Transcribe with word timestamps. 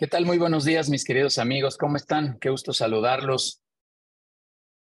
¿Qué 0.00 0.06
tal? 0.06 0.24
Muy 0.26 0.38
buenos 0.38 0.64
días, 0.64 0.88
mis 0.90 1.04
queridos 1.04 1.38
amigos. 1.38 1.76
¿Cómo 1.76 1.96
están? 1.96 2.38
Qué 2.38 2.50
gusto 2.50 2.72
saludarlos. 2.72 3.64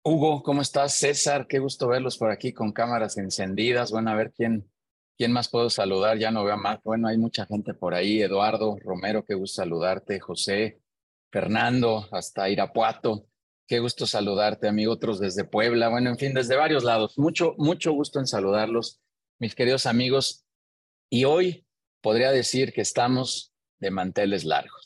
Hugo, 0.04 0.42
¿cómo 0.42 0.60
estás? 0.60 0.92
César, 0.92 1.46
qué 1.46 1.58
gusto 1.58 1.88
verlos 1.88 2.18
por 2.18 2.30
aquí 2.30 2.52
con 2.52 2.70
cámaras 2.70 3.16
encendidas. 3.16 3.90
Bueno, 3.90 4.10
a 4.10 4.14
ver 4.14 4.34
quién, 4.36 4.70
quién 5.16 5.32
más 5.32 5.48
puedo 5.48 5.70
saludar. 5.70 6.18
Ya 6.18 6.30
no 6.30 6.44
veo 6.44 6.58
más. 6.58 6.82
Bueno, 6.82 7.08
hay 7.08 7.16
mucha 7.16 7.46
gente 7.46 7.72
por 7.72 7.94
ahí. 7.94 8.20
Eduardo, 8.20 8.76
Romero, 8.84 9.24
qué 9.24 9.32
gusto 9.32 9.62
saludarte. 9.62 10.20
José, 10.20 10.82
Fernando, 11.32 12.06
hasta 12.12 12.50
Irapuato. 12.50 13.26
Qué 13.66 13.78
gusto 13.78 14.06
saludarte, 14.06 14.68
amigo. 14.68 14.92
Otros 14.92 15.18
desde 15.18 15.44
Puebla. 15.44 15.88
Bueno, 15.88 16.10
en 16.10 16.18
fin, 16.18 16.34
desde 16.34 16.56
varios 16.56 16.84
lados. 16.84 17.16
Mucho, 17.16 17.54
mucho 17.56 17.92
gusto 17.92 18.20
en 18.20 18.26
saludarlos, 18.26 19.00
mis 19.38 19.54
queridos 19.54 19.86
amigos. 19.86 20.44
Y 21.08 21.24
hoy 21.24 21.66
podría 22.02 22.32
decir 22.32 22.74
que 22.74 22.82
estamos 22.82 23.54
de 23.78 23.90
manteles 23.90 24.44
largos 24.44 24.85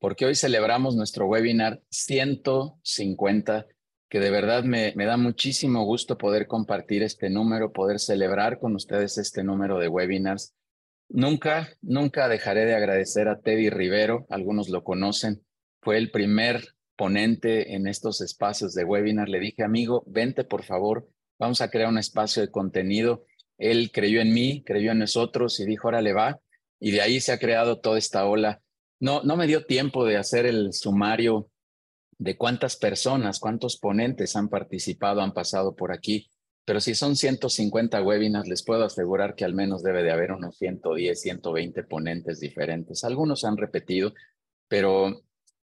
porque 0.00 0.24
hoy 0.24 0.34
celebramos 0.34 0.96
nuestro 0.96 1.26
webinar 1.26 1.82
150, 1.90 3.66
que 4.08 4.18
de 4.18 4.30
verdad 4.30 4.64
me, 4.64 4.92
da 4.92 5.18
muchísimo 5.18 5.84
gusto 5.84 6.16
poder 6.16 6.46
compartir 6.46 7.02
este 7.02 7.28
número, 7.28 7.72
poder 7.72 8.00
celebrar 8.00 8.58
con 8.58 8.74
ustedes 8.74 9.18
este 9.18 9.44
número 9.44 9.78
de 9.78 9.88
webinars. 9.88 10.54
Nunca, 11.10 11.68
nunca 11.82 12.28
dejaré 12.28 12.64
de 12.64 12.74
agradecer 12.74 13.28
a 13.28 13.40
Teddy 13.40 13.68
Rivero, 13.68 14.26
algunos 14.30 14.70
lo 14.70 14.82
conocen, 14.84 15.44
fue 15.82 15.98
el 15.98 16.10
primer 16.10 16.74
ponente 16.96 17.74
en 17.74 17.86
estos 17.86 18.22
espacios 18.22 18.74
de 18.74 18.84
webinar. 18.84 19.28
Le 19.28 19.38
dije, 19.38 19.62
amigo, 19.62 20.02
vente 20.06 20.44
por 20.44 20.62
favor, 20.62 21.08
vamos 21.38 21.60
a 21.60 21.70
crear 21.70 21.88
un 21.88 21.98
espacio 21.98 22.42
de 22.42 22.50
contenido. 22.50 23.24
Él 23.58 23.90
creyó 23.92 24.22
en 24.22 24.32
mí, 24.32 24.62
creyó 24.64 24.92
en 24.92 25.00
nosotros 25.00 25.60
y 25.60 25.66
dijo, 25.66 25.88
ahora 25.88 26.00
le 26.00 26.14
va. 26.14 26.40
Y 26.78 26.90
de 26.92 27.02
ahí 27.02 27.20
se 27.20 27.32
ha 27.32 27.38
creado 27.38 27.80
toda 27.80 27.98
esta 27.98 28.24
ola 28.24 28.62
no, 29.00 29.22
no 29.22 29.36
me 29.36 29.46
dio 29.46 29.66
tiempo 29.66 30.04
de 30.04 30.16
hacer 30.16 30.46
el 30.46 30.72
sumario 30.72 31.50
de 32.18 32.36
cuántas 32.36 32.76
personas, 32.76 33.40
cuántos 33.40 33.78
ponentes 33.78 34.36
han 34.36 34.48
participado, 34.48 35.22
han 35.22 35.32
pasado 35.32 35.74
por 35.74 35.92
aquí, 35.92 36.30
pero 36.64 36.80
si 36.80 36.94
son 36.94 37.16
150 37.16 38.02
webinars, 38.02 38.46
les 38.46 38.62
puedo 38.62 38.84
asegurar 38.84 39.34
que 39.34 39.44
al 39.44 39.54
menos 39.54 39.82
debe 39.82 40.02
de 40.02 40.12
haber 40.12 40.32
unos 40.32 40.56
110, 40.58 41.20
120 41.20 41.82
ponentes 41.84 42.38
diferentes. 42.38 43.02
Algunos 43.02 43.44
han 43.44 43.56
repetido, 43.56 44.14
pero 44.68 45.22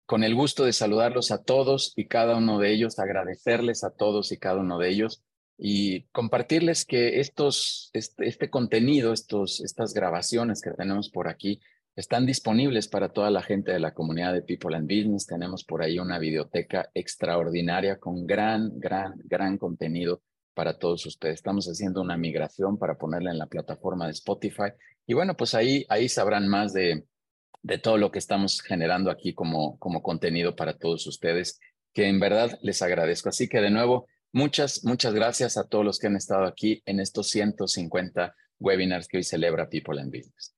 con 0.06 0.22
el 0.22 0.34
gusto 0.34 0.64
de 0.64 0.72
saludarlos 0.72 1.30
a 1.30 1.42
todos 1.42 1.95
y 1.97 2.06
cada 2.06 2.36
uno 2.36 2.58
de 2.58 2.72
ellos, 2.72 2.98
agradecerles 2.98 3.83
a 3.84 3.91
todos 3.91 4.30
y 4.33 4.36
cada 4.36 4.61
uno 4.61 4.78
de 4.78 4.91
ellos 4.91 5.25
y 5.56 6.02
compartirles 6.12 6.84
que 6.84 7.20
estos, 7.20 7.91
este, 7.92 8.28
este 8.28 8.50
contenido, 8.50 9.12
estos, 9.12 9.61
estas 9.62 9.95
grabaciones 9.95 10.61
que 10.61 10.70
tenemos 10.72 11.11
por 11.11 11.28
aquí, 11.28 11.61
están 11.97 12.27
disponibles 12.27 12.89
para 12.89 13.11
toda 13.11 13.31
la 13.31 13.42
gente 13.42 13.73
de 13.73 13.78
la 13.78 13.95
comunidad 13.95 14.33
de 14.33 14.42
People 14.42 14.77
and 14.77 14.89
Business. 14.89 15.27
Tenemos 15.27 15.64
por 15.64 15.83
ahí 15.83 15.98
una 15.98 16.19
biblioteca 16.19 16.91
extraordinaria 16.92 17.98
con 17.98 18.27
gran, 18.27 18.73
gran, 18.78 19.14
gran 19.25 19.59
contenido 19.59 20.23
para 20.55 20.78
todos 20.78 21.06
ustedes. 21.06 21.34
Estamos 21.34 21.67
haciendo 21.67 22.01
una 22.01 22.17
migración 22.17 22.78
para 22.78 22.97
ponerla 22.97 23.31
en 23.31 23.39
la 23.39 23.47
plataforma 23.47 24.06
de 24.06 24.12
Spotify. 24.12 24.73
Y 25.06 25.14
bueno, 25.14 25.36
pues 25.36 25.55
ahí, 25.55 25.86
ahí 25.89 26.09
sabrán 26.09 26.48
más 26.48 26.73
de, 26.73 27.05
de 27.62 27.78
todo 27.78 27.97
lo 27.97 28.11
que 28.11 28.19
estamos 28.19 28.61
generando 28.61 29.11
aquí 29.11 29.33
como, 29.33 29.79
como 29.79 30.03
contenido 30.03 30.56
para 30.56 30.77
todos 30.77 31.06
ustedes, 31.06 31.61
que 31.92 32.08
en 32.08 32.19
verdad 32.19 32.58
les 32.62 32.83
agradezco. 32.83 33.29
Así 33.29 33.48
que 33.48 33.61
de 33.61 33.70
nuevo, 33.70 34.08
muchas, 34.33 34.84
muchas 34.84 35.14
gracias 35.14 35.56
a 35.56 35.69
todos 35.69 35.84
los 35.84 35.98
que 36.01 36.08
han 36.08 36.17
estado 36.17 36.45
aquí 36.45 36.83
en 36.86 36.98
estos 36.98 37.29
150 37.29 38.34
webinars 38.58 39.06
que 39.06 39.19
hoy 39.19 39.25
celebra 39.25 39.69
People 39.69 40.01
and 40.01 40.11
Business. 40.11 40.54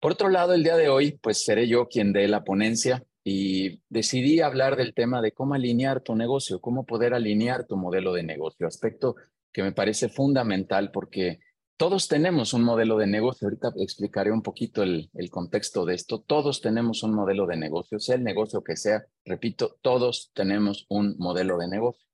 Por 0.00 0.12
otro 0.12 0.30
lado, 0.30 0.54
el 0.54 0.64
día 0.64 0.76
de 0.76 0.88
hoy, 0.88 1.12
pues 1.12 1.44
seré 1.44 1.68
yo 1.68 1.88
quien 1.88 2.14
dé 2.14 2.26
la 2.26 2.42
ponencia 2.42 3.04
y 3.22 3.82
decidí 3.90 4.40
hablar 4.40 4.76
del 4.76 4.94
tema 4.94 5.20
de 5.20 5.32
cómo 5.32 5.52
alinear 5.54 6.00
tu 6.00 6.16
negocio, 6.16 6.60
cómo 6.60 6.86
poder 6.86 7.12
alinear 7.12 7.66
tu 7.66 7.76
modelo 7.76 8.14
de 8.14 8.22
negocio, 8.22 8.66
aspecto 8.66 9.14
que 9.52 9.62
me 9.62 9.72
parece 9.72 10.08
fundamental 10.08 10.90
porque 10.90 11.40
todos 11.76 12.08
tenemos 12.08 12.54
un 12.54 12.62
modelo 12.62 12.96
de 12.96 13.06
negocio. 13.06 13.46
Ahorita 13.46 13.72
explicaré 13.76 14.32
un 14.32 14.42
poquito 14.42 14.82
el, 14.82 15.10
contexto 15.30 15.84
de 15.84 15.94
esto. 15.94 16.20
Todos 16.20 16.60
tenemos 16.60 17.02
un 17.02 17.14
modelo 17.14 17.46
de 17.46 17.56
negocio, 17.56 17.98
sea 17.98 18.16
el 18.16 18.24
negocio 18.24 18.62
que 18.62 18.76
sea. 18.76 19.04
Repito, 19.24 19.78
todos 19.82 20.30
tenemos 20.34 20.86
un 20.88 21.16
modelo 21.18 21.58
de 21.58 21.68
negocio. 21.68 22.06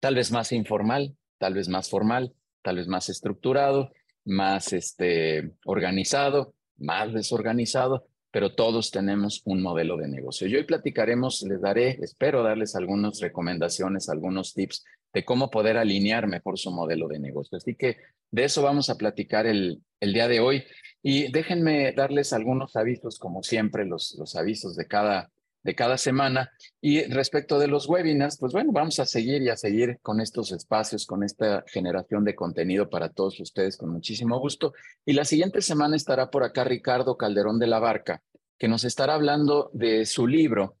Tal 0.00 0.14
vez 0.14 0.30
más 0.30 0.52
informal, 0.52 1.16
tal 1.38 1.54
vez 1.54 1.68
más 1.68 1.90
formal, 1.90 2.34
tal 2.62 2.76
vez 2.76 2.86
más 2.86 3.08
estructurado, 3.08 3.92
más 4.24 4.72
este, 4.72 5.54
organizado, 5.64 6.54
más 6.78 7.12
desorganizado, 7.12 8.06
pero 8.30 8.54
todos 8.54 8.90
tenemos 8.90 9.42
un 9.44 9.62
modelo 9.62 9.96
de 9.96 10.08
negocio. 10.08 10.46
Y 10.46 10.56
hoy 10.56 10.64
platicaremos, 10.64 11.42
les 11.42 11.60
daré, 11.60 11.98
espero 12.02 12.42
darles 12.42 12.74
algunas 12.74 13.20
recomendaciones, 13.20 14.08
algunos 14.08 14.54
tips 14.54 14.84
de 15.12 15.24
cómo 15.24 15.50
poder 15.50 15.76
alinear 15.76 16.26
mejor 16.26 16.58
su 16.58 16.72
modelo 16.72 17.06
de 17.06 17.20
negocio. 17.20 17.56
Así 17.56 17.76
que 17.76 17.98
de 18.32 18.44
eso 18.44 18.62
vamos 18.62 18.90
a 18.90 18.96
platicar 18.96 19.46
el, 19.46 19.82
día 20.00 20.28
de 20.28 20.40
hoy. 20.40 20.64
Y 21.02 21.30
déjenme 21.30 21.92
darles 21.92 22.32
algunos 22.32 22.74
avisos, 22.76 23.18
como 23.18 23.42
siempre, 23.42 23.86
los 23.86 24.34
avisos 24.36 24.74
de 24.74 24.86
cada 24.86 25.30
de 25.64 25.74
cada 25.74 25.98
semana. 25.98 26.52
Y 26.80 27.02
respecto 27.04 27.58
de 27.58 27.66
los 27.66 27.88
webinars, 27.88 28.38
pues 28.38 28.52
bueno, 28.52 28.70
vamos 28.70 29.00
a 29.00 29.06
seguir 29.06 29.42
y 29.42 29.48
a 29.48 29.56
seguir 29.56 29.98
con 30.02 30.20
estos 30.20 30.52
espacios, 30.52 31.06
con 31.06 31.24
esta 31.24 31.64
generación 31.66 32.24
de 32.24 32.34
contenido 32.34 32.88
para 32.88 33.08
todos 33.08 33.40
ustedes 33.40 33.76
con 33.76 33.88
muchísimo 33.88 34.38
gusto. 34.38 34.74
Y 35.04 35.14
la 35.14 35.24
siguiente 35.24 35.62
semana 35.62 35.96
estará 35.96 36.30
por 36.30 36.44
acá 36.44 36.64
Ricardo 36.64 37.16
Calderón 37.16 37.58
de 37.58 37.66
la 37.66 37.80
Barca, 37.80 38.22
que 38.58 38.68
nos 38.68 38.84
estará 38.84 39.14
hablando 39.14 39.70
de 39.72 40.06
su 40.06 40.26
libro 40.26 40.76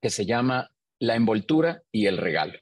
que 0.00 0.10
se 0.10 0.26
llama 0.26 0.70
La 0.98 1.14
envoltura 1.14 1.82
y 1.92 2.06
el 2.06 2.16
regalo. 2.16 2.58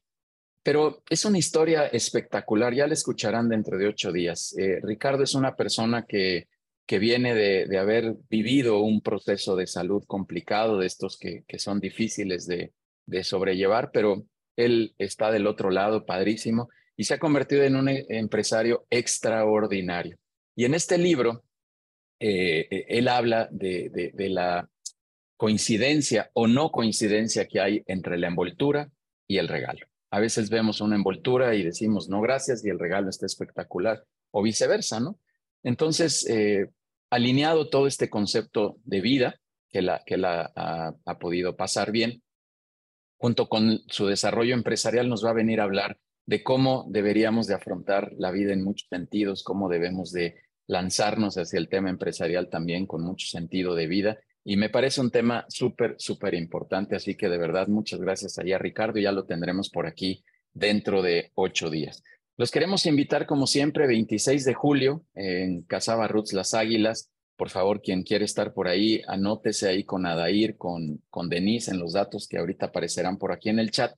Pero 0.64 1.02
es 1.08 1.24
una 1.24 1.38
historia 1.38 1.86
espectacular, 1.86 2.74
ya 2.74 2.86
la 2.86 2.94
escucharán 2.94 3.48
dentro 3.48 3.78
de 3.78 3.88
ocho 3.88 4.12
días. 4.12 4.54
Eh, 4.58 4.78
Ricardo 4.82 5.24
es 5.24 5.34
una 5.34 5.56
persona 5.56 6.04
que 6.06 6.48
que 6.86 6.98
viene 6.98 7.34
de, 7.34 7.78
haber 7.78 8.16
vivido 8.28 8.80
un 8.80 9.00
proceso 9.00 9.56
de 9.56 9.66
salud 9.66 10.02
complicado, 10.06 10.78
de 10.78 10.86
estos 10.86 11.16
que, 11.16 11.44
que 11.46 11.58
son 11.58 11.80
difíciles 11.80 12.46
de, 12.46 12.72
de, 13.06 13.24
sobrellevar, 13.24 13.90
pero 13.92 14.24
él 14.56 14.94
está 14.98 15.30
del 15.30 15.46
otro 15.46 15.70
lado, 15.70 16.04
padrísimo, 16.04 16.68
y 16.96 17.04
se 17.04 17.14
ha 17.14 17.18
convertido 17.18 17.62
en 17.62 17.76
un 17.76 17.88
empresario 17.88 18.86
extraordinario. 18.90 20.18
Y 20.54 20.64
en 20.64 20.74
este 20.74 20.98
libro, 20.98 21.44
eh, 22.20 22.66
eh, 22.70 22.86
él 22.88 23.08
habla 23.08 23.48
de, 23.50 24.12
de 24.12 24.28
la 24.28 24.68
coincidencia 25.36 26.30
o 26.34 26.46
no 26.46 26.70
coincidencia 26.70 27.46
que 27.46 27.60
hay 27.60 27.82
entre 27.86 28.18
la 28.18 28.28
envoltura 28.28 28.90
y 29.26 29.38
el 29.38 29.48
regalo. 29.48 29.86
A 30.10 30.20
veces 30.20 30.50
vemos 30.50 30.80
una 30.80 30.94
envoltura 30.94 31.54
y 31.54 31.62
decimos 31.62 32.08
no 32.08 32.20
gracias 32.20 32.64
y 32.64 32.68
el 32.68 32.78
regalo 32.78 33.08
está 33.08 33.26
espectacular, 33.26 34.04
o 34.30 34.42
viceversa, 34.42 35.00
¿no? 35.00 35.18
Entonces, 35.62 36.28
eh, 36.28 36.68
alineado 37.10 37.68
todo 37.68 37.86
este 37.86 38.10
concepto 38.10 38.78
de 38.84 39.00
vida 39.00 39.40
que 39.70 39.82
la, 39.82 40.02
que 40.04 40.16
la 40.16 40.52
ha, 40.54 41.18
podido 41.18 41.56
pasar 41.56 41.92
bien, 41.92 42.22
junto 43.16 43.48
con 43.48 43.80
su 43.88 44.06
desarrollo 44.06 44.54
empresarial, 44.54 45.08
nos 45.08 45.24
va 45.24 45.30
a 45.30 45.34
venir 45.34 45.60
a 45.60 45.64
hablar 45.64 45.98
de 46.26 46.42
cómo 46.42 46.86
deberíamos 46.88 47.46
de 47.46 47.54
afrontar 47.54 48.12
la 48.16 48.30
vida 48.30 48.52
en 48.52 48.64
muchos 48.64 48.88
sentidos, 48.88 49.42
cómo 49.42 49.68
debemos 49.68 50.12
de 50.12 50.40
lanzarnos 50.66 51.36
hacia 51.36 51.58
el 51.58 51.68
tema 51.68 51.90
empresarial 51.90 52.48
también 52.48 52.86
con 52.86 53.02
mucho 53.02 53.26
sentido 53.26 53.74
de 53.74 53.86
vida. 53.86 54.18
Y 54.44 54.56
me 54.56 54.70
parece 54.70 55.00
un 55.00 55.10
tema 55.10 55.44
súper, 55.48 55.94
súper 55.98 56.34
importante. 56.34 56.96
Así 56.96 57.14
que 57.14 57.28
de 57.28 57.38
verdad, 57.38 57.68
muchas 57.68 58.00
gracias 58.00 58.38
allá, 58.38 58.58
Ricardo. 58.58 58.98
Ya 58.98 59.12
lo 59.12 59.24
tendremos 59.24 59.70
por 59.70 59.86
aquí 59.86 60.24
dentro 60.52 61.02
de 61.02 61.30
ocho 61.34 61.70
días. 61.70 62.02
Los 62.38 62.50
queremos 62.50 62.86
invitar, 62.86 63.26
como 63.26 63.46
siempre, 63.46 63.86
26 63.86 64.44
de 64.44 64.54
julio 64.54 65.04
en 65.14 65.62
Casaba 65.62 66.08
Roots 66.08 66.32
Las 66.32 66.54
Águilas. 66.54 67.10
Por 67.36 67.50
favor, 67.50 67.82
quien 67.82 68.02
quiere 68.02 68.24
estar 68.24 68.54
por 68.54 68.68
ahí, 68.68 69.02
anótese 69.06 69.68
ahí 69.68 69.84
con 69.84 70.06
Adair, 70.06 70.56
con, 70.56 71.02
con 71.10 71.28
Denise 71.28 71.70
en 71.70 71.78
los 71.78 71.92
datos 71.92 72.26
que 72.28 72.38
ahorita 72.38 72.66
aparecerán 72.66 73.18
por 73.18 73.32
aquí 73.32 73.50
en 73.50 73.58
el 73.58 73.70
chat 73.70 73.94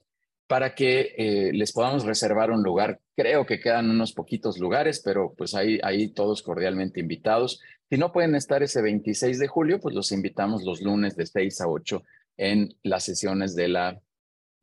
para 0.47 0.75
que 0.75 1.15
eh, 1.17 1.53
les 1.53 1.73
podamos 1.73 2.05
reservar 2.05 2.51
un 2.51 2.63
lugar. 2.63 3.01
Creo 3.17 3.47
que 3.47 3.61
quedan 3.61 3.89
unos 3.89 4.13
poquitos 4.13 4.59
lugares, 4.59 5.01
pero 5.05 5.35
pues 5.37 5.55
ahí, 5.55 5.79
ahí 5.83 6.09
todos 6.09 6.43
cordialmente 6.43 7.01
invitados. 7.01 7.61
Si 7.89 7.97
no 7.97 8.13
pueden 8.13 8.35
estar 8.35 8.63
ese 8.63 8.83
26 8.83 9.39
de 9.39 9.47
julio, 9.47 9.81
pues 9.81 9.95
los 9.95 10.13
invitamos 10.13 10.65
los 10.65 10.83
lunes 10.83 11.17
de 11.17 11.27
6 11.27 11.61
a 11.61 11.69
8 11.69 12.03
en 12.37 12.77
las 12.83 13.05
sesiones 13.05 13.55
de 13.55 13.69
la 13.69 14.01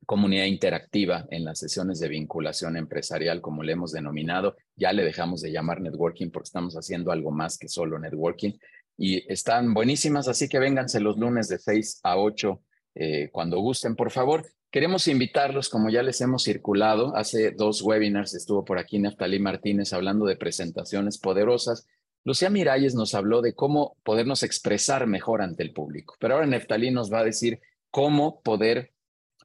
comunidad 0.05 0.45
interactiva 0.45 1.25
en 1.29 1.45
las 1.45 1.59
sesiones 1.59 1.99
de 1.99 2.09
vinculación 2.09 2.77
empresarial, 2.77 3.41
como 3.41 3.63
le 3.63 3.73
hemos 3.73 3.91
denominado. 3.91 4.55
Ya 4.75 4.93
le 4.93 5.03
dejamos 5.03 5.41
de 5.41 5.51
llamar 5.51 5.81
networking 5.81 6.31
porque 6.31 6.47
estamos 6.47 6.75
haciendo 6.75 7.11
algo 7.11 7.31
más 7.31 7.57
que 7.57 7.67
solo 7.67 7.99
networking 7.99 8.53
y 8.97 9.31
están 9.31 9.73
buenísimas, 9.73 10.27
así 10.27 10.47
que 10.47 10.59
vénganse 10.59 10.99
los 10.99 11.17
lunes 11.17 11.47
de 11.47 11.57
6 11.57 12.01
a 12.03 12.17
8 12.17 12.61
eh, 12.95 13.29
cuando 13.31 13.59
gusten, 13.59 13.95
por 13.95 14.11
favor. 14.11 14.45
Queremos 14.69 15.07
invitarlos, 15.07 15.69
como 15.69 15.89
ya 15.89 16.01
les 16.01 16.21
hemos 16.21 16.43
circulado, 16.43 17.15
hace 17.15 17.51
dos 17.51 17.81
webinars 17.81 18.33
estuvo 18.35 18.63
por 18.63 18.79
aquí 18.79 18.99
Neftalí 18.99 19.39
Martínez 19.39 19.91
hablando 19.91 20.25
de 20.25 20.37
presentaciones 20.37 21.17
poderosas. 21.17 21.87
Lucía 22.23 22.49
Miralles 22.49 22.95
nos 22.95 23.15
habló 23.15 23.41
de 23.41 23.53
cómo 23.53 23.97
podernos 24.03 24.43
expresar 24.43 25.07
mejor 25.07 25.41
ante 25.41 25.63
el 25.63 25.73
público, 25.73 26.15
pero 26.19 26.35
ahora 26.35 26.45
Neftalí 26.45 26.91
nos 26.91 27.11
va 27.11 27.19
a 27.19 27.25
decir 27.25 27.59
cómo 27.89 28.41
poder 28.41 28.91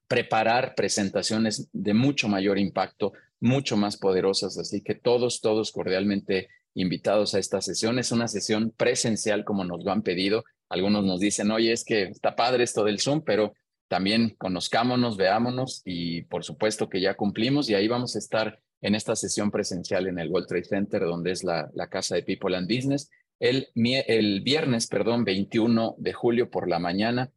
preparar 0.08 0.74
presentaciones 0.74 1.68
de 1.72 1.94
mucho 1.94 2.28
mayor 2.28 2.58
impacto, 2.58 3.12
mucho 3.40 3.76
más 3.76 3.96
poderosas. 3.96 4.58
Así 4.58 4.82
que 4.82 4.94
todos, 4.94 5.40
todos 5.40 5.72
cordialmente 5.72 6.48
invitados 6.74 7.34
a 7.34 7.38
esta 7.38 7.60
sesión. 7.60 7.98
Es 7.98 8.12
una 8.12 8.28
sesión 8.28 8.72
presencial 8.76 9.44
como 9.44 9.64
nos 9.64 9.84
lo 9.84 9.92
han 9.92 10.02
pedido. 10.02 10.44
Algunos 10.68 11.04
nos 11.04 11.20
dicen, 11.20 11.50
oye, 11.50 11.72
es 11.72 11.84
que 11.84 12.04
está 12.04 12.36
padre 12.36 12.64
esto 12.64 12.84
del 12.84 13.00
Zoom, 13.00 13.22
pero 13.22 13.54
también 13.88 14.34
conozcámonos, 14.38 15.16
veámonos 15.16 15.82
y 15.84 16.22
por 16.22 16.44
supuesto 16.44 16.88
que 16.88 17.00
ya 17.00 17.14
cumplimos 17.14 17.70
y 17.70 17.74
ahí 17.74 17.88
vamos 17.88 18.16
a 18.16 18.18
estar 18.18 18.60
en 18.82 18.94
esta 18.94 19.16
sesión 19.16 19.50
presencial 19.50 20.06
en 20.06 20.18
el 20.18 20.28
World 20.28 20.48
Trade 20.48 20.64
Center, 20.64 21.02
donde 21.02 21.32
es 21.32 21.44
la, 21.44 21.70
la 21.74 21.88
casa 21.88 22.14
de 22.14 22.22
People 22.22 22.56
and 22.56 22.68
Business, 22.68 23.10
el, 23.38 23.68
el 23.74 24.40
viernes, 24.42 24.86
perdón, 24.86 25.24
21 25.24 25.94
de 25.98 26.12
julio 26.12 26.50
por 26.50 26.68
la 26.68 26.78
mañana, 26.78 27.30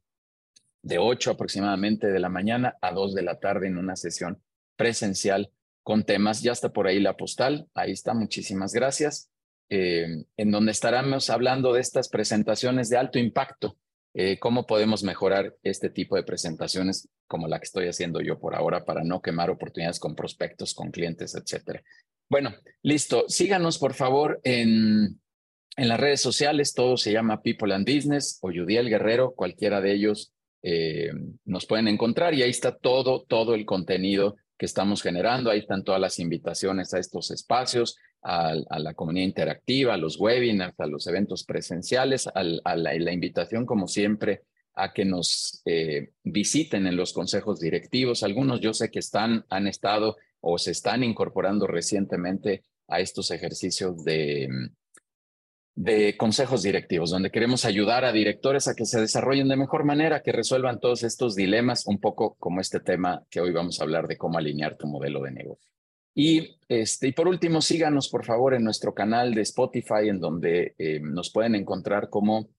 de 0.82 0.98
8 0.98 1.32
aproximadamente 1.32 2.08
de 2.08 2.20
la 2.20 2.30
mañana 2.30 2.78
a 2.82 2.92
2 2.92 3.14
de 3.14 3.22
la 3.24 3.40
tarde 3.40 3.68
en 3.68 3.78
una 3.78 3.96
sesión 3.96 4.42
presencial 4.76 5.52
con 5.84 6.04
temas. 6.04 6.42
Ya 6.42 6.52
está 6.52 6.72
por 6.72 6.88
ahí 6.88 7.00
la 7.00 7.18
postal, 7.18 7.68
ahí 7.74 7.92
está, 7.92 8.14
muchísimas 8.14 8.74
gracias, 8.74 9.30
eh, 9.70 10.24
en 10.38 10.52
donde 10.52 10.72
estaremos 10.72 11.30
hablando 11.30 11.74
de 11.74 11.82
estas 11.82 12.10
presentaciones 12.10 12.90
de 12.90 12.98
alto 12.98 13.20
impacto, 13.20 13.78
eh, 14.14 14.40
cómo 14.40 14.66
podemos 14.66 15.04
mejorar 15.04 15.56
este 15.62 15.90
tipo 15.90 16.16
de 16.16 16.24
presentaciones 16.24 17.08
como 17.28 17.48
la 17.48 17.60
que 17.60 17.66
estoy 17.66 17.88
haciendo 17.88 18.22
yo 18.22 18.40
por 18.40 18.56
ahora 18.56 18.84
para 18.84 19.04
no 19.04 19.22
quemar 19.22 19.52
oportunidades 19.52 20.00
con 20.00 20.16
prospectos, 20.16 20.74
con 20.74 20.90
clientes, 20.90 21.36
etcétera. 21.36 21.84
Bueno, 22.28 22.56
listo. 22.82 23.26
Síganos, 23.28 23.78
por 23.78 23.94
favor, 23.94 24.40
en, 24.44 25.20
en 25.78 25.88
las 25.88 26.00
redes 26.00 26.22
sociales. 26.22 26.74
Todo 26.74 26.98
se 26.98 27.12
llama 27.12 27.42
People 27.42 27.74
and 27.74 27.88
Business 27.88 28.40
o 28.42 28.48
Judiel 28.48 28.90
Guerrero, 28.90 29.34
cualquiera 29.36 29.80
de 29.82 29.94
ellos 29.94 30.34
eh, 30.62 31.12
nos 31.46 31.66
pueden 31.66 31.88
encontrar 31.88 32.34
y 32.34 32.44
ahí 32.44 32.50
está 32.50 32.76
todo, 32.76 33.24
todo 33.24 33.56
el 33.56 33.66
contenido 33.66 34.36
que 34.58 34.66
estamos 34.66 35.02
generando. 35.02 35.50
Ahí 35.50 35.60
están 35.60 35.84
todas 35.84 36.02
las 36.02 36.20
invitaciones 36.20 36.94
a 36.94 37.00
estos 37.00 37.32
espacios, 37.32 37.98
a, 38.22 38.54
la 38.78 38.94
comunidad 38.94 39.26
interactiva, 39.26 39.94
a 39.94 39.98
los 39.98 40.20
webinars, 40.20 40.80
a 40.80 40.88
los 40.88 41.08
eventos 41.08 41.46
presenciales, 41.46 42.28
a, 42.28 42.44
la, 42.44 43.14
invitación, 43.14 43.66
como 43.66 43.88
siempre, 43.88 44.42
a 44.76 44.92
que 44.94 45.06
nos 45.06 45.62
eh, 45.66 46.12
visiten 46.24 46.88
en 46.88 46.98
los 46.98 47.14
consejos 47.14 47.60
directivos. 47.60 48.24
Algunos 48.24 48.60
yo 48.60 48.74
sé 48.74 48.92
que 48.92 49.00
están, 49.00 49.46
han 49.50 49.68
estado 49.68 50.18
o 50.42 50.58
se 50.58 50.72
están 50.72 51.04
incorporando 51.04 51.66
recientemente 51.66 52.64
a 52.88 53.00
estos 53.00 53.32
ejercicios 53.32 54.04
de, 54.04 54.50
de 55.80 56.18
consejos 56.18 56.62
directivos, 56.62 57.10
donde 57.10 57.32
queremos 57.32 57.64
ayudar 57.64 58.04
a 58.04 58.12
directores 58.12 58.68
a 58.68 58.76
que 58.76 58.84
se 58.84 59.00
desarrollen 59.00 59.48
de 59.48 59.56
mejor 59.56 59.86
manera, 59.86 60.22
que 60.22 60.34
resuelvan 60.34 60.82
todos 60.82 61.04
estos 61.04 61.36
dilemas, 61.36 61.88
un 61.88 62.02
poco 62.02 62.36
como 62.38 62.60
este 62.60 62.82
tema 62.82 63.24
que 63.30 63.40
hoy 63.40 63.54
vamos 63.54 63.80
a 63.80 63.84
hablar 63.84 64.06
de 64.06 64.18
cómo 64.18 64.38
alinear 64.38 64.76
tu 64.76 64.88
modelo 64.88 65.22
de 65.22 65.32
negocio. 65.32 65.72
Y, 66.14 66.58
este, 66.68 67.08
y 67.08 67.12
por 67.14 67.30
último, 67.30 67.62
síganos 67.62 68.10
por 68.10 68.26
favor 68.26 68.56
en 68.56 68.66
nuestro 68.66 68.94
canal 68.94 69.34
de 69.34 69.40
Spotify, 69.44 70.10
en 70.10 70.20
donde 70.20 70.76
eh, 70.78 71.00
nos 71.00 71.32
pueden 71.32 71.56
encontrar 71.56 72.10
cómo 72.10 72.50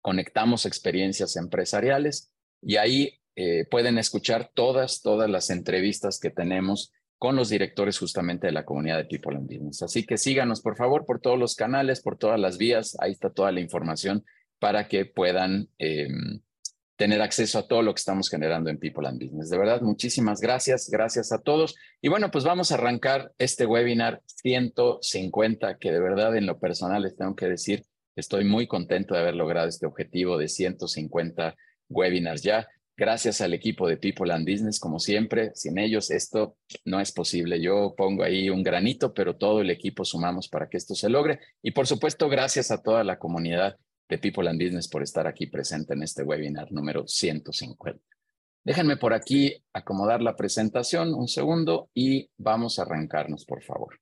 conectamos 0.00 0.66
experiencias 0.66 1.36
empresariales 1.36 2.32
y 2.60 2.74
ahí 2.74 3.20
eh, 3.36 3.66
pueden 3.70 3.98
escuchar 3.98 4.50
todas, 4.52 5.00
todas 5.00 5.30
las 5.30 5.50
entrevistas 5.50 6.18
que 6.18 6.30
tenemos 6.30 6.92
con 7.18 7.34
los 7.34 7.48
directores 7.48 7.98
justamente 7.98 8.46
de 8.46 8.52
la 8.52 8.64
comunidad 8.64 8.98
de 8.98 9.04
People 9.04 9.36
and 9.36 9.48
Business. 9.48 9.82
Así 9.82 10.06
que 10.06 10.16
síganos, 10.16 10.60
por 10.60 10.76
favor, 10.76 11.04
por 11.04 11.20
todos 11.20 11.38
los 11.38 11.56
canales, 11.56 12.00
por 12.00 12.16
todas 12.16 12.38
las 12.38 12.58
vías. 12.58 12.96
Ahí 13.00 13.12
está 13.12 13.30
toda 13.30 13.50
la 13.50 13.60
información 13.60 14.24
para 14.60 14.88
que 14.88 15.04
puedan 15.04 15.68
em, 15.78 16.40
tener 16.96 17.20
acceso 17.20 17.58
a 17.58 17.66
todo 17.66 17.82
lo 17.82 17.92
que 17.92 17.98
estamos 17.98 18.28
generando 18.28 18.70
en 18.70 18.78
People 18.78 19.06
and 19.06 19.22
Business. 19.22 19.50
De 19.50 19.58
verdad, 19.58 19.80
muchísimas 19.82 20.40
gracias. 20.40 20.88
Gracias 20.90 21.32
a 21.32 21.40
todos. 21.40 21.74
Y 22.00 22.08
bueno, 22.08 22.30
pues 22.30 22.44
vamos 22.44 22.70
a 22.70 22.74
arrancar 22.74 23.32
este 23.38 23.66
webinar 23.66 24.20
150, 24.26 25.78
que 25.78 25.90
de 25.90 26.00
verdad 26.00 26.36
en 26.36 26.46
lo 26.46 26.58
personal 26.58 27.02
les 27.02 27.16
tengo 27.16 27.34
que 27.34 27.46
decir, 27.46 27.84
estoy 28.14 28.44
muy 28.44 28.66
contento 28.68 29.14
de 29.14 29.20
haber 29.20 29.34
logrado 29.34 29.68
este 29.68 29.86
objetivo 29.86 30.38
de 30.38 30.48
150 30.48 31.56
webinars 31.88 32.42
ya. 32.42 32.68
Gracias 32.98 33.40
al 33.40 33.54
equipo 33.54 33.86
de 33.86 33.96
People 33.96 34.32
and 34.32 34.44
Business, 34.44 34.80
como 34.80 34.98
siempre. 34.98 35.52
Sin 35.54 35.78
ellos 35.78 36.10
esto 36.10 36.56
no 36.84 36.98
es 36.98 37.12
posible. 37.12 37.60
Yo 37.60 37.94
pongo 37.96 38.24
ahí 38.24 38.50
un 38.50 38.64
granito, 38.64 39.14
pero 39.14 39.36
todo 39.36 39.60
el 39.60 39.70
equipo 39.70 40.04
sumamos 40.04 40.48
para 40.48 40.68
que 40.68 40.78
esto 40.78 40.96
se 40.96 41.08
logre. 41.08 41.38
Y 41.62 41.70
por 41.70 41.86
supuesto, 41.86 42.28
gracias 42.28 42.72
a 42.72 42.82
toda 42.82 43.04
la 43.04 43.16
comunidad 43.16 43.76
de 44.08 44.18
People 44.18 44.50
and 44.50 44.60
Business 44.60 44.88
por 44.88 45.04
estar 45.04 45.28
aquí 45.28 45.46
presente 45.46 45.94
en 45.94 46.02
este 46.02 46.24
webinar 46.24 46.72
número 46.72 47.06
150. 47.06 48.02
Déjenme 48.64 48.96
por 48.96 49.14
aquí 49.14 49.62
acomodar 49.72 50.20
la 50.20 50.34
presentación 50.34 51.14
un 51.14 51.28
segundo 51.28 51.90
y 51.94 52.28
vamos 52.36 52.80
a 52.80 52.82
arrancarnos, 52.82 53.44
por 53.44 53.62
favor. 53.62 54.00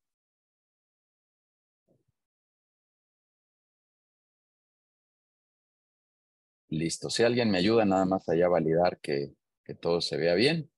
Listo. 6.68 7.10
Si 7.10 7.22
alguien 7.22 7.50
me 7.50 7.58
ayuda 7.58 7.84
nada 7.84 8.04
más 8.04 8.28
allá 8.28 8.46
a 8.46 8.50
validar 8.50 8.98
que, 9.00 9.34
que 9.64 9.74
todo 9.74 10.00
se 10.00 10.16
vea 10.16 10.34
bien, 10.34 10.70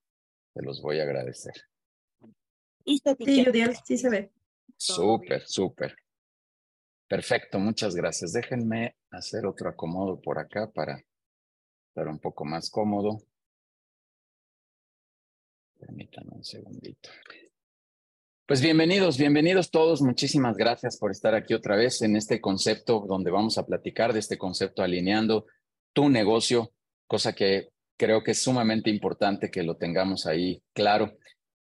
se 0.55 0.62
los 0.62 0.82
voy 0.82 1.00
a 1.00 1.05
agradecer. 1.05 1.55
Sí, 2.85 3.02
sí 3.85 3.99
se 3.99 4.08
ve. 4.08 4.32
Súper, 4.76 5.46
súper. 5.46 5.96
Perfecto, 7.06 7.58
muchas 7.58 7.94
gracias. 7.94 8.32
Déjenme 8.32 8.96
hacer 9.11 9.46
otro 9.46 9.70
acomodo 9.70 10.20
por 10.20 10.38
acá 10.38 10.70
para 10.70 11.02
estar 11.88 12.06
un 12.06 12.19
poco 12.19 12.44
más 12.44 12.70
cómodo. 12.70 13.23
Permítanme 15.79 16.32
un 16.37 16.44
segundito. 16.44 17.08
Pues 18.46 18.61
bienvenidos, 18.61 19.19
bienvenidos 19.19 19.70
todos. 19.70 20.02
Muchísimas 20.02 20.56
gracias 20.56 20.96
por 20.99 21.11
estar 21.11 21.34
aquí 21.34 21.55
otra 21.55 21.76
vez 21.76 22.02
en 22.02 22.17
este 22.17 22.41
concepto 22.41 23.05
donde 23.06 23.31
vamos 23.31 23.58
a 23.58 23.67
platicar 23.67 24.12
de 24.12 24.20
este 24.20 24.38
concepto 24.38 24.82
alineando 24.82 25.46
tu 25.93 26.08
negocio, 26.08 26.73
cosa 27.06 27.35
que 27.35 27.70
creo 27.99 28.23
que 28.23 28.31
es 28.31 28.43
sumamente 28.43 28.88
importante 28.88 29.50
que 29.50 29.62
lo 29.62 29.76
tengamos 29.76 30.26
ahí 30.26 30.62
claro. 30.73 31.19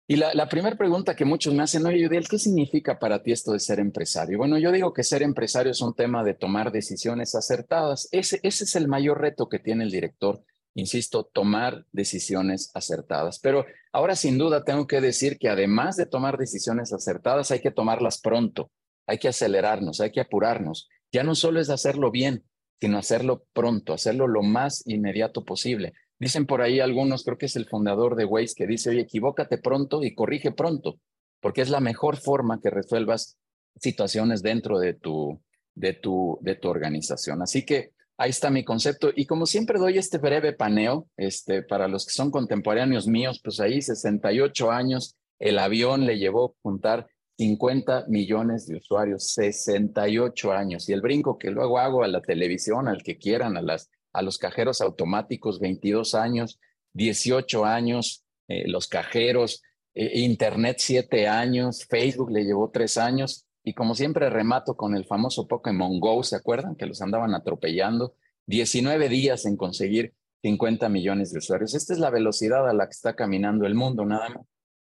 Y 0.09 0.17
la, 0.17 0.49
primera 0.49 0.77
pregunta 0.77 1.17
que 1.17 1.25
muchos 1.25 1.53
me 1.53 1.65
hacen, 1.65 1.85
oye, 1.85 1.99
Yudiel, 1.99 2.29
¿qué 2.29 2.39
significa 2.39 2.97
para 3.01 3.25
ti 3.25 3.33
esto 3.33 3.53
de 3.53 3.59
ser 3.59 3.81
empresario? 3.81 4.39
Bueno, 4.39 4.57
yo 4.57 4.71
digo 4.71 4.93
que 4.93 5.03
ser 5.03 5.23
empresario 5.23 5.73
es 5.73 5.81
un 5.81 5.95
tema 5.95 6.23
de 6.23 6.35
tomar 6.35 6.71
decisiones 6.71 7.35
acertadas. 7.35 8.09
Ese, 8.13 8.39
ese 8.45 8.65
es 8.65 8.77
el 8.77 8.87
mayor 8.87 9.21
reto 9.21 9.49
que 9.49 9.59
tiene 9.59 9.83
el 9.83 9.91
director, 9.91 10.45
insisto, 10.75 11.25
tomar 11.25 11.87
decisiones 11.91 12.71
acertadas. 12.75 13.41
Pero 13.41 13.67
ahora 13.91 14.15
sin 14.15 14.39
duda 14.39 14.63
tengo 14.63 14.87
que 14.87 15.01
decir 15.01 15.39
que 15.39 15.49
además 15.49 15.97
de 15.97 16.07
tomar 16.07 16.39
decisiones 16.39 16.93
acertadas, 16.93 17.51
hay 17.51 17.59
que 17.59 17.73
tomarlas 17.73 18.21
pronto, 18.21 18.71
hay 19.09 19.19
que 19.19 19.27
acelerarnos, 19.27 20.01
hay 20.01 20.13
que 20.13 20.21
apurarnos. 20.21 20.89
Ya 21.11 21.25
no 21.25 21.35
solo 21.35 21.59
es 21.59 21.69
hacerlo 21.69 22.13
bien, 22.13 22.45
sino 22.81 22.99
hacerlo 22.99 23.45
pronto, 23.53 23.93
hacerlo 23.93 24.29
lo 24.29 24.43
más 24.43 24.83
inmediato 24.87 25.45
posible. 25.45 25.95
Dicen 26.19 26.47
por 26.47 26.63
ahí 26.63 26.81
algunos, 26.81 27.25
creo 27.25 27.39
que 27.39 27.47
es 27.47 27.57
el 27.57 27.67
fundador 27.67 28.17
de 28.17 28.25
Waze, 28.25 28.55
que 28.57 28.67
dice, 28.67 28.91
oye, 28.91 29.03
equivócate 29.03 29.59
pronto 29.59 30.03
y 30.03 30.15
corrige 30.15 30.51
pronto, 30.51 30.99
porque 31.41 31.61
es 31.61 31.71
la 31.71 31.81
mejor 31.81 32.17
forma 32.17 32.61
que 32.61 32.71
resuelvas 32.71 33.39
situaciones 33.79 34.43
dentro 34.43 34.79
de 34.79 34.95
tu, 34.95 35.41
de 35.75 35.93
tu, 35.93 36.39
de 36.41 36.55
tu 36.55 36.69
organización. 36.69 37.43
Así 37.43 37.65
que 37.65 37.93
ahí 38.17 38.31
está 38.31 38.51
mi 38.51 38.65
concepto. 38.65 39.11
Y 39.15 39.27
como 39.27 39.47
siempre 39.47 39.79
doy 39.79 39.99
este 39.99 40.19
breve 40.19 40.55
paneo, 40.55 41.07
este, 41.17 41.63
para 41.63 41.89
los 41.89 42.07
que 42.07 42.13
son 42.13 42.31
contemporáneos 42.31 43.07
míos, 43.07 43.41
pues 43.43 43.61
ahí 43.61 43.83
68 43.83 44.71
años, 44.71 45.17
el 45.39 45.59
avión 45.59 46.07
le 46.07 46.19
llevó 46.19 46.47
a 46.47 46.63
juntar 46.63 47.07
50 47.39 48.07
millones 48.09 48.67
de 48.67 48.77
usuarios, 48.77 49.33
68 49.35 50.53
años. 50.53 50.89
Y 50.89 50.93
el 50.93 51.03
brinco 51.03 51.39
que 51.39 51.51
luego 51.51 51.79
hago 51.79 52.03
a 52.03 52.09
la 52.09 52.23
televisión, 52.23 52.89
al 52.89 53.03
que 53.03 53.19
quieran, 53.19 53.57
a, 53.57 53.63
las, 53.63 53.91
a 54.13 54.23
los 54.23 54.39
cajeros 54.39 54.81
automáticos, 54.81 55.61
22 55.61 56.15
años, 56.15 56.59
18 56.95 57.65
años, 57.65 58.25
eh, 58.49 58.69
los 58.69 58.89
cajeros, 58.89 59.63
eh, 59.95 60.21
Internet 60.21 60.77
7 60.81 61.29
años, 61.29 61.85
Facebook 61.85 62.31
le 62.31 62.45
llevó 62.45 62.71
3 62.71 62.97
años. 62.99 63.47
Y 63.63 63.75
como 63.75 63.95
siempre 63.95 64.31
remato 64.31 64.77
con 64.77 64.97
el 64.97 65.05
famoso 65.05 65.47
Pokémon 65.47 66.01
Go, 66.01 66.23
¿se 66.23 66.37
acuerdan? 66.37 66.77
Que 66.77 66.87
los 66.87 67.03
andaban 67.03 67.35
atropellando. 67.35 68.15
19 68.47 69.09
días 69.09 69.45
en 69.45 69.57
conseguir 69.57 70.15
50 70.43 70.89
millones 70.89 71.33
de 71.33 71.39
usuarios. 71.39 71.75
Esta 71.75 71.93
es 71.93 71.99
la 71.99 72.11
velocidad 72.11 72.69
a 72.69 72.73
la 72.73 72.87
que 72.87 72.93
está 72.93 73.17
caminando 73.17 73.67
el 73.67 73.75
mundo, 73.75 74.07
nada 74.07 74.29
más. 74.29 74.47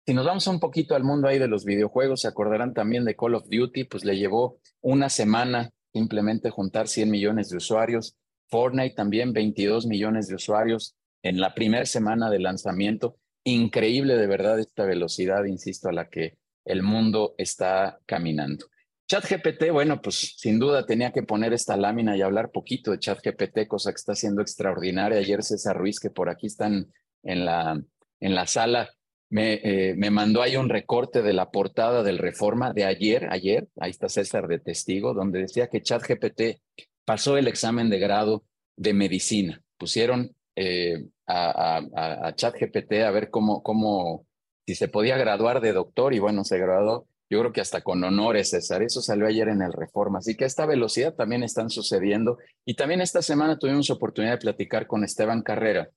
Si 0.04 0.14
nos 0.14 0.26
vamos 0.26 0.46
un 0.48 0.58
poquito 0.58 0.96
al 0.96 1.04
mundo 1.04 1.28
ahí 1.28 1.38
de 1.38 1.46
los 1.46 1.64
videojuegos, 1.64 2.22
se 2.22 2.28
acordarán 2.28 2.74
también 2.74 3.04
de 3.04 3.14
Call 3.14 3.36
of 3.36 3.48
Duty, 3.48 3.84
pues 3.84 4.04
le 4.04 4.16
llevó 4.16 4.58
una 4.80 5.08
semana 5.08 5.70
simplemente 5.92 6.50
juntar 6.50 6.88
100 6.88 7.08
millones 7.08 7.50
de 7.50 7.58
usuarios. 7.58 8.16
Fortnite 8.48 8.96
también 8.96 9.32
22 9.32 9.86
millones 9.86 10.26
de 10.26 10.34
usuarios 10.34 10.96
en 11.22 11.40
la 11.40 11.54
primera 11.54 11.86
semana 11.86 12.30
de 12.30 12.40
lanzamiento. 12.40 13.16
Increíble 13.44 14.16
de 14.16 14.26
verdad 14.26 14.58
esta 14.58 14.84
velocidad, 14.84 15.44
insisto, 15.44 15.88
a 15.88 15.92
la 15.92 16.08
que 16.08 16.36
el 16.64 16.82
mundo 16.82 17.36
está 17.38 18.00
caminando. 18.04 18.66
ChatGPT, 19.06 19.70
bueno, 19.70 20.00
pues 20.02 20.34
sin 20.36 20.58
duda 20.58 20.84
tenía 20.84 21.12
que 21.12 21.22
poner 21.22 21.52
esta 21.52 21.76
lámina 21.76 22.16
y 22.16 22.22
hablar 22.22 22.50
poquito 22.50 22.90
de 22.90 22.98
ChatGPT, 22.98 23.68
cosa 23.68 23.92
que 23.92 23.96
está 23.96 24.16
siendo 24.16 24.42
extraordinaria. 24.42 25.18
Ayer 25.18 25.44
César 25.44 25.76
Ruiz, 25.76 26.00
que 26.00 26.10
por 26.10 26.28
aquí 26.28 26.48
están 26.48 26.92
en 27.22 27.44
la, 27.44 27.80
en 28.20 28.34
la 28.34 28.46
sala, 28.46 28.90
me, 29.32 29.54
eh, 29.64 29.94
me 29.96 30.10
mandó 30.10 30.42
ahí 30.42 30.56
un 30.56 30.68
recorte 30.68 31.22
de 31.22 31.32
la 31.32 31.50
portada 31.50 32.02
del 32.02 32.18
Reforma 32.18 32.74
de 32.74 32.84
ayer, 32.84 33.28
ayer, 33.30 33.66
ahí 33.80 33.90
está 33.90 34.10
César 34.10 34.46
de 34.46 34.58
testigo, 34.58 35.14
donde 35.14 35.40
decía 35.40 35.68
que 35.68 35.80
ChatGPT 35.80 36.60
pasó 37.06 37.38
el 37.38 37.48
examen 37.48 37.88
de 37.88 37.98
grado 37.98 38.44
de 38.76 38.92
medicina. 38.92 39.62
Pusieron 39.78 40.36
eh, 40.54 41.06
a, 41.26 42.34
ChatGPT 42.36 42.92
a 43.06 43.10
ver 43.10 43.30
cómo, 43.30 43.62
cómo, 43.62 44.26
si 44.66 44.74
se 44.74 44.88
podía 44.88 45.16
graduar 45.16 45.62
de 45.62 45.72
doctor 45.72 46.12
y 46.12 46.18
bueno, 46.18 46.44
se 46.44 46.58
graduó 46.58 47.06
yo 47.30 47.40
creo 47.40 47.52
que 47.54 47.62
hasta 47.62 47.80
con 47.80 48.04
honores, 48.04 48.50
César. 48.50 48.82
Eso 48.82 49.00
salió 49.00 49.26
ayer 49.26 49.48
en 49.48 49.62
el 49.62 49.72
Reforma. 49.72 50.18
Así 50.18 50.36
que 50.36 50.44
a 50.44 50.46
esta 50.46 50.66
velocidad 50.66 51.14
también 51.14 51.42
están 51.42 51.70
sucediendo. 51.70 52.36
Y 52.66 52.74
también 52.74 53.00
esta 53.00 53.22
semana 53.22 53.58
tuvimos 53.58 53.88
oportunidad 53.88 54.32
de 54.32 54.38
platicar 54.38 54.86
con 54.86 55.02
Esteban 55.02 55.40
Carrera 55.40 55.88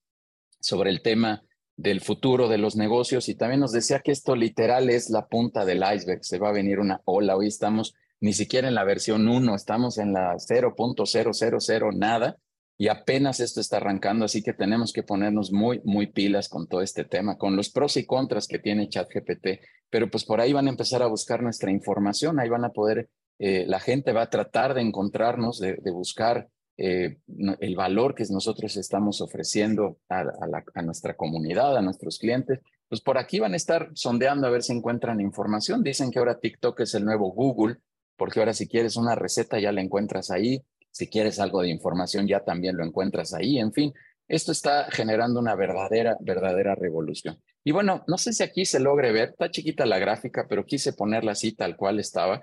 sobre 0.62 0.92
el 0.92 1.02
tema 1.02 1.44
del 1.78 2.02
futuro 2.02 2.48
de 2.48 2.58
los 2.58 2.76
negocios 2.76 3.28
y 3.30 3.36
también 3.36 3.60
nos 3.60 3.72
decía 3.72 4.00
que 4.00 4.12
esto 4.12 4.36
literal 4.36 4.90
es 4.90 5.10
la 5.10 5.28
punta 5.28 5.66
del 5.66 5.84
iceberg. 5.94 6.24
Se 6.24 6.40
va 6.40 6.50
a 6.50 6.54
venir 6.54 6.80
una 6.80 7.02
ola. 7.06 7.36
Hoy 7.36 7.48
estamos 7.48 7.96
ni 8.22 8.34
siquiera 8.34 8.68
en 8.68 8.76
la 8.76 8.84
versión 8.84 9.28
1, 9.28 9.56
estamos 9.56 9.98
en 9.98 10.14
la 10.14 10.36
0.000 10.36 11.96
nada 11.98 12.38
y 12.78 12.90
apenas 12.90 13.40
esto 13.40 13.62
está 13.62 13.78
arrancando, 13.78 14.26
así 14.26 14.44
que 14.44 14.54
tenemos 14.54 14.92
que 14.92 15.04
ponernos 15.04 15.52
muy, 15.52 15.82
muy 15.86 16.08
pilas 16.08 16.50
con 16.50 16.68
todo 16.68 16.82
este 16.82 17.06
tema, 17.06 17.38
con 17.38 17.56
los 17.56 17.70
pros 17.70 17.96
y 17.98 18.06
contras 18.06 18.48
que 18.48 18.60
tiene 18.60 18.90
ChatGPT, 18.90 19.62
pero 19.90 20.10
pues 20.10 20.26
por 20.26 20.42
ahí 20.42 20.52
van 20.52 20.68
a 20.68 20.72
empezar 20.72 21.02
a 21.02 21.08
buscar 21.08 21.42
nuestra 21.42 21.72
información, 21.72 22.40
ahí 22.40 22.50
van 22.50 22.66
a 22.66 22.72
poder, 22.72 23.10
eh, 23.40 23.66
la 23.68 23.80
gente 23.80 24.12
va 24.12 24.24
a 24.24 24.30
tratar 24.30 24.74
de 24.74 24.82
encontrarnos, 24.82 25.60
de, 25.60 25.78
buscar 25.92 26.50
eh, 26.78 27.18
el 27.60 27.76
valor 27.76 28.16
que 28.16 28.26
nosotros 28.30 28.76
estamos 28.78 29.22
ofreciendo 29.22 29.98
a, 30.10 30.26
a 30.74 30.82
nuestra 30.82 31.16
comunidad, 31.16 31.78
a 31.78 31.82
nuestros 31.82 32.20
clientes, 32.20 32.60
pues 32.88 33.02
por 33.02 33.18
aquí 33.18 33.40
van 33.40 33.54
a 33.54 33.58
estar 33.58 33.90
sondeando 33.94 34.48
a 34.48 34.52
ver 34.52 34.64
si 34.64 34.74
encuentran 34.74 35.22
información. 35.22 35.84
Dicen 35.84 36.12
que 36.12 36.20
ahora 36.20 36.40
TikTok 36.40 36.82
es 36.82 36.94
el 36.94 37.06
nuevo 37.06 37.32
Google, 37.32 37.78
porque 38.16 38.40
ahora 38.40 38.54
si 38.54 38.68
quieres 38.68 38.96
una 38.96 39.16
receta 39.16 39.60
ya 39.60 39.72
la 39.72 39.82
encuentras 39.82 40.32
ahí, 40.32 40.64
si 40.92 41.08
quieres 41.08 41.40
algo 41.40 41.62
de 41.62 41.70
información, 41.70 42.28
ya 42.28 42.42
también 42.42 42.78
lo 42.78 42.86
encuentras 42.86 43.34
ahí. 43.34 43.58
En 43.60 43.74
fin, 43.74 43.94
esto 44.28 44.52
está 44.52 44.90
generando 44.92 45.40
una 45.40 45.56
verdadera, 45.56 46.18
verdadera 46.22 46.76
revolución. 46.76 47.42
Y 47.64 47.72
bueno, 47.72 48.04
no 48.08 48.18
sé 48.18 48.32
si 48.32 48.44
aquí 48.44 48.66
se 48.66 48.80
logre 48.80 49.12
ver, 49.12 49.30
está 49.30 49.50
chiquita 49.50 49.86
la 49.86 50.00
gráfica, 50.00 50.46
pero 50.48 50.66
quise 50.66 50.94
ponerla 50.94 51.34
así 51.34 51.52
tal 51.52 51.76
cual 51.76 52.00
estaba. 52.00 52.42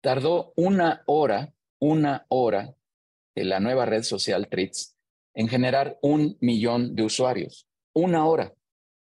Tardó 0.00 0.52
una 0.56 1.02
hora, 1.06 1.52
una 1.78 2.24
hora, 2.28 2.72
la 3.34 3.60
nueva 3.60 3.86
red 3.86 4.02
social 4.02 4.48
Trits 4.48 4.96
en 5.34 5.48
generar 5.48 5.98
un 6.02 6.36
millón 6.40 6.94
de 6.94 7.04
usuarios. 7.04 7.66
Una 7.92 8.26
hora, 8.26 8.54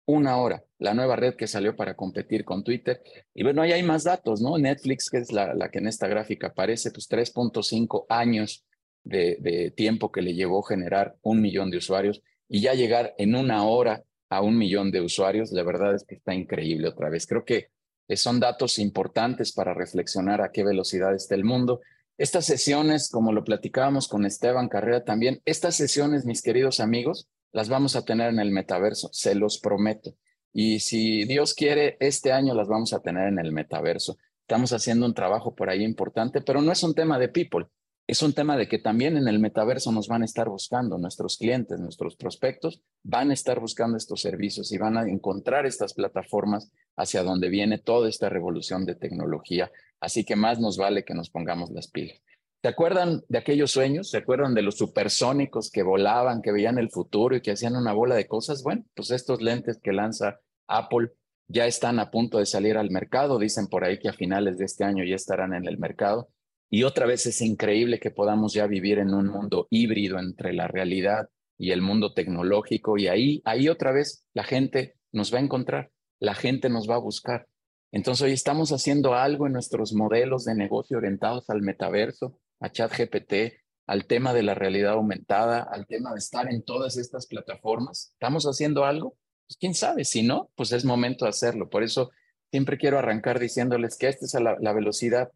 una 0.06 0.38
hora, 0.38 0.64
la 0.80 0.94
nueva 0.94 1.16
red 1.16 1.36
que 1.36 1.48
salió 1.48 1.76
para 1.76 1.96
competir 1.96 2.44
con 2.44 2.64
Twitter. 2.64 3.02
Y 3.34 3.44
bueno, 3.44 3.62
ahí 3.62 3.72
hay 3.72 3.84
más 3.84 4.04
datos, 4.04 4.42
¿no? 4.42 4.58
Netflix, 4.58 5.10
que 5.10 5.20
es 5.20 5.32
la, 5.32 5.70
que 5.72 5.80
en 5.80 5.88
esta 5.88 6.08
gráfica 6.08 6.48
aparece, 6.48 6.92
pues 6.92 7.10
3.5 7.10 8.06
años 8.10 8.66
de, 9.04 9.74
tiempo 9.76 10.12
que 10.12 10.22
le 10.22 10.34
llevó 10.34 10.62
generar 10.62 11.16
un 11.22 11.42
millón 11.42 11.70
de 11.72 11.78
usuarios 11.78 12.22
y 12.48 12.62
ya 12.62 12.74
llegar 12.74 13.14
en 13.18 13.36
una 13.36 13.64
hora 13.66 14.04
a 14.30 14.42
un 14.42 14.58
millón 14.58 14.92
de 14.92 15.02
usuarios, 15.02 15.52
la 15.52 15.64
verdad 15.64 15.96
es 15.96 16.04
que 16.04 16.16
está 16.16 16.34
increíble 16.34 16.88
otra 16.88 17.10
vez. 17.10 17.28
Creo 17.28 17.46
que 17.46 17.70
son 18.16 18.40
datos 18.40 18.80
importantes 18.80 19.54
para 19.54 19.74
reflexionar 19.74 20.42
a 20.42 20.52
qué 20.52 20.64
velocidad 20.64 21.14
está 21.14 21.36
el 21.36 21.44
mundo. 21.44 21.82
Estas 22.18 22.46
sesiones, 22.46 23.10
como 23.10 23.32
lo 23.34 23.44
platicábamos 23.44 24.08
con 24.08 24.26
Esteban 24.26 24.70
Carrera 24.70 25.04
también, 25.04 25.42
estas 25.46 25.76
sesiones, 25.76 26.26
mis 26.26 26.44
queridos 26.44 26.80
amigos, 26.80 27.28
las 27.52 27.70
vamos 27.70 27.96
a 27.96 28.06
tener 28.06 28.30
en 28.30 28.40
el 28.40 28.52
metaverso, 28.52 29.10
se 29.12 29.34
los 29.34 29.58
prometo. 29.58 30.16
Y 30.52 30.80
si 30.80 31.26
Dios 31.26 31.56
quiere, 31.56 31.98
este 32.00 32.32
año 32.32 32.54
las 32.54 32.68
vamos 32.68 32.94
a 32.94 33.00
tener 33.00 33.28
en 33.28 33.40
el 33.40 33.52
metaverso. 33.52 34.18
Estamos 34.42 34.74
haciendo 34.74 35.08
un 35.08 35.16
trabajo 35.16 35.56
por 35.56 35.70
ahí 35.70 35.84
importante, 35.84 36.42
pero 36.42 36.62
no 36.62 36.72
es 36.72 36.84
un 36.84 36.94
tema 36.94 37.18
de 37.18 37.30
people, 37.30 37.68
es 38.06 38.22
un 38.22 38.34
tema 38.34 38.58
de 38.58 38.68
que 38.68 38.80
también 38.80 39.16
en 39.16 39.28
el 39.28 39.40
metaverso 39.40 39.92
nos 39.92 40.08
van 40.08 40.24
a 40.24 40.26
estar 40.26 40.50
buscando 40.50 40.98
nuestros 40.98 41.38
clientes, 41.38 41.80
nuestros 41.80 42.16
prospectos, 42.18 42.82
van 43.02 43.32
a 43.32 43.34
estar 43.34 43.60
buscando 43.60 43.98
estos 43.98 44.22
servicios 44.22 44.72
y 44.74 44.78
van 44.78 44.98
a 44.98 45.08
encontrar 45.08 45.66
estas 45.66 45.94
plataformas 45.94 46.70
hacia 46.98 47.24
donde 47.24 47.50
viene 47.50 47.78
toda 47.78 48.10
esta 48.10 48.28
revolución 48.28 48.86
de 48.86 48.96
tecnología. 48.96 49.72
Así 50.02 50.26
que 50.26 50.36
más 50.36 50.60
nos 50.60 50.78
vale 50.78 51.06
que 51.06 51.14
nos 51.14 51.30
pongamos 51.30 51.72
las 51.72 51.88
pilas. 51.88 52.22
¿Se 52.62 52.68
acuerdan 52.68 53.24
de 53.30 53.38
aquellos 53.38 53.72
sueños? 53.72 54.10
¿Se 54.10 54.18
acuerdan 54.18 54.54
de 54.54 54.62
los 54.62 54.78
supersónicos 54.78 55.72
que 55.72 55.84
volaban, 55.84 56.42
que 56.42 56.52
veían 56.52 56.78
el 56.78 56.90
futuro 56.90 57.36
y 57.36 57.42
que 57.42 57.52
hacían 57.52 57.76
una 57.76 57.94
bola 57.94 58.16
de 58.16 58.28
cosas? 58.28 58.64
Bueno, 58.64 58.86
pues 58.96 59.12
estos 59.12 59.42
lentes 59.42 59.80
que 59.82 59.94
lanza 59.94 60.40
Apple 60.68 61.12
ya 61.48 61.68
están 61.68 62.00
a 62.00 62.10
punto 62.10 62.40
de 62.40 62.46
salir 62.46 62.78
al 62.78 62.90
mercado. 62.90 63.38
Dicen 63.40 63.68
por 63.68 63.84
ahí 63.84 64.00
que 64.00 64.10
a 64.10 64.14
finales 64.14 64.58
de 64.58 64.66
este 64.66 64.84
año 64.84 65.04
ya 65.04 65.16
estarán 65.16 65.54
en 65.54 65.68
el 65.68 65.78
mercado. 65.78 66.30
Y 66.74 66.86
otra 66.86 67.06
vez 67.06 67.28
es 67.28 67.40
increíble 67.42 68.00
que 68.00 68.10
podamos 68.10 68.56
ya 68.56 68.66
vivir 68.66 68.98
en 68.98 69.14
un 69.14 69.28
mundo 69.28 69.68
híbrido 69.70 70.18
entre 70.18 70.54
la 70.54 70.68
realidad 70.68 71.30
y 71.56 71.70
el 71.70 71.84
mundo 71.84 72.16
tecnológico. 72.16 72.98
Y 72.98 73.08
ahí, 73.08 73.44
ahí 73.46 73.70
otra 73.70 73.92
vez 73.92 74.26
la 74.34 74.44
gente 74.44 74.96
nos 75.12 75.32
va 75.32 75.38
a 75.38 75.44
encontrar, 75.44 75.92
la 76.20 76.34
gente 76.34 76.70
nos 76.70 76.90
va 76.90 76.96
a 76.96 76.98
buscar. 76.98 77.48
Entonces 77.92 78.24
hoy 78.24 78.32
estamos 78.32 78.72
haciendo 78.72 79.14
algo 79.14 79.46
en 79.46 79.54
nuestros 79.54 79.94
modelos 79.94 80.46
de 80.46 80.56
negocio 80.56 80.98
orientados 80.98 81.48
al 81.52 81.62
metaverso, 81.62 82.40
a 82.60 82.72
ChatGPT, 82.72 83.54
al 83.86 84.08
tema 84.08 84.34
de 84.34 84.42
la 84.42 84.56
realidad 84.56 84.94
aumentada, 84.94 85.62
al 85.62 85.86
tema 85.86 86.12
de 86.14 86.18
estar 86.18 86.52
en 86.52 86.64
todas 86.64 86.98
estas 86.98 87.28
plataformas. 87.28 88.14
¿Estamos 88.14 88.46
haciendo 88.46 88.84
algo? 88.84 89.16
Pues 89.46 89.58
quién 89.60 89.76
sabe, 89.76 90.06
si 90.06 90.24
no, 90.24 90.50
pues 90.56 90.72
es 90.72 90.86
momento 90.86 91.26
de 91.26 91.30
hacerlo. 91.30 91.70
Por 91.70 91.84
eso 91.84 92.10
siempre 92.50 92.80
quiero 92.80 92.98
arrancar 92.98 93.40
diciéndoles 93.40 93.96
que 93.96 94.08
esta 94.08 94.26
es 94.26 94.34
la, 94.42 94.58
la 94.60 94.74
velocidad 94.74 95.30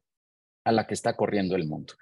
a 0.68 0.72
la 0.74 0.86
que 0.86 0.94
está 0.94 1.16
corriendo 1.16 1.56
el 1.56 1.66
mundo. 1.66 1.94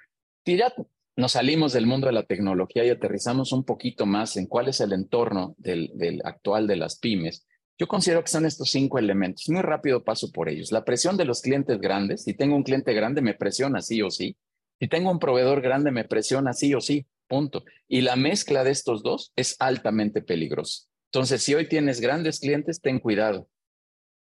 Si 0.43 0.57
ya 0.57 0.73
nos 1.15 1.33
salimos 1.33 1.71
del 1.73 1.85
mundo 1.85 2.07
de 2.07 2.13
la 2.13 2.23
tecnología 2.23 2.83
y 2.83 2.89
aterrizamos 2.89 3.51
un 3.51 3.63
poquito 3.63 4.05
más 4.05 4.37
en 4.37 4.47
cuál 4.47 4.67
es 4.67 4.81
el 4.81 4.91
entorno 4.91 5.55
del, 5.59 6.21
actual 6.23 6.65
de 6.65 6.75
las 6.75 6.97
pymes, 6.97 7.45
yo 7.77 7.87
considero 7.87 8.23
que 8.23 8.29
son 8.29 8.45
estos 8.45 8.71
cinco 8.71 8.97
elementos. 8.97 9.49
Muy 9.49 9.61
rápido 9.61 10.03
paso 10.03 10.31
por 10.31 10.49
ellos. 10.49 10.71
La 10.71 10.83
presión 10.83 11.15
de 11.15 11.25
los 11.25 11.41
clientes 11.41 11.79
grandes. 11.79 12.23
Si 12.23 12.33
tengo 12.33 12.55
un 12.55 12.63
cliente 12.63 12.93
grande, 12.93 13.21
me 13.21 13.33
presiona 13.33 13.81
sí 13.81 14.01
o 14.01 14.09
sí. 14.09 14.37
Si 14.79 14.87
tengo 14.87 15.11
un 15.11 15.19
proveedor 15.19 15.61
grande, 15.61 15.91
me 15.91 16.05
presiona 16.05 16.53
sí 16.53 16.73
o 16.73 16.81
sí. 16.81 17.05
Punto. 17.27 17.65
Y 17.87 18.01
la 18.01 18.15
mezcla 18.15 18.63
de 18.63 18.71
estos 18.71 19.03
dos 19.03 19.33
es 19.35 19.57
altamente 19.59 20.21
peligrosa. 20.21 20.87
Entonces, 21.11 21.43
si 21.43 21.53
hoy 21.53 21.67
tienes 21.67 21.99
grandes 21.99 22.39
clientes, 22.39 22.81
ten 22.81 22.99
cuidado. 22.99 23.49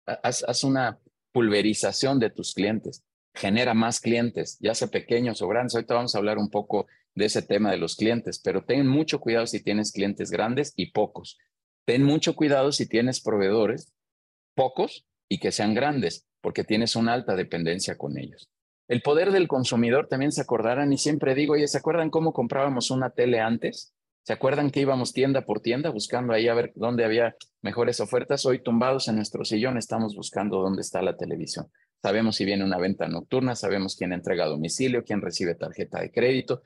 Haz 0.06 0.64
una 0.64 0.98
pulverización 1.32 2.18
de 2.18 2.30
tus 2.30 2.54
clientes 2.54 3.04
genera 3.34 3.74
más 3.74 4.00
clientes, 4.00 4.58
ya 4.60 4.74
sea 4.74 4.88
pequeños 4.88 5.42
o 5.42 5.48
grandes. 5.48 5.74
Ahorita 5.74 5.94
vamos 5.94 6.14
a 6.14 6.18
hablar 6.18 6.38
un 6.38 6.50
poco 6.50 6.86
de 7.14 7.26
ese 7.26 7.42
tema 7.42 7.70
de 7.70 7.78
los 7.78 7.96
clientes, 7.96 8.40
pero 8.42 8.64
ten 8.64 8.86
mucho 8.86 9.20
cuidado 9.20 9.46
si 9.46 9.62
tienes 9.62 9.92
clientes 9.92 10.30
grandes 10.30 10.72
y 10.76 10.92
pocos. 10.92 11.38
Ten 11.84 12.02
mucho 12.02 12.34
cuidado 12.34 12.72
si 12.72 12.88
tienes 12.88 13.20
proveedores 13.20 13.92
pocos 14.54 15.06
y 15.28 15.38
que 15.38 15.52
sean 15.52 15.74
grandes, 15.74 16.26
porque 16.40 16.64
tienes 16.64 16.96
una 16.96 17.14
alta 17.14 17.34
dependencia 17.34 17.96
con 17.96 18.18
ellos. 18.18 18.48
El 18.88 19.02
poder 19.02 19.30
del 19.30 19.48
consumidor 19.48 20.08
también 20.08 20.32
se 20.32 20.42
acordarán 20.42 20.92
y 20.92 20.98
siempre 20.98 21.34
digo, 21.34 21.54
oye, 21.54 21.66
¿se 21.68 21.78
acuerdan 21.78 22.10
cómo 22.10 22.32
comprábamos 22.32 22.90
una 22.90 23.10
tele 23.10 23.40
antes? 23.40 23.94
¿Se 24.24 24.32
acuerdan 24.32 24.70
que 24.70 24.80
íbamos 24.80 25.12
tienda 25.12 25.44
por 25.46 25.60
tienda 25.60 25.90
buscando 25.90 26.32
ahí 26.32 26.46
a 26.48 26.54
ver 26.54 26.72
dónde 26.76 27.04
había 27.04 27.34
mejores 27.60 28.00
ofertas? 28.00 28.46
Hoy 28.46 28.62
tumbados 28.62 29.08
en 29.08 29.16
nuestro 29.16 29.44
sillón 29.44 29.78
estamos 29.78 30.14
buscando 30.14 30.60
dónde 30.60 30.82
está 30.82 31.02
la 31.02 31.16
televisión. 31.16 31.66
Sabemos 32.02 32.36
si 32.36 32.44
viene 32.44 32.64
una 32.64 32.78
venta 32.78 33.06
nocturna, 33.06 33.54
sabemos 33.54 33.94
quién 33.94 34.12
entrega 34.12 34.44
a 34.44 34.48
domicilio, 34.48 35.04
quién 35.04 35.20
recibe 35.20 35.54
tarjeta 35.54 36.00
de 36.00 36.10
crédito, 36.10 36.62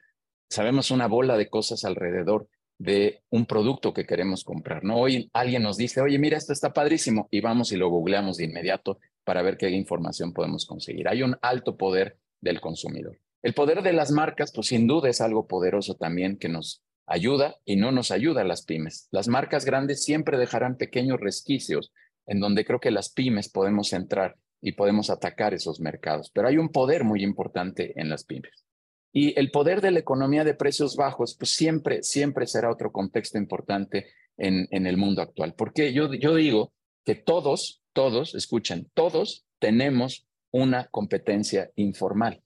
sabemos 0.48 0.90
una 0.90 1.06
bola 1.08 1.36
de 1.36 1.50
cosas 1.50 1.84
alrededor 1.84 2.48
de 2.78 3.22
un 3.30 3.46
producto 3.46 3.92
que 3.92 4.06
queremos 4.06 4.44
comprar. 4.44 4.82
¿no? 4.82 4.96
Hoy 4.96 5.30
alguien 5.34 5.62
nos 5.62 5.76
dice, 5.76 6.00
oye, 6.00 6.18
mira, 6.18 6.38
esto 6.38 6.52
está 6.52 6.72
padrísimo, 6.72 7.28
y 7.30 7.40
vamos 7.40 7.72
y 7.72 7.76
lo 7.76 7.90
googleamos 7.90 8.38
de 8.38 8.44
inmediato 8.44 8.98
para 9.24 9.42
ver 9.42 9.58
qué 9.58 9.68
información 9.70 10.32
podemos 10.32 10.64
conseguir. 10.66 11.08
Hay 11.08 11.22
un 11.22 11.36
alto 11.42 11.76
poder 11.76 12.18
del 12.40 12.60
consumidor. 12.60 13.18
El 13.42 13.54
poder 13.54 13.82
de 13.82 13.92
las 13.92 14.10
marcas, 14.10 14.52
pues 14.54 14.68
sin 14.68 14.86
duda 14.86 15.08
es 15.08 15.20
algo 15.20 15.46
poderoso 15.46 15.96
también 15.96 16.38
que 16.38 16.48
nos 16.48 16.82
ayuda 17.06 17.56
y 17.64 17.76
no 17.76 17.92
nos 17.92 18.10
ayuda 18.10 18.40
a 18.40 18.44
las 18.44 18.64
pymes. 18.64 19.08
Las 19.10 19.28
marcas 19.28 19.64
grandes 19.64 20.02
siempre 20.02 20.38
dejarán 20.38 20.76
pequeños 20.76 21.20
resquicios 21.20 21.92
en 22.26 22.40
donde 22.40 22.64
creo 22.64 22.80
que 22.80 22.90
las 22.90 23.12
pymes 23.12 23.48
podemos 23.50 23.92
entrar 23.92 24.36
y 24.66 24.72
podemos 24.72 25.10
atacar 25.10 25.54
esos 25.54 25.78
mercados. 25.78 26.28
Pero 26.34 26.48
hay 26.48 26.58
un 26.58 26.70
poder 26.70 27.04
muy 27.04 27.22
importante 27.22 27.92
en 28.00 28.08
las 28.08 28.24
pymes. 28.24 28.64
Y 29.12 29.38
el 29.38 29.52
poder 29.52 29.80
de 29.80 29.92
la 29.92 30.00
economía 30.00 30.42
de 30.42 30.54
precios 30.54 30.96
bajos, 30.96 31.36
pues 31.38 31.52
siempre, 31.52 32.02
siempre 32.02 32.48
será 32.48 32.68
otro 32.68 32.90
contexto 32.90 33.38
importante 33.38 34.08
en, 34.36 34.66
en 34.72 34.88
el 34.88 34.96
mundo 34.96 35.22
actual. 35.22 35.54
Porque 35.54 35.92
yo, 35.92 36.12
yo 36.14 36.34
digo 36.34 36.72
que 37.04 37.14
todos, 37.14 37.80
todos, 37.92 38.34
escuchen, 38.34 38.90
todos 38.92 39.46
tenemos 39.60 40.26
una 40.50 40.88
competencia 40.88 41.70
informal. 41.76 42.42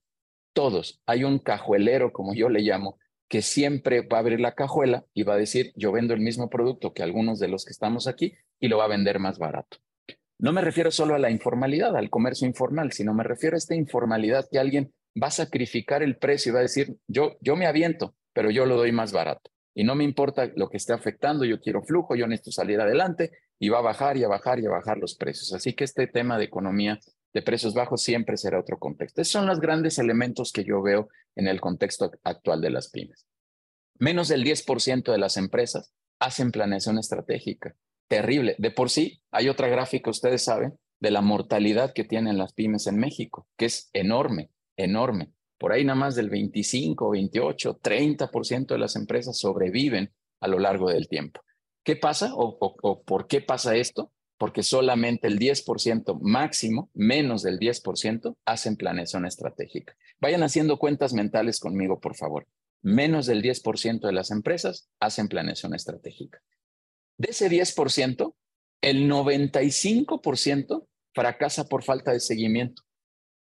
todos. 0.53 1.01
Hay 1.07 1.25
un 1.25 1.39
cajuelero, 1.39 2.13
como 2.13 2.35
yo 2.35 2.51
le 2.51 2.61
llamo, 2.61 2.99
que 3.29 3.41
siempre 3.41 4.03
va 4.03 4.19
a 4.19 4.21
abrir 4.21 4.41
la 4.41 4.55
cajuela 4.55 5.07
y 5.15 5.23
va 5.23 5.35
a 5.35 5.39
decir, 5.39 5.73
yo 5.75 5.91
vendo 5.91 6.13
el 6.13 6.21
mismo 6.21 6.51
producto 6.51 6.93
que 6.93 7.03
algunos 7.03 7.39
de 7.39 7.49
los 7.49 7.65
que 7.65 7.73
estamos 7.73 8.07
aquí 8.07 8.35
y 8.59 8.69
lo 8.69 8.77
va 8.77 8.85
a 8.85 8.89
vender 8.89 9.21
más 9.21 9.39
barato. 9.39 9.79
No 10.41 10.55
me 10.55 10.63
refiero 10.63 10.91
solo 10.91 11.15
a 11.15 11.19
la 11.19 11.31
informalidad, 11.31 11.95
al 11.95 12.09
comercio 12.09 12.47
informal, 12.47 12.93
sino 12.93 13.13
me 13.13 13.25
refiero 13.25 13.57
a 13.57 13.59
esta 13.59 13.75
informalidad 13.75 14.49
que 14.51 14.59
alguien 14.59 14.91
va 15.23 15.27
a 15.27 15.33
sacrificar 15.33 16.03
el 16.03 16.17
precio 16.17 16.49
y 16.49 16.55
va 16.55 16.61
a 16.61 16.63
decir, 16.63 16.97
yo, 17.07 17.37
yo 17.43 17.57
me 17.57 17.67
aviento, 17.67 18.15
pero 18.33 18.51
yo 18.51 18.65
lo 18.65 18.77
doy 18.77 18.91
más 18.91 19.13
barato. 19.13 19.51
Y 19.75 19.85
no 19.85 19.95
me 19.95 20.05
importa 20.05 20.51
lo 20.57 20.71
que 20.71 20.79
esté 20.79 20.95
afectando, 20.95 21.45
yo 21.45 21.61
quiero 21.61 21.83
flujo, 21.83 22.17
yo 22.17 22.27
necesito 22.27 22.53
salir 22.53 22.81
adelante 22.81 23.33
y 23.59 23.69
va 23.69 23.81
a 23.81 23.83
bajar 23.83 24.17
y 24.17 24.25
a 24.25 24.29
bajar 24.29 24.61
y 24.61 24.67
a 24.67 24.71
bajar 24.71 24.97
los 24.97 25.15
precios. 25.15 25.53
Así 25.53 25.75
que 25.75 25.85
este 25.85 26.07
tema 26.07 26.39
de 26.39 26.45
economía 26.45 26.99
de 27.35 27.43
precios 27.43 27.75
bajos 27.75 28.03
siempre 28.03 28.39
será 28.39 28.59
otro 28.59 28.79
contexto. 28.79 29.21
Esos 29.21 29.33
son 29.33 29.47
los 29.47 29.61
grandes 29.61 29.99
elementos 29.99 30.53
que 30.53 30.65
yo 30.65 30.81
veo 30.81 31.11
en 31.37 31.49
el 31.49 31.61
contexto 31.61 32.11
actual 32.25 32.63
de 32.63 32.71
las 32.71 32.91
pymes. 32.91 33.27
Menos 33.99 34.29
del 34.29 34.43
10% 34.43 35.13
de 35.13 35.19
las 35.19 35.37
empresas 35.37 35.93
hacen 36.19 36.51
planeación 36.51 36.99
estratégica. 36.99 37.75
Terrible. 38.11 38.57
De 38.59 38.73
por 38.73 38.91
sí, 38.91 39.23
hay 39.31 39.49
otra 39.49 39.69
gráfica, 39.69 40.11
ustedes 40.11 40.43
saben, 40.43 40.77
de 40.99 41.13
la 41.13 41.21
mortalidad 41.21 41.93
que 41.95 42.03
tienen 42.03 42.39
las 42.39 42.53
pymes 42.53 42.89
en 42.89 42.99
México, 42.99 43.47
que 43.57 43.67
es 43.67 43.89
enorme, 43.93 44.51
enorme. 44.77 45.31
Por 45.59 45.71
ahí 45.71 45.85
nada 45.85 45.95
más 45.95 46.17
del 46.17 46.29
25, 46.29 47.09
28, 47.09 47.79
30% 47.81 48.67
de 48.67 48.79
las 48.79 48.97
empresas 48.97 49.39
sobreviven 49.39 50.13
a 50.41 50.49
lo 50.49 50.59
largo 50.59 50.91
del 50.91 51.07
tiempo. 51.07 51.41
¿Qué 51.85 51.95
pasa 51.95 52.35
o, 52.35 52.59
o 52.61 53.03
por 53.03 53.29
qué 53.29 53.43
pasa 53.43 53.77
esto? 53.77 54.11
porque 54.39 54.63
solamente 54.63 55.29
el 55.29 55.39
10% 55.39 56.19
máximo, 56.23 56.89
menos 56.95 57.43
del 57.43 57.59
10%, 57.59 58.37
hacen 58.47 58.77
planeación 58.77 59.27
estratégica. 59.27 59.95
Vayan 60.19 60.43
haciendo 60.43 60.79
cuentas 60.79 61.13
mentales 61.13 61.61
conmigo, 61.61 62.01
por 62.01 62.17
favor. 62.17 62.47
Menos 62.81 63.27
del 63.27 63.43
10% 63.43 64.01
de 64.01 64.13
las 64.13 64.31
empresas 64.31 64.89
hacen 64.99 65.29
planeación 65.29 65.75
estratégica. 65.75 66.41
De 67.21 67.33
ese 67.33 67.51
10%, 67.51 68.35
el 68.81 69.11
95% 69.11 70.87
fracasa 71.13 71.69
por 71.69 71.83
falta 71.83 72.13
de 72.13 72.21
seguimiento, 72.21 72.83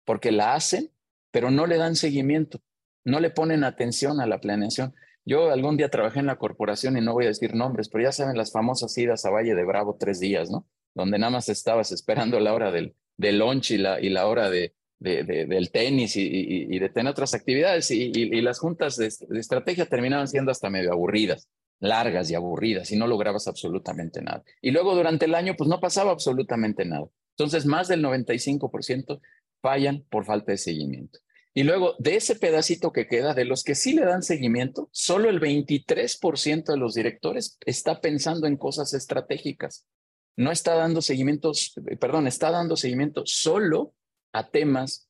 porque 0.03 0.33
la 0.33 0.55
hacen, 0.55 0.91
pero 1.31 1.51
no 1.51 1.67
le 1.67 1.77
dan 1.77 1.95
seguimiento, 1.95 2.59
no 3.05 3.21
le 3.21 3.29
ponen 3.29 3.63
atención 3.63 4.19
a 4.19 4.27
la 4.27 4.41
planeación. 4.41 4.93
Yo 5.23 5.51
algún 5.51 5.77
día 5.77 5.87
trabajé 5.87 6.19
en 6.19 6.25
la 6.25 6.37
corporación 6.37 6.97
y 6.97 7.01
no 7.01 7.13
voy 7.13 7.23
a 7.23 7.29
decir 7.29 7.55
nombres, 7.55 7.87
pero 7.87 8.03
ya 8.03 8.11
saben 8.11 8.37
las 8.37 8.51
famosas 8.51 8.97
idas 8.97 9.23
a 9.23 9.29
Valle 9.29 9.55
de 9.55 9.63
Bravo 9.63 9.95
tres 9.97 10.19
días, 10.19 10.51
¿no? 10.51 10.67
donde 10.93 11.17
nada 11.17 11.31
más 11.31 11.47
estabas 11.47 11.93
esperando 11.93 12.41
la 12.41 12.53
hora 12.53 12.71
del, 12.71 12.93
del 13.15 13.39
lunch 13.39 13.71
y 13.71 13.77
la, 13.77 14.01
y 14.01 14.09
la 14.09 14.27
hora 14.27 14.49
de, 14.49 14.75
del 14.99 15.71
tenis 15.71 16.17
y, 16.17 16.77
de 16.77 16.89
tener 16.89 17.11
otras 17.11 17.33
actividades 17.33 17.89
y, 17.89 18.41
las 18.41 18.59
juntas 18.59 18.97
de, 18.97 19.07
estrategia 19.07 19.85
terminaban 19.85 20.27
siendo 20.27 20.51
hasta 20.51 20.69
medio 20.69 20.91
aburridas, 20.91 21.47
largas 21.81 22.31
y 22.31 22.35
aburridas 22.35 22.91
y 22.91 22.95
no 22.95 23.07
lograbas 23.07 23.49
absolutamente 23.49 24.21
nada. 24.21 24.43
Y 24.61 24.71
luego 24.71 24.95
durante 24.95 25.25
el 25.25 25.35
año 25.35 25.55
pues 25.57 25.69
no 25.69 25.81
pasaba 25.81 26.11
absolutamente 26.11 26.85
nada. 26.85 27.07
Entonces 27.31 27.65
más 27.65 27.89
del 27.89 28.01
95% 28.01 29.19
fallan 29.61 30.05
por 30.09 30.23
falta 30.23 30.53
de 30.53 30.57
seguimiento. 30.57 31.19
Y 31.53 31.63
luego 31.63 31.95
de 31.99 32.15
ese 32.15 32.37
pedacito 32.37 32.93
que 32.93 33.07
queda, 33.07 33.33
de 33.33 33.43
los 33.43 33.65
que 33.65 33.75
sí 33.75 33.91
le 33.91 34.05
dan 34.05 34.23
seguimiento, 34.23 34.87
solo 34.93 35.29
el 35.29 35.41
23% 35.41 36.63
de 36.63 36.77
los 36.77 36.93
directores 36.93 37.57
está 37.65 37.99
pensando 37.99 38.47
en 38.47 38.55
cosas 38.55 38.93
estratégicas 38.93 39.85
no 40.35 40.51
está 40.51 40.75
dando 40.75 41.01
seguimiento, 41.01 41.51
perdón, 41.99 42.27
está 42.27 42.51
dando 42.51 42.75
seguimiento 42.75 43.23
solo 43.25 43.93
a 44.33 44.49
temas 44.49 45.09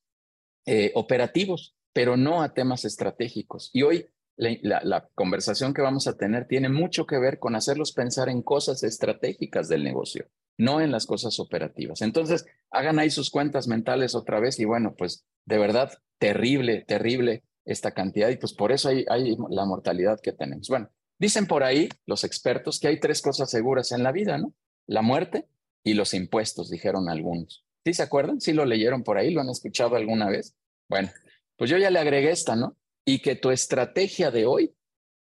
eh, 0.65 0.91
operativos, 0.95 1.75
pero 1.93 2.17
no 2.17 2.41
a 2.41 2.53
temas 2.53 2.85
estratégicos. 2.85 3.69
Y 3.73 3.83
hoy 3.83 4.07
la, 4.41 5.07
conversación 5.13 5.73
que 5.73 5.81
vamos 5.81 6.07
a 6.07 6.17
tener 6.17 6.47
tiene 6.47 6.69
mucho 6.69 7.05
que 7.05 7.19
ver 7.19 7.37
con 7.39 7.55
hacerlos 7.55 7.93
pensar 7.93 8.27
en 8.29 8.41
cosas 8.41 8.83
estratégicas 8.83 9.69
del 9.69 9.83
negocio, 9.83 10.27
no 10.57 10.81
en 10.81 10.91
las 10.91 11.05
cosas 11.05 11.39
operativas. 11.39 12.01
Entonces, 12.01 12.45
hagan 12.71 12.97
ahí 12.99 13.11
sus 13.11 13.29
cuentas 13.29 13.67
mentales 13.67 14.15
otra 14.15 14.39
vez 14.39 14.59
y 14.59 14.65
bueno, 14.65 14.95
pues 14.97 15.25
de 15.45 15.57
verdad, 15.57 15.91
terrible, 16.17 16.83
terrible 16.87 17.43
esta 17.65 17.91
cantidad 17.91 18.29
y 18.29 18.37
pues 18.37 18.53
por 18.53 18.71
eso 18.71 18.89
hay, 18.89 19.05
hay 19.09 19.35
la 19.49 19.65
mortalidad 19.65 20.19
que 20.19 20.31
tenemos. 20.31 20.67
Bueno, 20.67 20.89
dicen 21.19 21.45
por 21.45 21.63
ahí 21.63 21.89
los 22.07 22.23
expertos 22.23 22.79
que 22.79 22.87
hay 22.87 22.99
tres 22.99 23.21
cosas 23.21 23.51
seguras 23.51 23.91
en 23.91 24.01
la 24.01 24.11
vida, 24.11 24.37
¿no? 24.37 24.53
la 24.87 25.01
muerte 25.01 25.47
y 25.83 25.93
los 25.93 26.13
impuestos, 26.13 26.69
dijeron 26.69 27.09
algunos. 27.09 27.65
¿Sí 27.85 27.93
se 27.93 28.03
acuerdan? 28.03 28.41
¿Sí 28.41 28.53
lo 28.53 28.65
leyeron 28.65 29.03
por 29.03 29.17
ahí? 29.17 29.31
¿Lo 29.31 29.41
han 29.41 29.49
escuchado 29.49 29.95
alguna 29.95 30.29
vez? 30.29 30.55
Bueno, 30.89 31.09
pues 31.57 31.69
yo 31.69 31.77
ya 31.77 31.89
le 31.89 31.99
agregué 31.99 32.31
esta, 32.31 32.55
¿no? 32.55 32.75
Y 33.11 33.19
que 33.19 33.35
tu 33.35 33.51
estrategia 33.51 34.31
de 34.31 34.45
hoy 34.45 34.73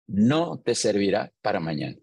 no 0.08 0.58
te 0.58 0.74
servirá 0.74 1.32
para 1.40 1.58
mañana. 1.58 1.96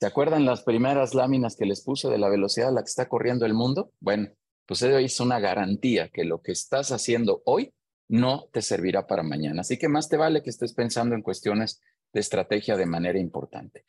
¿Se 0.00 0.06
acuerdan 0.06 0.46
las 0.46 0.62
primeras 0.62 1.14
láminas 1.14 1.54
que 1.54 1.66
les 1.66 1.82
puse 1.82 2.08
de 2.08 2.16
la 2.16 2.30
velocidad 2.30 2.70
a 2.70 2.72
la 2.72 2.80
que 2.80 2.88
está 2.88 3.06
corriendo 3.06 3.44
el 3.44 3.52
mundo? 3.52 3.92
Bueno, 4.00 4.30
pues 4.64 4.80
eso 4.80 4.96
es 4.96 5.20
una 5.20 5.38
garantía 5.38 6.08
que 6.08 6.24
lo 6.24 6.40
que 6.40 6.52
estás 6.52 6.92
haciendo 6.92 7.42
hoy 7.44 7.74
no 8.08 8.48
te 8.54 8.62
servirá 8.62 9.06
para 9.06 9.22
mañana. 9.22 9.60
Así 9.60 9.76
que 9.76 9.90
más 9.90 10.08
te 10.08 10.16
vale 10.16 10.42
que 10.42 10.48
estés 10.48 10.72
pensando 10.72 11.14
en 11.14 11.20
cuestiones 11.20 11.82
de 12.14 12.20
estrategia 12.20 12.78
de 12.78 12.86
manera 12.86 13.18
importante. 13.18 13.84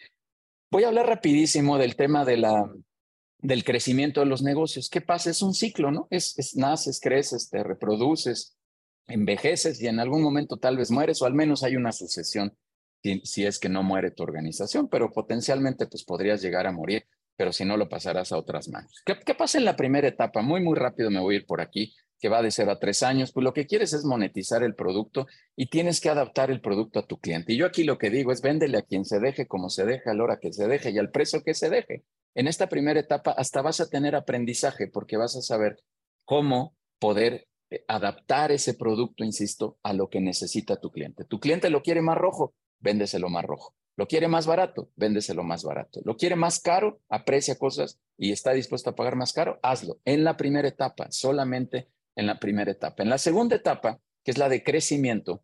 Voy 0.69 0.83
a 0.83 0.89
hablar 0.89 1.07
rapidísimo 1.07 1.77
del 1.77 1.95
tema 1.95 2.25
de 2.25 2.35
la, 2.35 2.69
del 3.37 3.63
crecimiento 3.63 4.19
de 4.19 4.25
los 4.25 4.41
negocios. 4.41 4.89
¿Qué 4.89 4.99
pasa? 4.99 5.29
Es 5.29 5.41
un 5.41 5.53
ciclo, 5.53 5.89
¿no? 5.89 6.09
Es, 6.09 6.37
es, 6.37 6.57
naces, 6.57 6.99
creces, 6.99 7.49
te 7.49 7.63
reproduces, 7.63 8.57
envejeces 9.07 9.81
y 9.81 9.87
en 9.87 9.99
algún 9.99 10.21
momento 10.21 10.57
tal 10.57 10.77
vez 10.77 10.91
mueres 10.91 11.21
o 11.21 11.25
al 11.25 11.33
menos 11.33 11.63
hay 11.63 11.75
una 11.75 11.91
sucesión 11.91 12.55
si, 13.23 13.45
es 13.45 13.59
que 13.59 13.69
no 13.69 13.83
muere 13.83 14.11
tu 14.11 14.23
organización, 14.23 14.87
pero 14.87 15.11
potencialmente 15.11 15.87
pues 15.87 16.03
podrías 16.03 16.41
llegar 16.41 16.67
a 16.67 16.71
morir, 16.71 17.05
pero 17.35 17.51
si 17.51 17.65
no 17.65 17.75
lo 17.75 17.89
pasarás 17.89 18.31
a 18.31 18.37
otras 18.37 18.69
manos. 18.69 19.01
¿Qué, 19.05 19.15
¿Qué 19.25 19.33
pasa 19.33 19.57
en 19.57 19.65
la 19.65 19.75
primera 19.75 20.07
etapa? 20.07 20.41
Muy, 20.41 20.61
muy 20.61 20.77
rápido 20.77 21.09
me 21.09 21.19
voy 21.19 21.35
a 21.35 21.37
ir 21.39 21.45
por 21.45 21.61
aquí 21.61 21.95
que 22.21 22.29
va 22.29 22.43
de 22.43 22.51
ser 22.51 22.69
a 22.69 22.77
tres 22.77 23.01
años, 23.01 23.31
pues 23.31 23.43
lo 23.43 23.51
que 23.51 23.65
quieres 23.65 23.93
es 23.93 24.05
monetizar 24.05 24.61
el 24.61 24.75
producto 24.75 25.25
y 25.55 25.71
tienes 25.71 25.99
que 25.99 26.09
adaptar 26.09 26.51
el 26.51 26.61
producto 26.61 26.99
a 26.99 27.07
tu 27.07 27.19
cliente. 27.19 27.53
Y 27.53 27.57
yo 27.57 27.65
aquí 27.65 27.83
lo 27.83 27.97
que 27.97 28.11
digo 28.11 28.31
es 28.31 28.43
véndele 28.43 28.77
a 28.77 28.83
quien 28.83 29.05
se 29.05 29.19
deje, 29.19 29.47
como 29.47 29.69
se 29.69 29.85
deje, 29.85 30.11
a 30.11 30.13
la 30.13 30.23
hora 30.23 30.39
que 30.39 30.53
se 30.53 30.67
deje 30.67 30.91
y 30.91 30.99
al 30.99 31.09
precio 31.09 31.43
que 31.43 31.55
se 31.55 31.71
deje. 31.71 32.03
En 32.35 32.47
esta 32.47 32.69
primera 32.69 32.99
etapa 32.99 33.31
hasta 33.31 33.63
vas 33.63 33.81
a 33.81 33.89
tener 33.89 34.15
aprendizaje 34.15 34.87
porque 34.87 35.17
vas 35.17 35.35
a 35.35 35.41
saber 35.41 35.79
cómo 36.23 36.75
poder 36.99 37.47
adaptar 37.87 38.51
ese 38.51 38.73
producto, 38.73 39.23
insisto, 39.23 39.77
a 39.83 39.93
lo 39.93 40.09
que 40.09 40.19
necesita 40.19 40.79
tu 40.79 40.91
cliente. 40.91 41.25
Tu 41.25 41.39
cliente 41.39 41.69
lo 41.69 41.81
quiere 41.81 42.01
más 42.01 42.17
rojo, 42.17 42.53
véndeselo 42.79 43.29
más 43.29 43.45
rojo. 43.45 43.73
Lo 43.97 44.07
quiere 44.07 44.27
más 44.27 44.47
barato, 44.47 44.89
véndeselo 44.95 45.43
más 45.43 45.63
barato. 45.63 46.01
Lo 46.03 46.17
quiere 46.17 46.35
más 46.35 46.59
caro, 46.59 46.99
aprecia 47.09 47.57
cosas 47.57 47.99
y 48.17 48.31
está 48.31 48.51
dispuesto 48.53 48.89
a 48.89 48.95
pagar 48.95 49.15
más 49.15 49.33
caro, 49.33 49.59
hazlo. 49.61 49.99
En 50.05 50.23
la 50.23 50.37
primera 50.37 50.67
etapa, 50.67 51.11
solamente 51.11 51.89
en 52.15 52.25
la 52.25 52.39
primera 52.39 52.71
etapa. 52.71 53.03
En 53.03 53.09
la 53.09 53.17
segunda 53.17 53.55
etapa, 53.55 53.99
que 54.23 54.31
es 54.31 54.37
la 54.37 54.49
de 54.49 54.63
crecimiento, 54.63 55.43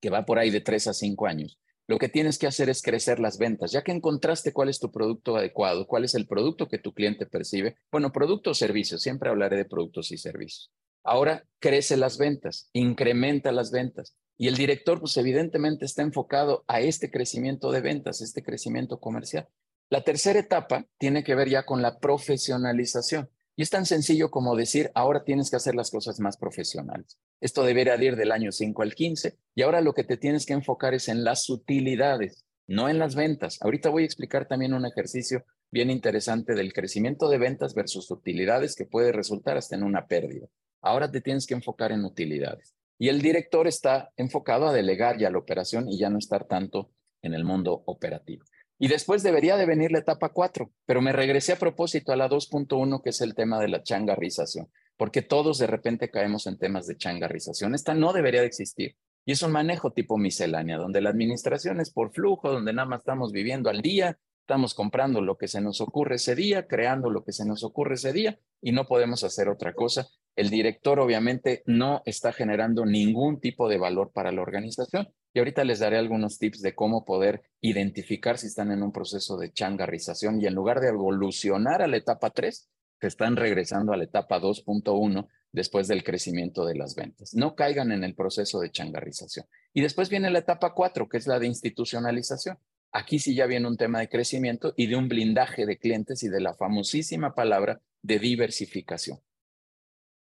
que 0.00 0.10
va 0.10 0.24
por 0.24 0.38
ahí 0.38 0.50
de 0.50 0.60
tres 0.60 0.86
a 0.86 0.94
cinco 0.94 1.26
años, 1.26 1.58
lo 1.88 1.98
que 1.98 2.08
tienes 2.08 2.38
que 2.38 2.46
hacer 2.46 2.68
es 2.70 2.82
crecer 2.82 3.20
las 3.20 3.38
ventas. 3.38 3.72
Ya 3.72 3.82
que 3.82 3.92
encontraste 3.92 4.52
cuál 4.52 4.68
es 4.68 4.78
tu 4.78 4.90
producto 4.90 5.36
adecuado, 5.36 5.86
cuál 5.86 6.04
es 6.04 6.14
el 6.14 6.26
producto 6.26 6.68
que 6.68 6.78
tu 6.78 6.94
cliente 6.94 7.26
percibe, 7.26 7.76
bueno, 7.90 8.12
producto 8.12 8.50
o 8.50 8.54
servicio, 8.54 8.98
siempre 8.98 9.28
hablaré 9.28 9.56
de 9.56 9.64
productos 9.64 10.12
y 10.12 10.18
servicios. 10.18 10.70
Ahora 11.04 11.44
crece 11.58 11.96
las 11.96 12.18
ventas, 12.18 12.68
incrementa 12.72 13.52
las 13.52 13.70
ventas. 13.70 14.16
Y 14.38 14.48
el 14.48 14.56
director, 14.56 15.00
pues 15.00 15.16
evidentemente 15.16 15.84
está 15.84 16.02
enfocado 16.02 16.64
a 16.66 16.80
este 16.80 17.10
crecimiento 17.10 17.70
de 17.70 17.80
ventas, 17.80 18.20
este 18.20 18.42
crecimiento 18.42 18.98
comercial. 18.98 19.48
La 19.88 20.02
tercera 20.02 20.38
etapa 20.38 20.86
tiene 20.98 21.22
que 21.22 21.34
ver 21.34 21.48
ya 21.48 21.64
con 21.64 21.82
la 21.82 21.98
profesionalización. 21.98 23.28
Y 23.54 23.62
es 23.62 23.70
tan 23.70 23.84
sencillo 23.84 24.30
como 24.30 24.56
decir, 24.56 24.90
ahora 24.94 25.24
tienes 25.24 25.50
que 25.50 25.56
hacer 25.56 25.74
las 25.74 25.90
cosas 25.90 26.18
más 26.18 26.38
profesionales. 26.38 27.18
Esto 27.40 27.64
debería 27.64 28.02
ir 28.02 28.16
del 28.16 28.32
año 28.32 28.50
5 28.50 28.82
al 28.82 28.94
15 28.94 29.36
y 29.54 29.62
ahora 29.62 29.82
lo 29.82 29.92
que 29.92 30.04
te 30.04 30.16
tienes 30.16 30.46
que 30.46 30.54
enfocar 30.54 30.94
es 30.94 31.08
en 31.08 31.22
las 31.22 31.50
utilidades, 31.50 32.46
no 32.66 32.88
en 32.88 32.98
las 32.98 33.14
ventas. 33.14 33.60
Ahorita 33.60 33.90
voy 33.90 34.04
a 34.04 34.06
explicar 34.06 34.48
también 34.48 34.72
un 34.72 34.86
ejercicio 34.86 35.44
bien 35.70 35.90
interesante 35.90 36.54
del 36.54 36.72
crecimiento 36.72 37.28
de 37.28 37.38
ventas 37.38 37.74
versus 37.74 38.10
utilidades 38.10 38.74
que 38.74 38.86
puede 38.86 39.12
resultar 39.12 39.58
hasta 39.58 39.76
en 39.76 39.82
una 39.82 40.06
pérdida. 40.06 40.46
Ahora 40.82 41.10
te 41.10 41.20
tienes 41.20 41.46
que 41.46 41.54
enfocar 41.54 41.92
en 41.92 42.04
utilidades. 42.04 42.74
Y 42.98 43.08
el 43.08 43.22
director 43.22 43.66
está 43.66 44.12
enfocado 44.16 44.68
a 44.68 44.72
delegar 44.72 45.18
ya 45.18 45.30
la 45.30 45.38
operación 45.38 45.88
y 45.88 45.98
ya 45.98 46.10
no 46.10 46.18
estar 46.18 46.46
tanto 46.46 46.90
en 47.22 47.34
el 47.34 47.44
mundo 47.44 47.82
operativo. 47.86 48.44
Y 48.78 48.88
después 48.88 49.22
debería 49.22 49.56
de 49.56 49.64
venir 49.64 49.92
la 49.92 50.00
etapa 50.00 50.30
4, 50.30 50.70
pero 50.86 51.00
me 51.00 51.12
regresé 51.12 51.52
a 51.52 51.58
propósito 51.58 52.12
a 52.12 52.16
la 52.16 52.28
2.1, 52.28 53.00
que 53.00 53.10
es 53.10 53.20
el 53.20 53.34
tema 53.34 53.60
de 53.60 53.68
la 53.68 53.84
changarrización, 53.84 54.70
porque 54.96 55.22
todos 55.22 55.58
de 55.58 55.68
repente 55.68 56.10
caemos 56.10 56.48
en 56.48 56.58
temas 56.58 56.88
de 56.88 56.96
changarrización. 56.96 57.76
Esta 57.76 57.94
no 57.94 58.12
debería 58.12 58.40
de 58.40 58.48
existir. 58.48 58.96
Y 59.24 59.32
es 59.32 59.42
un 59.42 59.52
manejo 59.52 59.92
tipo 59.92 60.18
miscelánea, 60.18 60.78
donde 60.78 61.00
la 61.00 61.10
administración 61.10 61.80
es 61.80 61.90
por 61.90 62.12
flujo, 62.12 62.50
donde 62.50 62.72
nada 62.72 62.88
más 62.88 63.00
estamos 63.00 63.30
viviendo 63.30 63.70
al 63.70 63.82
día, 63.82 64.18
estamos 64.40 64.74
comprando 64.74 65.20
lo 65.20 65.38
que 65.38 65.46
se 65.46 65.60
nos 65.60 65.80
ocurre 65.80 66.16
ese 66.16 66.34
día, 66.34 66.66
creando 66.66 67.08
lo 67.08 67.22
que 67.22 67.30
se 67.30 67.44
nos 67.44 67.62
ocurre 67.62 67.94
ese 67.94 68.12
día 68.12 68.40
y 68.60 68.72
no 68.72 68.86
podemos 68.86 69.22
hacer 69.22 69.48
otra 69.48 69.74
cosa 69.74 70.08
el 70.36 70.50
director 70.50 70.98
obviamente 70.98 71.62
no 71.66 72.02
está 72.04 72.32
generando 72.32 72.86
ningún 72.86 73.40
tipo 73.40 73.68
de 73.68 73.78
valor 73.78 74.12
para 74.12 74.32
la 74.32 74.42
organización. 74.42 75.12
Y 75.34 75.38
ahorita 75.38 75.64
les 75.64 75.78
daré 75.78 75.98
algunos 75.98 76.38
tips 76.38 76.60
de 76.60 76.74
cómo 76.74 77.04
poder 77.04 77.42
identificar 77.60 78.38
si 78.38 78.46
están 78.46 78.70
en 78.70 78.82
un 78.82 78.92
proceso 78.92 79.36
de 79.38 79.52
changarrización 79.52 80.40
y 80.40 80.46
en 80.46 80.54
lugar 80.54 80.80
de 80.80 80.88
evolucionar 80.88 81.82
a 81.82 81.86
la 81.86 81.96
etapa 81.96 82.30
3, 82.30 82.68
se 83.00 83.06
están 83.06 83.36
regresando 83.36 83.92
a 83.92 83.96
la 83.96 84.04
etapa 84.04 84.40
2.1 84.40 85.26
después 85.50 85.88
del 85.88 86.04
crecimiento 86.04 86.64
de 86.64 86.76
las 86.76 86.94
ventas. 86.94 87.34
No 87.34 87.54
caigan 87.54 87.92
en 87.92 88.04
el 88.04 88.14
proceso 88.14 88.60
de 88.60 88.70
changarrización. 88.70 89.46
Y 89.74 89.82
después 89.82 90.08
viene 90.08 90.30
la 90.30 90.38
etapa 90.38 90.72
4, 90.74 91.08
que 91.08 91.18
es 91.18 91.26
la 91.26 91.38
de 91.38 91.46
institucionalización. 91.46 92.58
Aquí 92.92 93.18
sí 93.18 93.34
ya 93.34 93.46
viene 93.46 93.66
un 93.66 93.76
tema 93.76 94.00
de 94.00 94.08
crecimiento 94.08 94.74
y 94.76 94.86
de 94.86 94.96
un 94.96 95.08
blindaje 95.08 95.66
de 95.66 95.78
clientes 95.78 96.22
y 96.22 96.28
de 96.28 96.40
la 96.40 96.54
famosísima 96.54 97.34
palabra 97.34 97.80
de 98.02 98.18
diversificación. 98.18 99.18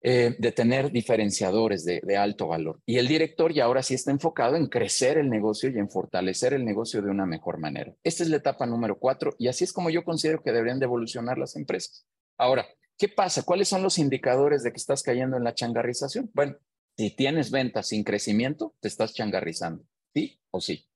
Eh, 0.02 0.38
de 0.40 0.54
tener 0.54 0.94
diferenciadores 0.94 1.84
de, 1.84 2.16
alto 2.16 2.48
valor. 2.48 2.80
Y 2.86 3.00
el 3.00 3.08
director 3.10 3.54
ya 3.54 3.66
ahora 3.66 3.84
sí 3.84 3.96
está 3.96 4.12
enfocado 4.12 4.56
en 4.56 4.68
crecer 4.68 5.18
el 5.18 5.30
negocio 5.30 5.70
y 5.70 5.78
en 5.78 5.90
fortalecer 5.90 6.54
el 6.54 6.64
negocio 6.64 7.02
de 7.02 7.10
una 7.10 7.26
mejor 7.26 7.60
manera. 7.60 7.94
Esta 8.02 8.24
es 8.24 8.30
la 8.30 8.38
etapa 8.38 8.66
número 8.66 8.98
cuatro 8.98 9.36
y 9.38 9.50
así 9.50 9.66
es 9.66 9.74
como 9.74 9.90
yo 9.90 10.06
considero 10.06 10.42
que 10.42 10.54
deberían 10.54 10.80
de 10.80 10.86
evolucionar 10.86 11.38
las 11.38 11.58
empresas. 11.58 12.06
Ahora, 12.38 12.66
¿qué 12.98 13.10
pasa? 13.10 13.44
¿Cuáles 13.44 13.68
son 13.68 13.84
los 13.84 14.00
indicadores 14.00 14.64
de 14.64 14.72
que 14.72 14.78
estás 14.78 15.04
cayendo 15.04 15.36
en 15.36 15.44
la 15.44 15.54
changarrización? 15.54 16.32
Bueno, 16.34 16.56
si 16.96 17.14
tienes 17.14 17.52
ventas 17.52 17.90
sin 17.90 18.06
crecimiento, 18.06 18.76
te 18.80 18.88
estás 18.88 19.14
changarrizando. 19.14 19.84
¿Sí 20.14 20.40
o 20.50 20.62
sí? 20.62 20.88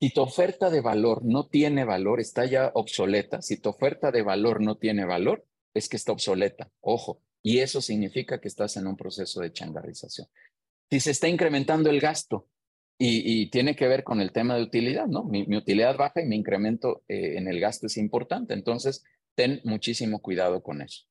Si 0.00 0.10
tu 0.10 0.22
oferta 0.22 0.70
de 0.70 0.80
valor 0.80 1.24
no 1.24 1.46
tiene 1.46 1.84
valor, 1.84 2.18
está 2.18 2.46
ya 2.46 2.72
obsoleta. 2.74 3.42
Si 3.42 3.58
tu 3.58 3.68
oferta 3.68 4.10
de 4.10 4.22
valor 4.22 4.60
no 4.60 4.76
tiene 4.76 5.04
valor, 5.04 5.46
es 5.72 5.88
que 5.88 5.96
está 5.96 6.10
obsoleta. 6.10 6.72
Ojo, 6.80 7.22
y 7.46 7.58
eso 7.58 7.82
significa 7.82 8.40
que 8.40 8.48
estás 8.48 8.78
en 8.78 8.86
un 8.86 8.96
proceso 8.96 9.42
de 9.42 9.52
changarrización. 9.52 10.26
Si 10.90 10.98
se 10.98 11.10
está 11.10 11.28
incrementando 11.28 11.90
el 11.90 12.00
gasto 12.00 12.48
y, 12.98 13.50
tiene 13.50 13.76
que 13.76 13.86
ver 13.86 14.02
con 14.02 14.20
el 14.22 14.32
tema 14.32 14.56
de 14.56 14.62
utilidad, 14.62 15.06
¿no? 15.06 15.24
Mi, 15.24 15.54
utilidad 15.54 15.96
baja 15.96 16.22
y 16.22 16.26
mi 16.26 16.36
incremento 16.36 17.04
eh, 17.06 17.34
en 17.36 17.46
el 17.46 17.60
gasto 17.60 17.86
es 17.86 17.98
importante, 17.98 18.54
entonces 18.54 19.04
ten 19.34 19.60
muchísimo 19.64 20.22
cuidado 20.22 20.62
con 20.62 20.80
eso. 20.80 21.04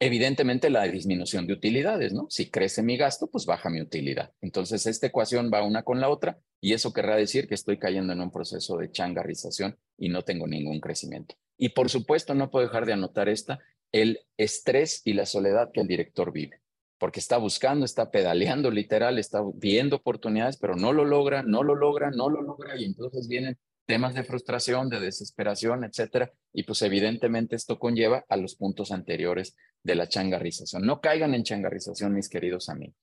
Evidentemente 0.00 0.70
la 0.70 0.82
disminución 0.84 1.46
de 1.46 1.52
utilidades, 1.52 2.12
¿no? 2.12 2.26
Si 2.30 2.50
crece 2.50 2.82
mi 2.82 2.96
gasto, 2.96 3.28
pues 3.28 3.46
baja 3.46 3.70
mi 3.70 3.80
utilidad. 3.80 4.32
Entonces 4.40 4.86
esta 4.86 5.06
ecuación 5.06 5.52
va 5.54 5.64
una 5.64 5.84
con 5.84 6.00
la 6.00 6.08
otra 6.08 6.40
y 6.60 6.72
eso 6.72 6.92
querrá 6.92 7.14
decir 7.14 7.46
que 7.46 7.54
estoy 7.54 7.78
cayendo 7.78 8.12
en 8.12 8.20
un 8.20 8.32
proceso 8.32 8.76
de 8.78 8.90
changarrización 8.90 9.78
y 9.96 10.08
no 10.08 10.22
tengo 10.22 10.48
ningún 10.48 10.80
crecimiento. 10.80 11.36
Y 11.56 11.68
por 11.70 11.90
supuesto 11.90 12.34
no 12.34 12.50
puedo 12.50 12.66
dejar 12.66 12.86
de 12.86 12.94
anotar 12.94 13.28
esta, 13.28 13.60
el 13.92 14.20
estrés 14.36 15.02
y 15.04 15.14
la 15.14 15.26
soledad 15.26 15.70
que 15.72 15.80
el 15.80 15.86
director 15.86 16.32
vive, 16.32 16.60
porque 16.98 17.20
está 17.20 17.38
buscando, 17.38 17.84
está 17.84 18.10
pedaleando 18.10 18.70
literal, 18.70 19.18
está 19.18 19.42
viendo 19.54 19.96
oportunidades, 19.96 20.56
pero 20.56 20.76
no 20.76 20.92
lo 20.92 21.04
logra, 21.04 21.42
no 21.42 21.62
lo 21.62 21.74
logra, 21.74 22.10
no 22.10 22.28
lo 22.28 22.42
logra, 22.42 22.76
y 22.76 22.84
entonces 22.84 23.28
vienen 23.28 23.58
temas 23.86 24.14
de 24.14 24.22
frustración, 24.22 24.90
de 24.90 25.00
desesperación, 25.00 25.82
etcétera, 25.84 26.30
y 26.52 26.64
pues 26.64 26.82
evidentemente 26.82 27.56
esto 27.56 27.78
conlleva 27.78 28.24
a 28.28 28.36
los 28.36 28.54
puntos 28.54 28.92
anteriores 28.92 29.56
de 29.82 29.94
la 29.94 30.08
changarrización. 30.08 30.82
No 30.82 31.00
caigan 31.00 31.34
en 31.34 31.42
changarrización, 31.42 32.12
mis 32.12 32.28
queridos 32.28 32.68
amigos. 32.68 32.96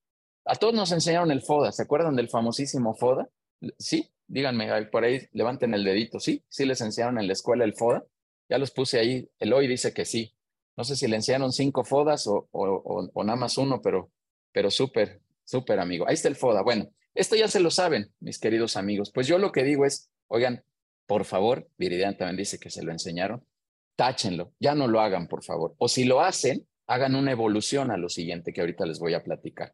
A 0.46 0.56
todos 0.56 0.76
nos 0.76 0.92
enseñaron 0.92 1.32
el 1.32 1.42
FODA, 1.42 1.72
¿se 1.72 1.82
acuerdan 1.82 2.16
del 2.16 2.30
famosísimo 2.30 2.94
FODA? 2.94 3.28
Sí, 3.80 4.12
díganme, 4.28 4.86
por 4.92 5.04
ahí 5.04 5.28
levanten 5.32 5.74
el 5.74 5.84
dedito, 5.84 6.20
¿sí? 6.20 6.44
¿Sí 6.50 6.66
les 6.66 6.82
enseñaron 6.82 7.18
en 7.18 7.26
la 7.26 7.34
escuela 7.34 7.64
el 7.64 7.74
FODA? 7.74 8.06
Ya 8.48 8.60
los 8.60 8.70
puse 8.70 9.00
ahí, 9.00 9.28
el 9.40 9.54
hoy 9.54 9.68
dice 9.68 9.92
que 9.92 10.06
sí, 10.06 10.35
no 10.78 10.84
sé 10.84 10.96
si 10.96 11.08
le 11.08 11.16
enseñaron 11.16 11.52
cinco 11.52 11.84
fodas 11.84 12.28
o, 12.28 13.14
nada 13.24 13.38
más 13.38 13.58
uno, 13.58 13.82
pero, 13.82 14.12
pero 14.52 14.70
súper, 14.70 15.22
súper 15.44 15.80
amigo. 15.80 16.08
Ahí 16.08 16.16
está 16.16 16.28
el 16.28 16.36
foda. 16.36 16.62
Bueno, 16.62 16.90
esto 17.14 17.36
ya 17.36 17.48
se 17.48 17.60
lo 17.60 17.72
saben, 17.72 18.12
mis 18.20 18.40
queridos 18.40 18.76
amigos. 18.76 19.12
Pues 19.14 19.28
yo 19.28 19.38
lo 19.38 19.52
que 19.52 19.64
digo 19.64 19.86
es, 19.86 20.10
oigan, 20.28 20.64
por 21.08 21.26
favor, 21.26 21.70
Viridian 21.78 22.18
también 22.18 22.38
dice 22.38 22.60
que 22.60 22.70
se 22.70 22.84
lo 22.84 22.92
enseñaron, 22.92 23.46
táchenlo, 23.96 24.54
ya 24.60 24.76
no 24.76 24.88
lo 24.88 25.00
hagan, 25.00 25.28
por 25.28 25.44
favor. 25.44 25.76
O 25.78 25.88
si 25.88 26.04
lo 26.04 26.22
hacen, 26.22 26.68
hagan 26.88 27.16
una 27.16 27.32
evolución 27.32 27.92
a 27.92 27.98
lo 27.98 28.10
siguiente 28.10 28.52
que 28.52 28.62
ahorita 28.62 28.86
les 28.86 29.00
voy 29.00 29.14
a 29.14 29.24
platicar. 29.24 29.74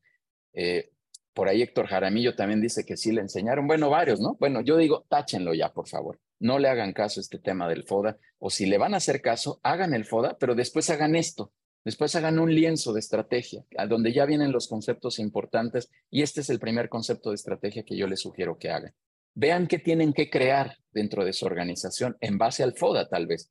Eh, 0.53 0.91
por 1.33 1.47
ahí 1.47 1.61
Héctor 1.61 1.87
Jaramillo 1.87 2.35
también 2.35 2.61
dice 2.61 2.85
que 2.85 2.97
sí 2.97 3.11
le 3.11 3.21
enseñaron. 3.21 3.67
Bueno, 3.67 3.89
varios, 3.89 4.19
¿no? 4.19 4.35
Bueno, 4.39 4.61
yo 4.61 4.77
digo, 4.77 5.05
táchenlo 5.07 5.53
ya, 5.53 5.71
por 5.71 5.87
favor. 5.87 6.19
No 6.39 6.59
le 6.59 6.67
hagan 6.67 6.93
caso 6.93 7.19
a 7.19 7.21
este 7.21 7.39
tema 7.39 7.69
del 7.69 7.83
FODA. 7.83 8.17
O 8.39 8.49
si 8.49 8.65
le 8.65 8.77
van 8.77 8.93
a 8.93 8.97
hacer 8.97 9.21
caso, 9.21 9.59
hagan 9.63 9.93
el 9.93 10.05
FODA, 10.05 10.37
pero 10.37 10.55
después 10.55 10.89
hagan 10.89 11.15
esto. 11.15 11.53
Después 11.83 12.15
hagan 12.15 12.37
un 12.37 12.53
lienzo 12.53 12.93
de 12.93 12.99
estrategia, 12.99 13.63
a 13.77 13.87
donde 13.87 14.13
ya 14.13 14.25
vienen 14.25 14.51
los 14.51 14.67
conceptos 14.67 15.19
importantes. 15.19 15.89
Y 16.09 16.21
este 16.21 16.41
es 16.41 16.49
el 16.49 16.59
primer 16.59 16.89
concepto 16.89 17.29
de 17.29 17.35
estrategia 17.35 17.83
que 17.83 17.95
yo 17.95 18.07
les 18.07 18.19
sugiero 18.19 18.57
que 18.57 18.69
hagan. 18.69 18.93
Vean 19.33 19.67
qué 19.67 19.79
tienen 19.79 20.13
que 20.13 20.29
crear 20.29 20.77
dentro 20.91 21.23
de 21.23 21.33
su 21.33 21.45
organización 21.45 22.17
en 22.19 22.37
base 22.37 22.63
al 22.63 22.73
FODA, 22.73 23.07
tal 23.07 23.27
vez. 23.27 23.49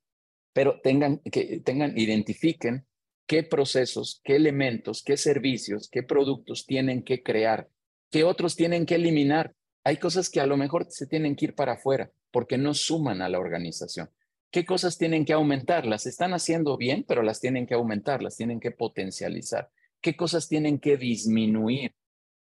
Pero 0.53 0.79
tengan, 0.81 1.19
que 1.19 1.61
tengan, 1.65 1.97
identifiquen 1.97 2.85
qué 3.31 3.43
procesos, 3.43 4.19
qué 4.25 4.35
elementos, 4.35 5.03
qué 5.03 5.15
servicios, 5.15 5.87
qué 5.89 6.03
productos 6.03 6.65
tienen 6.65 7.01
que 7.01 7.23
crear, 7.23 7.69
qué 8.09 8.25
otros 8.25 8.57
tienen 8.57 8.85
que 8.85 8.95
eliminar. 8.95 9.55
Hay 9.85 9.95
cosas 9.95 10.29
que 10.29 10.41
a 10.41 10.45
lo 10.45 10.57
mejor 10.57 10.87
se 10.89 11.07
tienen 11.07 11.37
que 11.37 11.45
ir 11.45 11.55
para 11.55 11.75
afuera 11.75 12.11
porque 12.29 12.57
no 12.57 12.73
suman 12.73 13.21
a 13.21 13.29
la 13.29 13.39
organización. 13.39 14.09
¿Qué 14.51 14.65
cosas 14.65 14.97
tienen 14.97 15.23
que 15.23 15.31
aumentar? 15.31 15.85
Las 15.85 16.07
están 16.07 16.33
haciendo 16.33 16.75
bien, 16.75 17.05
pero 17.07 17.23
las 17.23 17.39
tienen 17.39 17.65
que 17.67 17.73
aumentar, 17.73 18.21
las 18.21 18.35
tienen 18.35 18.59
que 18.59 18.71
potencializar. 18.71 19.69
¿Qué 20.01 20.17
cosas 20.17 20.49
tienen 20.49 20.77
que 20.77 20.97
disminuir? 20.97 21.95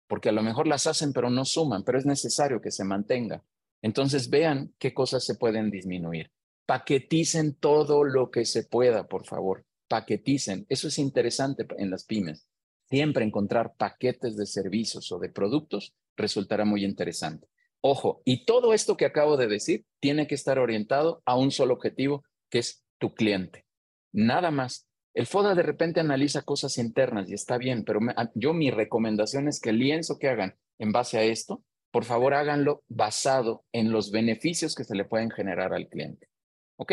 Porque 0.09 0.31
a 0.31 0.33
lo 0.33 0.43
mejor 0.43 0.67
las 0.67 0.89
hacen, 0.89 1.13
pero 1.13 1.31
no 1.31 1.45
suman, 1.45 1.85
pero 1.85 1.99
es 2.01 2.05
necesario 2.05 2.61
que 2.61 2.73
se 2.73 2.83
mantenga. 2.83 3.45
Entonces 3.81 4.29
vean 4.29 4.75
qué 4.77 4.93
cosas 4.93 5.25
se 5.25 5.37
pueden 5.37 5.71
disminuir. 5.71 6.33
Paqueticen 6.67 7.55
todo 7.55 8.03
lo 8.03 8.33
que 8.33 8.45
se 8.45 8.65
pueda, 8.65 9.07
por 9.07 9.25
favor 9.25 9.65
paqueticen. 9.91 10.67
Eso 10.69 10.87
es 10.87 10.99
interesante 11.01 11.67
en 11.77 11.91
las 11.91 12.05
pymes. 12.05 12.47
Siempre 12.89 13.25
encontrar 13.25 13.75
paquetes 13.77 14.37
de 14.37 14.47
servicios 14.47 15.11
o 15.11 15.19
de 15.19 15.29
productos 15.29 15.95
resultará 16.17 16.65
muy 16.65 16.85
interesante. 16.85 17.49
Ojo, 17.81 18.23
y 18.25 18.45
todo 18.45 18.73
esto 18.73 18.97
que 18.97 19.05
acabo 19.05 19.37
de 19.37 19.49
decir 19.49 19.85
tiene 19.99 20.29
que 20.29 20.37
estar 20.37 20.61
orientado 20.61 21.23
a 21.25 21.37
un 21.37 21.51
solo 21.51 21.75
objetivo, 21.75 22.25
que 22.51 22.61
es 22.61 22.85
tu 22.99 23.15
cliente. 23.15 23.67
Nada 24.13 24.53
más. 24.53 24.87
El 25.13 25.27
FODA 25.27 25.57
de 25.57 25.65
repente 25.65 25.99
analiza 25.99 26.43
cosas 26.43 26.79
internas 26.79 27.29
y 27.29 27.35
está 27.35 27.59
bien, 27.59 27.85
pero 27.85 27.99
yo 28.35 28.53
mi 28.53 28.71
recomendación 28.71 29.49
es 29.49 29.61
que 29.61 29.71
el 29.71 29.79
lienzo 29.79 30.21
que 30.21 30.29
hagan 30.29 30.55
en 30.79 30.93
base 30.93 31.19
a 31.19 31.25
esto, 31.25 31.65
por 31.91 32.05
favor 32.05 32.33
háganlo 32.33 32.85
basado 32.87 33.65
en 33.73 33.91
los 33.91 34.13
beneficios 34.13 34.77
que 34.77 34.85
se 34.85 34.95
le 34.95 35.05
pueden 35.05 35.31
generar 35.31 35.75
al 35.75 35.89
cliente. 35.89 36.29
¿Ok? 36.77 36.93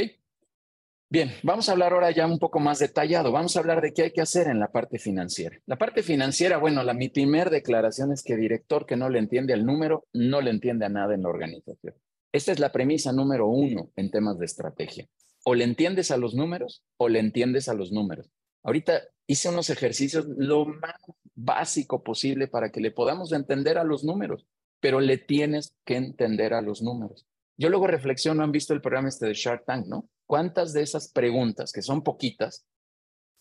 Bien, 1.10 1.32
vamos 1.42 1.70
a 1.70 1.72
hablar 1.72 1.94
ahora 1.94 2.12
ya 2.12 2.28
un 2.28 2.38
poco 2.38 2.60
más 2.60 2.80
detallado. 2.80 3.32
Vamos 3.32 3.56
a 3.56 3.60
hablar 3.60 3.82
de 3.82 3.94
qué 3.94 4.04
hay 4.04 4.12
que 4.12 4.20
hacer 4.20 4.48
en 4.48 4.60
la 4.60 4.74
parte 4.74 5.00
financiera. 5.00 5.58
La 5.66 5.78
parte 5.78 6.04
financiera, 6.04 6.58
bueno, 6.58 6.84
la, 6.84 6.94
mi 6.94 7.08
primer 7.08 7.50
declaración 7.50 8.12
es 8.12 8.24
que 8.24 8.36
director 8.36 8.86
que 8.86 8.98
no 8.98 9.10
le 9.10 9.20
entiende 9.20 9.54
al 9.54 9.66
número, 9.66 10.06
no 10.12 10.42
le 10.42 10.50
entiende 10.50 10.86
a 10.86 10.90
nada 10.90 11.16
en 11.16 11.24
la 11.24 11.30
organización. 11.30 11.96
Esta 12.34 12.52
es 12.52 12.60
la 12.60 12.74
premisa 12.74 13.14
número 13.14 13.48
uno 13.48 13.90
en 13.96 14.12
temas 14.12 14.38
de 14.38 14.46
estrategia. 14.46 15.08
O 15.46 15.56
le 15.56 15.64
entiendes 15.64 16.12
a 16.12 16.18
los 16.18 16.36
números 16.36 16.84
o 16.98 17.08
le 17.08 17.20
entiendes 17.20 17.70
a 17.70 17.74
los 17.74 17.94
números. 17.94 18.30
Ahorita 18.64 19.02
hice 19.28 19.48
unos 19.48 19.70
ejercicios 19.70 20.26
lo 20.28 20.66
más 20.66 20.96
básico 21.36 22.04
posible 22.04 22.50
para 22.50 22.70
que 22.70 22.82
le 22.82 22.92
podamos 22.92 23.32
entender 23.32 23.78
a 23.78 23.86
los 23.86 24.04
números, 24.04 24.46
pero 24.82 25.00
le 25.00 25.18
tienes 25.18 25.74
que 25.86 25.96
entender 25.96 26.54
a 26.54 26.62
los 26.62 26.82
números. 26.82 27.26
Yo 27.58 27.70
luego 27.70 27.88
reflexiono, 27.88 28.44
han 28.44 28.52
visto 28.52 28.74
el 28.74 28.82
programa 28.82 29.10
este 29.10 29.26
de 29.26 29.34
Shark 29.34 29.66
Tank, 29.66 29.88
¿no? 29.88 30.10
¿Cuántas 30.28 30.74
de 30.74 30.84
esas 30.84 31.12
preguntas, 31.12 31.72
que 31.72 31.82
son 31.82 32.04
poquitas, 32.04 32.68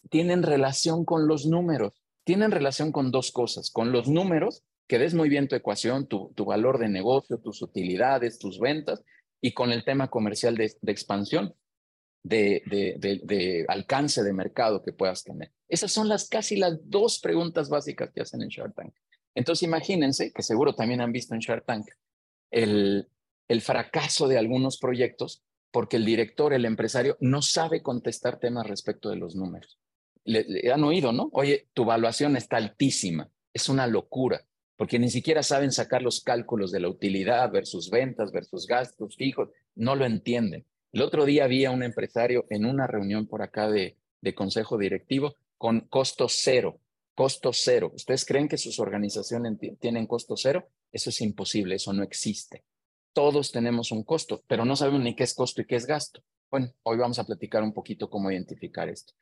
tienen 0.08 0.42
relación 0.42 1.04
con 1.04 1.28
los 1.28 1.46
números? 1.46 2.02
Tienen 2.24 2.50
relación 2.50 2.92
con 2.92 3.10
dos 3.10 3.30
cosas, 3.30 3.70
con 3.70 3.92
los 3.92 4.08
números, 4.08 4.64
que 4.88 4.98
des 4.98 5.14
muy 5.14 5.28
bien 5.28 5.48
tu 5.48 5.54
ecuación, 5.54 6.06
tu, 6.06 6.32
valor 6.44 6.78
de 6.78 6.88
negocio, 6.88 7.38
tus 7.38 7.60
utilidades, 7.60 8.38
tus 8.38 8.58
ventas, 8.58 9.04
y 9.40 9.52
con 9.52 9.70
el 9.70 9.84
tema 9.84 10.08
comercial 10.08 10.56
de, 10.56 10.72
expansión, 10.86 11.54
de, 12.22 12.62
de, 12.66 13.64
alcance 13.68 14.22
de 14.22 14.32
mercado 14.32 14.82
que 14.82 14.92
puedas 14.92 15.24
tener. 15.24 15.52
Esas 15.68 15.92
son 15.92 16.08
las 16.08 16.28
casi 16.28 16.56
las 16.56 16.78
dos 16.88 17.20
preguntas 17.20 17.68
básicas 17.68 18.10
que 18.12 18.22
hacen 18.22 18.42
en 18.42 18.48
Shark 18.48 18.74
Tank. 18.74 18.94
Entonces 19.34 19.64
imagínense, 19.64 20.32
que 20.32 20.42
seguro 20.42 20.74
también 20.74 21.00
han 21.00 21.12
visto 21.12 21.34
en 21.34 21.40
Shark 21.40 21.66
Tank, 21.66 21.86
el, 22.50 23.08
el 23.48 23.60
fracaso 23.60 24.28
de 24.28 24.38
algunos 24.38 24.78
proyectos 24.78 25.42
porque 25.76 25.98
el 25.98 26.06
director, 26.06 26.54
el 26.54 26.64
empresario, 26.64 27.18
no 27.20 27.42
sabe 27.42 27.82
contestar 27.82 28.38
temas 28.38 28.66
respecto 28.66 29.10
de 29.10 29.16
los 29.16 29.36
números. 29.36 29.78
Le, 30.24 30.72
han 30.72 30.82
oído, 30.84 31.12
¿no? 31.12 31.28
Oye, 31.32 31.68
tu 31.74 31.82
evaluación 31.82 32.34
está 32.34 32.56
altísima. 32.56 33.28
Es 33.52 33.68
una 33.68 33.86
locura, 33.86 34.46
porque 34.76 34.98
ni 34.98 35.10
siquiera 35.10 35.42
saben 35.42 35.72
sacar 35.72 36.00
los 36.00 36.22
cálculos 36.22 36.72
de 36.72 36.80
la 36.80 36.88
utilidad 36.88 37.50
versus 37.52 37.90
ventas 37.90 38.32
versus 38.32 38.66
gastos 38.66 39.16
fijos. 39.16 39.50
No 39.74 39.96
lo 39.96 40.06
entienden. 40.06 40.64
El 40.92 41.02
otro 41.02 41.26
día 41.26 41.44
había 41.44 41.70
un 41.70 41.82
empresario 41.82 42.46
en 42.48 42.64
una 42.64 42.86
reunión 42.86 43.26
por 43.26 43.42
acá 43.42 43.68
de, 43.68 43.98
de 44.22 44.34
consejo 44.34 44.78
directivo 44.78 45.34
con 45.58 45.80
costo 45.80 46.26
cero. 46.30 46.80
Costo 47.14 47.52
cero. 47.52 47.92
¿Ustedes 47.94 48.24
creen 48.24 48.48
que 48.48 48.56
sus 48.56 48.78
organizaciones 48.78 49.58
tienen 49.78 50.06
costo 50.06 50.38
cero? 50.38 50.68
Eso 50.90 51.10
es 51.10 51.20
imposible, 51.20 51.74
eso 51.74 51.92
no 51.92 52.02
existe. 52.02 52.64
Todos 53.16 53.50
tenemos 53.50 53.92
un 53.92 54.04
costo, 54.04 54.44
pero 54.46 54.66
no 54.66 54.76
sabemos 54.76 55.00
ni 55.00 55.16
qué 55.16 55.24
es 55.24 55.32
costo 55.32 55.62
y 55.62 55.64
qué 55.64 55.76
es 55.76 55.86
gasto. 55.86 56.22
Bueno, 56.50 56.74
hoy 56.82 56.98
vamos 56.98 57.18
a 57.18 57.24
platicar 57.24 57.62
un 57.62 57.72
poquito 57.72 58.10
cómo 58.10 58.30
identificar 58.30 58.90
esto. 58.90 59.14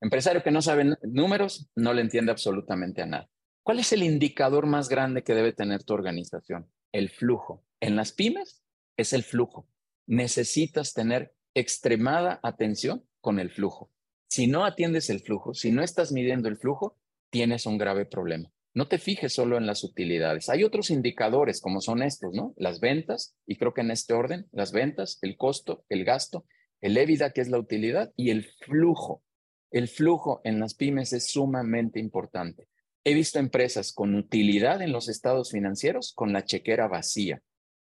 Empresario 0.00 0.42
que 0.42 0.50
no 0.50 0.60
sabe 0.60 0.96
números 1.04 1.70
no 1.76 1.94
le 1.94 2.02
entiende 2.02 2.32
absolutamente 2.32 3.02
a 3.02 3.06
nada. 3.06 3.30
¿Cuál 3.62 3.78
es 3.78 3.92
el 3.92 4.02
indicador 4.02 4.66
más 4.66 4.88
grande 4.88 5.22
que 5.22 5.36
debe 5.36 5.52
tener 5.52 5.84
tu 5.84 5.94
organización? 5.94 6.68
El 6.90 7.08
flujo. 7.08 7.62
En 7.78 7.94
las 7.94 8.10
pymes 8.10 8.64
es 8.96 9.12
el 9.12 9.22
flujo. 9.22 9.68
Necesitas 10.08 10.92
tener 10.92 11.32
extremada 11.54 12.40
atención 12.42 13.06
con 13.20 13.38
el 13.38 13.52
flujo. 13.52 13.92
Si 14.28 14.48
no 14.48 14.64
atiendes 14.64 15.08
el 15.08 15.20
flujo, 15.20 15.54
si 15.54 15.70
no 15.70 15.84
estás 15.84 16.10
midiendo 16.10 16.48
el 16.48 16.56
flujo, 16.56 16.98
tienes 17.30 17.64
un 17.66 17.78
grave 17.78 18.06
problema. 18.06 18.50
No 18.76 18.88
te 18.88 18.98
fijes 18.98 19.32
solo 19.32 19.56
en 19.56 19.64
las 19.64 19.82
utilidades. 19.84 20.50
Hay 20.50 20.62
otros 20.62 20.90
indicadores 20.90 21.62
como 21.62 21.80
son 21.80 22.02
estos, 22.02 22.34
¿no? 22.34 22.52
Las 22.58 22.78
ventas, 22.78 23.34
y 23.46 23.56
creo 23.56 23.72
que 23.72 23.80
en 23.80 23.90
este 23.90 24.12
orden, 24.12 24.48
las 24.52 24.70
ventas, 24.70 25.18
el 25.22 25.38
costo, 25.38 25.86
el 25.88 26.04
gasto, 26.04 26.44
el 26.82 26.94
EBITDA, 26.98 27.30
que 27.30 27.40
es 27.40 27.48
la 27.48 27.58
utilidad, 27.58 28.12
y 28.16 28.28
el 28.28 28.44
flujo. 28.44 29.22
El 29.70 29.88
flujo 29.88 30.42
en 30.44 30.60
las 30.60 30.74
pymes 30.74 31.14
es 31.14 31.30
sumamente 31.30 32.00
importante. 32.00 32.68
He 33.02 33.14
visto 33.14 33.38
empresas 33.38 33.94
con 33.94 34.14
utilidad 34.14 34.82
en 34.82 34.92
los 34.92 35.08
estados 35.08 35.52
financieros 35.52 36.12
con 36.14 36.34
la 36.34 36.44
chequera 36.44 36.86
vacía. 36.86 37.40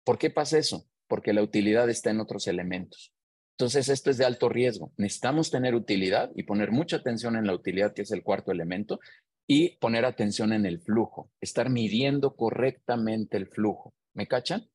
¿Por 0.04 0.16
qué 0.16 0.30
pasa 0.30 0.56
eso? 0.56 0.88
Porque 1.06 1.34
la 1.34 1.42
utilidad 1.42 1.90
está 1.90 2.08
en 2.08 2.20
otros 2.20 2.46
elementos. 2.46 3.12
Entonces, 3.58 3.90
esto 3.90 4.08
es 4.08 4.16
de 4.16 4.24
alto 4.24 4.48
riesgo. 4.48 4.92
Necesitamos 4.96 5.50
tener 5.50 5.74
utilidad 5.74 6.30
y 6.34 6.44
poner 6.44 6.70
mucha 6.70 6.96
atención 6.96 7.36
en 7.36 7.46
la 7.46 7.54
utilidad, 7.54 7.92
que 7.92 8.02
es 8.02 8.10
el 8.10 8.22
cuarto 8.22 8.52
elemento, 8.52 9.00
y 9.50 9.78
poner 9.78 10.04
atención 10.04 10.52
en 10.52 10.66
el 10.66 10.78
flujo, 10.78 11.32
estar 11.40 11.70
midiendo 11.70 12.36
correctamente 12.36 13.38
el 13.38 13.46
flujo. 13.46 13.94
¿Me 14.12 14.28
cachan? 14.28 14.68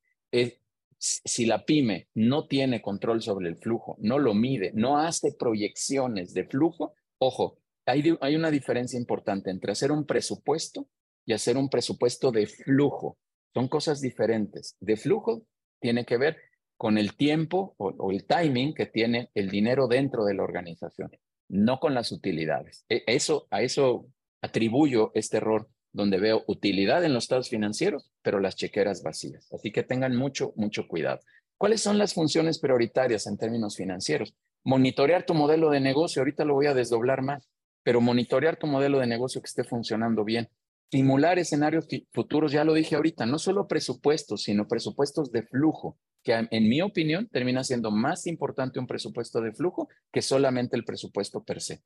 Si 0.98 1.46
la 1.46 1.64
pyme 1.64 2.08
no 2.16 2.48
tiene 2.48 2.82
control 2.82 3.22
sobre 3.22 3.50
el 3.50 3.58
flujo, 3.58 3.98
no 4.00 4.18
lo 4.18 4.34
mide, 4.34 4.72
no 4.74 4.98
hace 4.98 5.36
proyecciones 5.38 6.34
de 6.34 6.46
flujo, 6.46 6.96
ojo, 7.20 7.60
hay, 7.86 8.18
hay 8.20 8.36
una 8.36 8.50
diferencia 8.50 8.98
importante 8.98 9.52
entre 9.52 9.74
hacer 9.74 9.92
un 9.92 10.06
presupuesto 10.08 10.90
y 11.24 11.34
hacer 11.34 11.56
un 11.56 11.70
presupuesto 11.70 12.32
de 12.32 12.48
flujo. 12.48 13.20
Son 13.54 13.68
cosas 13.68 14.02
diferentes. 14.02 14.76
De 14.80 14.98
flujo 14.98 15.44
tiene 15.80 16.04
que 16.04 16.18
ver 16.18 16.38
con 16.78 16.98
el 16.98 17.16
tiempo 17.16 17.76
o, 17.78 17.90
o, 17.90 18.12
el 18.12 18.26
timing 18.26 18.74
que 18.74 18.88
tiene 18.88 19.30
el 19.36 19.50
dinero 19.50 19.88
dentro 19.88 20.26
de 20.26 20.34
la 20.34 20.44
organización, 20.44 21.12
no 21.50 21.80
con 21.80 21.94
las 21.94 22.12
utilidades. 22.12 22.86
E, 22.90 23.04
eso, 23.06 23.48
a 23.52 23.62
eso 23.62 24.08
atribuyo 24.44 25.12
este 25.16 25.38
error 25.38 25.70
donde 25.94 26.20
veo 26.20 26.44
utilidad 26.48 27.04
en 27.06 27.14
los 27.14 27.24
estados 27.24 27.50
financieros, 27.50 28.12
pero 28.22 28.40
las 28.40 28.56
chequeras 28.56 29.02
vacías. 29.02 29.52
Así 29.54 29.72
que 29.72 29.84
tengan 29.84 30.16
mucho, 30.16 30.54
mucho 30.56 30.88
cuidado. 30.88 31.22
¿Cuáles 31.58 31.82
son 31.82 31.98
las 31.98 32.14
funciones 32.14 32.60
prioritarias 32.60 33.26
en 33.26 33.38
términos 33.38 33.78
financieros? 33.78 34.36
Monitorear 34.66 35.26
tu 35.26 35.34
modelo 35.34 35.70
de 35.70 35.80
negocio, 35.80 36.22
ahorita 36.22 36.44
lo 36.44 36.56
voy 36.56 36.66
a 36.66 36.74
desdoblar 36.74 37.22
más, 37.22 37.48
pero 37.84 38.02
monitorear 38.02 38.58
tu 38.58 38.68
modelo 38.68 39.00
de 39.00 39.08
negocio 39.08 39.42
que 39.42 39.48
esté 39.48 39.64
funcionando 39.64 40.26
bien. 40.26 40.50
Simular 40.92 41.40
escenarios 41.40 41.88
futuros, 42.12 42.52
ya 42.52 42.66
lo 42.66 42.74
dije 42.74 42.96
ahorita, 42.96 43.26
no 43.26 43.40
solo 43.40 43.68
presupuestos, 43.68 44.44
sino 44.44 44.68
presupuestos 44.68 45.32
de 45.32 45.44
flujo, 45.44 45.98
que 46.24 46.48
en 46.50 46.70
mi 46.70 46.82
opinión 46.82 47.28
termina 47.28 47.64
siendo 47.64 47.92
más 47.92 48.28
importante 48.28 48.80
un 48.80 48.88
presupuesto 48.88 49.42
de 49.42 49.52
flujo 49.52 49.90
que 50.12 50.22
solamente 50.22 50.78
el 50.78 50.86
presupuesto 50.86 51.44
per 51.44 51.62
se. 51.62 51.82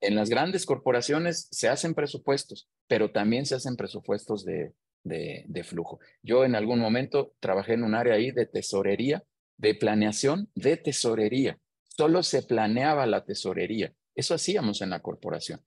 En 0.00 0.14
las 0.14 0.30
grandes 0.30 0.64
corporaciones 0.64 1.48
se 1.50 1.68
hacen 1.68 1.94
presupuestos, 1.94 2.68
pero 2.86 3.10
también 3.10 3.46
se 3.46 3.56
hacen 3.56 3.76
presupuestos 3.76 4.44
de, 4.44 4.74
de, 5.04 5.64
flujo. 5.64 6.00
Yo 6.22 6.44
en 6.44 6.54
algún 6.54 6.80
momento 6.80 7.34
trabajé 7.40 7.74
en 7.74 7.84
un 7.84 7.94
área 7.94 8.14
ahí 8.14 8.30
de 8.30 8.46
tesorería, 8.46 9.24
de 9.56 9.74
planeación 9.74 10.50
de 10.54 10.76
tesorería. 10.76 11.58
Solo 11.82 12.22
se 12.22 12.42
planeaba 12.42 13.06
la 13.06 13.24
tesorería. 13.24 13.92
Eso 14.14 14.34
hacíamos 14.34 14.82
en 14.82 14.90
la 14.90 15.00
corporación. 15.00 15.60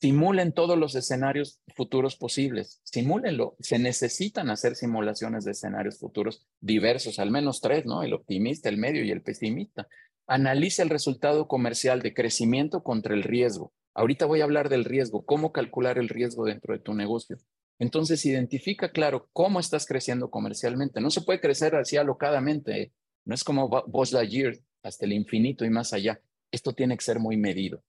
Simulen 0.00 0.52
todos 0.52 0.78
los 0.78 0.94
escenarios 0.94 1.60
futuros 1.74 2.16
posibles. 2.16 2.80
Simúlenlo. 2.84 3.56
Se 3.58 3.80
necesitan 3.80 4.48
hacer 4.48 4.76
simulaciones 4.76 5.44
de 5.44 5.50
escenarios 5.50 5.98
futuros 5.98 6.46
diversos, 6.60 7.18
al 7.18 7.32
menos 7.32 7.60
tres, 7.60 7.84
¿no? 7.84 8.04
El 8.04 8.14
optimista, 8.14 8.68
el 8.68 8.76
medio 8.76 9.04
y 9.04 9.10
el 9.10 9.22
pesimista. 9.22 9.88
Analiza 10.28 10.84
el 10.84 10.90
resultado 10.90 11.48
comercial 11.48 12.00
de 12.00 12.14
crecimiento 12.14 12.84
contra 12.84 13.14
el 13.14 13.24
riesgo. 13.24 13.72
Ahorita 13.92 14.26
voy 14.26 14.40
a 14.40 14.44
hablar 14.44 14.68
del 14.68 14.84
riesgo, 14.84 15.26
cómo 15.26 15.50
calcular 15.50 15.98
el 15.98 16.08
riesgo 16.08 16.44
dentro 16.44 16.74
de 16.74 16.80
tu 16.80 16.94
negocio. 16.94 17.36
Entonces, 17.80 18.24
identifica 18.24 18.90
claro 18.90 19.28
cómo 19.32 19.58
estás 19.58 19.86
creciendo 19.86 20.30
comercialmente. 20.30 21.00
No 21.00 21.10
se 21.10 21.22
puede 21.22 21.40
crecer 21.40 21.74
así 21.74 21.96
alocadamente. 21.96 22.82
¿eh? 22.82 22.92
No 23.24 23.34
es 23.34 23.42
como 23.42 23.68
Buzz 23.88 24.12
Lightyear 24.12 24.54
hasta 24.84 25.06
el 25.06 25.12
infinito 25.12 25.64
y 25.64 25.70
más 25.70 25.92
allá. 25.92 26.20
Esto 26.52 26.72
tiene 26.72 26.96
que 26.96 27.04
ser 27.04 27.18
muy 27.18 27.36
medido. 27.36 27.82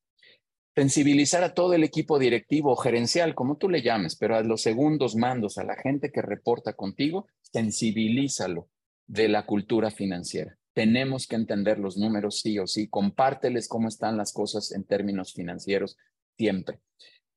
Sensibilizar 0.79 1.43
a 1.43 1.53
todo 1.53 1.73
el 1.73 1.83
equipo 1.83 2.17
directivo 2.17 2.71
o 2.71 2.75
gerencial, 2.77 3.35
como 3.35 3.57
tú 3.57 3.67
le 3.67 3.81
llames, 3.81 4.15
pero 4.15 4.37
a 4.37 4.43
los 4.43 4.61
segundos 4.61 5.17
mandos, 5.17 5.57
a 5.57 5.65
la 5.65 5.75
gente 5.75 6.09
que 6.09 6.21
reporta 6.21 6.71
contigo, 6.71 7.27
sensibilízalo 7.41 8.69
de 9.05 9.27
la 9.27 9.45
cultura 9.45 9.91
financiera. 9.91 10.55
Tenemos 10.73 11.27
que 11.27 11.35
entender 11.35 11.79
los 11.79 11.97
números 11.97 12.39
sí 12.39 12.57
o 12.59 12.65
sí. 12.65 12.87
Compárteles 12.87 13.67
cómo 13.67 13.89
están 13.89 14.15
las 14.15 14.31
cosas 14.31 14.71
en 14.71 14.85
términos 14.85 15.33
financieros 15.33 15.97
siempre. 16.37 16.79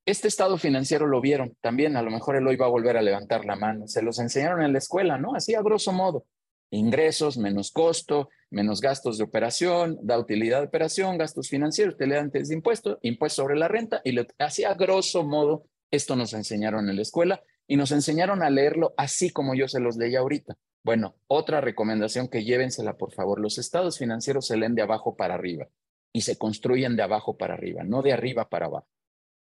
Este 0.07 0.29
estado 0.29 0.57
financiero 0.57 1.09
lo 1.09 1.21
vieron 1.21 1.57
también, 1.61 1.97
a 1.97 2.03
lo 2.03 2.13
mejor 2.13 2.37
él 2.37 2.47
hoy 2.47 2.55
va 2.55 2.67
a 2.67 2.71
volver 2.71 2.97
a 2.97 3.03
levantar 3.03 3.45
la 3.45 3.57
mano. 3.57 3.89
Se 3.89 4.03
los 4.03 4.21
enseñaron 4.21 4.63
en 4.63 4.73
la 4.73 4.79
escuela, 4.79 5.19
¿no? 5.19 5.35
Así 5.35 5.57
a 5.57 5.63
grosso 5.63 5.93
modo. 5.93 6.27
Ingresos 6.75 7.37
menos 7.37 7.71
costo, 7.71 8.31
menos 8.49 8.81
gastos 8.81 9.19
de 9.19 9.25
operación, 9.25 9.99
da 10.01 10.19
utilidad 10.19 10.61
de 10.61 10.69
operación, 10.69 11.19
gastos 11.19 11.51
financieros, 11.51 11.97
le 11.99 12.15
dan 12.15 12.31
de 12.31 12.55
impuesto, 12.55 12.99
impuesto 13.03 13.43
sobre 13.43 13.57
la 13.57 13.69
renta, 13.69 14.01
y 14.05 14.13
le, 14.13 14.27
así 14.39 14.65
a 14.65 14.73
grosso 14.73 15.23
modo, 15.23 15.67
esto 15.91 16.17
nos 16.17 16.33
enseñaron 16.33 16.89
en 16.89 16.97
la 16.97 17.03
escuela 17.03 17.43
y 17.67 17.77
nos 17.77 17.93
enseñaron 17.93 18.43
a 18.43 18.49
leerlo 18.49 18.95
así 18.97 19.29
como 19.29 19.55
yo 19.55 19.69
se 19.69 19.81
los 19.81 19.97
leía 19.99 20.21
ahorita. 20.21 20.57
Bueno, 20.83 21.15
otra 21.27 21.61
recomendación 21.61 22.29
que 22.29 22.43
llévensela, 22.43 22.97
por 22.97 23.13
favor. 23.13 23.39
Los 23.39 23.59
estados 23.59 23.99
financieros 23.99 24.47
se 24.47 24.57
leen 24.57 24.75
de 24.75 24.81
abajo 24.81 25.15
para 25.15 25.35
arriba 25.35 25.69
y 26.11 26.23
se 26.23 26.39
construyen 26.39 26.97
de 26.97 27.03
abajo 27.03 27.37
para 27.37 27.53
arriba, 27.53 27.85
no 27.85 28.01
de 28.01 28.15
arriba 28.15 28.49
para 28.49 28.67
abajo. 28.67 28.89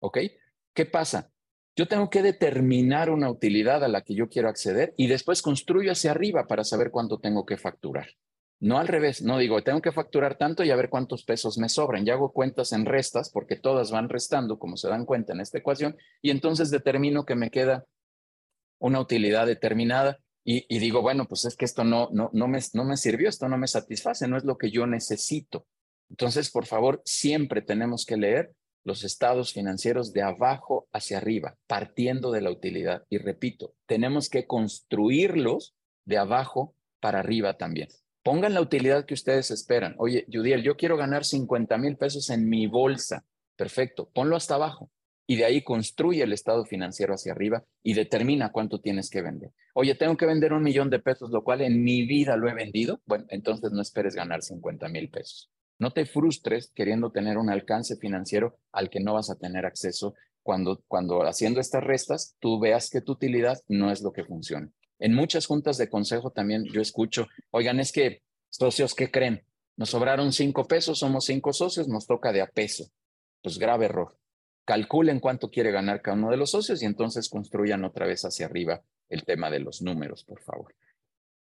¿Ok? 0.00 0.18
¿Qué 0.72 0.86
pasa? 0.86 1.30
Yo 1.78 1.86
tengo 1.86 2.10
que 2.10 2.22
determinar 2.22 3.08
una 3.08 3.30
utilidad 3.30 3.84
a 3.84 3.88
la 3.88 4.00
que 4.00 4.12
yo 4.12 4.28
quiero 4.28 4.48
acceder 4.48 4.94
y 4.96 5.06
después 5.06 5.42
construyo 5.42 5.92
hacia 5.92 6.10
arriba 6.10 6.48
para 6.48 6.64
saber 6.64 6.90
cuánto 6.90 7.20
tengo 7.20 7.46
que 7.46 7.56
facturar. 7.56 8.08
No 8.58 8.78
al 8.78 8.88
revés, 8.88 9.22
no 9.22 9.38
digo, 9.38 9.62
tengo 9.62 9.80
que 9.80 9.92
facturar 9.92 10.36
tanto 10.36 10.64
y 10.64 10.72
a 10.72 10.76
ver 10.76 10.88
cuántos 10.88 11.22
pesos 11.22 11.56
me 11.56 11.68
sobran. 11.68 12.04
Ya 12.04 12.14
hago 12.14 12.32
cuentas 12.32 12.72
en 12.72 12.84
restas 12.84 13.30
porque 13.30 13.54
todas 13.54 13.92
van 13.92 14.08
restando, 14.08 14.58
como 14.58 14.76
se 14.76 14.88
dan 14.88 15.04
cuenta 15.04 15.34
en 15.34 15.40
esta 15.40 15.58
ecuación, 15.58 15.96
y 16.20 16.30
entonces 16.30 16.72
determino 16.72 17.24
que 17.24 17.36
me 17.36 17.48
queda 17.48 17.84
una 18.80 18.98
utilidad 18.98 19.46
determinada 19.46 20.18
y, 20.42 20.80
digo, 20.80 21.00
bueno, 21.00 21.26
pues 21.28 21.44
es 21.44 21.54
que 21.54 21.64
esto 21.64 21.84
no, 21.84 22.08
no, 22.10 22.28
no, 22.32 22.48
me, 22.48 22.58
no 22.72 22.82
me 22.82 22.96
sirvió, 22.96 23.28
esto 23.28 23.48
no 23.48 23.56
me 23.56 23.68
satisface, 23.68 24.26
no 24.26 24.36
es 24.36 24.42
lo 24.42 24.58
que 24.58 24.72
yo 24.72 24.84
necesito. 24.88 25.64
Entonces, 26.10 26.50
por 26.50 26.66
favor, 26.66 27.02
siempre 27.04 27.62
tenemos 27.62 28.04
que 28.04 28.16
leer 28.16 28.52
los 28.84 29.04
estados 29.04 29.52
financieros 29.52 30.12
de 30.12 30.22
abajo 30.22 30.88
hacia 30.92 31.18
arriba, 31.18 31.56
partiendo 31.66 32.30
de 32.30 32.40
la 32.40 32.50
utilidad. 32.50 33.04
Y 33.10 33.18
repito, 33.18 33.74
tenemos 33.86 34.28
que 34.28 34.46
construirlos 34.46 35.74
de 36.04 36.18
abajo 36.18 36.74
para 37.00 37.20
arriba 37.20 37.56
también. 37.56 37.88
Pongan 38.22 38.54
la 38.54 38.60
utilidad 38.60 39.06
que 39.06 39.14
ustedes 39.14 39.50
esperan. 39.50 39.94
Oye, 39.98 40.26
Judiel, 40.32 40.62
yo 40.62 40.76
quiero 40.76 40.96
ganar 40.96 41.24
50 41.24 41.78
mil 41.78 41.96
pesos 41.96 42.30
en 42.30 42.48
mi 42.48 42.66
bolsa. 42.66 43.24
Perfecto, 43.56 44.10
ponlo 44.12 44.36
hasta 44.36 44.54
abajo 44.54 44.90
y 45.30 45.36
de 45.36 45.44
ahí 45.44 45.62
construye 45.62 46.22
el 46.22 46.32
estado 46.32 46.64
financiero 46.64 47.12
hacia 47.12 47.32
arriba 47.32 47.62
y 47.82 47.92
determina 47.92 48.50
cuánto 48.50 48.80
tienes 48.80 49.10
que 49.10 49.20
vender. 49.20 49.52
Oye, 49.74 49.94
tengo 49.94 50.16
que 50.16 50.24
vender 50.24 50.54
un 50.54 50.62
millón 50.62 50.88
de 50.88 51.00
pesos, 51.00 51.30
lo 51.30 51.44
cual 51.44 51.60
en 51.60 51.84
mi 51.84 52.06
vida 52.06 52.36
lo 52.38 52.48
he 52.48 52.54
vendido. 52.54 53.02
Bueno, 53.04 53.26
entonces 53.28 53.70
no 53.70 53.82
esperes 53.82 54.14
ganar 54.14 54.42
50 54.42 54.88
mil 54.88 55.10
pesos. 55.10 55.50
No 55.78 55.92
te 55.92 56.06
frustres 56.06 56.72
queriendo 56.74 57.10
tener 57.10 57.38
un 57.38 57.50
alcance 57.50 57.96
financiero 57.96 58.58
al 58.72 58.90
que 58.90 59.00
no 59.00 59.14
vas 59.14 59.30
a 59.30 59.36
tener 59.36 59.66
acceso 59.66 60.14
cuando, 60.42 60.82
cuando 60.88 61.22
haciendo 61.22 61.60
estas 61.60 61.84
restas 61.84 62.36
tú 62.40 62.58
veas 62.58 62.90
que 62.90 63.00
tu 63.00 63.12
utilidad 63.12 63.58
no 63.68 63.90
es 63.90 64.02
lo 64.02 64.12
que 64.12 64.24
funciona. 64.24 64.70
En 64.98 65.14
muchas 65.14 65.46
juntas 65.46 65.78
de 65.78 65.88
consejo 65.88 66.30
también 66.30 66.64
yo 66.64 66.80
escucho, 66.80 67.28
oigan, 67.50 67.78
es 67.78 67.92
que 67.92 68.22
socios, 68.50 68.94
¿qué 68.94 69.10
creen? 69.10 69.44
Nos 69.76 69.90
sobraron 69.90 70.32
cinco 70.32 70.64
pesos, 70.64 70.98
somos 70.98 71.24
cinco 71.26 71.52
socios, 71.52 71.86
nos 71.86 72.06
toca 72.06 72.32
de 72.32 72.40
a 72.40 72.46
peso. 72.48 72.86
Pues 73.42 73.58
grave 73.58 73.84
error 73.84 74.18
calculen 74.68 75.18
cuánto 75.18 75.50
quiere 75.50 75.70
ganar 75.70 76.02
cada 76.02 76.18
uno 76.18 76.30
de 76.30 76.36
los 76.36 76.50
socios 76.50 76.82
y 76.82 76.84
entonces 76.84 77.30
construyan 77.30 77.84
otra 77.84 78.06
vez 78.06 78.26
hacia 78.26 78.44
arriba 78.44 78.82
el 79.08 79.24
tema 79.24 79.48
de 79.48 79.60
los 79.60 79.80
números, 79.80 80.24
por 80.24 80.42
favor. 80.42 80.74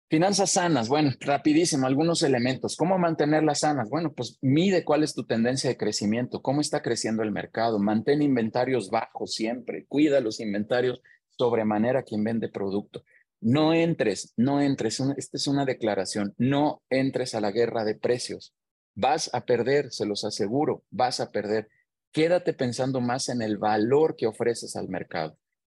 Finanzas 0.08 0.52
sanas, 0.52 0.88
bueno, 0.88 1.10
rapidísimo, 1.18 1.84
algunos 1.84 2.22
elementos. 2.22 2.76
¿Cómo 2.76 2.96
mantenerlas 2.96 3.60
sanas? 3.60 3.88
Bueno, 3.88 4.12
pues 4.12 4.38
mide 4.40 4.84
cuál 4.84 5.02
es 5.02 5.14
tu 5.14 5.24
tendencia 5.24 5.68
de 5.68 5.76
crecimiento, 5.76 6.42
cómo 6.42 6.60
está 6.60 6.80
creciendo 6.80 7.24
el 7.24 7.32
mercado, 7.32 7.80
mantén 7.80 8.22
inventarios 8.22 8.88
bajos 8.88 9.34
siempre, 9.34 9.84
cuida 9.88 10.20
los 10.20 10.38
inventarios 10.38 11.02
sobremanera 11.30 12.04
quien 12.04 12.22
vende 12.22 12.48
producto. 12.48 13.02
No 13.40 13.74
entres, 13.74 14.32
no 14.36 14.60
entres, 14.60 15.00
esta 15.16 15.36
es 15.36 15.46
una 15.48 15.64
declaración, 15.64 16.34
no 16.38 16.82
entres 16.88 17.34
a 17.34 17.40
la 17.40 17.50
guerra 17.50 17.84
de 17.84 17.96
precios. 17.96 18.54
Vas 18.94 19.28
a 19.34 19.44
perder, 19.44 19.90
se 19.90 20.06
los 20.06 20.24
aseguro, 20.24 20.84
vas 20.90 21.18
a 21.18 21.32
perder. 21.32 21.68
Quédate 22.12 22.54
pensando 22.54 23.00
más 23.00 23.28
en 23.28 23.42
el 23.42 23.58
valor 23.58 24.14
que 24.14 24.28
ofreces 24.28 24.76
al 24.76 24.88
mercado. 24.88 25.36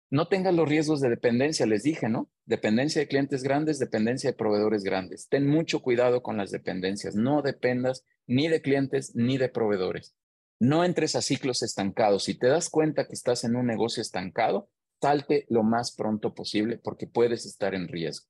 No 0.09 0.29
tengas 0.29 0.55
los 0.55 0.69
riesgos 0.69 1.01
de 1.01 1.09
dependencia, 1.09 1.67
les 1.67 1.83
dije, 1.83 2.09
¿no? 2.09 2.31
Dependencia 2.45 3.01
de 3.01 3.09
clientes 3.09 3.43
grandes, 3.43 3.81
dependencia 3.81 4.31
de 4.31 4.37
proveedores 4.37 4.85
grandes. 4.85 5.29
Ten 5.29 5.49
mucho 5.49 5.83
cuidado 5.83 6.23
con 6.23 6.37
las 6.37 6.53
dependencias. 6.53 7.17
No 7.17 7.43
dependas 7.43 8.05
ni 8.27 8.47
de 8.47 8.63
clientes 8.63 9.17
ni 9.17 9.37
de 9.37 9.49
proveedores. 9.49 10.15
No 10.61 10.85
entres 10.85 11.17
a 11.17 11.23
ciclos 11.23 11.63
estancados. 11.63 12.25
Si 12.25 12.39
te 12.39 12.47
das 12.47 12.71
cuenta 12.71 13.09
que 13.09 13.15
estás 13.15 13.43
en 13.43 13.57
un 13.57 13.67
negocio 13.67 14.01
estancado, 14.01 14.71
salte 15.01 15.45
lo 15.49 15.65
más 15.65 15.93
pronto 15.93 16.35
posible 16.35 16.79
porque 16.79 17.09
puedes 17.09 17.45
estar 17.45 17.75
en 17.75 17.89
riesgo. 17.89 18.29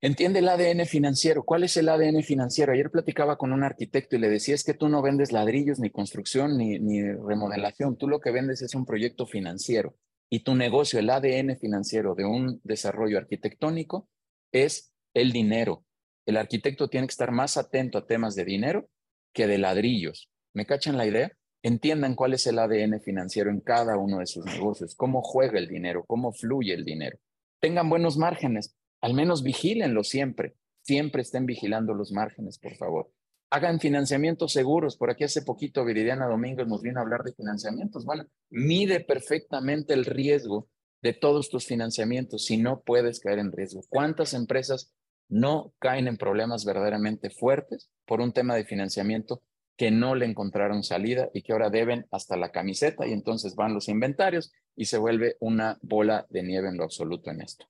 Entiende 0.00 0.38
el 0.38 0.48
ADN 0.48 0.86
financiero. 0.86 1.44
¿Cuál 1.44 1.64
es 1.64 1.76
el 1.76 1.88
ADN 1.88 2.22
financiero? 2.22 2.72
Ayer 2.72 2.90
platicaba 2.90 3.36
con 3.36 3.52
un 3.52 3.64
arquitecto 3.64 4.14
y 4.14 4.20
le 4.20 4.28
decía, 4.28 4.54
es 4.54 4.64
que 4.64 4.74
tú 4.74 4.88
no 4.88 5.02
vendes 5.02 5.32
ladrillos, 5.32 5.80
ni 5.80 5.90
construcción, 5.90 6.56
ni, 6.56 6.78
ni 6.78 7.02
remodelación. 7.02 7.96
Tú 7.96 8.08
lo 8.08 8.20
que 8.20 8.30
vendes 8.30 8.62
es 8.62 8.74
un 8.76 8.84
proyecto 8.84 9.26
financiero 9.26 9.96
y 10.32 10.40
tu 10.40 10.54
negocio, 10.54 10.98
el 10.98 11.10
ADN 11.10 11.58
financiero 11.58 12.14
de 12.14 12.24
un 12.24 12.58
desarrollo 12.64 13.18
arquitectónico 13.18 14.08
es 14.50 14.94
el 15.12 15.30
dinero. 15.30 15.84
El 16.24 16.38
arquitecto 16.38 16.88
tiene 16.88 17.06
que 17.06 17.10
estar 17.10 17.32
más 17.32 17.58
atento 17.58 17.98
a 17.98 18.06
temas 18.06 18.34
de 18.34 18.46
dinero 18.46 18.88
que 19.34 19.46
de 19.46 19.58
ladrillos. 19.58 20.30
¿Me 20.54 20.64
cachan 20.64 20.96
la 20.96 21.06
idea? 21.06 21.32
Entiendan 21.62 22.14
cuál 22.14 22.32
es 22.32 22.46
el 22.46 22.58
ADN 22.58 23.02
financiero 23.02 23.50
en 23.50 23.60
cada 23.60 23.98
uno 23.98 24.20
de 24.20 24.26
sus 24.26 24.46
negocios, 24.46 24.94
cómo 24.94 25.20
juega 25.20 25.58
el 25.58 25.68
dinero, 25.68 26.02
cómo 26.06 26.32
fluye 26.32 26.72
el 26.72 26.86
dinero. 26.86 27.18
Tengan 27.60 27.90
buenos 27.90 28.16
márgenes, 28.16 28.74
al 29.02 29.12
menos 29.12 29.42
vigílenlo 29.42 30.02
siempre. 30.02 30.54
Siempre 30.80 31.20
estén 31.20 31.44
vigilando 31.44 31.92
los 31.92 32.10
márgenes, 32.10 32.58
por 32.58 32.74
favor 32.76 33.12
hagan 33.52 33.80
financiamientos 33.80 34.52
seguros. 34.52 34.96
Por 34.96 35.10
aquí 35.10 35.24
hace 35.24 35.42
poquito 35.42 35.84
Viridiana 35.84 36.26
Domínguez 36.26 36.66
nos 36.66 36.80
vino 36.80 36.98
a 36.98 37.02
hablar 37.02 37.22
de 37.22 37.34
financiamientos. 37.34 38.06
Bueno, 38.06 38.24
mide 38.48 39.00
perfectamente 39.00 39.92
el 39.92 40.06
riesgo 40.06 40.68
de 41.02 41.12
todos 41.12 41.50
tus 41.50 41.66
financiamientos 41.66 42.46
si 42.46 42.56
no 42.56 42.80
puedes 42.80 43.20
caer 43.20 43.38
en 43.38 43.52
riesgo. 43.52 43.82
¿Cuántas 43.90 44.32
empresas 44.32 44.94
no 45.28 45.74
caen 45.78 46.08
en 46.08 46.16
problemas 46.16 46.64
verdaderamente 46.64 47.28
fuertes 47.28 47.90
por 48.06 48.22
un 48.22 48.32
tema 48.32 48.54
de 48.56 48.64
financiamiento 48.64 49.42
que 49.76 49.90
no 49.90 50.14
le 50.14 50.24
encontraron 50.24 50.82
salida 50.82 51.28
y 51.34 51.42
que 51.42 51.52
ahora 51.52 51.68
deben 51.68 52.06
hasta 52.10 52.38
la 52.38 52.52
camiseta 52.52 53.06
y 53.06 53.12
entonces 53.12 53.54
van 53.54 53.74
los 53.74 53.88
inventarios 53.88 54.50
y 54.76 54.86
se 54.86 54.96
vuelve 54.96 55.36
una 55.40 55.78
bola 55.82 56.26
de 56.30 56.42
nieve 56.42 56.68
en 56.68 56.78
lo 56.78 56.84
absoluto 56.84 57.30
en 57.30 57.42
esto. 57.42 57.66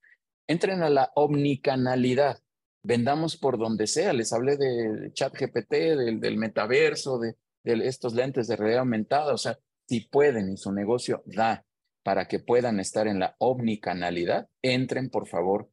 Entren 0.46 0.84
a 0.84 0.90
la 0.90 1.10
omnicanalidad 1.16 2.38
vendamos 2.82 3.36
por 3.36 3.58
donde 3.58 3.86
sea. 3.86 4.12
Les 4.12 4.32
hablé 4.32 4.56
de 4.56 5.12
chat 5.12 5.34
GPT, 5.34 5.72
del, 6.20 6.36
metaverso, 6.36 7.18
de, 7.18 7.36
de, 7.64 7.86
estos 7.86 8.14
lentes 8.14 8.48
de 8.48 8.56
realidad 8.56 8.80
aumentada. 8.80 9.32
O 9.32 9.38
sea, 9.38 9.58
si 9.88 10.00
pueden 10.00 10.50
y 10.52 10.56
su 10.56 10.72
negocio 10.72 11.22
da 11.26 11.64
para 12.02 12.26
que 12.26 12.40
puedan 12.40 12.80
estar 12.80 13.06
en 13.06 13.20
la 13.20 13.36
omnicanalidad, 13.38 14.48
entren 14.60 15.10
por 15.10 15.28
favor 15.28 15.70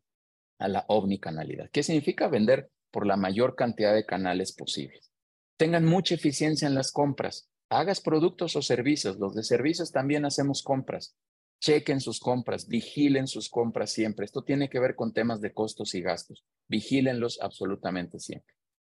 a 0.59 0.67
la 0.67 0.85
omnicanalidad. 0.87 1.69
¿Qué 1.71 1.83
significa 1.83 2.27
vender 2.27 2.69
por 2.91 3.05
la 3.05 3.17
mayor 3.17 3.55
cantidad 3.55 3.93
de 3.93 4.05
canales 4.05 4.53
posibles? 4.53 5.11
Tengan 5.57 5.85
mucha 5.85 6.15
eficiencia 6.15 6.67
en 6.67 6.75
las 6.75 6.91
compras. 6.91 7.49
Hagas 7.69 8.01
productos 8.01 8.55
o 8.55 8.61
servicios. 8.61 9.17
Los 9.17 9.35
de 9.35 9.43
servicios 9.43 9.91
también 9.91 10.25
hacemos 10.25 10.63
compras 10.63 11.15
chequen 11.59 11.99
sus 11.99 12.19
compras, 12.19 12.67
vigilen 12.67 13.27
sus 13.27 13.49
compras 13.49 13.91
siempre. 13.91 14.25
Esto 14.25 14.43
tiene 14.43 14.69
que 14.69 14.79
ver 14.79 14.95
con 14.95 15.13
temas 15.13 15.41
de 15.41 15.53
costos 15.53 15.93
y 15.95 16.01
gastos. 16.01 16.43
Vigílenlos 16.67 17.39
absolutamente 17.41 18.19
siempre. 18.19 18.55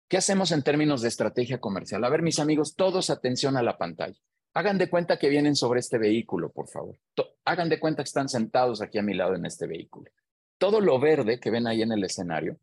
¿Qué 0.08 0.16
hacemos 0.16 0.52
en 0.52 0.62
términos 0.62 1.02
de 1.02 1.08
estrategia 1.08 1.60
comercial? 1.60 2.04
A 2.04 2.08
ver, 2.08 2.22
mis 2.22 2.38
amigos, 2.38 2.74
todos 2.74 3.10
atención 3.10 3.56
a 3.56 3.62
la 3.62 3.78
pantalla. 3.78 4.18
Hagan 4.52 4.78
de 4.78 4.90
cuenta 4.90 5.18
que 5.18 5.28
vienen 5.28 5.54
sobre 5.54 5.80
este 5.80 5.98
vehículo, 5.98 6.50
por 6.50 6.68
favor. 6.68 6.98
Hagan 7.44 7.68
de 7.68 7.78
cuenta 7.78 8.02
que 8.02 8.08
están 8.08 8.28
sentados 8.28 8.82
aquí 8.82 8.98
a 8.98 9.02
mi 9.02 9.14
lado 9.14 9.36
en 9.36 9.46
este 9.46 9.66
vehículo. 9.66 10.10
Todo 10.58 10.80
lo 10.80 10.98
verde 10.98 11.38
que 11.38 11.50
ven 11.50 11.66
ahí 11.66 11.82
en 11.82 11.92
el 11.92 12.02
escenario 12.02 12.58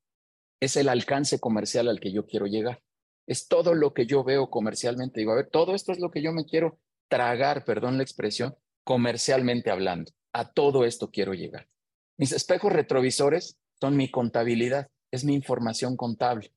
es 0.59 0.75
el 0.75 0.89
alcance 0.89 1.39
comercial 1.39 1.87
al 1.87 1.99
que 1.99 2.11
yo 2.11 2.25
quiero 2.25 2.47
llegar. 2.47 2.83
Es 3.25 3.47
todo 3.47 3.73
lo 3.73 3.93
que 3.93 4.05
yo 4.05 4.23
veo 4.23 4.49
comercialmente. 4.49 5.21
Digo, 5.21 5.31
a 5.31 5.35
ver, 5.35 5.49
todo 5.49 5.73
esto 5.73 5.91
es 5.93 5.99
lo 5.99 6.11
que 6.11 6.21
yo 6.21 6.33
me 6.33 6.45
quiero 6.45 6.79
tragar, 7.07 7.63
perdón 7.63 7.97
la 7.97 8.03
expresión, 8.03 8.55
comercialmente 8.87 9.69
hablando. 9.69 10.13
A 10.31 10.53
todo 10.53 10.85
esto 10.85 11.11
quiero 11.11 11.33
llegar. 11.33 11.67
Mis 12.17 12.31
espejos 12.31 12.71
retrovisores 12.71 13.59
son 13.81 13.97
mi 13.97 14.09
contabilidad, 14.09 14.87
es 15.11 15.25
mi 15.25 15.33
información 15.33 15.97
contable. 15.97 16.53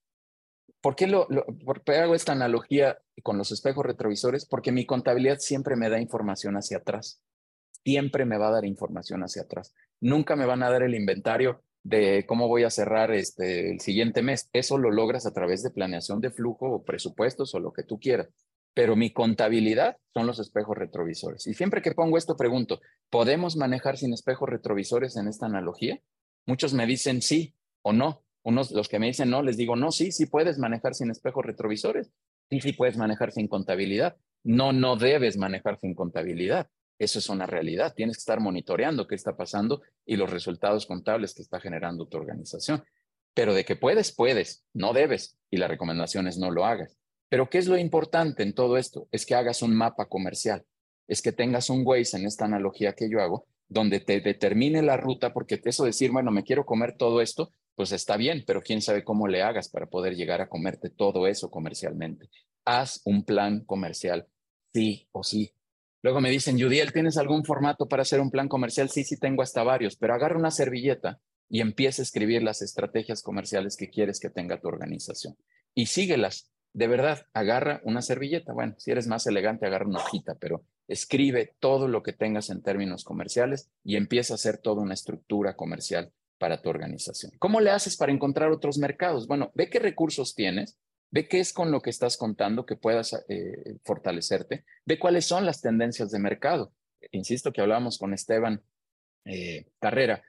¿Por 0.81 0.95
qué, 0.95 1.09
lo, 1.09 1.27
hago 1.27 2.14
esta 2.14 2.31
analogía 2.31 2.99
con 3.25 3.37
los 3.37 3.51
espejos 3.51 3.85
retrovisores? 3.85 4.47
Porque 4.47 4.71
mi 4.71 4.87
contabilidad 4.87 5.40
siempre 5.40 5.75
me 5.75 5.90
da 5.90 6.01
información 6.01 6.55
hacia 6.55 6.77
atrás. 6.77 7.21
Siempre 7.83 8.25
me 8.25 8.38
va 8.38 8.47
a 8.47 8.53
dar 8.53 8.64
información 8.64 9.25
hacia 9.25 9.43
atrás. 9.43 9.75
Nunca 10.01 10.37
me 10.37 10.47
van 10.47 10.62
a 10.62 10.71
dar 10.71 10.85
el 10.85 10.95
inventario 10.95 11.64
de 11.83 12.27
cómo 12.29 12.47
voy 12.47 12.62
a 12.62 12.71
cerrar 12.71 13.11
este, 13.11 13.73
el 13.73 13.81
siguiente 13.81 14.23
mes. 14.23 14.49
Eso 14.53 14.79
lo 14.79 14.93
logras 14.93 15.27
a 15.27 15.33
través 15.33 15.64
de 15.64 15.71
planeación 15.71 16.21
de 16.21 16.31
flujo 16.31 16.71
o 16.71 16.85
presupuestos 16.85 17.57
o 17.57 17.59
lo 17.59 17.73
que 17.73 17.83
tú 17.83 17.99
quieras 17.99 18.29
pero 18.74 18.96
mi 18.96 19.12
contabilidad 19.12 19.96
son 20.14 20.26
los 20.26 20.38
espejos 20.38 20.76
retrovisores. 20.76 21.46
Y 21.46 21.54
siempre 21.54 21.83
que 21.83 21.92
pongo 21.92 22.18
esto 22.18 22.37
pregunto, 22.37 22.80
¿podemos 23.11 23.56
manejar 23.56 23.96
sin 23.96 24.12
espejos 24.12 24.48
retrovisores 24.48 25.16
en 25.16 25.28
esta 25.28 25.46
analogía? 25.46 26.00
Muchos 26.46 26.72
me 26.74 26.87
dicen 26.87 27.22
sí 27.22 27.54
o 27.83 27.92
no. 27.92 28.22
Unos, 28.42 28.70
los 28.70 28.88
que 28.88 28.98
me 28.98 29.06
dicen 29.06 29.28
no, 29.28 29.42
les 29.42 29.56
digo, 29.56 29.76
no, 29.76 29.90
sí, 29.90 30.12
sí 30.12 30.26
puedes 30.26 30.59
manejar 30.59 30.94
sin 30.94 31.11
espejos 31.11 31.44
retrovisores. 31.44 32.11
Sí, 32.48 32.61
sí 32.61 32.72
puedes 32.72 32.96
manejar 32.96 33.33
sin 33.33 33.48
contabilidad. 33.48 34.16
No, 34.42 34.72
no 34.72 34.96
debes 34.96 35.37
manejar 35.37 35.78
sin 35.78 35.94
contabilidad. 35.94 36.68
Eso 36.98 37.18
es 37.18 37.28
una 37.28 37.46
realidad. 37.46 37.94
Tienes 37.94 38.16
que 38.16 38.20
estar 38.20 38.40
monitoreando 38.40 39.06
qué 39.06 39.14
está 39.14 39.37
pasando 39.37 39.83
y 40.04 40.16
los 40.16 40.30
resultados 40.30 40.87
contables 40.87 41.35
que 41.35 41.42
está 41.42 41.61
generando 41.61 42.06
tu 42.06 42.18
organización. 42.18 42.85
Pero 43.35 43.54
de 43.54 43.64
que 43.64 43.76
puedes, 43.76 44.12
puedes. 44.12 44.64
No 44.74 44.92
debes. 44.92 45.38
Y 45.50 45.56
la 45.56 45.68
recomendación 45.68 46.26
es 46.28 46.38
no 46.38 46.50
lo 46.50 46.66
hagas. 46.66 46.99
Pero 47.31 47.49
¿qué 47.49 47.59
es 47.59 47.69
lo 47.69 47.79
importante 47.79 48.43
en 48.43 48.53
todo 48.53 48.77
esto? 48.77 49.09
Es 49.12 49.25
que 49.25 49.37
hagas 49.37 49.62
un 49.62 49.75
mapa 49.75 50.07
comercial, 50.07 50.66
es 51.07 51.23
que 51.23 51.33
tengas 51.33 51.71
un 51.71 51.87
Waze 51.87 52.19
en 52.19 52.27
esta 52.27 52.45
analogía 52.45 52.93
que 52.93 53.09
yo 53.09 53.21
hago, 53.21 53.47
donde 53.69 54.01
te 54.01 54.21
determine 54.21 54.83
la 54.83 54.97
ruta, 54.97 55.33
porque 55.33 55.61
eso 55.64 55.85
decir, 55.85 56.11
bueno, 56.11 56.33
me 56.33 56.43
quiero 56.43 56.66
comer 56.66 56.97
todo 56.99 57.21
esto, 57.21 57.53
pues 57.77 57.93
está 57.93 58.16
bien, 58.16 58.43
pero 58.45 58.62
quién 58.62 58.83
sabe 58.83 59.05
cómo 59.05 59.29
le 59.29 59.43
hagas 59.43 59.69
para 59.69 59.87
poder 59.87 60.16
llegar 60.16 60.40
a 60.40 60.49
comerte 60.49 60.90
todo 60.90 61.29
eso 61.29 61.51
comercialmente. 61.51 62.29
Haz 62.64 63.01
un 63.05 63.25
plan 63.25 63.64
comercial, 63.64 64.27
sí 64.75 65.09
o 65.12 65.23
sí. 65.23 65.55
Luego 66.03 66.21
me 66.21 66.31
dicen, 66.31 66.61
Judiel, 66.61 66.93
¿tienes 66.93 67.16
algún 67.16 67.45
formato 67.45 67.87
para 67.87 68.03
hacer 68.03 68.21
un 68.21 68.31
plan 68.31 68.49
comercial? 68.49 68.90
Sí, 68.90 69.05
sí, 69.05 69.19
tengo 69.19 69.43
hasta 69.43 69.62
varios, 69.62 69.97
pero 69.97 70.14
agarra 70.14 70.37
una 70.37 70.51
servilleta 70.51 71.21
y 71.49 71.61
empieza 71.61 72.03
a 72.03 72.05
escribir 72.05 72.43
las 72.43 72.61
estrategias 72.61 73.23
comerciales 73.23 73.77
que 73.77 73.88
quieres 73.88 74.19
que 74.19 74.31
tenga 74.31 74.61
tu 74.61 74.66
organización 74.66 75.37
y 75.75 75.87
síguelas 75.87 76.51
de 76.72 76.87
verdad, 76.87 77.26
agarra 77.33 77.80
una 77.85 78.02
servilleta. 78.02 78.52
Bueno, 78.52 78.74
si 78.78 78.90
eres 78.90 79.06
más 79.06 79.26
elegante, 79.26 79.66
agarra 79.66 79.87
una 79.87 79.98
hojita, 79.98 80.37
pero 80.37 80.64
escribe 80.88 81.54
todo 81.59 81.88
lo 81.88 82.02
que 82.02 82.12
tengas 82.12 82.50
en 82.50 82.62
términos 82.62 83.04
comerciales 83.04 83.70
y 83.85 83.96
empieza 83.96 84.35
a 84.35 84.37
hacer 84.37 84.59
toda 84.59 84.83
una 84.83 84.94
estructura 84.94 85.56
comercial 85.56 86.12
para 86.38 86.62
tu 86.62 86.68
organización. 86.70 87.33
¿Cómo 87.38 87.61
le 87.61 87.70
haces 87.70 87.96
para 87.96 88.12
encontrar 88.12 88.50
otros 88.50 88.78
mercados? 88.78 89.26
Bueno, 89.26 89.53
ve 89.55 89.68
qué 89.68 89.78
recursos 89.78 90.34
tienes, 90.34 90.78
ve 91.11 91.28
qué 91.28 91.40
es 91.40 91.53
con 91.53 91.70
lo 91.70 91.82
que 91.82 91.90
estás 91.90 92.16
contando 92.16 92.66
que 92.66 92.76
puedas 92.76 93.24
eh, 93.28 93.76
fortalecerte, 93.84 94.64
ve 94.86 94.99
cuáles 94.99 95.26
son 95.26 95.45
las 95.45 95.61
tendencias 95.61 96.11
de 96.11 96.18
mercado. 96.18 96.72
Insisto 97.11 97.53
que 97.53 97.61
hablábamos 97.61 97.99
con 97.99 98.14
Esteban 98.14 98.62
eh, 99.24 99.66
Carrera 99.78 100.22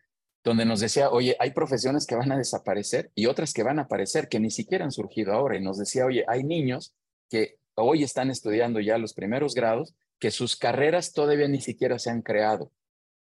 donde 0.43 0.65
nos 0.65 0.79
decía, 0.79 1.09
oye, 1.09 1.35
hay 1.39 1.51
profesiones 1.51 2.07
que 2.07 2.15
van 2.15 2.31
a 2.31 2.37
desaparecer 2.37 3.11
y 3.13 3.27
otras 3.27 3.53
que 3.53 3.63
van 3.63 3.79
a 3.79 3.83
aparecer, 3.83 4.27
que 4.27 4.39
ni 4.39 4.49
siquiera 4.49 4.85
han 4.85 4.91
surgido 4.91 5.33
ahora. 5.33 5.57
Y 5.57 5.61
nos 5.61 5.77
decía, 5.77 6.05
oye, 6.05 6.25
hay 6.27 6.43
niños 6.43 6.93
que 7.29 7.57
hoy 7.75 8.03
están 8.03 8.29
estudiando 8.29 8.79
ya 8.79 8.97
los 8.97 9.13
primeros 9.13 9.53
grados, 9.53 9.93
que 10.19 10.31
sus 10.31 10.55
carreras 10.55 11.13
todavía 11.13 11.47
ni 11.47 11.61
siquiera 11.61 11.99
se 11.99 12.09
han 12.09 12.21
creado. 12.21 12.71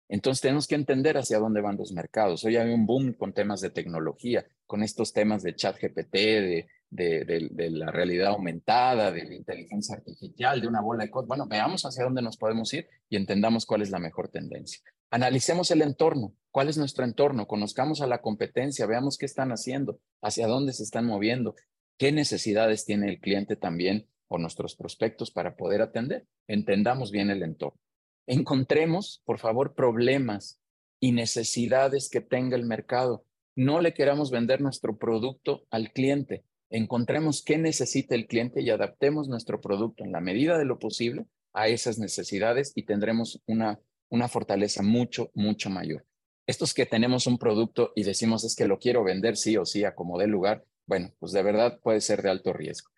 Entonces 0.08 0.40
tenemos 0.40 0.66
que 0.66 0.74
entender 0.74 1.16
hacia 1.16 1.38
dónde 1.38 1.60
van 1.60 1.76
los 1.76 1.92
mercados. 1.92 2.44
Hoy 2.44 2.56
hay 2.56 2.70
un 2.70 2.84
boom 2.84 3.12
con 3.12 3.32
temas 3.32 3.60
de 3.60 3.70
tecnología, 3.70 4.44
con 4.66 4.82
estos 4.82 5.12
temas 5.12 5.42
de 5.42 5.54
chat 5.54 5.80
GPT, 5.80 6.12
de, 6.12 6.68
de, 6.90 7.70
la 7.70 7.90
realidad 7.90 8.28
aumentada, 8.28 9.12
de 9.12 9.24
la 9.24 9.34
inteligencia 9.34 9.96
artificial, 9.96 10.60
de 10.60 10.66
una 10.68 10.80
bola 10.80 11.04
de 11.04 11.10
cosas. 11.10 11.28
Bueno, 11.28 11.46
veamos 11.46 11.84
hacia 11.84 12.04
dónde 12.04 12.22
nos 12.22 12.36
podemos 12.36 12.72
ir 12.74 12.88
y 13.08 13.16
entendamos 13.16 13.64
cuál 13.64 13.82
es 13.82 13.90
la 13.90 13.98
mejor 13.98 14.28
tendencia. 14.28 14.80
Analicemos 15.10 15.70
el 15.70 15.82
entorno. 15.82 16.34
¿Cuál 16.50 16.68
es 16.68 16.76
nuestro 16.78 17.04
entorno? 17.04 17.46
Conozcamos 17.46 18.00
a 18.00 18.06
la 18.06 18.20
competencia, 18.20 18.86
veamos 18.86 19.18
qué 19.18 19.26
están 19.26 19.52
haciendo, 19.52 20.00
hacia 20.20 20.48
dónde 20.48 20.72
se 20.72 20.82
están 20.82 21.06
moviendo, 21.06 21.54
qué 21.96 22.12
necesidades 22.12 22.84
tiene 22.84 23.08
el 23.08 23.20
cliente 23.20 23.56
también 23.56 24.06
o 24.28 24.38
nuestros 24.38 24.74
prospectos 24.76 25.30
para 25.30 25.56
poder 25.56 25.82
atender. 25.82 26.26
Entendamos 26.48 27.12
bien 27.12 27.30
el 27.30 27.42
entorno. 27.42 27.78
Encontremos, 28.26 29.22
por 29.24 29.38
favor, 29.38 29.74
problemas 29.74 30.60
y 31.00 31.12
necesidades 31.12 32.08
que 32.08 32.20
tenga 32.20 32.56
el 32.56 32.64
mercado. 32.64 33.24
No 33.56 33.80
le 33.80 33.94
queramos 33.94 34.30
vender 34.30 34.60
nuestro 34.60 34.98
producto 34.98 35.66
al 35.70 35.92
cliente. 35.92 36.44
Encontremos 36.70 37.42
qué 37.44 37.58
necesita 37.58 38.14
el 38.14 38.28
cliente 38.28 38.62
y 38.62 38.70
adaptemos 38.70 39.28
nuestro 39.28 39.60
producto 39.60 40.04
en 40.04 40.12
la 40.12 40.20
medida 40.20 40.56
de 40.56 40.64
lo 40.64 40.78
posible 40.78 41.26
a 41.52 41.66
esas 41.66 41.98
necesidades 41.98 42.72
y 42.76 42.84
tendremos 42.84 43.42
una, 43.46 43.80
una 44.08 44.28
fortaleza 44.28 44.82
mucho, 44.82 45.30
mucho 45.34 45.68
mayor. 45.68 46.06
Estos 46.46 46.72
que 46.72 46.86
tenemos 46.86 47.26
un 47.26 47.38
producto 47.38 47.92
y 47.96 48.04
decimos 48.04 48.44
es 48.44 48.54
que 48.54 48.68
lo 48.68 48.78
quiero 48.78 49.04
vender 49.04 49.36
sí 49.36 49.56
o 49.56 49.66
sí 49.66 49.84
a 49.84 49.94
como 49.94 50.18
dé 50.18 50.28
lugar, 50.28 50.64
bueno, 50.86 51.12
pues 51.18 51.32
de 51.32 51.42
verdad 51.42 51.80
puede 51.82 52.00
ser 52.00 52.22
de 52.22 52.30
alto 52.30 52.52
riesgo. 52.52 52.90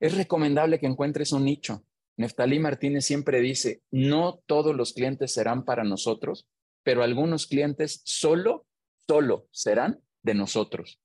Es 0.00 0.16
recomendable 0.16 0.78
que 0.78 0.86
encuentres 0.86 1.32
un 1.32 1.44
nicho. 1.44 1.84
Neftalí 2.16 2.58
Martínez 2.58 3.04
siempre 3.04 3.40
dice, 3.40 3.82
no 3.90 4.40
todos 4.46 4.74
los 4.74 4.92
clientes 4.92 5.32
serán 5.32 5.64
para 5.64 5.84
nosotros, 5.84 6.48
pero 6.82 7.02
algunos 7.02 7.46
clientes 7.46 8.02
solo, 8.04 8.66
solo 9.06 9.46
serán 9.50 10.00
de 10.22 10.34
nosotros. 10.34 11.00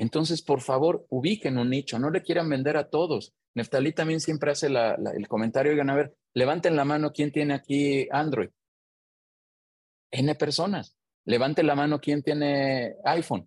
Entonces, 0.00 0.40
por 0.40 0.62
favor, 0.62 1.06
ubiquen 1.10 1.58
un 1.58 1.68
nicho, 1.68 1.98
no 1.98 2.08
le 2.08 2.22
quieran 2.22 2.48
vender 2.48 2.78
a 2.78 2.88
todos. 2.88 3.34
Neftalí 3.52 3.92
también 3.92 4.20
siempre 4.20 4.50
hace 4.50 4.68
el 4.68 5.28
comentario, 5.28 5.72
oigan, 5.72 5.90
a 5.90 5.94
ver, 5.94 6.16
levanten 6.32 6.74
la 6.74 6.86
mano, 6.86 7.12
¿quién 7.12 7.32
tiene 7.32 7.52
aquí 7.52 8.08
Android? 8.10 8.48
N 10.10 10.34
personas. 10.36 10.96
Levanten 11.26 11.66
la 11.66 11.74
mano, 11.74 12.00
¿quién 12.00 12.22
tiene 12.22 12.96
iPhone? 13.04 13.46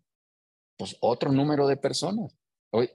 Pues 0.77 0.95
otro 0.99 1.31
número 1.31 1.65
de 1.65 1.75
personas. 1.75 2.37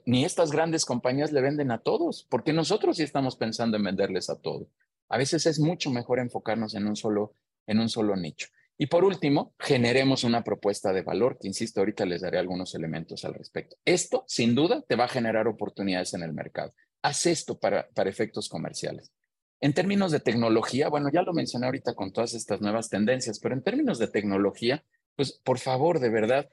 ni 0.06 0.24
estas 0.24 0.52
grandes 0.52 0.84
compañías 0.84 1.32
le 1.32 1.40
venden 1.40 1.72
a 1.72 1.78
todos, 1.78 2.28
porque 2.30 2.52
nosotros 2.52 2.98
sí 2.98 3.02
estamos 3.02 3.34
pensando 3.34 3.76
en 3.76 3.82
venderles 3.82 4.30
a 4.30 4.40
todos. 4.40 4.68
A 5.08 5.18
veces 5.18 5.46
es 5.46 5.58
mucho 5.58 5.90
mejor 5.90 6.20
enfocarnos 6.20 6.76
en 6.76 6.86
un 6.86 6.94
solo, 6.94 7.34
en 7.66 7.80
un 7.80 7.88
solo 7.88 8.14
nicho. 8.14 8.46
Y 8.80 8.86
por 8.86 9.04
último, 9.04 9.54
generemos 9.58 10.22
una 10.22 10.44
propuesta 10.44 10.92
de 10.92 11.02
valor, 11.02 11.36
que 11.38 11.48
insisto, 11.48 11.80
ahorita 11.80 12.06
les 12.06 12.20
daré 12.20 12.38
algunos 12.38 12.76
elementos 12.76 13.24
al 13.24 13.34
respecto. 13.34 13.76
Esto, 13.84 14.24
sin 14.28 14.54
duda, 14.54 14.84
te 14.86 14.94
va 14.94 15.04
a 15.04 15.08
generar 15.08 15.48
oportunidades 15.48 16.14
en 16.14 16.22
el 16.22 16.32
mercado. 16.32 16.72
Haz 17.02 17.26
esto 17.26 17.58
para, 17.58 17.88
para 17.88 18.08
efectos 18.08 18.48
comerciales. 18.48 19.12
En 19.60 19.72
términos 19.74 20.12
de 20.12 20.20
tecnología, 20.20 20.88
bueno, 20.88 21.10
ya 21.12 21.22
lo 21.22 21.32
mencioné 21.32 21.66
ahorita 21.66 21.94
con 21.94 22.12
todas 22.12 22.34
estas 22.34 22.60
nuevas 22.60 22.88
tendencias, 22.88 23.40
pero 23.40 23.56
en 23.56 23.64
términos 23.64 23.98
de 23.98 24.06
tecnología, 24.06 24.84
pues 25.16 25.32
por 25.32 25.58
favor, 25.58 25.98
de 25.98 26.10
verdad, 26.10 26.48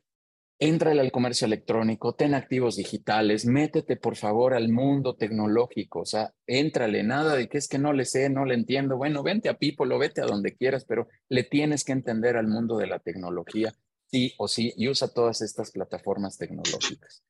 Éntrale 0.57 1.01
al 1.01 1.11
comercio 1.11 1.47
electrónico, 1.47 2.15
ten 2.15 2.33
activos 2.33 2.77
digitales, 2.77 3.45
métete 3.45 3.97
por 3.97 4.15
favor 4.15 4.53
al 4.53 4.69
mundo 4.69 5.17
tecnológico, 5.17 5.99
o 5.99 6.05
sea, 6.05 6.33
éntrale, 6.47 7.03
nada 7.03 7.35
de 7.35 7.49
que 7.49 7.57
es 7.57 7.67
que 7.67 7.77
no 7.77 7.91
le 7.91 8.05
sé, 8.05 8.29
no 8.29 8.45
le 8.45 8.53
entiendo. 8.53 8.95
Bueno, 8.95 9.21
vente 9.21 9.49
a 9.49 9.57
People 9.57 9.93
o 9.93 9.99
vete 9.99 10.21
a 10.21 10.25
donde 10.25 10.55
quieras, 10.55 10.85
pero 10.85 11.09
le 11.27 11.43
tienes 11.43 11.83
que 11.83 11.91
entender 11.91 12.37
al 12.37 12.47
mundo 12.47 12.77
de 12.77 12.87
la 12.87 12.99
tecnología, 12.99 13.73
sí 14.05 14.33
o 14.37 14.47
sí, 14.47 14.73
y 14.77 14.87
usa 14.87 15.09
todas 15.09 15.41
estas 15.41 15.71
plataformas 15.71 16.37
tecnológicas. 16.37 17.21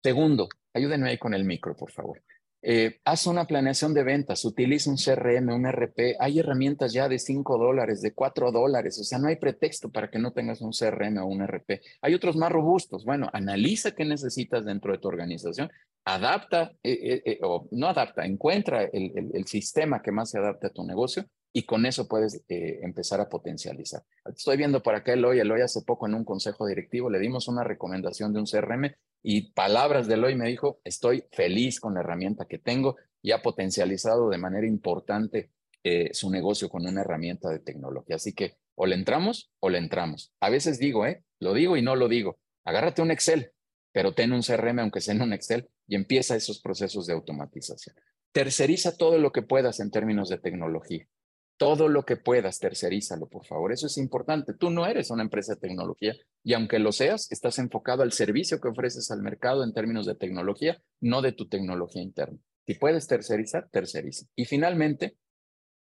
Segundo, 0.00 0.48
ayúdenme 0.72 1.10
ahí 1.10 1.18
con 1.18 1.34
el 1.34 1.44
micro, 1.44 1.74
por 1.74 1.90
favor. 1.90 2.22
Eh, 2.60 2.98
haz 3.04 3.26
una 3.26 3.46
planeación 3.46 3.94
de 3.94 4.02
ventas, 4.02 4.44
utiliza 4.44 4.90
un 4.90 4.96
CRM, 4.96 5.54
un 5.54 5.66
RP. 5.66 6.16
Hay 6.18 6.40
herramientas 6.40 6.92
ya 6.92 7.08
de 7.08 7.18
5 7.18 7.56
dólares, 7.56 8.02
de 8.02 8.14
4 8.14 8.50
dólares. 8.50 8.98
O 9.00 9.04
sea, 9.04 9.18
no 9.18 9.28
hay 9.28 9.36
pretexto 9.36 9.90
para 9.90 10.10
que 10.10 10.18
no 10.18 10.32
tengas 10.32 10.60
un 10.60 10.72
CRM 10.72 11.18
o 11.18 11.26
un 11.26 11.42
RP. 11.46 11.80
Hay 12.02 12.14
otros 12.14 12.36
más 12.36 12.50
robustos. 12.50 13.04
Bueno, 13.04 13.28
analiza 13.32 13.92
qué 13.92 14.04
necesitas 14.04 14.64
dentro 14.64 14.92
de 14.92 14.98
tu 14.98 15.08
organización, 15.08 15.70
adapta, 16.14 16.72
eh, 16.82 17.22
eh, 17.24 17.38
o 17.42 17.68
no 17.70 17.88
adapta, 17.88 18.24
encuentra 18.24 18.84
el, 18.84 19.44
sistema 19.46 20.00
que 20.00 20.10
más 20.10 20.30
se 20.30 20.38
adapte 20.38 20.68
a 20.68 20.72
tu 20.72 20.82
negocio 20.84 21.26
y 21.52 21.64
con 21.64 21.84
eso 21.84 22.08
puedes 22.08 22.44
empezar 22.48 23.20
a 23.20 23.28
potencializar. 23.28 24.02
Estoy 24.24 24.56
viendo 24.56 24.82
por 24.82 24.94
acá 24.94 25.12
Eloy, 25.12 25.38
Eloy 25.38 25.60
hace 25.60 25.82
poco 25.82 26.06
en 26.06 26.14
un 26.14 26.24
consejo 26.24 26.66
directivo 26.66 27.10
le 27.10 27.18
dimos 27.18 27.46
una 27.48 27.62
recomendación 27.62 28.32
de 28.32 28.40
un 28.40 28.46
CRM 28.46 28.94
y 29.22 29.52
palabras 29.52 30.06
de 30.06 30.14
Eloy 30.14 30.34
me 30.34 30.48
dijo, 30.48 30.80
estoy 30.82 31.24
feliz 31.32 31.78
con 31.78 31.94
la 31.94 32.00
herramienta 32.00 32.46
que 32.46 32.58
tengo 32.58 32.96
y 33.20 33.32
ha 33.32 33.42
potencializado 33.42 34.30
de 34.30 34.38
manera 34.38 34.66
importante 34.66 35.50
eh, 35.84 36.10
su 36.12 36.30
negocio 36.30 36.70
con 36.70 36.86
una 36.86 37.02
herramienta 37.02 37.50
de 37.50 37.58
tecnología. 37.58 38.16
Así 38.16 38.32
que 38.32 38.56
o 38.74 38.86
le 38.86 38.94
entramos 38.94 39.50
o 39.60 39.68
le 39.68 39.78
entramos. 39.78 40.32
A 40.40 40.48
veces 40.48 40.78
digo, 40.78 41.04
¿eh? 41.06 41.22
Lo 41.38 41.52
digo 41.52 41.76
y 41.76 41.82
no 41.82 41.96
lo 41.96 42.08
digo. 42.08 42.38
Agárrate 42.64 43.02
un 43.02 43.10
Excel, 43.10 43.52
pero 43.92 44.14
ten 44.14 44.32
un 44.32 44.42
CRM 44.42 44.78
aunque 44.80 45.00
sea 45.00 45.14
en 45.14 45.22
un 45.22 45.32
Excel 45.32 45.68
y 45.88 45.96
empieza 45.96 46.36
esos 46.36 46.60
procesos 46.60 47.06
de 47.06 47.14
automatización. 47.14 47.96
Terceriza 48.32 48.96
todo 48.96 49.18
lo 49.18 49.32
que 49.32 49.42
puedas 49.42 49.80
en 49.80 49.90
términos 49.90 50.28
de 50.28 50.38
tecnología. 50.38 51.08
Todo 51.56 51.88
lo 51.88 52.04
que 52.04 52.16
puedas, 52.16 52.60
tercerízalo, 52.60 53.26
por 53.26 53.44
favor. 53.44 53.72
Eso 53.72 53.88
es 53.88 53.98
importante. 53.98 54.54
Tú 54.54 54.70
no 54.70 54.86
eres 54.86 55.10
una 55.10 55.24
empresa 55.24 55.54
de 55.54 55.60
tecnología 55.60 56.14
y 56.44 56.52
aunque 56.52 56.78
lo 56.78 56.92
seas, 56.92 57.32
estás 57.32 57.58
enfocado 57.58 58.04
al 58.04 58.12
servicio 58.12 58.60
que 58.60 58.68
ofreces 58.68 59.10
al 59.10 59.22
mercado 59.22 59.64
en 59.64 59.72
términos 59.72 60.06
de 60.06 60.14
tecnología, 60.14 60.80
no 61.00 61.20
de 61.20 61.32
tu 61.32 61.48
tecnología 61.48 62.02
interna. 62.02 62.38
Si 62.64 62.74
puedes 62.74 63.08
tercerizar, 63.08 63.68
terceriza. 63.70 64.26
Y 64.36 64.44
finalmente, 64.44 65.16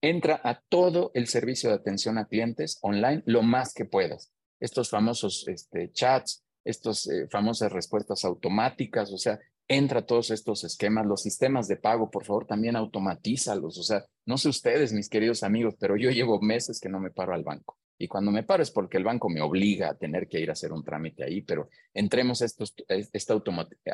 entra 0.02 0.40
a 0.44 0.62
todo 0.68 1.10
el 1.14 1.26
servicio 1.26 1.70
de 1.70 1.76
atención 1.76 2.18
a 2.18 2.26
clientes 2.26 2.78
online 2.82 3.22
lo 3.26 3.42
más 3.42 3.72
que 3.74 3.86
puedas. 3.86 4.30
Estos 4.60 4.90
famosos 4.90 5.48
este, 5.48 5.90
chats, 5.90 6.44
estas 6.64 7.06
eh, 7.06 7.26
famosas 7.28 7.72
respuestas 7.72 8.24
automáticas, 8.24 9.10
o 9.12 9.18
sea, 9.18 9.40
entra 9.68 10.06
todos 10.06 10.30
estos 10.30 10.64
esquemas, 10.64 11.06
los 11.06 11.22
sistemas 11.22 11.66
de 11.68 11.76
pago, 11.76 12.10
por 12.10 12.24
favor, 12.24 12.46
también 12.46 12.76
automatízalos. 12.76 13.78
O 13.78 13.82
sea, 13.82 14.04
no 14.24 14.38
sé 14.38 14.48
ustedes, 14.48 14.92
mis 14.92 15.08
queridos 15.08 15.42
amigos, 15.42 15.74
pero 15.78 15.96
yo 15.96 16.10
llevo 16.10 16.40
meses 16.40 16.80
que 16.80 16.88
no 16.88 17.00
me 17.00 17.10
paro 17.10 17.34
al 17.34 17.42
banco. 17.42 17.78
Y 17.98 18.08
cuando 18.08 18.30
me 18.30 18.42
paro 18.42 18.62
es 18.62 18.70
porque 18.70 18.98
el 18.98 19.04
banco 19.04 19.28
me 19.28 19.40
obliga 19.40 19.90
a 19.90 19.94
tener 19.94 20.28
que 20.28 20.40
ir 20.40 20.50
a 20.50 20.52
hacer 20.52 20.72
un 20.72 20.84
trámite 20.84 21.24
ahí, 21.24 21.40
pero 21.42 21.68
entremos 21.94 22.42
esta 22.42 23.34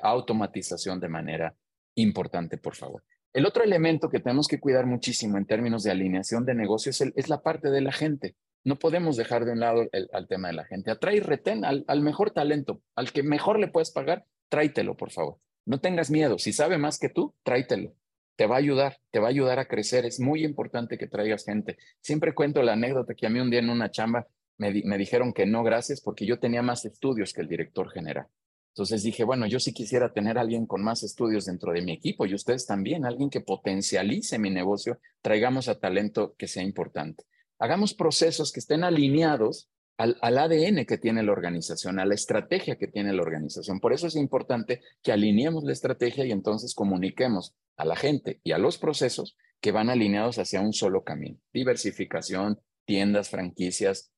automatización 0.02 1.00
de 1.00 1.08
manera 1.08 1.54
importante, 1.94 2.58
por 2.58 2.74
favor. 2.74 3.04
El 3.32 3.46
otro 3.46 3.64
elemento 3.64 4.10
que 4.10 4.20
tenemos 4.20 4.48
que 4.48 4.60
cuidar 4.60 4.86
muchísimo 4.86 5.38
en 5.38 5.46
términos 5.46 5.84
de 5.84 5.90
alineación 5.90 6.44
de 6.44 6.54
negocios 6.54 7.00
es, 7.00 7.28
la 7.28 7.42
parte 7.42 7.70
de 7.70 7.80
la 7.80 7.92
gente. 7.92 8.36
No 8.64 8.78
podemos 8.78 9.16
dejar 9.16 9.44
de 9.44 9.52
un 9.52 9.60
lado 9.60 9.88
el, 9.92 10.08
al 10.12 10.28
tema 10.28 10.48
de 10.48 10.54
la 10.54 10.64
gente. 10.64 10.90
Atrae 10.90 11.16
y 11.16 11.20
retén 11.20 11.64
al, 11.64 11.84
al 11.88 12.02
mejor 12.02 12.32
talento, 12.32 12.82
al 12.94 13.12
que 13.12 13.22
mejor 13.22 13.58
le 13.58 13.68
puedes 13.68 13.90
pagar, 13.90 14.26
tráitelo, 14.50 14.96
por 14.96 15.10
favor. 15.10 15.38
No 15.64 15.80
tengas 15.80 16.10
miedo. 16.10 16.38
Si 16.38 16.52
sabe 16.52 16.78
más 16.78 16.98
que 16.98 17.08
tú, 17.08 17.34
tráitelo. 17.42 17.94
Te 18.36 18.46
va 18.46 18.56
a 18.56 18.58
ayudar, 18.58 18.98
te 19.10 19.18
va 19.18 19.26
a 19.26 19.30
ayudar 19.30 19.58
a 19.58 19.66
crecer. 19.66 20.04
Es 20.04 20.18
muy 20.20 20.44
importante 20.44 20.98
que 20.98 21.06
traigas 21.06 21.44
gente. 21.44 21.78
Siempre 22.00 22.34
cuento 22.34 22.62
la 22.62 22.72
anécdota 22.72 23.14
que 23.14 23.26
a 23.26 23.30
mí 23.30 23.38
un 23.40 23.50
día 23.50 23.60
en 23.60 23.70
una 23.70 23.90
chamba 23.90 24.26
me, 24.58 24.82
me 24.84 24.98
dijeron 24.98 25.32
que 25.32 25.46
no, 25.46 25.62
gracias, 25.62 26.00
porque 26.00 26.26
yo 26.26 26.38
tenía 26.38 26.62
más 26.62 26.84
estudios 26.84 27.32
que 27.32 27.42
el 27.42 27.48
director 27.48 27.90
general. 27.90 28.26
Entonces 28.72 29.02
dije, 29.02 29.24
bueno, 29.24 29.46
yo 29.46 29.60
sí 29.60 29.74
quisiera 29.74 30.14
tener 30.14 30.38
alguien 30.38 30.66
con 30.66 30.82
más 30.82 31.02
estudios 31.02 31.44
dentro 31.44 31.72
de 31.72 31.82
mi 31.82 31.92
equipo 31.92 32.24
y 32.24 32.34
ustedes 32.34 32.66
también, 32.66 33.04
alguien 33.04 33.28
que 33.28 33.42
potencialice 33.42 34.38
mi 34.38 34.48
negocio, 34.48 34.98
traigamos 35.20 35.68
a 35.68 35.78
talento 35.78 36.34
que 36.38 36.48
sea 36.48 36.62
importante. 36.62 37.24
Hagamos 37.58 37.92
procesos 37.92 38.50
que 38.50 38.60
estén 38.60 38.82
alineados 38.82 39.68
al, 40.02 40.38
ADN 40.38 40.84
que 40.84 40.98
tiene 40.98 41.22
la 41.22 41.32
organización, 41.32 41.98
a 41.98 42.04
la 42.04 42.14
estrategia 42.14 42.76
que 42.76 42.88
tiene 42.88 43.12
la 43.12 43.22
organización. 43.22 43.78
Por 43.78 43.92
eso 43.92 44.06
es 44.06 44.16
importante 44.16 44.80
que 45.02 45.12
alineemos 45.12 45.64
la 45.64 45.72
estrategia 45.72 46.24
y 46.24 46.32
entonces 46.32 46.74
comuniquemos 46.74 47.54
a 47.76 47.84
la 47.84 47.96
gente 47.96 48.40
y 48.42 48.52
a 48.52 48.58
los 48.58 48.78
procesos 48.78 49.36
que 49.60 49.72
van 49.72 49.90
alineados 49.90 50.38
hacia 50.38 50.60
un 50.60 50.72
solo 50.72 51.04
camino. 51.04 51.38
Diversificación, 51.52 52.58
tiendas, 52.84 53.30
franquicias, 53.30 54.10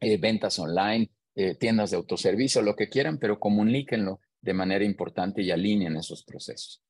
eh, 0.00 0.16
ventas 0.16 0.58
online, 0.58 1.10
eh, 1.34 1.54
tiendas 1.54 1.90
de 1.90 1.98
autoservicio, 1.98 2.62
lo 2.62 2.74
que 2.74 2.88
quieran, 2.88 3.18
pero 3.18 3.38
comuníquenlo 3.38 4.20
de 4.40 4.54
manera 4.54 4.84
importante 4.84 5.42
y 5.42 5.50
alineen 5.50 5.96
esos 5.96 6.24
procesos. 6.24 6.82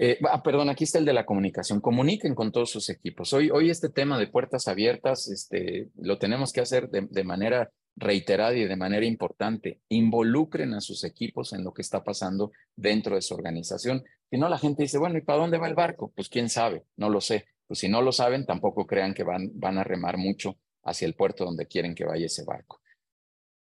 Eh, 0.00 0.16
ah, 0.30 0.40
perdón, 0.44 0.68
aquí 0.68 0.84
está 0.84 1.00
el 1.00 1.04
de 1.04 1.12
la 1.12 1.26
comunicación. 1.26 1.80
Comuniquen 1.80 2.36
con 2.36 2.52
todos 2.52 2.70
sus 2.70 2.88
equipos. 2.88 3.32
Hoy, 3.32 3.50
hoy 3.50 3.68
este 3.68 3.88
tema 3.88 4.16
de 4.16 4.28
puertas 4.28 4.68
abiertas 4.68 5.28
este, 5.28 5.88
lo 5.96 6.18
tenemos 6.18 6.52
que 6.52 6.60
hacer 6.60 6.88
de, 6.88 7.24
manera 7.24 7.72
reiterada 7.98 8.54
y 8.54 8.64
de 8.64 8.76
manera 8.76 9.04
importante. 9.04 9.80
Involucren 9.88 10.74
a 10.74 10.80
sus 10.80 11.04
equipos 11.04 11.52
en 11.52 11.64
lo 11.64 11.72
que 11.72 11.82
está 11.82 12.04
pasando 12.04 12.52
dentro 12.76 13.14
de 13.14 13.22
su 13.22 13.34
organización. 13.34 14.04
Si 14.30 14.38
no, 14.38 14.48
la 14.48 14.58
gente 14.58 14.82
dice, 14.82 14.98
bueno, 14.98 15.18
¿y 15.18 15.22
para 15.22 15.40
dónde 15.40 15.58
va 15.58 15.68
el 15.68 15.74
barco? 15.74 16.12
Pues 16.14 16.28
quién 16.28 16.48
sabe, 16.48 16.84
no 16.96 17.10
lo 17.10 17.20
sé. 17.20 17.46
Pues 17.66 17.80
si 17.80 17.88
no 17.88 18.02
lo 18.02 18.12
saben, 18.12 18.46
tampoco 18.46 18.86
crean 18.86 19.14
que 19.14 19.24
van, 19.24 19.50
van 19.54 19.78
a 19.78 19.84
remar 19.84 20.16
mucho 20.16 20.56
hacia 20.82 21.06
el 21.06 21.14
puerto 21.14 21.44
donde 21.44 21.66
quieren 21.66 21.94
que 21.94 22.04
vaya 22.04 22.26
ese 22.26 22.44
barco 22.44 22.80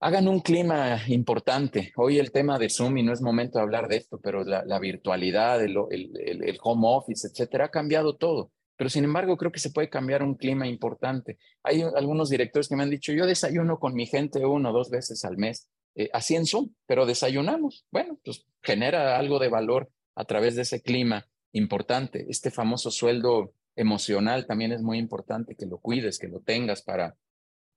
hagan 0.00 0.28
un 0.28 0.40
clima 0.40 1.00
importante. 1.08 1.92
Hoy 1.96 2.18
el 2.18 2.30
tema 2.30 2.58
de 2.58 2.68
Zoom, 2.68 2.98
y 2.98 3.02
no 3.02 3.12
es 3.12 3.22
momento 3.22 3.58
de 3.58 3.64
hablar 3.64 3.88
de 3.88 3.96
esto, 3.96 4.20
pero 4.20 4.44
la, 4.44 4.78
virtualidad, 4.78 5.62
el, 5.62 5.76
el, 5.90 6.58
home 6.62 6.86
office, 6.88 7.28
etcétera, 7.28 7.66
ha 7.66 7.70
cambiado 7.70 8.16
todo. 8.16 8.52
Pero 8.76 8.90
sin 8.90 9.04
embargo, 9.04 9.36
creo 9.36 9.52
que 9.52 9.60
se 9.60 9.70
puede 9.70 9.88
cambiar 9.88 10.22
un 10.22 10.34
clima 10.34 10.66
importante. 10.66 11.38
Hay 11.62 11.82
algunos 11.82 12.28
directores 12.28 12.68
que 12.68 12.76
me 12.76 12.82
han 12.82 12.90
dicho, 12.90 13.12
yo 13.12 13.26
desayuno 13.26 13.78
con 13.78 13.94
mi 13.94 14.06
gente 14.06 14.44
uno 14.44 14.70
o 14.70 14.72
dos 14.72 14.90
veces 14.90 15.24
al 15.24 15.38
mes, 15.38 15.68
eh, 15.94 16.10
así 16.12 16.36
en 16.36 16.46
Zoom, 16.46 16.74
pero 16.86 17.06
desayunamos. 17.06 17.86
Bueno, 17.90 18.18
pues 18.24 18.44
genera 18.62 19.18
algo 19.18 19.38
de 19.38 19.48
valor 19.48 19.90
a 20.14 20.24
través 20.24 20.56
de 20.56 20.62
ese 20.62 20.82
clima 20.82 21.26
importante. 21.52 22.26
Este 22.28 22.50
famoso 22.50 22.90
sueldo 22.90 23.54
emocional 23.76 24.46
también 24.46 24.72
es 24.72 24.82
muy 24.82 24.98
importante 24.98 25.54
que 25.54 25.66
lo 25.66 25.78
cuides, 25.78 26.18
que 26.18 26.28
lo 26.28 26.40
tengas 26.40 26.82
para, 26.82 27.16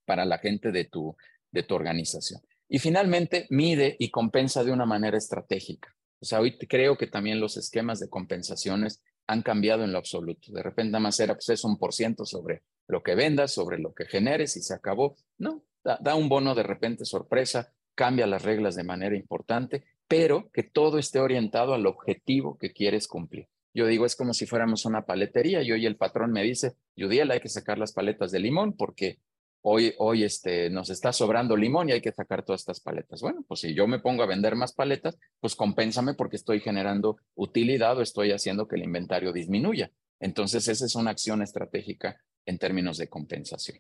para 0.06 0.26
la 0.26 0.38
gente 0.38 0.72
de 0.72 0.86
tu, 0.86 1.16
de 1.52 1.64
tu 1.64 1.76
organización. 1.76 2.42
Y 2.68 2.80
finalmente, 2.80 3.48
mide 3.50 3.96
y 4.00 4.12
compensa 4.12 4.64
de 4.64 4.72
una 4.72 4.86
manera 4.86 5.18
estratégica. 5.18 5.96
O 6.22 6.26
sea, 6.26 6.42
hoy 6.42 6.58
creo 6.58 6.98
que 6.98 7.08
también 7.08 7.40
los 7.40 7.58
esquemas 7.58 8.00
de 8.00 8.10
compensaciones 8.10 9.02
han 9.30 9.44
cambiado 9.44 9.84
en 9.84 9.92
lo 9.92 10.00
absoluto. 10.00 10.52
De 10.52 10.64
repente 10.64 10.92
nada 10.92 11.04
más 11.04 11.20
era 11.20 11.36
pues 11.36 11.50
es 11.50 11.64
un 11.64 11.78
por 11.78 11.94
ciento 11.94 12.26
sobre 12.26 12.64
lo 12.88 13.04
que 13.04 13.14
vendas, 13.14 13.54
sobre 13.54 13.78
lo 13.78 13.94
que 13.94 14.06
generes 14.06 14.58
y 14.58 14.64
se 14.64 14.74
acabó. 14.74 15.16
No, 15.38 15.64
da, 15.84 16.16
un 16.16 16.30
bono 16.30 16.56
de 16.56 16.64
repente 16.64 17.06
sorpresa, 17.06 17.72
cambia 17.94 18.26
las 18.26 18.42
reglas 18.42 18.76
de 18.76 18.84
manera 18.84 19.16
importante, 19.16 19.84
pero 20.08 20.50
que 20.52 20.64
todo 20.64 20.98
esté 20.98 21.20
orientado 21.20 21.76
al 21.76 21.86
objetivo 21.86 22.58
que 22.58 22.74
quieres 22.74 23.08
cumplir. 23.08 23.48
Yo 23.72 23.86
digo, 23.86 24.08
es 24.08 24.16
como 24.16 24.34
si 24.34 24.48
fuéramos 24.48 24.86
una 24.86 25.06
paletería 25.06 25.62
y 25.62 25.72
hoy 25.72 25.86
el 25.86 25.96
patrón 25.96 26.32
me 26.32 26.42
dice, 26.42 26.74
Yudiel, 26.96 27.30
hay 27.30 27.40
que 27.40 27.50
sacar 27.50 27.78
las 27.78 27.94
paletas 27.94 28.32
de 28.32 28.40
limón 28.40 28.74
porque 28.74 29.20
hoy, 29.62 29.94
hoy 29.98 30.24
este, 30.24 30.70
nos 30.70 30.90
está 30.90 31.14
sobrando 31.14 31.56
limón 31.56 31.90
y 31.90 31.94
hay 31.94 32.02
que 32.02 32.12
sacar 32.12 32.44
todas 32.44 32.62
estas 32.62 32.80
paletas. 32.80 33.22
Bueno, 33.22 33.44
pues 33.48 33.62
si 33.62 33.74
yo 33.74 33.88
me 33.88 34.00
pongo 34.00 34.24
a 34.24 34.28
vender 34.28 34.56
más 34.56 34.74
paletas, 34.74 35.18
pues 35.40 35.56
compénsame 35.56 36.14
porque 36.14 36.36
estoy 36.36 36.60
generando 36.60 37.18
utilidad 37.36 37.98
o 37.98 38.02
estoy 38.02 38.32
haciendo 38.32 38.68
que 38.68 38.76
el 38.76 38.84
inventario 38.84 39.34
disminuya. 39.34 39.92
Entonces, 40.20 40.68
esa 40.68 40.86
es 40.86 40.96
una 40.96 41.12
acción 41.12 41.42
estratégica 41.42 42.22
en 42.46 42.58
términos 42.58 42.98
de 42.98 43.08
compensación. 43.08 43.80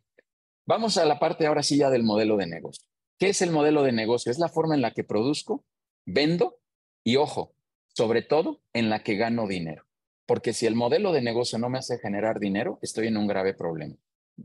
Vamos 0.65 0.97
a 0.97 1.05
la 1.05 1.19
parte 1.19 1.47
ahora 1.47 1.63
sí 1.63 1.77
ya 1.77 1.89
del 1.89 2.03
modelo 2.03 2.37
de 2.37 2.47
negocio. 2.47 2.85
¿Qué 3.17 3.29
es 3.29 3.41
el 3.41 3.51
modelo 3.51 3.83
de 3.83 3.91
negocio? 3.91 4.31
Es 4.31 4.39
la 4.39 4.47
forma 4.47 4.75
en 4.75 4.81
la 4.81 4.91
que 4.91 5.03
produzco, 5.03 5.65
vendo 6.05 6.59
y, 7.03 7.17
ojo, 7.17 7.53
sobre 7.87 8.21
todo 8.21 8.61
en 8.71 8.89
la 8.89 9.03
que 9.03 9.15
gano 9.15 9.47
dinero. 9.47 9.85
Porque 10.25 10.53
si 10.53 10.67
el 10.67 10.75
modelo 10.75 11.11
de 11.11 11.21
negocio 11.21 11.57
no 11.57 11.69
me 11.69 11.79
hace 11.79 11.97
generar 11.97 12.39
dinero, 12.39 12.79
estoy 12.81 13.07
en 13.07 13.17
un 13.17 13.27
grave 13.27 13.53
problema. 13.53 13.95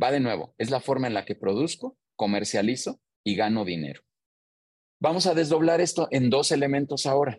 Va 0.02 0.10
de 0.10 0.20
nuevo, 0.20 0.54
es 0.58 0.70
la 0.70 0.80
forma 0.80 1.06
en 1.06 1.14
la 1.14 1.24
que 1.24 1.34
produzco, 1.34 1.96
comercializo 2.16 3.00
y 3.22 3.36
gano 3.36 3.64
dinero. 3.64 4.02
Vamos 5.00 5.26
a 5.26 5.34
desdoblar 5.34 5.80
esto 5.80 6.08
en 6.10 6.30
dos 6.30 6.50
elementos 6.50 7.06
ahora. 7.06 7.38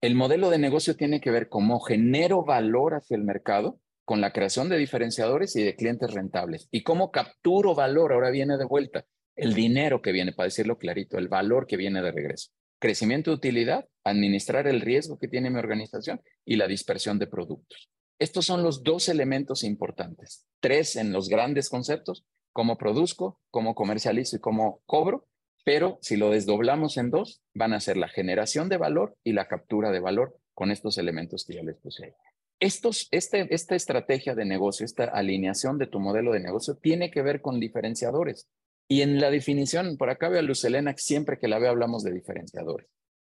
El 0.00 0.14
modelo 0.14 0.50
de 0.50 0.58
negocio 0.58 0.96
tiene 0.96 1.20
que 1.20 1.30
ver 1.30 1.48
cómo 1.48 1.80
genero 1.80 2.44
valor 2.44 2.94
hacia 2.94 3.16
el 3.16 3.24
mercado 3.24 3.80
con 4.04 4.20
la 4.20 4.32
creación 4.32 4.68
de 4.68 4.78
diferenciadores 4.78 5.56
y 5.56 5.62
de 5.62 5.74
clientes 5.74 6.12
rentables. 6.12 6.68
Y 6.70 6.82
cómo 6.82 7.10
capturo 7.10 7.74
valor, 7.74 8.12
ahora 8.12 8.30
viene 8.30 8.56
de 8.56 8.64
vuelta, 8.64 9.04
el 9.34 9.54
dinero 9.54 10.00
que 10.02 10.12
viene, 10.12 10.32
para 10.32 10.46
decirlo 10.46 10.78
clarito, 10.78 11.18
el 11.18 11.28
valor 11.28 11.66
que 11.66 11.76
viene 11.76 12.02
de 12.02 12.12
regreso. 12.12 12.50
Crecimiento 12.78 13.30
de 13.30 13.36
utilidad, 13.36 13.86
administrar 14.04 14.66
el 14.68 14.80
riesgo 14.80 15.18
que 15.18 15.28
tiene 15.28 15.50
mi 15.50 15.58
organización 15.58 16.20
y 16.44 16.56
la 16.56 16.68
dispersión 16.68 17.18
de 17.18 17.26
productos. 17.26 17.90
Estos 18.18 18.46
son 18.46 18.62
los 18.62 18.82
dos 18.82 19.08
elementos 19.08 19.62
importantes. 19.62 20.46
Tres 20.60 20.96
en 20.96 21.12
los 21.12 21.28
grandes 21.28 21.68
conceptos, 21.68 22.24
cómo 22.52 22.78
produzco, 22.78 23.40
cómo 23.50 23.74
comercializo 23.74 24.36
y 24.36 24.40
cómo 24.40 24.80
cobro, 24.86 25.26
pero 25.64 25.98
si 26.00 26.16
lo 26.16 26.30
desdoblamos 26.30 26.96
en 26.96 27.10
dos, 27.10 27.42
van 27.52 27.74
a 27.74 27.80
ser 27.80 27.96
la 27.96 28.08
generación 28.08 28.68
de 28.68 28.76
valor 28.76 29.16
y 29.24 29.32
la 29.32 29.48
captura 29.48 29.90
de 29.90 30.00
valor 30.00 30.38
con 30.54 30.70
estos 30.70 30.96
elementos 30.96 31.44
que 31.44 31.54
ya 31.54 31.62
les 31.62 31.76
puse 31.76 32.06
ahí. 32.06 32.12
Este, 32.58 33.54
esta 33.54 33.74
estrategia 33.74 34.34
de 34.34 34.46
negocio, 34.46 34.86
esta 34.86 35.04
alineación 35.04 35.76
de 35.76 35.86
tu 35.86 36.00
modelo 36.00 36.32
de 36.32 36.40
negocio 36.40 36.76
tiene 36.76 37.10
que 37.10 37.20
ver 37.20 37.42
con 37.42 37.60
diferenciadores. 37.60 38.48
Y 38.88 39.02
en 39.02 39.20
la 39.20 39.30
definición, 39.30 39.96
por 39.98 40.08
acá 40.08 40.28
veo 40.28 40.38
a 40.38 40.42
Luz 40.42 40.64
Elena, 40.64 40.94
siempre 40.96 41.38
que 41.38 41.48
la 41.48 41.58
veo 41.58 41.70
hablamos 41.70 42.02
de 42.02 42.12
diferenciadores. 42.12 42.88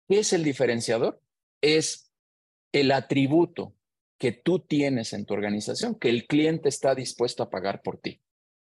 ¿Qué 0.07 0.19
es 0.19 0.31
el 0.31 0.43
diferenciador? 0.43 1.19
Es 1.61 2.11
el 2.71 2.91
atributo 2.91 3.73
que 4.19 4.33
tú 4.33 4.59
tienes 4.59 5.13
en 5.13 5.25
tu 5.25 5.33
organización, 5.33 5.95
que 5.95 6.09
el 6.09 6.27
cliente 6.27 6.69
está 6.69 6.93
dispuesto 6.93 7.41
a 7.41 7.49
pagar 7.49 7.81
por 7.81 7.97
ti, 7.97 8.21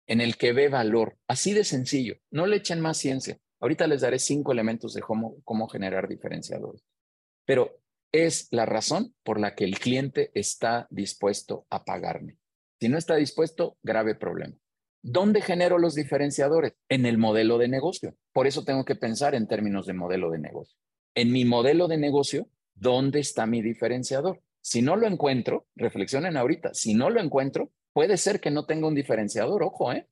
en 0.08 0.22
el 0.22 0.38
que 0.38 0.54
ve 0.54 0.70
valor. 0.70 1.18
Así 1.28 1.54
de 1.54 1.66
sencillo, 1.66 2.16
no 2.32 2.48
le 2.48 2.58
echen 2.58 2.80
más 2.80 2.98
ciencia. 2.98 3.38
Ahorita 3.60 3.86
les 3.86 4.02
daré 4.02 4.18
cinco 4.18 4.54
elementos 4.54 4.94
de 4.94 5.02
cómo, 5.02 5.36
cómo 5.44 5.68
generar 5.68 6.08
diferenciadores. 6.08 6.84
Pero 7.46 7.82
es 8.12 8.48
la 8.52 8.66
razón 8.66 9.14
por 9.24 9.40
la 9.40 9.54
que 9.54 9.66
el 9.66 9.78
cliente 9.78 10.32
está 10.34 10.88
dispuesto 10.90 11.66
a 11.70 11.84
pagarme. 11.84 12.38
Si 12.80 12.90
no 12.90 12.98
está 12.98 13.16
dispuesto, 13.16 13.78
grave 13.84 14.16
problema. 14.16 14.56
¿Dónde 15.04 15.42
genero 15.42 15.80
los 15.80 15.96
diferenciadores? 15.96 16.74
En 16.88 17.06
el 17.06 17.18
modelo 17.18 17.58
de 17.58 17.68
negocio. 17.68 18.16
Por 18.34 18.48
eso 18.48 18.64
tengo 18.64 18.86
que 18.86 18.96
pensar 18.96 19.36
en 19.36 19.48
términos 19.48 19.86
de 19.86 19.94
modelo 19.94 20.32
de 20.32 20.40
negocio. 20.40 20.78
En 21.14 21.32
mi 21.32 21.44
modelo 21.44 21.88
de 21.88 21.98
negocio, 21.98 22.48
¿dónde 22.74 23.20
está 23.20 23.46
mi 23.46 23.62
diferenciador? 23.62 24.42
Si 24.62 24.82
no 24.82 24.96
lo 24.96 25.08
encuentro, 25.08 25.68
reflexionen 25.76 26.38
ahorita, 26.38 26.74
si 26.74 26.94
no 26.94 27.10
lo 27.10 27.20
encuentro, 27.20 27.72
puede 27.94 28.18
ser 28.18 28.40
que 28.40 28.52
no 28.52 28.66
tenga 28.66 28.88
un 28.88 28.96
diferenciador, 28.96 29.64
ojo, 29.64 29.92
¿eh? 29.92 30.08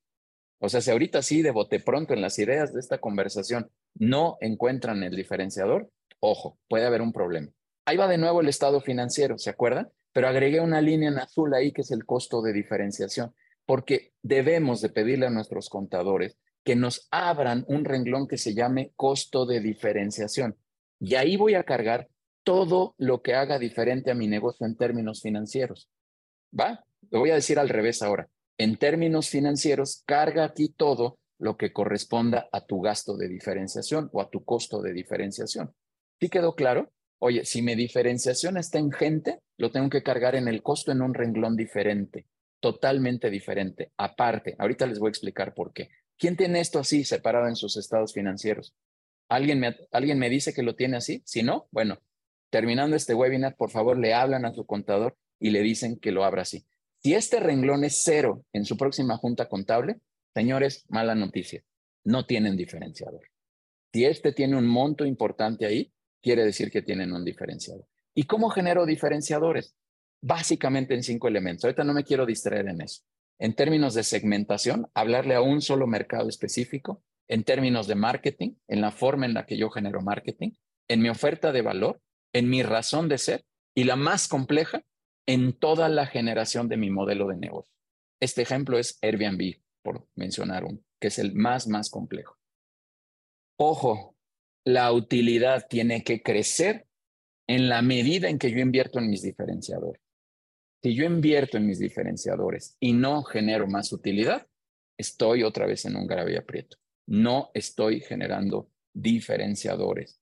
O 0.59 0.67
sea, 0.67 0.81
si 0.81 0.91
ahorita 0.91 1.21
sí, 1.21 1.41
de 1.41 1.51
bote 1.51 1.79
pronto 1.79 2.13
en 2.13 2.21
las 2.21 2.37
ideas 2.37 2.73
de 2.73 2.81
esta 2.81 2.97
conversación 2.97 3.71
no 3.95 4.37
encuentran 4.41 5.03
el 5.03 5.15
diferenciador, 5.15 5.89
ojo, 6.19 6.59
puede 6.67 6.85
haber 6.85 7.01
un 7.01 7.13
problema. 7.13 7.49
Ahí 7.85 7.95
va 7.95 8.07
de 8.07 8.17
nuevo 8.17 8.41
el 8.41 8.49
estado 8.49 8.81
financiero, 8.81 9.37
¿se 9.37 9.49
acuerdan? 9.49 9.89
Pero 10.11 10.27
agregué 10.27 10.59
una 10.59 10.81
línea 10.81 11.09
en 11.09 11.19
azul 11.19 11.53
ahí 11.53 11.71
que 11.71 11.81
es 11.81 11.91
el 11.91 12.05
costo 12.05 12.41
de 12.41 12.51
diferenciación, 12.51 13.33
porque 13.65 14.11
debemos 14.21 14.81
de 14.81 14.89
pedirle 14.89 15.27
a 15.27 15.31
nuestros 15.31 15.69
contadores 15.69 16.37
que 16.63 16.75
nos 16.75 17.07
abran 17.09 17.63
un 17.67 17.85
renglón 17.85 18.27
que 18.27 18.37
se 18.37 18.53
llame 18.53 18.91
costo 18.95 19.45
de 19.45 19.61
diferenciación. 19.61 20.57
Y 20.99 21.15
ahí 21.15 21.37
voy 21.37 21.55
a 21.55 21.63
cargar 21.63 22.09
todo 22.49 22.95
lo 22.97 23.21
que 23.21 23.35
haga 23.35 23.59
diferente 23.59 24.09
a 24.09 24.15
mi 24.15 24.27
negocio 24.27 24.65
en 24.65 24.75
términos 24.75 25.21
financieros. 25.21 25.87
¿Va? 26.59 26.83
Lo 27.11 27.19
voy 27.19 27.29
a 27.29 27.35
decir 27.35 27.59
al 27.59 27.69
revés 27.69 28.01
ahora. 28.01 28.27
En 28.57 28.77
términos 28.77 29.29
financieros, 29.29 30.01
carga 30.07 30.45
aquí 30.45 30.69
todo 30.69 31.19
lo 31.37 31.57
que 31.57 31.71
corresponda 31.71 32.49
a 32.51 32.65
tu 32.65 32.81
gasto 32.81 33.15
de 33.17 33.27
diferenciación 33.27 34.09
o 34.13 34.19
a 34.19 34.31
tu 34.31 34.43
costo 34.45 34.81
de 34.81 34.93
diferenciación. 34.93 35.75
¿Sí 36.19 36.27
quedó 36.27 36.55
claro? 36.55 36.91
Oye, 37.19 37.45
si 37.45 37.61
mi 37.61 37.75
diferenciación 37.75 38.57
está 38.57 38.79
en 38.79 38.91
gente, 38.91 39.41
lo 39.57 39.69
tengo 39.69 39.91
que 39.91 40.01
cargar 40.01 40.33
en 40.33 40.47
el 40.47 40.63
costo 40.63 40.91
en 40.91 41.03
un 41.03 41.13
renglón 41.13 41.55
diferente, 41.55 42.25
totalmente 42.59 43.29
diferente, 43.29 43.91
aparte. 43.95 44.55
Ahorita 44.57 44.87
les 44.87 44.97
voy 44.97 45.09
a 45.09 45.11
explicar 45.11 45.53
por 45.53 45.71
qué. 45.71 45.89
¿Quién 46.17 46.35
tiene 46.35 46.61
esto 46.61 46.79
así 46.79 47.03
separado 47.03 47.47
en 47.47 47.55
sus 47.55 47.77
estados 47.77 48.11
financieros? 48.11 48.73
¿Alguien 49.27 49.59
me, 49.59 49.77
¿Alguien 49.91 50.17
me 50.17 50.31
dice 50.31 50.51
que 50.51 50.63
lo 50.63 50.75
tiene 50.75 50.97
así? 50.97 51.21
Si 51.25 51.43
no, 51.43 51.67
bueno, 51.69 51.99
terminando 52.49 52.95
este 52.95 53.13
webinar, 53.13 53.55
por 53.55 53.69
favor, 53.69 53.97
le 53.97 54.13
hablan 54.13 54.45
a 54.45 54.53
su 54.53 54.65
contador 54.65 55.17
y 55.39 55.51
le 55.51 55.61
dicen 55.61 55.97
que 55.97 56.11
lo 56.11 56.23
abra 56.23 56.43
así. 56.43 56.65
Si 57.01 57.13
este 57.13 57.39
renglón 57.39 57.83
es 57.83 58.01
cero 58.03 58.45
en 58.51 58.65
su 58.65 58.75
próxima 58.75 59.17
junta 59.17 59.47
contable, 59.47 60.01
señores, 60.33 60.85
mala 60.89 61.15
noticia, 61.15 61.63
no 62.03 62.25
tienen 62.25 62.57
diferenciador. 62.57 63.21
Si 63.93 64.05
este 64.05 64.33
tiene 64.33 64.57
un 64.57 64.67
monto 64.67 65.05
importante 65.05 65.65
ahí, 65.65 65.93
quiere 66.21 66.43
decir 66.43 66.69
que 66.69 66.81
tienen 66.81 67.13
un 67.13 67.23
diferenciador. 67.23 67.85
¿Y 68.13 68.23
cómo 68.23 68.49
genero 68.49 68.85
diferenciadores? 68.85 69.75
Básicamente 70.21 70.93
en 70.93 71.03
cinco 71.03 71.27
elementos. 71.27 71.63
Ahorita 71.63 71.83
no 71.83 71.93
me 71.93 72.03
quiero 72.03 72.25
distraer 72.25 72.67
en 72.67 72.81
eso. 72.81 73.03
En 73.39 73.53
términos 73.53 73.93
de 73.93 74.03
segmentación, 74.03 74.87
hablarle 74.93 75.35
a 75.35 75.41
un 75.41 75.61
solo 75.61 75.87
mercado 75.87 76.27
específico. 76.27 77.01
En 77.29 77.43
términos 77.43 77.87
de 77.87 77.95
marketing, 77.95 78.55
en 78.67 78.81
la 78.81 78.91
forma 78.91 79.25
en 79.25 79.33
la 79.33 79.45
que 79.45 79.57
yo 79.57 79.69
genero 79.69 80.01
marketing. 80.01 80.51
En 80.87 81.01
mi 81.01 81.09
oferta 81.09 81.51
de 81.51 81.61
valor 81.61 82.01
en 82.33 82.49
mi 82.49 82.63
razón 82.63 83.09
de 83.09 83.17
ser 83.17 83.45
y 83.75 83.83
la 83.83 83.95
más 83.95 84.27
compleja 84.27 84.83
en 85.27 85.53
toda 85.53 85.89
la 85.89 86.05
generación 86.05 86.69
de 86.69 86.77
mi 86.77 86.89
modelo 86.89 87.27
de 87.27 87.37
negocio. 87.37 87.73
Este 88.19 88.41
ejemplo 88.41 88.77
es 88.77 88.97
Airbnb, 89.01 89.61
por 89.83 90.07
mencionar 90.15 90.65
uno, 90.65 90.79
que 90.99 91.07
es 91.07 91.19
el 91.19 91.33
más, 91.33 91.67
más 91.67 91.89
complejo. 91.89 92.37
Ojo, 93.57 94.15
la 94.65 94.91
utilidad 94.91 95.67
tiene 95.69 96.03
que 96.03 96.21
crecer 96.21 96.87
en 97.47 97.69
la 97.69 97.81
medida 97.81 98.29
en 98.29 98.37
que 98.37 98.51
yo 98.51 98.59
invierto 98.59 98.99
en 98.99 99.09
mis 99.09 99.21
diferenciadores. 99.21 100.01
Si 100.81 100.95
yo 100.95 101.03
invierto 101.05 101.57
en 101.57 101.65
mis 101.65 101.79
diferenciadores 101.79 102.77
y 102.79 102.93
no 102.93 103.23
genero 103.23 103.67
más 103.67 103.91
utilidad, 103.91 104.47
estoy 104.97 105.43
otra 105.43 105.65
vez 105.65 105.85
en 105.85 105.95
un 105.95 106.07
grave 106.07 106.37
aprieto. 106.37 106.77
No 107.07 107.51
estoy 107.53 108.01
generando 108.01 108.69
diferenciadores. 108.93 110.18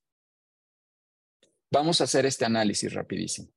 Vamos 1.70 2.00
a 2.00 2.04
hacer 2.04 2.26
este 2.26 2.44
análisis 2.44 2.92
rapidísimo 2.92 3.48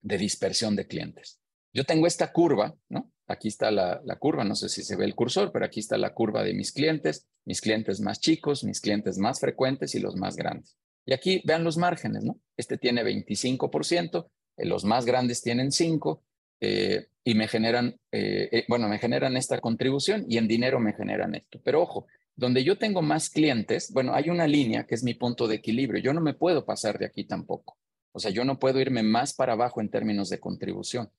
de 0.00 0.18
dispersión 0.18 0.76
de 0.76 0.86
clientes. 0.86 1.40
Yo 1.72 1.84
tengo 1.84 2.06
esta 2.06 2.32
curva, 2.32 2.74
¿no? 2.88 3.12
Aquí 3.26 3.48
está 3.48 3.70
la, 3.70 4.00
curva, 4.18 4.44
no 4.44 4.54
sé 4.54 4.68
si 4.68 4.82
se 4.82 4.96
ve 4.96 5.04
el 5.04 5.14
cursor, 5.14 5.50
pero 5.50 5.64
aquí 5.64 5.80
está 5.80 5.96
la 5.96 6.12
curva 6.12 6.42
de 6.42 6.52
mis 6.52 6.72
clientes, 6.72 7.26
mis 7.44 7.60
clientes 7.60 8.00
más 8.00 8.20
chicos, 8.20 8.64
mis 8.64 8.80
clientes 8.80 9.18
más 9.18 9.40
frecuentes 9.40 9.94
y 9.94 10.00
los 10.00 10.14
más 10.16 10.36
grandes. 10.36 10.76
Y 11.06 11.14
aquí 11.14 11.42
vean 11.44 11.64
los 11.64 11.78
márgenes, 11.78 12.22
¿no? 12.22 12.38
Este 12.56 12.76
tiene 12.76 13.02
25%, 13.02 14.30
eh, 14.56 14.66
los 14.66 14.84
más 14.84 15.06
grandes 15.06 15.42
tienen 15.42 15.70
5%, 15.70 16.22
eh, 16.60 17.08
y 17.24 17.34
me 17.34 17.48
generan, 17.48 17.96
eh, 18.12 18.48
eh, 18.52 18.64
bueno, 18.68 18.88
me 18.88 18.98
generan 18.98 19.36
esta 19.36 19.58
contribución 19.60 20.26
y 20.28 20.38
en 20.38 20.46
dinero 20.46 20.78
me 20.78 20.92
generan 20.92 21.34
esto. 21.34 21.60
Pero 21.64 21.82
ojo, 21.82 22.06
donde 22.36 22.64
yo 22.64 22.78
tengo 22.78 23.02
más 23.02 23.30
clientes, 23.30 23.92
bueno, 23.92 24.14
hay 24.14 24.30
una 24.30 24.46
línea 24.46 24.86
que 24.86 24.94
es 24.94 25.04
mi 25.04 25.14
punto 25.14 25.46
de 25.46 25.56
equilibrio. 25.56 26.02
Yo 26.02 26.12
no 26.12 26.20
me 26.20 26.34
puedo 26.34 26.64
pasar 26.64 26.98
de 26.98 27.06
aquí 27.06 27.24
tampoco. 27.24 27.76
O 28.12 28.18
sea, 28.18 28.30
yo 28.30 28.44
no 28.44 28.58
puedo 28.58 28.80
irme 28.80 29.02
más 29.02 29.34
para 29.34 29.52
abajo 29.52 29.80
en 29.80 29.90
términos 29.90 30.28
de 30.30 30.40
contribución. 30.40 31.10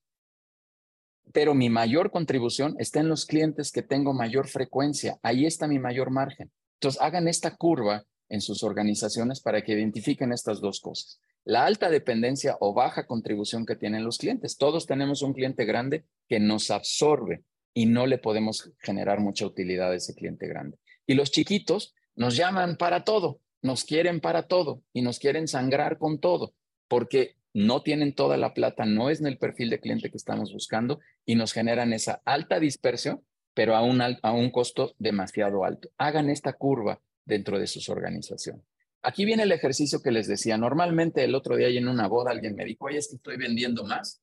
Pero 1.31 1.53
mi 1.53 1.69
mayor 1.69 2.11
contribución 2.11 2.75
está 2.79 2.99
en 2.99 3.09
los 3.09 3.25
clientes 3.25 3.71
que 3.71 3.81
tengo 3.81 4.13
mayor 4.13 4.47
frecuencia. 4.47 5.17
Ahí 5.21 5.45
está 5.45 5.67
mi 5.67 5.79
mayor 5.79 6.11
margen. 6.11 6.51
Entonces, 6.75 7.01
hagan 7.01 7.27
esta 7.27 7.55
curva 7.55 8.05
en 8.29 8.41
sus 8.41 8.63
organizaciones 8.63 9.41
para 9.41 9.61
que 9.61 9.73
identifiquen 9.73 10.31
estas 10.31 10.61
dos 10.61 10.79
cosas. 10.79 11.19
La 11.43 11.65
alta 11.65 11.89
dependencia 11.89 12.57
o 12.59 12.73
baja 12.73 13.05
contribución 13.05 13.65
que 13.65 13.75
tienen 13.75 14.03
los 14.03 14.17
clientes. 14.17 14.57
Todos 14.57 14.85
tenemos 14.85 15.21
un 15.21 15.33
cliente 15.33 15.65
grande 15.65 16.05
que 16.27 16.39
nos 16.39 16.71
absorbe 16.71 17.43
y 17.73 17.85
no 17.85 18.07
le 18.07 18.17
podemos 18.17 18.71
generar 18.79 19.19
mucha 19.19 19.45
utilidad 19.45 19.91
a 19.91 19.95
ese 19.95 20.15
cliente 20.15 20.47
grande. 20.47 20.77
Y 21.07 21.13
los 21.13 21.31
chiquitos 21.31 21.93
nos 22.15 22.35
llaman 22.35 22.77
para 22.77 23.03
todo, 23.03 23.39
nos 23.61 23.83
quieren 23.83 24.19
para 24.19 24.47
todo 24.47 24.83
y 24.93 25.01
nos 25.01 25.19
quieren 25.19 25.47
sangrar 25.47 25.97
con 25.97 26.19
todo, 26.19 26.53
porque 26.87 27.35
no 27.53 27.81
tienen 27.81 28.13
toda 28.13 28.37
la 28.37 28.53
plata, 28.53 28.85
no 28.85 29.09
es 29.09 29.21
en 29.21 29.27
el 29.27 29.37
perfil 29.37 29.69
de 29.69 29.79
cliente 29.79 30.11
que 30.11 30.17
estamos 30.17 30.51
buscando 30.51 30.99
y 31.25 31.35
nos 31.35 31.53
generan 31.53 31.93
esa 31.93 32.21
alta 32.25 32.59
dispersión, 32.59 33.23
pero 33.53 33.75
a 33.75 33.81
un, 33.81 34.01
a 34.01 34.31
un 34.31 34.51
costo 34.51 34.93
demasiado 34.99 35.63
alto. 35.63 35.89
Hagan 35.97 36.29
esta 36.29 36.53
curva 36.53 36.99
dentro 37.23 37.57
de 37.57 37.67
sus 37.67 37.87
organizaciones. 37.89 38.65
Aquí 39.01 39.23
viene 39.23 39.43
el 39.43 39.51
ejercicio 39.51 40.01
que 40.01 40.11
les 40.11 40.27
decía. 40.27 40.57
Normalmente 40.57 41.23
el 41.23 41.35
otro 41.35 41.55
día 41.55 41.69
en 41.69 41.87
una 41.87 42.07
boda 42.07 42.31
alguien 42.31 42.55
me 42.55 42.65
dijo, 42.65 42.85
oye, 42.85 42.97
es 42.97 43.07
que 43.07 43.15
estoy 43.15 43.37
vendiendo 43.37 43.85
más 43.85 44.21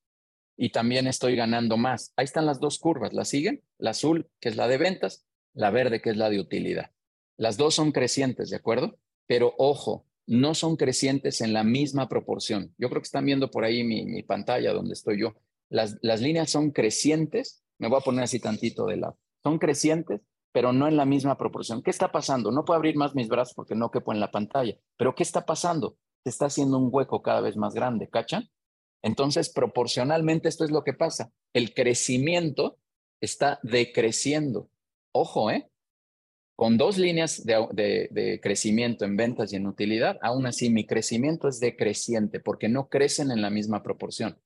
y 0.56 0.70
también 0.70 1.06
estoy 1.06 1.36
ganando 1.36 1.76
más. 1.76 2.12
Ahí 2.16 2.24
están 2.24 2.46
las 2.46 2.60
dos 2.60 2.78
curvas, 2.78 3.12
¿la 3.12 3.24
siguen? 3.24 3.62
La 3.78 3.90
azul, 3.90 4.28
que 4.40 4.48
es 4.48 4.56
la 4.56 4.68
de 4.68 4.78
ventas, 4.78 5.24
la 5.54 5.70
verde, 5.70 6.00
que 6.00 6.10
es 6.10 6.16
la 6.16 6.30
de 6.30 6.40
utilidad. 6.40 6.90
Las 7.36 7.56
dos 7.56 7.74
son 7.74 7.92
crecientes, 7.92 8.50
¿de 8.50 8.56
acuerdo? 8.56 8.98
Pero 9.26 9.54
ojo, 9.58 10.06
no 10.26 10.54
son 10.54 10.76
crecientes 10.76 11.40
en 11.40 11.52
la 11.52 11.64
misma 11.64 12.08
proporción. 12.08 12.74
Yo 12.78 12.88
creo 12.88 13.00
que 13.00 13.06
están 13.06 13.26
viendo 13.26 13.50
por 13.50 13.64
ahí 13.64 13.84
mi, 13.84 14.22
pantalla 14.22 14.72
donde 14.72 14.94
estoy 14.94 15.20
yo. 15.20 15.34
Las, 15.68 15.98
las 16.02 16.20
líneas 16.20 16.50
son 16.50 16.70
crecientes, 16.70 17.64
me 17.78 17.88
voy 17.88 17.98
a 17.98 18.04
poner 18.04 18.24
así 18.24 18.38
tantito 18.38 18.86
de 18.86 18.98
lado. 18.98 19.18
Son 19.42 19.58
crecientes, 19.58 20.20
pero 20.52 20.72
no 20.72 20.86
en 20.86 20.96
la 20.96 21.06
misma 21.06 21.36
proporción. 21.38 21.82
¿Qué 21.82 21.90
está 21.90 22.12
pasando? 22.12 22.52
No 22.52 22.64
puedo 22.64 22.76
abrir 22.76 22.96
más 22.96 23.14
mis 23.14 23.28
brazos 23.28 23.54
porque 23.54 23.74
no 23.74 23.90
quepo 23.90 24.12
en 24.12 24.20
la 24.20 24.30
pantalla, 24.30 24.76
pero 24.96 25.14
¿qué 25.14 25.22
está 25.22 25.44
pasando? 25.44 25.96
Se 26.22 26.30
está 26.30 26.46
haciendo 26.46 26.78
un 26.78 26.90
hueco 26.92 27.22
cada 27.22 27.40
vez 27.40 27.56
más 27.56 27.74
grande, 27.74 28.08
¿cachan? 28.08 28.48
Entonces, 29.02 29.50
proporcionalmente 29.50 30.48
esto 30.48 30.64
es 30.64 30.70
lo 30.70 30.84
que 30.84 30.92
pasa. 30.92 31.32
El 31.52 31.74
crecimiento 31.74 32.78
está 33.20 33.58
decreciendo. 33.62 34.68
Ojo, 35.12 35.50
¿eh? 35.50 35.68
Con 36.56 36.78
dos 36.78 36.96
líneas 36.96 37.44
de, 37.44 38.40
crecimiento 38.42 39.04
en 39.04 39.16
ventas 39.16 39.52
y 39.52 39.56
en 39.56 39.66
utilidad, 39.66 40.18
aún 40.22 40.46
así 40.46 40.70
mi 40.70 40.86
crecimiento 40.86 41.48
es 41.48 41.60
decreciente 41.60 42.40
porque 42.40 42.68
no 42.68 42.88
crecen 42.88 43.30
en 43.30 43.42
la 43.42 43.50
misma 43.50 43.82
proporción. 43.82 44.38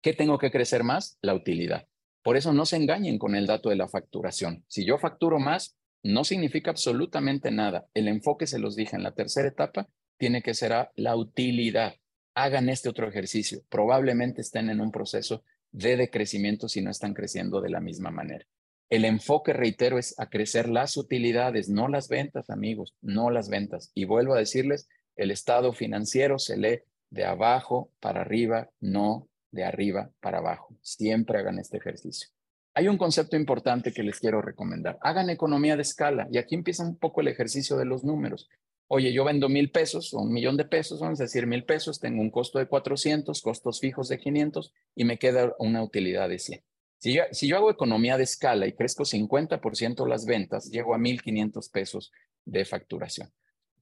¿Qué 0.00 0.12
tengo 0.12 0.38
que 0.38 0.50
crecer 0.50 0.84
más? 0.84 1.18
La 1.20 1.34
utilidad. 1.34 1.86
Por 2.22 2.36
eso 2.36 2.52
no 2.52 2.64
se 2.66 2.76
engañen 2.76 3.18
con 3.18 3.34
el 3.34 3.46
dato 3.46 3.70
de 3.70 3.76
la 3.76 3.88
facturación. 3.88 4.64
Si 4.68 4.84
yo 4.84 4.98
facturo 4.98 5.38
más, 5.38 5.76
no 6.02 6.24
significa 6.24 6.70
absolutamente 6.70 7.50
nada. 7.50 7.86
El 7.94 8.08
enfoque, 8.08 8.46
se 8.46 8.58
los 8.58 8.76
dije 8.76 8.96
en 8.96 9.02
la 9.02 9.14
tercera 9.14 9.48
etapa, 9.48 9.88
tiene 10.16 10.42
que 10.42 10.54
ser 10.54 10.72
a 10.72 10.92
la 10.94 11.16
utilidad. 11.16 11.94
Hagan 12.34 12.68
este 12.68 12.88
otro 12.88 13.08
ejercicio. 13.08 13.62
Probablemente 13.68 14.40
estén 14.40 14.70
en 14.70 14.80
un 14.80 14.92
proceso 14.92 15.42
de 15.72 15.96
decrecimiento 15.96 16.68
si 16.68 16.80
no 16.80 16.90
están 16.90 17.14
creciendo 17.14 17.60
de 17.60 17.70
la 17.70 17.80
misma 17.80 18.10
manera. 18.10 18.46
El 18.90 19.04
enfoque, 19.04 19.52
reitero, 19.52 19.98
es 19.98 20.18
a 20.18 20.30
crecer 20.30 20.68
las 20.68 20.96
utilidades, 20.96 21.68
no 21.68 21.88
las 21.88 22.08
ventas, 22.08 22.48
amigos, 22.48 22.94
no 23.02 23.30
las 23.30 23.50
ventas. 23.50 23.90
Y 23.94 24.06
vuelvo 24.06 24.34
a 24.34 24.38
decirles, 24.38 24.88
el 25.16 25.30
estado 25.30 25.74
financiero 25.74 26.38
se 26.38 26.56
lee 26.56 26.80
de 27.10 27.26
abajo 27.26 27.90
para 28.00 28.22
arriba, 28.22 28.70
no 28.80 29.28
de 29.50 29.64
arriba 29.64 30.10
para 30.20 30.38
abajo. 30.38 30.74
Siempre 30.80 31.38
hagan 31.38 31.58
este 31.58 31.76
ejercicio. 31.76 32.28
Hay 32.74 32.88
un 32.88 32.96
concepto 32.96 33.36
importante 33.36 33.92
que 33.92 34.02
les 34.02 34.20
quiero 34.20 34.40
recomendar. 34.40 34.98
Hagan 35.02 35.28
economía 35.28 35.76
de 35.76 35.82
escala 35.82 36.26
y 36.30 36.38
aquí 36.38 36.54
empieza 36.54 36.84
un 36.84 36.96
poco 36.96 37.20
el 37.20 37.28
ejercicio 37.28 37.76
de 37.76 37.84
los 37.84 38.04
números. 38.04 38.48
Oye, 38.86 39.12
yo 39.12 39.24
vendo 39.24 39.50
mil 39.50 39.70
pesos 39.70 40.14
o 40.14 40.20
un 40.20 40.32
millón 40.32 40.56
de 40.56 40.64
pesos, 40.64 41.00
vamos 41.00 41.20
a 41.20 41.24
decir 41.24 41.46
mil 41.46 41.64
pesos, 41.64 42.00
tengo 42.00 42.22
un 42.22 42.30
costo 42.30 42.58
de 42.58 42.68
400, 42.68 43.42
costos 43.42 43.80
fijos 43.80 44.08
de 44.08 44.18
500 44.18 44.72
y 44.94 45.04
me 45.04 45.18
queda 45.18 45.54
una 45.58 45.82
utilidad 45.82 46.28
de 46.30 46.38
100. 46.38 46.62
Si 46.98 47.12
yo, 47.12 47.56
hago 47.56 47.70
economía 47.70 48.16
de 48.16 48.24
escala 48.24 48.66
y 48.66 48.72
crezco 48.72 49.04
50% 49.04 50.06
las 50.08 50.26
ventas, 50.26 50.68
llego 50.68 50.94
a 50.94 50.98
1.500 50.98 51.70
pesos 51.70 52.10
de 52.44 52.64
facturación. 52.64 53.32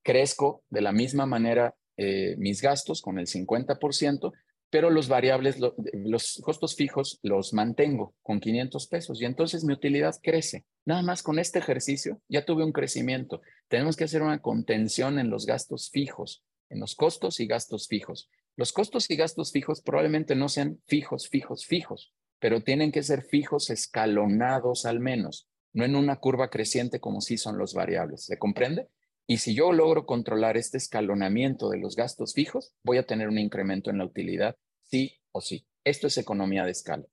Crezco 0.02 0.62
de 0.68 0.82
la 0.82 0.92
misma 0.92 1.24
manera 1.24 1.74
eh, 1.96 2.36
mis 2.36 2.60
gastos 2.60 3.00
con 3.00 3.18
el 3.18 3.26
50%, 3.26 4.32
pero 4.68 4.90
los 4.90 5.08
variables, 5.08 5.56
los 5.94 6.42
costos 6.42 6.76
fijos 6.76 7.18
los 7.22 7.54
mantengo 7.54 8.14
con 8.22 8.38
500 8.38 8.86
pesos 8.88 9.22
y 9.22 9.24
entonces 9.24 9.64
mi 9.64 9.72
utilidad 9.72 10.14
crece. 10.22 10.66
Nada 10.84 11.02
más 11.02 11.22
con 11.22 11.38
este 11.38 11.58
ejercicio 11.58 12.20
ya 12.28 12.44
tuve 12.44 12.64
un 12.64 12.72
crecimiento. 12.72 13.40
Tenemos 13.68 13.96
que 13.96 14.04
hacer 14.04 14.20
una 14.20 14.42
contención 14.42 15.18
en 15.18 15.30
los 15.30 15.46
gastos 15.46 15.88
fijos, 15.90 16.44
en 16.68 16.80
los 16.80 16.94
costos 16.94 17.40
y 17.40 17.46
gastos 17.46 17.88
fijos. 17.88 18.28
Los 18.56 18.72
costos 18.72 19.10
y 19.10 19.16
gastos 19.16 19.52
fijos 19.52 19.80
probablemente 19.80 20.34
no 20.34 20.50
sean 20.50 20.82
fijos, 20.86 21.28
fijos, 21.28 21.64
fijos 21.64 22.12
pero 22.38 22.62
tienen 22.62 22.92
que 22.92 23.02
ser 23.02 23.22
fijos 23.22 23.70
escalonados 23.70 24.86
al 24.86 25.00
menos, 25.00 25.48
no 25.72 25.84
en 25.84 25.96
una 25.96 26.16
curva 26.16 26.50
creciente 26.50 27.00
como 27.00 27.20
sí 27.20 27.38
son 27.38 27.58
los 27.58 27.74
variables. 27.74 28.24
¿Se 28.24 28.38
comprende? 28.38 28.88
Y 29.26 29.38
si 29.38 29.54
yo 29.54 29.72
logro 29.72 30.06
controlar 30.06 30.56
este 30.56 30.78
escalonamiento 30.78 31.70
de 31.70 31.78
los 31.78 31.96
gastos 31.96 32.32
fijos, 32.32 32.72
voy 32.84 32.98
a 32.98 33.06
tener 33.06 33.28
un 33.28 33.38
incremento 33.38 33.90
en 33.90 33.98
la 33.98 34.04
utilidad, 34.04 34.56
sí 34.82 35.18
o 35.32 35.40
sí. 35.40 35.66
Esto 35.84 36.06
es 36.06 36.16
economía 36.18 36.64
de 36.64 36.70
escala. 36.70 37.04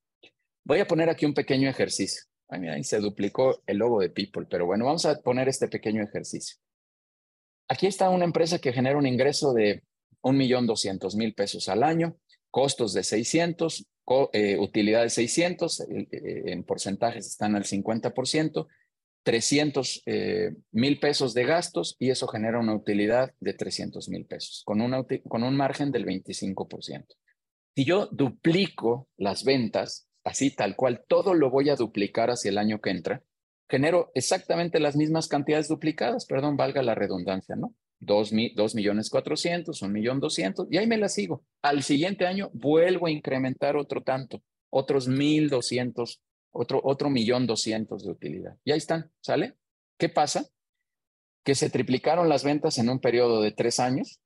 Voy 0.64 0.80
a 0.80 0.88
poner 0.88 1.10
aquí 1.10 1.26
un 1.26 1.34
pequeño 1.34 1.70
ejercicio. 1.70 2.24
Ahí 2.48 2.84
se 2.84 3.00
duplicó 3.00 3.64
el 3.66 3.78
logo 3.78 4.00
de 4.00 4.10
People, 4.10 4.46
pero 4.50 4.66
bueno, 4.68 4.86
vamos 4.86 5.06
a 5.06 5.20
poner 5.22 5.50
este 5.50 5.68
pequeño 5.68 6.04
ejercicio. 6.04 6.58
Aquí 7.68 7.88
está 7.88 8.10
una 8.10 8.26
empresa 8.26 8.60
que 8.60 8.74
genera 8.74 8.98
un 8.98 9.08
ingreso 9.08 9.54
de 9.54 9.84
un 10.22 10.38
millón 10.38 10.68
doscientos 10.68 11.16
mil 11.16 11.34
pesos 11.34 11.68
al 11.68 11.82
año, 11.82 12.16
costos 12.52 12.94
de 12.94 13.04
600, 13.04 13.88
eh, 14.34 14.58
utilidad 14.60 15.04
de 15.04 15.10
600, 15.10 15.80
eh, 15.82 16.08
eh, 16.12 16.44
en 16.48 16.64
porcentajes 16.64 17.26
están 17.26 17.56
al 17.56 17.64
50%, 17.64 18.68
300 19.24 20.04
mil 20.74 21.00
pesos 21.00 21.34
de 21.34 21.46
gastos 21.46 21.96
y 21.98 22.10
eso 22.10 22.28
genera 22.28 22.60
una 22.60 22.76
utilidad 22.76 23.34
de 23.40 23.54
300 23.54 24.10
mil 24.10 24.26
pesos, 24.26 24.64
con, 24.66 24.80
con 25.30 25.44
un 25.44 25.56
margen 25.56 25.92
del 25.92 26.06
25%. 26.06 27.06
Si 27.74 27.86
yo 27.86 28.08
duplico 28.08 29.08
las 29.16 29.46
ventas, 29.46 30.10
así 30.26 30.52
tal 30.52 30.76
cual, 30.76 31.06
todo 31.08 31.34
lo 31.36 31.50
voy 31.50 31.70
a 31.70 31.78
duplicar 31.78 32.32
hacia 32.32 32.50
el 32.50 32.58
año 32.58 32.82
que 32.82 32.90
entra, 32.90 33.24
genero 33.70 34.12
exactamente 34.14 34.82
las 34.82 34.98
mismas 34.98 35.30
cantidades 35.30 35.70
duplicadas, 35.70 36.26
perdón, 36.26 36.58
valga 36.58 36.84
la 36.84 36.94
redundancia, 36.94 37.56
¿no? 37.56 37.74
2, 38.06 38.34
millones 38.76 39.10
400, 39.10 39.82
1 39.82 39.94
millón 39.94 40.20
200, 40.20 40.68
y 40.70 40.78
ahí 40.78 40.88
me 40.88 40.98
la 40.98 41.10
sigo. 41.10 41.44
Al 41.62 41.84
siguiente 41.84 42.26
año 42.26 42.50
vuelvo 42.54 43.08
a 43.08 43.12
incrementar 43.12 43.76
otro 43.78 44.04
tanto, 44.04 44.42
otros 44.70 45.08
1,200, 45.08 46.22
otro, 46.52 46.82
otro 46.84 47.10
millón 47.10 47.48
200 47.48 48.04
de 48.04 48.12
utilidad. 48.12 48.58
Y 48.64 48.72
ahí 48.72 48.78
están, 48.78 49.12
¿sale? 49.22 49.56
¿Qué 49.98 50.10
pasa? 50.10 50.48
Que 51.44 51.56
se 51.56 51.70
triplicaron 51.70 52.30
las 52.30 52.44
ventas 52.44 52.78
en 52.78 52.90
un 52.90 53.00
periodo 53.00 53.42
de 53.42 53.52
tres 53.52 53.80
años. 53.80 54.20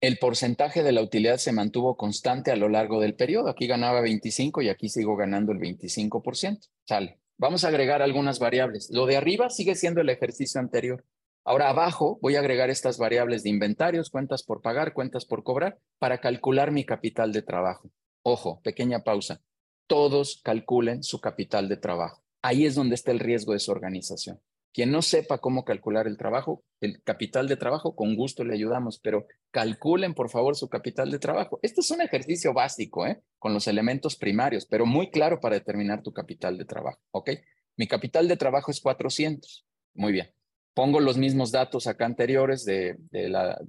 El 0.00 0.18
porcentaje 0.18 0.82
de 0.82 0.92
la 0.92 1.02
utilidad 1.02 1.36
se 1.36 1.52
mantuvo 1.52 1.96
constante 1.96 2.50
a 2.50 2.56
lo 2.56 2.68
largo 2.68 3.00
del 3.00 3.14
periodo. 3.14 3.48
Aquí 3.48 3.68
ganaba 3.68 4.00
25 4.00 4.62
y 4.62 4.68
aquí 4.68 4.88
sigo 4.88 5.16
ganando 5.16 5.52
el 5.52 5.58
25%. 5.58 6.68
Sale. 6.84 7.20
Vamos 7.38 7.64
a 7.64 7.68
agregar 7.68 8.02
algunas 8.02 8.38
variables. 8.38 8.90
Lo 8.90 9.06
de 9.06 9.16
arriba 9.16 9.48
sigue 9.50 9.74
siendo 9.74 10.00
el 10.00 10.08
ejercicio 10.08 10.60
anterior. 10.60 11.04
Ahora 11.44 11.70
abajo 11.70 12.18
voy 12.22 12.36
a 12.36 12.38
agregar 12.38 12.70
estas 12.70 12.98
variables 12.98 13.42
de 13.42 13.50
inventarios, 13.50 14.10
cuentas 14.10 14.44
por 14.44 14.62
pagar, 14.62 14.92
cuentas 14.94 15.24
por 15.24 15.42
cobrar, 15.42 15.78
para 15.98 16.18
calcular 16.18 16.70
mi 16.70 16.84
capital 16.84 17.32
de 17.32 17.42
trabajo. 17.42 17.90
Ojo, 18.22 18.60
pequeña 18.62 19.02
pausa. 19.02 19.40
Todos 19.88 20.40
calculen 20.44 21.02
su 21.02 21.20
capital 21.20 21.68
de 21.68 21.76
trabajo. 21.76 22.22
Ahí 22.42 22.64
es 22.64 22.76
donde 22.76 22.94
está 22.94 23.10
el 23.10 23.18
riesgo 23.18 23.54
de 23.54 23.58
su 23.58 23.72
organización. 23.72 24.40
Quien 24.72 24.92
no 24.92 25.02
sepa 25.02 25.38
cómo 25.38 25.64
calcular 25.64 26.06
el 26.06 26.16
trabajo, 26.16 26.64
el 26.80 27.02
capital 27.02 27.48
de 27.48 27.56
trabajo, 27.56 27.94
con 27.94 28.14
gusto 28.14 28.44
le 28.44 28.54
ayudamos, 28.54 29.00
pero 29.00 29.26
calculen 29.50 30.14
por 30.14 30.30
favor 30.30 30.56
su 30.56 30.68
capital 30.68 31.10
de 31.10 31.18
trabajo. 31.18 31.58
Este 31.62 31.80
es 31.80 31.90
un 31.90 32.00
ejercicio 32.00 32.54
básico, 32.54 33.04
¿eh? 33.06 33.20
Con 33.38 33.52
los 33.52 33.66
elementos 33.66 34.16
primarios, 34.16 34.64
pero 34.64 34.86
muy 34.86 35.10
claro 35.10 35.40
para 35.40 35.56
determinar 35.56 36.02
tu 36.02 36.12
capital 36.12 36.56
de 36.56 36.64
trabajo, 36.64 37.00
¿ok? 37.10 37.30
Mi 37.76 37.86
capital 37.86 38.28
de 38.28 38.36
trabajo 38.36 38.70
es 38.70 38.80
400. 38.80 39.66
Muy 39.94 40.12
bien. 40.12 40.32
Pongo 40.74 41.00
los 41.00 41.18
mismos 41.18 41.52
datos 41.52 41.86
acá 41.86 42.06
anteriores 42.06 42.64
de, 42.64 42.96
la, 43.12 43.60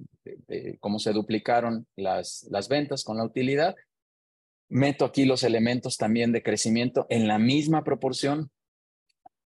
cómo 0.80 0.98
se 0.98 1.12
duplicaron 1.12 1.86
las, 1.96 2.48
ventas 2.68 3.04
con 3.04 3.18
la 3.18 3.24
utilidad. 3.24 3.74
meto 4.68 5.04
aquí 5.04 5.26
los 5.26 5.42
elementos 5.42 5.96
también 5.96 6.32
de 6.32 6.42
crecimiento 6.42 7.06
en 7.10 7.28
la 7.28 7.38
misma 7.38 7.84
proporción. 7.84 8.50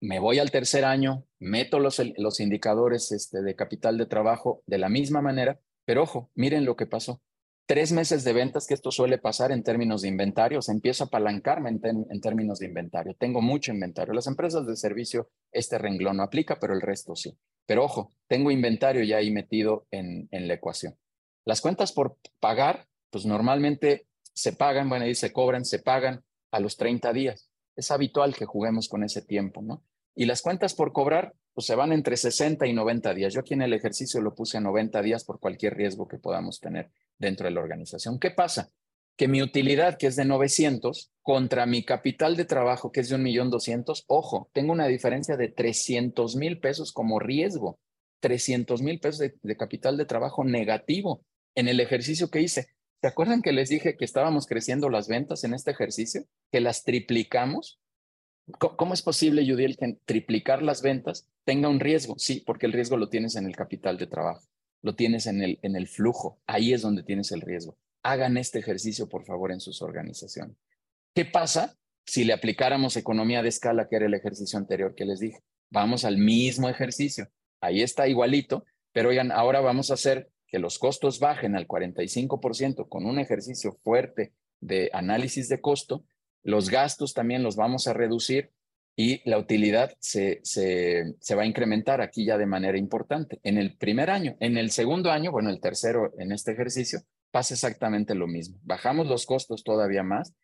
Me 0.01 0.19
voy 0.19 0.39
al 0.39 0.51
tercer 0.51 0.85
año, 0.85 1.25
meto 1.39 1.79
los, 1.79 1.99
indicadores 2.41 3.11
este, 3.13 3.41
de 3.41 3.57
capital 3.57 3.97
de 3.97 4.07
trabajo 4.07 4.63
de 4.67 4.77
la 4.77 4.91
misma 4.91 5.23
manera, 5.23 5.59
pero 5.87 6.03
ojo, 6.03 6.31
miren 6.35 6.67
lo 6.67 6.77
que 6.77 6.87
pasó. 6.87 7.23
Tres 7.67 7.91
meses 7.91 8.23
de 8.23 8.33
ventas, 8.33 8.67
que 8.67 8.75
esto 8.75 8.93
suele 8.93 9.19
pasar 9.19 9.51
en 9.51 9.65
términos 9.65 10.03
de 10.03 10.09
inventario, 10.09 10.63
se 10.63 10.71
empieza 10.71 11.05
a 11.05 11.07
apalancarme 11.09 11.71
en 11.71 12.21
términos 12.21 12.61
de 12.61 12.67
inventario. 12.67 13.17
Tengo 13.19 13.41
mucho 13.41 13.73
inventario. 13.73 14.15
Las 14.15 14.29
empresas 14.29 14.67
de 14.67 14.77
servicio, 14.77 15.31
este 15.57 15.79
renglón 15.79 16.19
no 16.19 16.23
aplica, 16.23 16.59
pero 16.59 16.75
el 16.75 16.81
resto 16.81 17.17
sí. 17.17 17.37
Pero 17.67 17.85
ojo, 17.85 18.13
tengo 18.29 18.51
inventario 18.51 19.03
ya 19.03 19.17
ahí 19.17 19.31
metido 19.31 19.87
en, 19.91 20.29
la 20.31 20.55
ecuación. 20.55 20.97
Las 21.45 21.61
cuentas 21.61 21.93
por 21.93 22.17
pagar, 22.41 22.87
pues 23.11 23.27
normalmente 23.27 24.07
se 24.33 24.53
pagan, 24.53 24.89
bueno, 24.89 25.07
y 25.07 25.15
se 25.15 25.33
cobran, 25.33 25.65
se 25.65 25.81
pagan 25.81 26.25
a 26.51 26.61
los 26.61 26.77
30 26.77 27.13
días. 27.13 27.51
Es 27.75 27.91
habitual 27.91 28.35
que 28.35 28.47
juguemos 28.47 28.89
con 28.89 29.03
ese 29.03 29.23
tiempo, 29.23 29.63
¿no? 29.63 29.83
Y 30.15 30.27
las 30.27 30.43
cuentas 30.43 30.75
por 30.75 30.93
cobrar, 30.93 31.35
pues 31.53 31.67
se 31.67 31.75
van 31.75 31.93
entre 31.93 32.17
60 32.17 32.67
y 32.67 32.73
90 32.73 33.15
días. 33.15 33.35
Yo 33.35 33.41
aquí 33.41 33.55
en 33.55 33.63
el 33.63 33.73
ejercicio 33.73 34.21
lo 34.21 34.35
puse 34.35 34.57
a 34.57 34.61
90 34.61 35.03
días 35.03 35.25
por 35.25 35.41
cualquier 35.41 35.75
riesgo 35.75 36.09
que 36.09 36.19
podamos 36.19 36.61
tener 36.61 36.91
dentro 37.19 37.47
de 37.47 37.53
la 37.53 37.61
organización. 37.61 38.19
¿Qué 38.19 38.31
pasa? 38.31 38.71
Que 39.17 39.29
mi 39.29 39.43
utilidad, 39.43 39.97
que 39.99 40.09
es 40.09 40.17
de 40.17 40.25
900, 40.25 41.11
contra 41.23 41.67
mi 41.67 41.85
capital 41.85 42.37
de 42.37 42.45
trabajo, 42.45 42.93
que 42.93 43.01
es 43.01 43.09
de 43.09 43.17
1.200.000, 43.17 44.05
ojo, 44.07 44.49
tengo 44.53 44.73
una 44.73 44.87
diferencia 44.87 45.37
de 45.37 45.49
300 45.49 46.37
mil 46.37 46.61
pesos 46.61 46.93
como 46.93 47.19
riesgo. 47.19 47.81
300 48.21 48.83
mil 48.83 48.99
pesos 49.01 49.31
de, 49.43 49.57
capital 49.57 49.97
de 49.97 50.05
trabajo 50.05 50.45
negativo 50.45 51.25
en 51.55 51.69
el 51.69 51.81
ejercicio 51.81 52.31
que 52.31 52.41
hice. 52.41 52.69
¿Se 53.01 53.09
acuerdan 53.09 53.43
que 53.43 53.53
les 53.53 53.69
dije 53.69 53.97
que 53.97 54.05
estábamos 54.05 54.47
creciendo 54.47 54.89
las 54.89 55.09
ventas 55.09 55.45
en 55.45 55.55
este 55.55 55.71
ejercicio? 55.71 56.25
Que 56.51 56.61
las 56.61 56.85
triplicamos. 56.85 57.79
¿Cómo 58.59 58.95
es 58.95 59.03
posible, 59.03 59.45
Judiel, 59.49 59.77
que 59.77 59.99
triplicar 60.05 60.63
las 60.63 60.83
ventas 60.83 61.29
tenga 61.45 61.69
un 61.69 61.81
riesgo? 61.81 62.15
Sí, 62.19 62.43
porque 62.47 62.67
el 62.67 62.73
riesgo 62.73 62.97
lo 62.97 63.09
tienes 63.09 63.37
en 63.37 63.47
el 63.47 63.57
capital 63.57 63.99
de 63.99 64.07
trabajo, 64.07 64.47
lo 64.83 64.95
tienes 64.95 65.27
en 65.27 65.43
el, 65.43 65.59
en 65.63 65.75
el 65.75 65.89
flujo. 65.89 66.41
Ahí 66.47 66.73
es 66.73 66.83
donde 66.83 67.03
tienes 67.03 67.33
el 67.33 67.41
riesgo. 67.41 67.77
Hagan 68.07 68.37
este 68.37 68.61
ejercicio, 68.61 69.09
por 69.09 69.25
favor, 69.25 69.51
en 69.51 69.59
sus 69.59 69.83
organizaciones. 69.83 70.57
¿Qué 71.13 71.25
pasa 71.25 71.77
si 72.05 72.23
le 72.23 72.33
aplicáramos 72.33 72.97
economía 72.97 73.43
de 73.43 73.49
escala, 73.49 73.89
que 73.89 73.97
era 73.97 74.07
el 74.07 74.15
ejercicio 74.15 74.59
anterior 74.59 74.95
que 74.95 75.05
les 75.05 75.19
dije? 75.19 75.41
Vamos 75.71 76.05
al 76.05 76.17
mismo 76.17 76.69
ejercicio. 76.69 77.29
Ahí 77.61 77.83
está 77.83 78.07
igualito, 78.07 78.65
pero 78.93 79.09
oigan, 79.09 79.33
ahora 79.33 79.61
vamos 79.61 79.91
a 79.91 79.95
hacer 79.95 80.31
que 80.47 80.61
los 80.61 80.79
costos 80.79 81.19
bajen 81.19 81.57
al 81.57 81.67
45% 81.67 82.89
con 82.89 83.07
un 83.07 83.19
ejercicio 83.19 83.73
fuerte 83.83 84.33
de 84.61 84.89
análisis 84.93 85.49
de 85.49 85.61
costo, 85.61 86.05
los 86.45 86.71
gastos 86.71 87.13
también 87.13 87.43
los 87.43 87.57
vamos 87.57 87.89
a 87.89 87.93
reducir 87.93 88.53
y 88.95 89.29
la 89.29 89.37
utilidad 89.37 89.97
se, 89.99 90.39
se, 90.45 91.15
se, 91.19 91.35
va 91.35 91.43
a 91.43 91.47
incrementar 91.47 92.01
aquí 92.01 92.25
ya 92.25 92.39
de 92.39 92.47
manera 92.47 92.79
importante. 92.79 93.41
En 93.43 93.59
el 93.59 93.77
primer 93.77 94.11
año, 94.11 94.37
en 94.39 94.57
el 94.57 94.71
segundo 94.71 95.11
año, 95.11 95.33
bueno, 95.33 95.51
el 95.51 95.61
tercero 95.61 96.15
en 96.19 96.31
este 96.31 96.53
ejercicio, 96.53 97.01
pasa 97.37 97.53
exactamente 97.53 98.15
lo 98.15 98.27
mismo. 98.27 98.59
Bajamos 98.63 99.09
los 99.09 99.27
costos 99.27 99.63
todavía 99.63 100.03
más, 100.03 100.35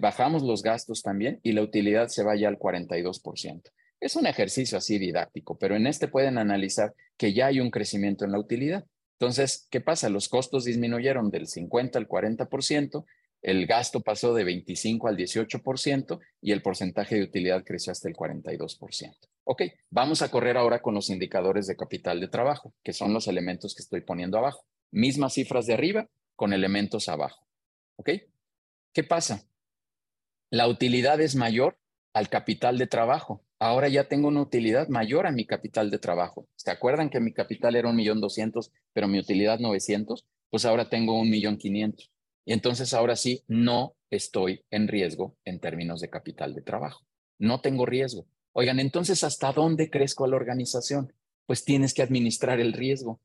bajamos 0.00 0.44
los 0.44 0.62
gastos 0.62 1.02
también 1.02 1.40
y 1.42 1.50
la 1.50 1.62
utilidad 1.62 2.06
se 2.06 2.22
va 2.22 2.36
ya 2.36 2.46
al 2.46 2.60
42%. 2.60 3.62
Es 3.98 4.14
un 4.14 4.28
ejercicio 4.28 4.78
así 4.78 4.98
didáctico, 5.00 5.58
pero 5.58 5.74
en 5.74 5.88
este 5.88 6.06
pueden 6.06 6.38
analizar 6.38 6.94
que 7.16 7.32
ya 7.32 7.46
hay 7.46 7.58
un 7.58 7.72
crecimiento 7.72 8.24
en 8.24 8.30
la 8.30 8.38
utilidad. 8.38 8.84
Entonces, 9.18 9.66
¿qué 9.68 9.80
pasa? 9.80 10.08
Los 10.08 10.28
costos 10.28 10.64
disminuyeron 10.64 11.28
del 11.28 11.48
50 11.48 11.98
al 11.98 12.06
40%, 12.06 13.04
el 13.42 13.66
gasto 13.66 14.00
pasó 14.00 14.32
de 14.32 14.44
25 14.44 15.08
al 15.08 15.16
18% 15.16 16.20
y 16.40 16.52
el 16.52 16.62
porcentaje 16.62 17.16
de 17.16 17.24
utilidad 17.24 17.64
creció 17.64 17.90
hasta 17.90 18.08
el 18.08 18.14
42%. 18.14 19.12
Ok, 19.42 19.62
vamos 19.90 20.22
a 20.22 20.30
correr 20.30 20.56
ahora 20.56 20.80
con 20.80 20.94
los 20.94 21.10
indicadores 21.10 21.66
de 21.66 21.74
capital 21.74 22.20
de 22.20 22.28
trabajo, 22.28 22.74
que 22.84 22.92
son 22.92 23.12
los 23.12 23.26
elementos 23.26 23.74
que 23.74 23.82
estoy 23.82 24.02
poniendo 24.02 24.38
abajo. 24.38 24.64
Mismas 24.96 25.34
cifras 25.34 25.66
de 25.66 25.74
arriba 25.74 26.08
con 26.34 26.52
elementos 26.52 27.08
abajo. 27.08 27.46
¿Ok? 27.96 28.10
¿Qué 28.92 29.04
pasa? 29.04 29.44
La 30.50 30.68
utilidad 30.68 31.20
es 31.20 31.36
mayor 31.36 31.78
al 32.12 32.28
capital 32.28 32.78
de 32.78 32.86
trabajo 32.86 33.46
ahora 33.58 33.88
ya 33.88 34.08
tengo 34.08 34.28
una 34.28 34.42
utilidad 34.42 34.88
mayor 34.88 35.26
a 35.26 35.32
mi 35.32 35.46
capital 35.46 35.90
de 35.90 35.98
trabajo. 35.98 36.48
¿Se 36.56 36.70
acuerdan 36.70 37.10
que 37.10 37.20
mi 37.20 37.32
capital 37.32 37.76
era 37.76 37.88
un 37.88 37.96
millón 37.96 38.20
doscientos, 38.20 38.72
pero 38.92 39.08
mi 39.08 39.18
utilidad 39.18 39.58
900? 39.58 40.26
Pues 40.50 40.64
ahora 40.64 40.88
tengo 40.88 41.18
un 41.18 41.30
millón 41.30 41.56
quinientos. 41.56 42.10
Y 42.44 42.52
entonces 42.52 42.94
ahora 42.94 43.16
sí, 43.16 43.42
no 43.48 43.96
estoy 44.10 44.64
en 44.70 44.88
riesgo 44.88 45.36
en 45.44 45.58
términos 45.58 46.00
de 46.00 46.10
capital 46.10 46.54
de 46.54 46.62
trabajo. 46.62 47.04
No 47.38 47.60
tengo 47.60 47.86
riesgo. 47.86 48.26
Oigan, 48.52 48.78
entonces, 48.78 49.24
¿hasta 49.24 49.52
dónde 49.52 49.90
crezco 49.90 50.26
la 50.26 50.36
organización? 50.36 51.12
Pues 51.44 51.64
tienes 51.64 51.92
que 51.92 52.02
administrar 52.02 52.60
el 52.60 52.72
riesgo 52.72 53.20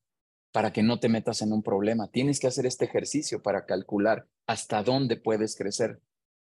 para 0.52 0.74
que 0.74 0.84
no 0.84 1.00
te 1.00 1.10
metas 1.10 1.42
en 1.42 1.54
un 1.54 1.64
problema. 1.64 2.10
Tienes 2.10 2.40
que 2.40 2.48
hacer 2.48 2.66
este 2.66 2.86
ejercicio 2.86 3.42
para 3.42 3.66
calcular 3.66 4.28
hasta 4.48 4.84
dónde 4.84 5.18
puedes 5.18 5.56
crecer. 5.56 6.02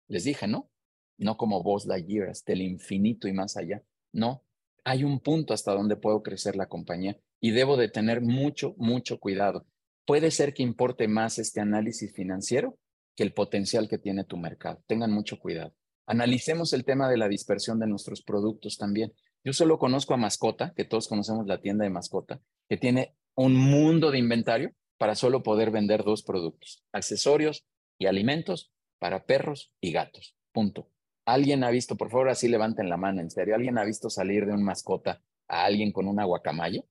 Les 0.08 0.24
dije, 0.26 0.47
¿no? 0.47 0.70
no 1.18 1.38
como 1.38 1.64
vos 1.64 1.86
Lightyear, 1.86 2.30
hasta 2.30 2.54
el 2.54 2.62
infinito 2.62 3.28
y 3.28 3.34
más 3.34 3.58
allá. 3.58 3.84
No, 4.12 4.43
hay 4.84 5.04
un 5.04 5.20
punto 5.20 5.54
hasta 5.54 5.74
donde 5.74 5.95
puedo 5.95 6.22
crecer 6.24 6.56
la 6.56 6.68
compañía 6.68 7.18
y 7.39 7.51
debo 7.51 7.78
de 7.78 7.89
tener 7.89 8.22
mucho, 8.22 8.76
mucho 8.78 9.20
cuidado. 9.20 9.66
Puede 10.06 10.32
ser 10.32 10.54
que 10.54 10.64
importe 10.64 11.08
más 11.08 11.39
este 11.39 11.62
análisis 11.62 12.12
financiero 12.14 12.78
que 13.16 13.24
el 13.24 13.34
potencial 13.34 13.88
que 13.88 13.97
tiene 13.97 14.24
tu 14.24 14.38
mercado. 14.38 14.84
Tengan 14.88 15.12
mucho 15.12 15.39
cuidado. 15.39 15.74
Analicemos 16.06 16.74
el 16.74 16.84
tema 16.84 17.10
de 17.10 17.18
la 17.18 17.30
dispersión 17.30 17.80
de 17.80 17.88
nuestros 17.88 18.22
productos 18.22 18.78
también. 18.78 19.14
Yo 19.43 19.54
solo 19.54 19.78
conozco 19.78 20.14
a 20.14 20.18
Mascota, 20.18 20.74
que 20.76 20.84
todos 20.84 21.08
conocemos 21.08 21.47
la 21.47 21.62
tienda 21.62 21.84
de 21.84 21.89
Mascota, 21.89 22.41
que 22.68 22.78
tiene 22.78 23.16
un 23.36 23.56
mundo 23.56 24.12
de 24.12 24.20
inventario 24.20 24.74
para 24.98 25.16
solo 25.16 25.44
poder 25.44 25.72
vender 25.72 26.04
dos 26.04 26.24
productos, 26.24 26.84
accesorios 26.92 27.66
y 27.98 28.06
alimentos 28.06 28.72
para 29.00 29.26
perros 29.26 29.74
y 29.82 29.92
gatos. 29.92 30.36
Punto. 30.52 30.90
¿Alguien 31.26 31.64
ha 31.64 31.72
visto, 31.72 31.96
por 31.96 32.10
favor, 32.10 32.30
así 32.30 32.48
levanten 32.48 32.90
la 32.90 32.98
mano, 32.98 33.22
en 33.22 33.32
serio, 33.32 33.56
¿alguien 33.56 33.78
ha 33.78 33.86
visto 33.86 34.10
salir 34.10 34.46
de 34.46 34.54
un 34.54 34.64
mascota 34.64 35.22
a 35.48 35.66
alguien 35.66 35.92
con 35.92 36.08
una 36.08 36.26
guacamaya? 36.26 36.84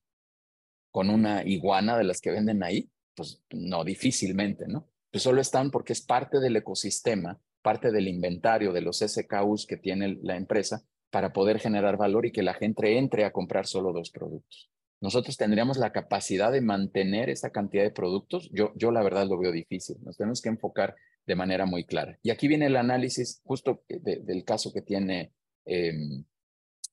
¿Con 0.91 1.09
una 1.09 1.43
iguana 1.43 1.97
de 1.97 2.03
las 2.03 2.19
que 2.19 2.31
venden 2.31 2.63
ahí? 2.63 2.89
Pues 3.15 3.43
no, 3.51 3.83
difícilmente, 3.83 4.67
¿no? 4.67 4.87
Pues 5.11 5.23
solo 5.23 5.41
están 5.41 5.69
porque 5.71 5.93
es 5.93 6.01
parte 6.01 6.39
del 6.39 6.55
ecosistema, 6.55 7.39
parte 7.61 7.91
del 7.91 8.07
inventario 8.07 8.73
de 8.73 8.81
los 8.81 8.99
SKUs 8.99 9.67
que 9.67 9.77
tiene 9.77 10.17
la 10.21 10.35
empresa 10.35 10.83
para 11.11 11.31
poder 11.31 11.59
generar 11.59 11.97
valor 11.97 12.25
y 12.25 12.31
que 12.31 12.41
la 12.41 12.55
gente 12.55 12.97
entre 12.97 13.23
a 13.23 13.31
comprar 13.31 13.67
solo 13.67 13.93
dos 13.93 14.09
productos. 14.09 14.72
Nosotros 15.03 15.35
tendríamos 15.35 15.75
la 15.75 15.91
capacidad 15.91 16.49
de 16.49 16.61
mantener 16.61 17.29
esa 17.29 17.49
cantidad 17.49 17.83
de 17.83 17.91
productos. 17.91 18.49
Yo, 18.53 18.71
yo 18.77 18.89
la 18.89 19.03
verdad 19.03 19.27
lo 19.27 19.37
veo 19.37 19.51
difícil. 19.51 19.97
Nos 20.01 20.15
tenemos 20.15 20.41
que 20.41 20.47
enfocar 20.47 20.95
de 21.27 21.35
manera 21.35 21.65
muy 21.65 21.83
clara. 21.83 22.17
Y 22.23 22.29
aquí 22.29 22.47
viene 22.47 22.67
el 22.67 22.77
análisis 22.77 23.41
justo 23.43 23.83
del 23.89 24.45
caso 24.45 24.71
que 24.71 24.81
tiene 24.81 25.33
em, 25.65 26.23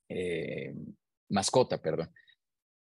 em, 0.08 0.86
mascota, 1.28 1.80
perdón. 1.80 2.10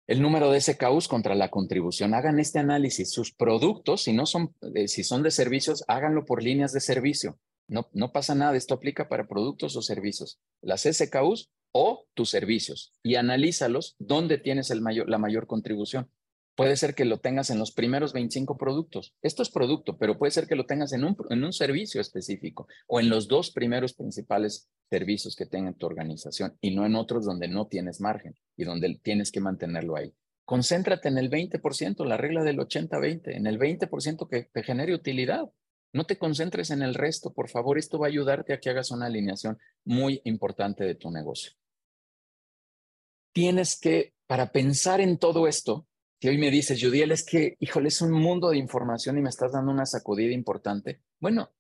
El 0.07 0.23
número 0.23 0.49
de 0.53 0.61
SKUs 0.61 1.09
contra 1.09 1.35
la 1.35 1.51
contribución. 1.51 2.15
Hagan 2.15 2.39
este 2.39 2.61
análisis. 2.61 3.11
Sus 3.11 3.33
productos, 3.33 4.05
si 4.05 4.13
no 4.13 4.27
son, 4.27 4.55
eh, 4.77 4.87
si 4.87 5.03
son 5.03 5.25
de 5.25 5.33
servicios, 5.33 5.83
háganlo 5.89 6.25
por 6.25 6.41
líneas 6.41 6.73
de 6.73 6.79
servicio. 6.79 7.41
No, 7.67 7.89
no 7.95 8.13
pasa 8.13 8.37
nada. 8.37 8.57
Esto 8.57 8.75
aplica 8.75 9.09
para 9.09 9.27
productos 9.27 9.75
o 9.75 9.83
servicios. 9.83 10.39
Las 10.63 10.83
SKUs 10.83 11.51
o 11.79 12.07
tus 12.15 12.31
servicios 12.31 12.95
y 13.03 13.17
analízalos 13.17 13.97
dónde 13.99 14.39
tienes 14.39 14.71
la 14.71 15.19
mayor 15.19 15.47
contribución. 15.47 16.11
Puede 16.55 16.75
ser 16.79 16.95
que 16.95 17.05
lo 17.05 17.19
tengas 17.19 17.51
en 17.51 17.59
los 17.59 17.71
primeros 17.71 18.15
25 18.15 18.57
productos. 18.57 19.15
Esto 19.21 19.43
es 19.43 19.51
producto, 19.51 19.99
pero 19.99 20.17
puede 20.17 20.31
ser 20.31 20.47
que 20.47 20.57
lo 20.57 20.65
tengas 20.65 20.95
en 20.95 21.05
un, 21.05 21.15
en 21.29 21.45
un 21.45 21.53
servicio 21.53 22.01
específico 22.01 22.67
o 22.87 22.99
en 22.99 23.11
los 23.11 23.29
dos 23.29 23.51
primeros 23.51 23.93
principales 23.93 24.71
servicios 24.89 25.37
que 25.37 25.45
tenga 25.45 25.75
tu 25.75 25.85
organización 25.85 26.57
y 26.63 26.75
no 26.75 26.87
en 26.87 26.95
otros 26.95 27.27
donde 27.27 27.47
no 27.47 27.67
tienes 27.67 28.01
margen 28.01 28.35
y 28.57 28.65
donde 28.65 28.99
tienes 29.03 29.31
que 29.31 29.41
mantenerlo 29.41 29.97
ahí. 29.97 30.15
Concéntrate 30.47 31.09
en 31.09 31.19
el 31.19 31.29
20%, 31.29 32.07
la 32.07 32.17
regla 32.17 32.43
del 32.43 32.57
80-20, 32.57 33.37
en 33.37 33.47
el 33.47 33.59
20% 33.59 34.27
que 34.31 34.45
te 34.45 34.63
genere 34.63 34.95
utilidad. 34.95 35.51
No 35.93 36.05
te 36.05 36.17
concentres 36.17 36.71
en 36.71 36.81
el 36.81 36.95
resto, 36.95 37.35
por 37.35 37.51
favor. 37.51 37.77
Esto 37.77 37.99
va 37.99 38.07
a 38.07 38.09
ayudarte 38.09 38.55
a 38.55 38.61
que 38.61 38.71
hagas 38.71 38.91
una 38.91 39.07
alineación 39.07 39.59
muy 39.85 40.23
importante 40.25 40.85
de 40.85 40.95
tu 40.95 41.11
negocio. 41.11 41.53
Tienes 43.37 43.79
que, 43.79 44.15
para 44.27 44.51
pensar 44.51 45.03
en 45.03 45.19
todo 45.19 45.47
esto, 45.47 45.87
si 46.23 46.29
hoy 46.29 46.39
me 46.39 46.51
dices, 46.51 46.83
Judiel, 46.83 47.13
es 47.13 47.23
que, 47.23 47.59
híjole, 47.61 47.89
es 47.89 48.01
un 48.01 48.11
mundo 48.11 48.49
de 48.49 48.57
información 48.57 49.19
y 49.19 49.21
me 49.21 49.29
estás 49.29 49.53
dando 49.53 49.71
una 49.73 49.85
sacudida 49.85 50.33
importante. 50.33 51.03
Bueno, 51.21 51.53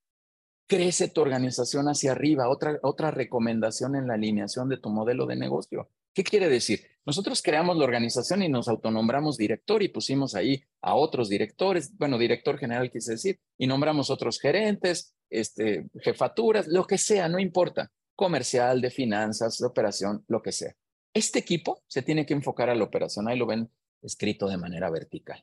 crece 0.66 1.09
tu 1.09 1.20
organización 1.20 1.85
hacia 1.89 2.12
arriba. 2.12 2.49
Otra, 2.49 2.79
otra 2.81 3.11
recomendación 3.11 3.95
en 3.95 4.07
la 4.07 4.14
alineación 4.14 4.70
de 4.70 4.79
tu 4.79 4.89
modelo 4.89 5.27
de 5.27 5.37
negocio. 5.37 5.91
¿Qué 6.14 6.24
quiere 6.24 6.49
decir? 6.49 6.81
Nosotros 7.05 7.43
creamos 7.43 7.77
la 7.77 7.85
organización 7.85 8.43
y 8.43 8.49
nos 8.49 8.68
autonombramos 8.68 9.37
director 9.37 9.83
y 9.83 9.89
pusimos 9.89 10.35
ahí 10.35 10.64
a 10.81 10.95
otros 10.95 11.29
directores, 11.29 11.95
bueno, 11.99 12.16
director 12.16 12.57
general 12.57 12.91
quise 12.91 13.12
decir, 13.12 13.39
y 13.59 13.66
nombramos 13.66 14.09
otros 14.09 14.41
gerentes, 14.41 15.14
este, 15.29 15.91
jefaturas, 16.01 16.68
lo 16.68 16.87
que 16.87 16.97
sea, 16.97 17.29
no 17.29 17.39
importa, 17.39 17.93
comercial, 18.14 18.81
de 18.81 18.89
finanzas, 18.89 19.59
de 19.59 19.66
operación, 19.66 20.24
lo 20.27 20.41
que 20.41 20.53
sea. 20.53 20.74
Este 21.17 21.39
equipo 21.39 21.83
se 21.87 22.03
tiene 22.03 22.27
que 22.27 22.35
enfocar 22.35 22.69
a 22.69 22.75
la 22.75 22.85
operación, 22.85 23.27
ahí 23.27 23.39
lo 23.39 23.47
ven 23.47 23.71
escrito 24.03 24.49
de 24.49 24.59
manera 24.59 24.91
vertical. 24.91 25.43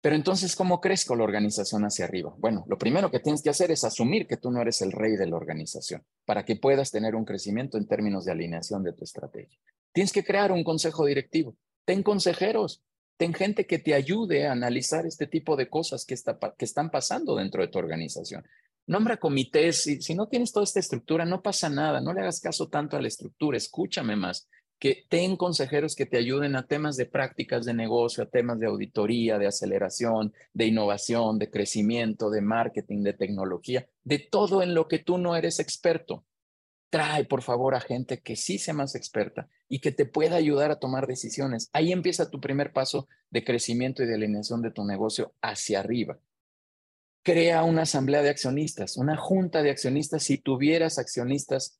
Pero 0.00 0.16
entonces, 0.16 0.56
¿cómo 0.56 0.80
crezco 0.80 1.14
la 1.14 1.24
organización 1.24 1.84
hacia 1.84 2.06
arriba? 2.06 2.34
Bueno, 2.38 2.64
lo 2.66 2.78
primero 2.78 3.10
que 3.10 3.20
tienes 3.20 3.42
que 3.42 3.50
hacer 3.50 3.70
es 3.70 3.84
asumir 3.84 4.26
que 4.26 4.38
tú 4.38 4.50
no 4.50 4.62
eres 4.62 4.80
el 4.80 4.92
rey 4.92 5.16
de 5.16 5.26
la 5.26 5.36
organización 5.36 6.06
para 6.24 6.46
que 6.46 6.56
puedas 6.56 6.90
tener 6.90 7.16
un 7.16 7.26
crecimiento 7.26 7.76
en 7.76 7.86
términos 7.86 8.24
de 8.24 8.32
alineación 8.32 8.82
de 8.82 8.94
tu 8.94 9.04
estrategia. 9.04 9.58
Tienes 9.92 10.10
que 10.10 10.24
crear 10.24 10.52
un 10.52 10.64
consejo 10.64 11.04
directivo. 11.04 11.54
Ten 11.84 12.02
consejeros, 12.02 12.82
ten 13.18 13.34
gente 13.34 13.66
que 13.66 13.78
te 13.78 13.92
ayude 13.92 14.46
a 14.46 14.52
analizar 14.52 15.04
este 15.04 15.26
tipo 15.26 15.54
de 15.56 15.68
cosas 15.68 16.06
que, 16.06 16.14
están 16.14 16.90
pasando 16.90 17.36
dentro 17.36 17.60
de 17.60 17.68
tu 17.68 17.78
organización. 17.78 18.42
Nombra 18.86 19.18
comités. 19.18 19.82
Si, 19.82 20.00
si 20.00 20.14
no 20.14 20.28
tienes 20.28 20.50
toda 20.50 20.64
esta 20.64 20.80
estructura, 20.80 21.26
no 21.26 21.42
pasa 21.42 21.68
nada. 21.68 22.00
No 22.00 22.14
le 22.14 22.22
hagas 22.22 22.40
caso 22.40 22.70
tanto 22.70 22.96
a 22.96 23.02
la 23.02 23.08
estructura. 23.08 23.58
Escúchame 23.58 24.16
más 24.16 24.48
que 24.78 25.04
ten 25.08 25.36
consejeros 25.36 25.96
que 25.96 26.06
te 26.06 26.16
ayuden 26.16 26.54
a 26.54 26.66
temas 26.66 26.96
de 26.96 27.06
prácticas 27.06 27.64
de 27.66 27.74
negocio, 27.74 28.22
a 28.22 28.28
temas 28.28 28.60
de 28.60 28.66
auditoría, 28.66 29.38
de 29.38 29.48
aceleración, 29.48 30.32
de 30.52 30.66
innovación, 30.66 31.38
de 31.38 31.50
crecimiento, 31.50 32.30
de 32.30 32.40
marketing, 32.40 33.02
de 33.02 33.12
tecnología, 33.12 33.88
de 34.04 34.18
todo 34.18 34.62
en 34.62 34.74
lo 34.74 34.86
que 34.86 35.00
tú 35.00 35.18
no 35.18 35.34
eres 35.36 35.58
experto. 35.58 36.24
Trae, 36.90 37.24
por 37.24 37.42
favor, 37.42 37.74
a 37.74 37.80
gente 37.80 38.20
que 38.20 38.36
sí 38.36 38.58
sea 38.58 38.72
más 38.72 38.94
experta 38.94 39.48
y 39.68 39.80
que 39.80 39.92
te 39.92 40.06
pueda 40.06 40.36
ayudar 40.36 40.70
a 40.70 40.78
tomar 40.78 41.06
decisiones. 41.06 41.68
Ahí 41.72 41.92
empieza 41.92 42.30
tu 42.30 42.40
primer 42.40 42.72
paso 42.72 43.08
de 43.30 43.44
crecimiento 43.44 44.02
y 44.02 44.06
de 44.06 44.14
alineación 44.14 44.62
de 44.62 44.70
tu 44.70 44.84
negocio 44.84 45.34
hacia 45.42 45.80
arriba. 45.80 46.18
Crea 47.24 47.64
una 47.64 47.82
asamblea 47.82 48.22
de 48.22 48.30
accionistas, 48.30 48.96
una 48.96 49.16
junta 49.18 49.62
de 49.62 49.70
accionistas. 49.70 50.22
Si 50.22 50.38
tuvieras 50.38 50.98
accionistas 50.98 51.77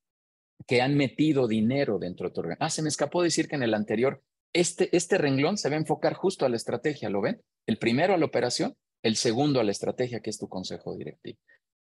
que 0.66 0.82
han 0.82 0.96
metido 0.96 1.46
dinero 1.46 1.98
dentro 1.98 2.28
de 2.28 2.34
tu 2.34 2.40
organización. 2.40 2.66
Ah, 2.66 2.70
se 2.70 2.82
me 2.82 2.88
escapó 2.88 3.22
decir 3.22 3.48
que 3.48 3.56
en 3.56 3.62
el 3.62 3.74
anterior, 3.74 4.22
este, 4.52 4.94
este 4.96 5.18
renglón 5.18 5.58
se 5.58 5.68
va 5.68 5.76
a 5.76 5.78
enfocar 5.78 6.14
justo 6.14 6.44
a 6.44 6.48
la 6.48 6.56
estrategia, 6.56 7.10
¿lo 7.10 7.20
ven? 7.20 7.42
El 7.66 7.78
primero 7.78 8.14
a 8.14 8.18
la 8.18 8.26
operación, 8.26 8.76
el 9.02 9.16
segundo 9.16 9.60
a 9.60 9.64
la 9.64 9.70
estrategia, 9.70 10.20
que 10.20 10.30
es 10.30 10.38
tu 10.38 10.48
consejo 10.48 10.96
directivo. 10.96 11.38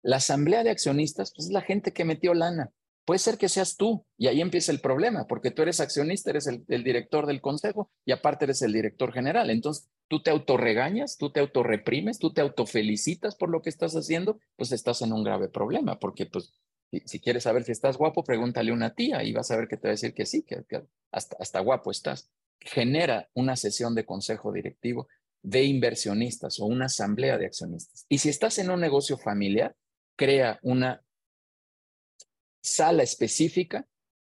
La 0.03 0.16
asamblea 0.16 0.64
de 0.64 0.70
accionistas, 0.70 1.33
pues 1.35 1.47
es 1.47 1.53
la 1.53 1.61
gente 1.61 1.93
que 1.93 2.05
metió 2.05 2.35
lana. 2.35 2.70
Puede 3.05 3.18
ser 3.18 3.37
que 3.37 3.49
seas 3.49 3.77
tú 3.77 4.07
y 4.16 4.29
ahí 4.29 4.41
empieza 4.41 4.70
el 4.70 4.81
problema, 4.81 5.27
porque 5.27 5.51
tú 5.51 5.62
eres 5.62 5.81
accionista, 5.81 6.31
eres 6.31 6.47
el, 6.47 6.64
el 6.68 6.85
director 6.85 7.27
del 7.27 7.41
consejo 7.41 7.91
y 8.05 8.12
aparte 8.12 8.45
eres 8.45 8.62
el 8.62 8.73
director 8.73 9.12
general. 9.12 9.51
Entonces, 9.51 9.89
tú 10.09 10.23
te 10.23 10.31
autorregañas, 10.31 11.16
tú 11.18 11.33
te 11.33 11.41
autorreprimes, 11.41 12.18
tú 12.18 12.33
te 12.33 12.41
autofelicitas 12.41 13.35
por 13.35 13.49
lo 13.49 13.61
que 13.61 13.70
estás 13.70 13.95
haciendo, 13.95 14.39
pues 14.57 14.70
estás 14.70 15.03
en 15.03 15.12
un 15.12 15.25
grave 15.25 15.49
problema, 15.49 15.99
porque 15.99 16.27
pues 16.27 16.53
si, 17.05 17.20
quieres 17.20 17.45
saber 17.45 17.64
si 17.64 17.72
estás 17.72 17.97
guapo, 17.97 18.22
pregúntale 18.22 18.70
a 18.70 18.74
una 18.74 18.95
tía 18.95 19.22
y 19.22 19.32
vas 19.32 19.51
a 19.51 19.57
ver 19.57 19.68
que 19.68 19.76
te 19.76 19.88
va 19.88 19.90
a 19.90 19.93
decir 19.93 20.14
que 20.14 20.26
sí, 20.26 20.43
que, 20.43 20.64
hasta, 21.11 21.36
hasta 21.40 21.61
guapo 21.61 21.90
estás. 21.90 22.30
Genera 22.61 23.28
una 23.34 23.57
sesión 23.57 23.95
de 23.95 24.05
consejo 24.05 24.53
directivo 24.53 25.09
de 25.43 25.64
inversionistas 25.64 26.61
o 26.61 26.66
una 26.66 26.86
asamblea 26.86 27.38
de 27.38 27.47
accionistas. 27.47 28.07
Y 28.09 28.18
si 28.18 28.28
estás 28.28 28.59
en 28.59 28.70
un 28.70 28.80
negocio 28.80 29.16
familiar, 29.16 29.74
crea 30.16 30.59
una 30.62 31.03
sala 32.62 33.03
específica 33.03 33.88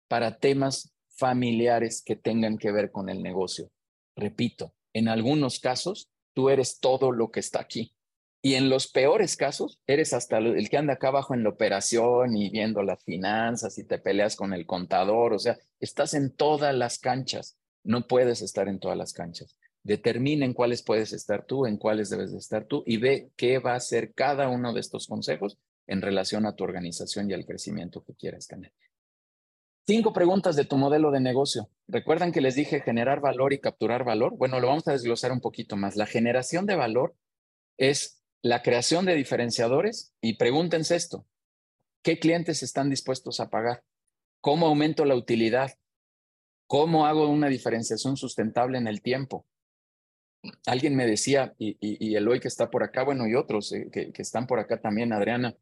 para 0.08 0.38
temas 0.38 0.92
familiares 1.08 2.02
que 2.04 2.16
tengan 2.16 2.58
que 2.58 2.72
ver 2.72 2.90
con 2.90 3.08
el 3.08 3.22
negocio. 3.22 3.70
Repito, 4.16 4.74
en 4.92 5.08
algunos 5.08 5.60
casos, 5.60 6.08
tú 6.34 6.50
eres 6.50 6.78
todo 6.80 7.12
lo 7.12 7.30
que 7.30 7.40
está 7.40 7.60
aquí. 7.60 7.94
Y 8.40 8.54
en 8.54 8.68
los 8.68 8.88
peores 8.88 9.36
casos, 9.36 9.80
eres 9.86 10.12
hasta 10.12 10.38
el 10.38 10.68
que 10.68 10.76
anda 10.76 10.94
acá 10.94 11.08
abajo 11.08 11.34
en 11.34 11.42
la 11.42 11.48
operación 11.48 12.36
y 12.36 12.50
viendo 12.50 12.82
las 12.82 13.02
finanzas 13.02 13.78
y 13.78 13.84
te 13.84 13.98
peleas 13.98 14.36
con 14.36 14.52
el 14.52 14.64
contador. 14.64 15.32
O 15.32 15.38
sea, 15.38 15.58
estás 15.80 16.14
en 16.14 16.32
todas 16.32 16.74
las 16.74 16.98
canchas. 16.98 17.58
No 17.82 18.06
puedes 18.06 18.40
estar 18.42 18.68
en 18.68 18.78
todas 18.78 18.96
las 18.96 19.12
canchas. 19.12 19.56
Determina 19.82 20.44
en 20.44 20.52
cuáles 20.52 20.82
puedes 20.82 21.12
estar 21.12 21.46
tú, 21.46 21.66
en 21.66 21.78
cuáles 21.78 22.10
debes 22.10 22.32
de 22.32 22.38
estar 22.38 22.64
tú 22.64 22.84
y 22.86 22.98
ve 22.98 23.30
qué 23.36 23.58
va 23.58 23.74
a 23.74 23.80
ser 23.80 24.12
cada 24.12 24.48
uno 24.48 24.72
de 24.72 24.80
estos 24.80 25.08
consejos 25.08 25.58
en 25.88 26.02
relación 26.02 26.46
a 26.46 26.54
tu 26.54 26.62
organización 26.62 27.30
y 27.30 27.34
al 27.34 27.46
crecimiento 27.46 28.04
que 28.04 28.14
quieras 28.14 28.46
tener. 28.46 28.72
Cinco 29.86 30.12
preguntas 30.12 30.54
de 30.54 30.66
tu 30.66 30.76
modelo 30.76 31.10
de 31.10 31.20
negocio. 31.20 31.70
¿Recuerdan 31.86 32.30
que 32.30 32.42
les 32.42 32.54
dije 32.54 32.82
generar 32.82 33.20
valor 33.20 33.54
y 33.54 33.58
capturar 33.58 34.04
valor? 34.04 34.36
Bueno, 34.36 34.60
lo 34.60 34.68
vamos 34.68 34.86
a 34.86 34.92
desglosar 34.92 35.32
un 35.32 35.40
poquito 35.40 35.76
más. 35.76 35.96
La 35.96 36.04
generación 36.04 36.66
de 36.66 36.76
valor 36.76 37.14
es 37.78 38.17
la 38.42 38.62
creación 38.62 39.04
de 39.04 39.14
diferenciadores 39.14 40.12
y 40.20 40.36
pregúntense 40.36 40.96
esto, 40.96 41.26
¿qué 42.02 42.18
clientes 42.18 42.62
están 42.62 42.90
dispuestos 42.90 43.40
a 43.40 43.50
pagar? 43.50 43.82
¿Cómo 44.40 44.66
aumento 44.66 45.04
la 45.04 45.16
utilidad? 45.16 45.72
¿Cómo 46.66 47.06
hago 47.06 47.28
una 47.28 47.48
diferenciación 47.48 48.16
sustentable 48.16 48.78
en 48.78 48.86
el 48.86 49.02
tiempo? 49.02 49.46
Alguien 50.66 50.94
me 50.94 51.06
decía, 51.06 51.54
y, 51.58 51.76
y, 51.80 52.14
Eloy 52.14 52.38
que 52.38 52.46
está 52.46 52.70
por 52.70 52.84
acá, 52.84 53.02
bueno, 53.02 53.26
y 53.26 53.34
otros 53.34 53.72
eh, 53.72 53.88
que, 53.90 54.12
que 54.12 54.22
están 54.22 54.46
por 54.46 54.60
acá 54.60 54.80
también, 54.80 55.12
Adriana, 55.12 55.56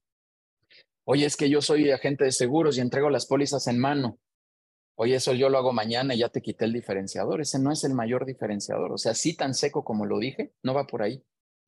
oye, 1.05 1.24
es 1.24 1.37
que 1.37 1.49
yo 1.49 1.62
soy 1.62 1.91
agente 1.91 2.24
de 2.24 2.33
seguros 2.33 2.77
y 2.77 2.83
entrego 2.83 3.09
las 3.09 3.27
pólizas 3.27 3.66
en 3.68 3.79
mano. 3.79 4.18
Oye, 4.97 5.14
eso 5.16 5.33
yo 5.33 5.49
lo 5.49 5.59
hago 5.59 5.72
mañana 5.72 6.14
y 6.14 6.18
ya 6.18 6.29
te 6.29 6.43
quité 6.43 6.66
el 6.66 6.72
diferenciador. 6.72 7.41
Ese 7.41 7.59
no 7.59 7.72
es 7.72 7.85
el 7.85 7.95
mayor 7.95 8.27
diferenciador. 8.27 8.93
O 8.93 8.99
sea, 8.99 9.12
así 9.12 9.35
tan 9.35 9.55
seco 9.55 9.85
como 9.85 10.05
lo 10.07 10.18
dije, 10.18 10.53
no 10.62 10.74
va 10.74 10.87
por 10.87 11.03
ahí 11.03 11.22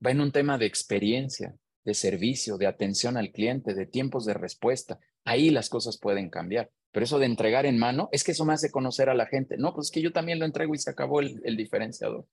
va 0.05 0.11
en 0.11 0.20
un 0.20 0.32
tema 0.32 0.59
de 0.59 0.66
experiencia, 0.66 1.55
de 1.84 1.94
servicio, 1.94 2.59
de 2.59 2.66
atención 2.66 3.16
al 3.16 3.32
cliente, 3.32 3.74
de 3.74 3.86
tiempos 3.86 4.24
de 4.26 4.34
respuesta. 4.34 4.99
Ahí 5.24 5.51
las 5.51 5.68
cosas 5.68 5.99
pueden 5.99 6.30
cambiar. 6.30 6.70
Pero 6.90 7.05
eso 7.05 7.18
de 7.18 7.26
entregar 7.26 7.66
en 7.66 7.78
mano, 7.78 8.09
es 8.12 8.24
que 8.24 8.32
eso 8.32 8.44
me 8.44 8.55
hace 8.55 8.70
conocer 8.70 9.09
a 9.09 9.14
la 9.14 9.26
gente. 9.26 9.57
No, 9.59 9.74
pues 9.74 9.88
es 9.88 9.90
que 9.90 10.03
yo 10.03 10.12
también 10.12 10.38
lo 10.38 10.46
entrego 10.46 10.74
y 10.74 10.78
se 10.78 10.90
acabó 10.90 11.20
el, 11.20 11.57
diferenciador. 11.57 12.26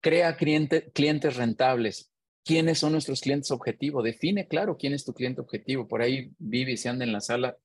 Crea 0.00 0.36
clientes 0.36 1.36
rentables. 1.36 2.10
¿Quiénes 2.44 2.78
son 2.78 2.92
nuestros 2.92 3.20
clientes 3.20 3.50
objetivo? 3.50 4.02
Define 4.02 4.48
claro 4.48 4.76
quién 4.76 4.94
es 4.94 5.04
tu 5.04 5.12
cliente 5.12 5.40
objetivo. 5.40 5.86
Por 5.86 6.02
ahí 6.02 6.32
Vivi, 6.38 6.76
si 6.76 6.88
anda 6.88 7.04
en 7.04 7.12
la 7.12 7.20
sala, 7.20 7.56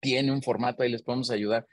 tiene 0.00 0.32
un 0.32 0.42
formato, 0.42 0.82
ahí 0.82 0.90
les 0.90 1.02
podemos 1.02 1.30
ayudar 1.30 1.66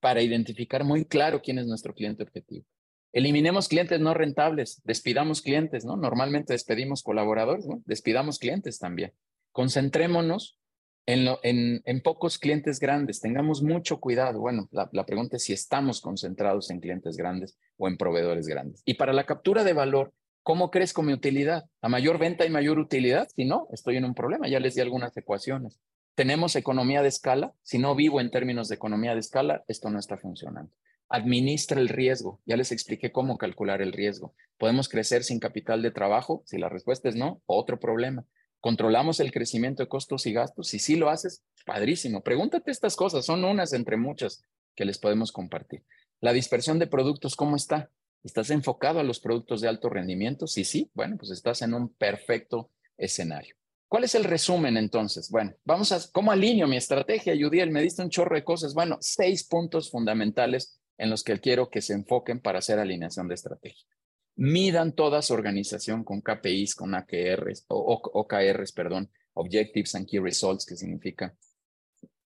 para 0.00 0.22
identificar 0.22 0.84
muy 0.84 1.04
claro 1.04 1.42
quién 1.42 1.58
es 1.58 1.66
nuestro 1.66 1.94
cliente 1.94 2.22
objetivo. 2.22 2.64
Eliminemos 3.12 3.68
clientes 3.68 3.98
no 4.00 4.14
rentables, 4.14 4.80
despidamos 4.84 5.42
clientes, 5.42 5.84
¿no? 5.84 5.96
Normalmente 5.96 6.52
despedimos 6.52 7.02
colaboradores. 7.02 7.66
Despidamos 7.84 8.38
clientes 8.38 8.78
también. 8.78 9.12
Concentrémonos 9.52 10.60
en, 11.06 11.82
en, 11.84 12.00
pocos 12.02 12.38
clientes 12.38 12.78
grandes, 12.78 13.20
tengamos 13.20 13.62
mucho 13.62 13.98
cuidado. 13.98 14.40
Bueno, 14.40 14.68
la, 14.70 14.88
la 14.92 15.04
pregunta 15.06 15.36
es 15.36 15.44
si 15.44 15.52
estamos 15.52 16.00
concentrados 16.00 16.70
en 16.70 16.80
clientes 16.80 17.16
grandes 17.16 17.58
o 17.76 17.88
en 17.88 17.96
proveedores 17.96 18.46
grandes. 18.46 18.82
Y 18.84 18.94
para 18.94 19.12
la 19.12 19.24
captura 19.24 19.64
de 19.64 19.72
valor, 19.72 20.12
¿cómo 20.44 20.70
crezco 20.70 21.02
mi 21.02 21.12
utilidad? 21.12 21.64
A 21.80 21.88
mayor 21.88 22.18
venta 22.18 22.46
y 22.46 22.50
mayor 22.50 22.78
utilidad, 22.78 23.28
si 23.34 23.44
no, 23.44 23.66
estoy 23.72 23.96
en 23.96 24.04
un 24.04 24.14
problema. 24.14 24.46
Ya 24.46 24.60
les 24.60 24.76
di 24.76 24.82
algunas 24.82 25.16
ecuaciones. 25.16 25.80
Tenemos 26.14 26.54
economía 26.54 27.02
de 27.02 27.08
escala. 27.08 27.54
Si 27.62 27.78
no 27.78 27.94
vivo 27.94 28.20
en 28.20 28.30
términos 28.30 28.68
de 28.68 28.74
economía 28.76 29.14
de 29.14 29.20
escala, 29.20 29.64
esto 29.66 29.90
no 29.90 29.98
está 29.98 30.16
funcionando. 30.16 30.70
Administra 31.10 31.80
el 31.80 31.88
riesgo. 31.88 32.40
Ya 32.46 32.56
les 32.56 32.70
expliqué 32.70 33.10
cómo 33.10 33.36
calcular 33.36 33.82
el 33.82 33.92
riesgo. 33.92 34.32
¿Podemos 34.58 34.88
crecer 34.88 35.24
sin 35.24 35.40
capital 35.40 35.82
de 35.82 35.90
trabajo? 35.90 36.44
Si 36.46 36.56
la 36.56 36.68
respuesta 36.68 37.08
es 37.08 37.16
no, 37.16 37.42
otro 37.46 37.80
problema. 37.80 38.24
¿Controlamos 38.60 39.18
el 39.18 39.32
crecimiento 39.32 39.82
de 39.82 39.88
costos 39.88 40.24
y 40.26 40.32
gastos? 40.32 40.68
Si 40.68 40.78
sí 40.78 40.94
lo 40.94 41.10
haces, 41.10 41.42
padrísimo. 41.66 42.22
Pregúntate 42.22 42.70
estas 42.70 42.94
cosas, 42.94 43.26
son 43.26 43.44
unas 43.44 43.72
entre 43.72 43.96
muchas 43.96 44.44
que 44.76 44.84
les 44.84 44.98
podemos 44.98 45.32
compartir. 45.32 45.82
La 46.20 46.32
dispersión 46.32 46.78
de 46.78 46.86
productos, 46.86 47.34
¿cómo 47.34 47.56
está? 47.56 47.90
¿Estás 48.22 48.50
enfocado 48.50 49.00
a 49.00 49.04
los 49.04 49.18
productos 49.18 49.60
de 49.62 49.68
alto 49.68 49.88
rendimiento? 49.88 50.46
Sí, 50.46 50.64
sí, 50.64 50.90
bueno, 50.94 51.16
pues 51.18 51.32
estás 51.32 51.62
en 51.62 51.74
un 51.74 51.88
perfecto 51.88 52.70
escenario. 52.96 53.56
¿Cuál 53.88 54.04
es 54.04 54.14
el 54.14 54.22
resumen 54.22 54.76
entonces? 54.76 55.28
Bueno, 55.30 55.54
vamos 55.64 55.90
a, 55.90 55.98
¿cómo 56.12 56.30
alineo 56.30 56.68
mi 56.68 56.76
estrategia? 56.76 57.34
Yudiel, 57.34 57.72
me 57.72 57.82
diste 57.82 58.02
un 58.02 58.10
chorro 58.10 58.36
de 58.36 58.44
cosas. 58.44 58.74
Bueno, 58.74 58.98
seis 59.00 59.42
puntos 59.42 59.90
fundamentales 59.90 60.79
en 61.00 61.08
los 61.08 61.24
que 61.24 61.40
quiero 61.40 61.70
que 61.70 61.80
se 61.80 61.94
enfoquen 61.94 62.40
para 62.40 62.58
hacer 62.58 62.78
alineación 62.78 63.26
de 63.26 63.34
estrategia. 63.34 63.88
Midan 64.36 64.92
toda 64.92 65.22
su 65.22 65.32
organización 65.32 66.04
con 66.04 66.20
KPIs, 66.20 66.74
con 66.74 66.94
AKRs 66.94 67.64
o 67.68 68.02
OKRs, 68.12 68.72
perdón, 68.72 69.10
Objectives 69.32 69.94
and 69.94 70.06
Key 70.06 70.20
Results, 70.20 70.66
que 70.66 70.76
significa 70.76 71.34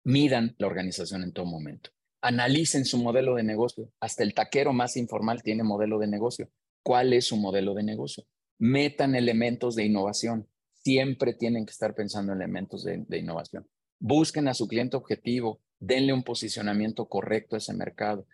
midan 0.05 0.55
la 0.57 0.67
organización 0.67 1.23
en 1.23 1.33
todo 1.33 1.45
momento. 1.45 1.89
Analicen 2.21 2.85
su 2.85 2.97
modelo 2.97 3.35
de 3.35 3.43
negocio. 3.43 3.91
Hasta 3.99 4.23
el 4.23 4.33
taquero 4.33 4.71
más 4.71 4.95
informal 4.95 5.43
tiene 5.43 5.63
modelo 5.63 5.99
de 5.99 6.07
negocio. 6.07 6.49
¿Cuál 6.81 7.11
es 7.11 7.25
su 7.25 7.35
modelo 7.35 7.73
de 7.73 7.83
negocio? 7.83 8.23
Metan 8.57 9.15
elementos 9.15 9.75
de 9.75 9.83
innovación. 9.83 10.47
Siempre 10.71 11.33
tienen 11.33 11.65
que 11.65 11.71
estar 11.71 11.93
pensando 11.93 12.31
en 12.31 12.39
elementos 12.39 12.85
de, 12.85 13.03
de 13.05 13.17
innovación. 13.17 13.67
Busquen 13.99 14.47
a 14.47 14.53
su 14.53 14.67
cliente 14.67 14.95
objetivo, 14.95 15.59
denle 15.79 16.13
un 16.13 16.23
posicionamiento 16.23 17.09
correcto 17.09 17.55
a 17.55 17.59
ese 17.59 17.73
mercado 17.73 18.25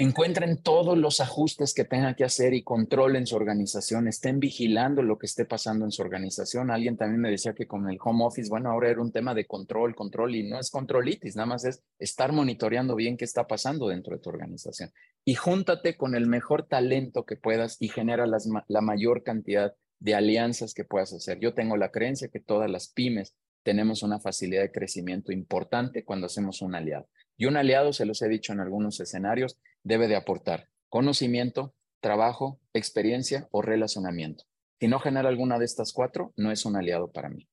Encuentren 0.00 0.62
todos 0.62 0.96
los 0.96 1.20
ajustes 1.20 1.74
que 1.74 1.84
tengan 1.84 2.14
que 2.14 2.22
hacer 2.22 2.54
y 2.54 2.62
controlen 2.62 3.26
su 3.26 3.34
organización, 3.34 4.06
estén 4.06 4.38
vigilando 4.38 5.02
lo 5.02 5.18
que 5.18 5.26
esté 5.26 5.44
pasando 5.44 5.84
en 5.84 5.90
su 5.90 6.02
organización. 6.02 6.70
Alguien 6.70 6.96
también 6.96 7.20
me 7.20 7.32
decía 7.32 7.52
que 7.52 7.66
con 7.66 7.90
el 7.90 7.98
home 8.00 8.24
office, 8.24 8.48
bueno, 8.48 8.70
ahora 8.70 8.90
era 8.90 9.00
un 9.00 9.10
tema 9.10 9.34
de 9.34 9.48
control, 9.48 9.96
control 9.96 10.36
y 10.36 10.48
no 10.48 10.60
es 10.60 10.70
controlitis, 10.70 11.34
nada 11.34 11.46
más 11.46 11.64
es 11.64 11.82
estar 11.98 12.30
monitoreando 12.30 12.94
bien 12.94 13.16
qué 13.16 13.24
está 13.24 13.48
pasando 13.48 13.88
dentro 13.88 14.14
de 14.14 14.22
tu 14.22 14.30
organización. 14.30 14.92
Y 15.24 15.34
júntate 15.34 15.96
con 15.96 16.14
el 16.14 16.28
mejor 16.28 16.68
talento 16.68 17.26
que 17.26 17.34
puedas 17.34 17.76
y 17.80 17.88
genera 17.88 18.24
la 18.24 18.80
mayor 18.80 19.24
cantidad 19.24 19.74
de 19.98 20.14
alianzas 20.14 20.74
que 20.74 20.84
puedas 20.84 21.12
hacer. 21.12 21.40
Yo 21.40 21.54
tengo 21.54 21.76
la 21.76 21.90
creencia 21.90 22.28
que 22.28 22.38
todas 22.38 22.70
las 22.70 22.86
pymes 22.86 23.34
tenemos 23.64 24.04
una 24.04 24.20
facilidad 24.20 24.62
de 24.62 24.70
crecimiento 24.70 25.32
importante 25.32 26.04
cuando 26.04 26.26
hacemos 26.26 26.62
un 26.62 26.76
aliado. 26.76 27.08
Y 27.38 27.46
un 27.46 27.56
aliado, 27.56 27.92
se 27.92 28.04
los 28.04 28.20
he 28.20 28.28
dicho 28.28 28.52
en 28.52 28.60
algunos 28.60 29.00
escenarios, 29.00 29.56
debe 29.84 30.08
de 30.08 30.16
aportar 30.16 30.68
conocimiento, 30.88 31.74
trabajo, 32.00 32.60
experiencia 32.74 33.48
o 33.52 33.62
relacionamiento. 33.62 34.44
Si 34.80 34.88
no 34.88 34.98
genera 34.98 35.28
alguna 35.28 35.58
de 35.58 35.64
estas 35.64 35.92
cuatro, 35.92 36.32
no 36.36 36.50
es 36.50 36.64
un 36.64 36.76
aliado 36.76 37.10
para 37.10 37.28
mí. 37.28 37.48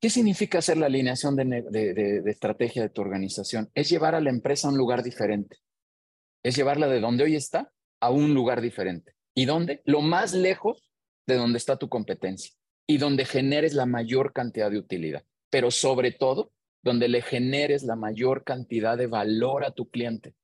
¿Qué 0.00 0.08
significa 0.08 0.58
hacer 0.58 0.78
la 0.78 0.86
alineación 0.86 1.36
de, 1.36 2.22
estrategia 2.26 2.82
de 2.82 2.88
tu 2.88 3.02
organización? 3.02 3.70
Es 3.74 3.90
llevar 3.90 4.14
a 4.14 4.20
la 4.20 4.30
empresa 4.30 4.66
a 4.66 4.70
un 4.70 4.78
lugar 4.78 5.02
diferente. 5.02 5.58
Es 6.42 6.56
llevarla 6.56 6.88
de 6.88 7.00
donde 7.00 7.24
hoy 7.24 7.36
está 7.36 7.70
a 8.00 8.10
un 8.10 8.32
lugar 8.32 8.62
diferente. 8.62 9.12
¿Y 9.34 9.44
dónde? 9.44 9.82
Lo 9.84 10.00
más 10.00 10.32
lejos 10.32 10.90
de 11.26 11.36
donde 11.36 11.58
está 11.58 11.76
tu 11.76 11.88
competencia 11.88 12.54
y 12.86 12.96
donde 12.96 13.26
generes 13.26 13.74
la 13.74 13.84
mayor 13.84 14.32
cantidad 14.32 14.70
de 14.70 14.78
utilidad. 14.78 15.22
Pero 15.50 15.70
sobre 15.70 16.12
todo, 16.12 16.50
donde 16.82 17.08
le 17.08 17.22
generes 17.22 17.82
la 17.82 17.96
mayor 17.96 18.44
cantidad 18.44 18.96
de 18.96 19.06
valor 19.06 19.64
a 19.64 19.72
tu 19.72 19.90
cliente. 19.90 20.34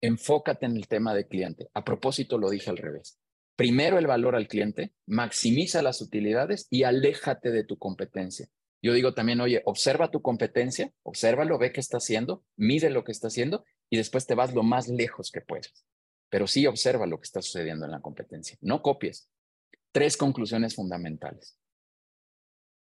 Enfócate 0.00 0.66
en 0.66 0.76
el 0.76 0.88
tema 0.88 1.14
de 1.14 1.26
cliente. 1.26 1.68
A 1.74 1.84
propósito, 1.84 2.38
lo 2.38 2.50
dije 2.50 2.70
al 2.70 2.78
revés. 2.78 3.18
Primero 3.56 3.98
el 3.98 4.06
valor 4.06 4.36
al 4.36 4.48
cliente, 4.48 4.94
maximiza 5.06 5.82
las 5.82 6.00
utilidades 6.00 6.66
y 6.70 6.84
aléjate 6.84 7.50
de 7.50 7.64
tu 7.64 7.76
competencia. 7.78 8.48
Yo 8.82 8.94
digo 8.94 9.12
también, 9.12 9.40
oye, 9.42 9.60
observa 9.66 10.10
tu 10.10 10.22
competencia, 10.22 10.92
obsérvalo, 11.02 11.58
ve 11.58 11.70
qué 11.70 11.80
está 11.80 11.98
haciendo, 11.98 12.42
mide 12.56 12.88
lo 12.88 13.04
que 13.04 13.12
está 13.12 13.26
haciendo 13.26 13.66
y 13.90 13.98
después 13.98 14.26
te 14.26 14.34
vas 14.34 14.54
lo 14.54 14.62
más 14.62 14.88
lejos 14.88 15.30
que 15.30 15.42
puedas. 15.42 15.84
Pero 16.30 16.46
sí 16.46 16.66
observa 16.66 17.06
lo 17.06 17.18
que 17.18 17.24
está 17.24 17.42
sucediendo 17.42 17.84
en 17.84 17.90
la 17.90 18.00
competencia. 18.00 18.56
No 18.62 18.80
copies. 18.80 19.28
Tres 19.92 20.16
conclusiones 20.16 20.74
fundamentales. 20.74 21.58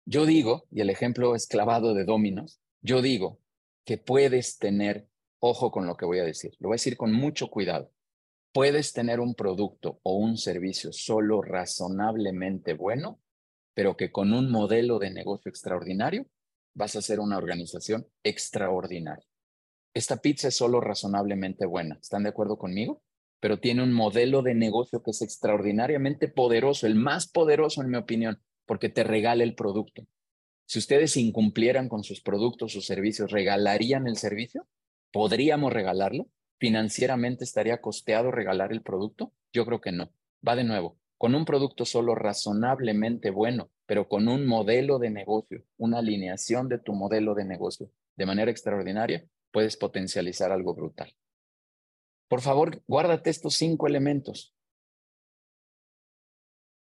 Yo 0.05 0.25
digo, 0.25 0.65
y 0.71 0.81
el 0.81 0.89
ejemplo 0.89 1.35
es 1.35 1.47
clavado 1.47 1.93
de 1.93 2.05
Dominos, 2.05 2.61
yo 2.83 3.01
digo 3.01 3.39
que 3.85 3.97
puedes 3.97 4.59
tener, 4.59 5.07
ojo 5.39 5.71
con 5.71 5.87
lo 5.87 5.95
que 5.97 6.05
voy 6.05 6.19
a 6.19 6.23
decir, 6.23 6.53
lo 6.59 6.69
voy 6.69 6.75
a 6.75 6.79
decir 6.81 6.97
con 6.97 7.13
mucho 7.13 7.49
cuidado, 7.49 7.91
puedes 8.51 8.93
tener 8.93 9.19
un 9.19 9.33
producto 9.33 9.99
o 10.03 10.15
un 10.17 10.37
servicio 10.37 10.91
solo 10.91 11.41
razonablemente 11.41 12.73
bueno, 12.73 13.19
pero 13.73 13.97
que 13.97 14.11
con 14.11 14.33
un 14.33 14.51
modelo 14.51 14.99
de 14.99 15.11
negocio 15.11 15.49
extraordinario 15.49 16.27
vas 16.75 16.95
a 16.95 17.01
ser 17.01 17.19
una 17.19 17.37
organización 17.37 18.07
extraordinaria. 18.23 19.25
Esta 19.93 20.17
pizza 20.17 20.49
es 20.49 20.57
solo 20.57 20.81
razonablemente 20.81 21.65
buena, 21.65 21.97
¿están 22.01 22.23
de 22.23 22.29
acuerdo 22.29 22.57
conmigo? 22.57 23.01
Pero 23.39 23.59
tiene 23.59 23.83
un 23.83 23.93
modelo 23.93 24.41
de 24.41 24.55
negocio 24.55 25.01
que 25.01 25.11
es 25.11 25.21
extraordinariamente 25.21 26.27
poderoso, 26.27 26.85
el 26.85 26.95
más 26.95 27.27
poderoso 27.27 27.81
en 27.81 27.89
mi 27.89 27.97
opinión, 27.97 28.41
porque 28.65 28.89
te 28.89 29.03
regala 29.03 29.43
el 29.43 29.55
producto. 29.55 30.05
Si 30.65 30.79
ustedes 30.79 31.17
incumplieran 31.17 31.89
con 31.89 32.03
sus 32.03 32.21
productos 32.21 32.75
o 32.75 32.81
servicios, 32.81 33.31
¿regalarían 33.31 34.07
el 34.07 34.17
servicio? 34.17 34.67
¿Podríamos 35.11 35.71
regalarlo? 35.73 36.27
¿Financieramente 36.59 37.43
estaría 37.43 37.81
costeado 37.81 38.31
regalar 38.31 38.71
el 38.71 38.81
producto? 38.81 39.33
Yo 39.51 39.65
creo 39.65 39.81
que 39.81 39.91
no. 39.91 40.11
Va 40.47 40.55
de 40.55 40.63
nuevo, 40.63 40.97
con 41.17 41.35
un 41.35 41.45
producto 41.45 41.85
solo 41.85 42.15
razonablemente 42.15 43.29
bueno, 43.29 43.69
pero 43.85 44.07
con 44.07 44.27
un 44.27 44.45
modelo 44.45 44.99
de 44.99 45.09
negocio, 45.09 45.63
una 45.77 45.99
alineación 45.99 46.69
de 46.69 46.79
tu 46.79 46.93
modelo 46.93 47.35
de 47.35 47.45
negocio 47.45 47.91
de 48.15 48.25
manera 48.25 48.51
extraordinaria, 48.51 49.25
puedes 49.51 49.77
potencializar 49.77 50.51
algo 50.51 50.73
brutal. 50.73 51.15
Por 52.27 52.41
favor, 52.41 52.81
guárdate 52.87 53.29
estos 53.29 53.55
cinco 53.55 53.87
elementos 53.87 54.53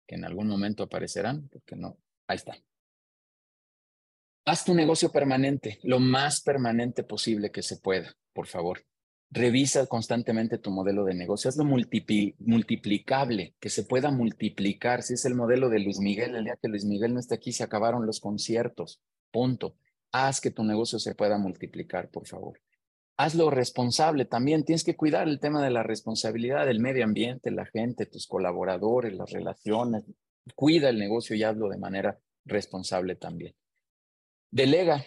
que 0.06 0.16
en 0.16 0.26
algún 0.26 0.48
momento 0.48 0.84
aparecerán, 0.84 1.48
porque 1.50 1.76
no, 1.76 1.98
ahí 2.28 2.38
está. 2.38 2.58
Haz 4.50 4.66
tu 4.66 4.74
negocio 4.74 5.12
permanente, 5.12 5.78
lo 5.84 6.00
más 6.00 6.42
permanente 6.42 7.04
posible 7.04 7.52
que 7.52 7.62
se 7.62 7.78
pueda, 7.78 8.16
por 8.34 8.48
favor. 8.48 8.84
Revisa 9.30 9.86
constantemente 9.86 10.58
tu 10.58 10.72
modelo 10.72 11.06
de 11.06 11.14
negocio, 11.14 11.50
hazlo 11.50 11.66
multiplicable, 11.66 13.54
que 13.60 13.70
se 13.70 13.84
pueda 13.84 14.10
multiplicar. 14.10 15.04
Si 15.04 15.14
es 15.14 15.26
el 15.26 15.36
modelo 15.36 15.70
de 15.70 15.78
Luis 15.78 16.00
Miguel, 16.00 16.36
el 16.36 16.46
día 16.46 16.58
que 16.60 16.68
Luis 16.68 16.84
Miguel 16.84 17.14
no 17.14 17.20
esté 17.20 17.36
aquí, 17.36 17.52
se 17.52 17.64
acabaron 17.64 18.08
los 18.08 18.20
conciertos. 18.20 19.00
Punto. 19.30 19.76
Haz 20.12 20.42
que 20.42 20.50
tu 20.50 20.64
negocio 20.64 20.98
se 20.98 21.14
pueda 21.14 21.38
multiplicar, 21.38 22.10
por 22.10 22.26
favor. 22.26 22.60
Hazlo 23.18 23.52
responsable 23.52 24.26
también. 24.26 24.66
Tienes 24.66 24.84
que 24.84 24.96
cuidar 24.96 25.28
el 25.28 25.40
tema 25.40 25.64
de 25.64 25.70
la 25.70 25.84
responsabilidad 25.84 26.66
del 26.66 26.80
medio 26.80 27.04
ambiente, 27.04 27.52
la 27.52 27.68
gente, 27.68 28.08
tus 28.08 28.26
colaboradores, 28.26 29.14
las 29.14 29.30
relaciones. 29.30 30.06
Cuida 30.56 30.90
el 30.90 30.98
negocio 30.98 31.36
y 31.36 31.44
hazlo 31.44 31.70
de 31.70 31.78
manera 31.78 32.18
responsable 32.46 33.16
también. 33.16 33.54
Delega, 34.52 35.06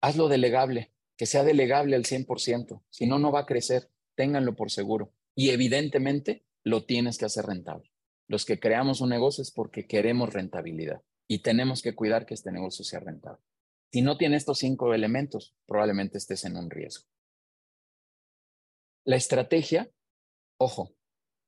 hazlo 0.00 0.28
delegable, 0.28 0.92
que 1.16 1.26
sea 1.26 1.44
delegable 1.44 1.96
al 1.96 2.04
100%, 2.04 2.82
si 2.90 3.06
no, 3.06 3.18
no 3.18 3.32
va 3.32 3.40
a 3.40 3.46
crecer, 3.46 3.88
ténganlo 4.14 4.54
por 4.54 4.70
seguro. 4.70 5.12
Y 5.34 5.50
evidentemente 5.50 6.44
lo 6.64 6.84
tienes 6.84 7.18
que 7.18 7.24
hacer 7.24 7.46
rentable. 7.46 7.90
Los 8.28 8.44
que 8.44 8.60
creamos 8.60 9.00
un 9.00 9.10
negocio 9.10 9.42
es 9.42 9.50
porque 9.50 9.86
queremos 9.86 10.32
rentabilidad 10.32 11.02
y 11.28 11.40
tenemos 11.40 11.82
que 11.82 11.94
cuidar 11.94 12.26
que 12.26 12.34
este 12.34 12.52
negocio 12.52 12.84
sea 12.84 13.00
rentable. 13.00 13.42
Si 13.92 14.02
no 14.02 14.16
tiene 14.16 14.36
estos 14.36 14.58
cinco 14.58 14.94
elementos, 14.94 15.54
probablemente 15.66 16.18
estés 16.18 16.44
en 16.44 16.56
un 16.56 16.70
riesgo. 16.70 17.06
La 19.04 19.16
estrategia, 19.16 19.90
ojo, 20.58 20.94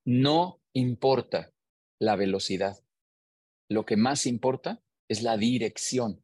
no 0.03 0.61
importa 0.73 1.53
la 1.99 2.15
velocidad. 2.15 2.77
Lo 3.69 3.85
que 3.85 3.97
más 3.97 4.25
importa 4.25 4.83
es 5.07 5.23
la 5.23 5.37
dirección. 5.37 6.21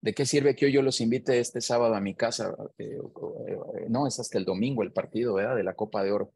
¿De 0.00 0.14
qué 0.14 0.26
sirve 0.26 0.54
que 0.54 0.66
hoy 0.66 0.72
yo 0.72 0.82
los 0.82 1.00
invite 1.00 1.40
este 1.40 1.60
sábado 1.60 1.94
a 1.94 2.00
mi 2.00 2.14
casa? 2.14 2.54
Eh, 2.78 2.84
eh, 2.84 3.86
no, 3.88 4.06
es 4.06 4.20
hasta 4.20 4.38
el 4.38 4.44
domingo 4.44 4.82
el 4.82 4.92
partido, 4.92 5.34
¿verdad? 5.34 5.56
De 5.56 5.64
la 5.64 5.74
Copa 5.74 6.04
de 6.04 6.12
Oro. 6.12 6.32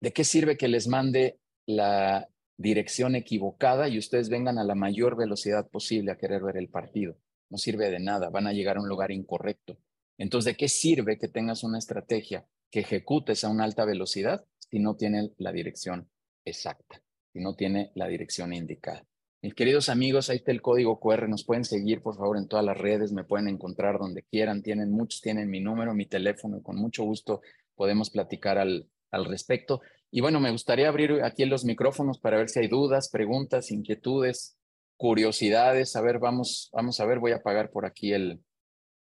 ¿De 0.00 0.12
qué 0.12 0.22
sirve 0.22 0.56
que 0.56 0.68
les 0.68 0.86
mande 0.86 1.40
la 1.66 2.28
dirección 2.56 3.16
equivocada 3.16 3.88
y 3.88 3.98
ustedes 3.98 4.28
vengan 4.28 4.58
a 4.58 4.64
la 4.64 4.76
mayor 4.76 5.16
velocidad 5.16 5.68
posible 5.68 6.12
a 6.12 6.18
querer 6.18 6.42
ver 6.42 6.56
el 6.56 6.68
partido? 6.68 7.16
No 7.50 7.58
sirve 7.58 7.90
de 7.90 7.98
nada, 7.98 8.30
van 8.30 8.46
a 8.46 8.52
llegar 8.52 8.76
a 8.76 8.80
un 8.80 8.88
lugar 8.88 9.10
incorrecto. 9.10 9.76
Entonces, 10.16 10.52
¿de 10.52 10.56
qué 10.56 10.68
sirve 10.68 11.18
que 11.18 11.28
tengas 11.28 11.64
una 11.64 11.78
estrategia 11.78 12.46
que 12.70 12.80
ejecutes 12.80 13.42
a 13.42 13.48
una 13.48 13.64
alta 13.64 13.84
velocidad 13.84 14.44
si 14.58 14.78
no 14.78 14.94
tiene 14.94 15.32
la 15.38 15.50
dirección 15.50 16.08
exacta, 16.44 17.02
si 17.32 17.40
no 17.40 17.56
tiene 17.56 17.90
la 17.94 18.06
dirección 18.06 18.52
indicada? 18.52 19.07
Mis 19.40 19.54
queridos 19.54 19.88
amigos, 19.88 20.30
ahí 20.30 20.38
está 20.38 20.50
el 20.50 20.60
código 20.60 20.98
QR, 20.98 21.28
nos 21.28 21.44
pueden 21.44 21.64
seguir 21.64 22.02
por 22.02 22.16
favor 22.16 22.38
en 22.38 22.48
todas 22.48 22.64
las 22.64 22.76
redes, 22.76 23.12
me 23.12 23.22
pueden 23.22 23.46
encontrar 23.46 23.98
donde 23.98 24.24
quieran, 24.24 24.62
tienen 24.62 24.90
muchos, 24.90 25.20
tienen 25.20 25.48
mi 25.48 25.60
número, 25.60 25.94
mi 25.94 26.06
teléfono, 26.06 26.60
con 26.60 26.76
mucho 26.76 27.04
gusto 27.04 27.40
podemos 27.76 28.10
platicar 28.10 28.58
al, 28.58 28.88
al 29.12 29.24
respecto. 29.26 29.80
Y 30.10 30.22
bueno, 30.22 30.40
me 30.40 30.50
gustaría 30.50 30.88
abrir 30.88 31.22
aquí 31.22 31.44
los 31.44 31.64
micrófonos 31.64 32.18
para 32.18 32.38
ver 32.38 32.48
si 32.48 32.58
hay 32.58 32.66
dudas, 32.66 33.10
preguntas, 33.10 33.70
inquietudes, 33.70 34.58
curiosidades. 34.96 35.94
A 35.94 36.00
ver, 36.00 36.18
vamos, 36.18 36.70
vamos 36.72 36.98
a 36.98 37.06
ver, 37.06 37.20
voy 37.20 37.30
a 37.32 37.36
apagar 37.36 37.70
por 37.70 37.86
aquí 37.86 38.12
el, 38.12 38.42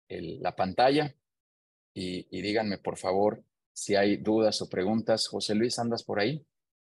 el 0.08 0.40
la 0.42 0.54
pantalla 0.54 1.14
y, 1.94 2.26
y 2.30 2.42
díganme 2.42 2.76
por 2.76 2.98
favor 2.98 3.42
si 3.72 3.96
hay 3.96 4.18
dudas 4.18 4.60
o 4.60 4.68
preguntas. 4.68 5.28
José 5.28 5.54
Luis, 5.54 5.78
¿andas 5.78 6.04
por 6.04 6.20
ahí? 6.20 6.44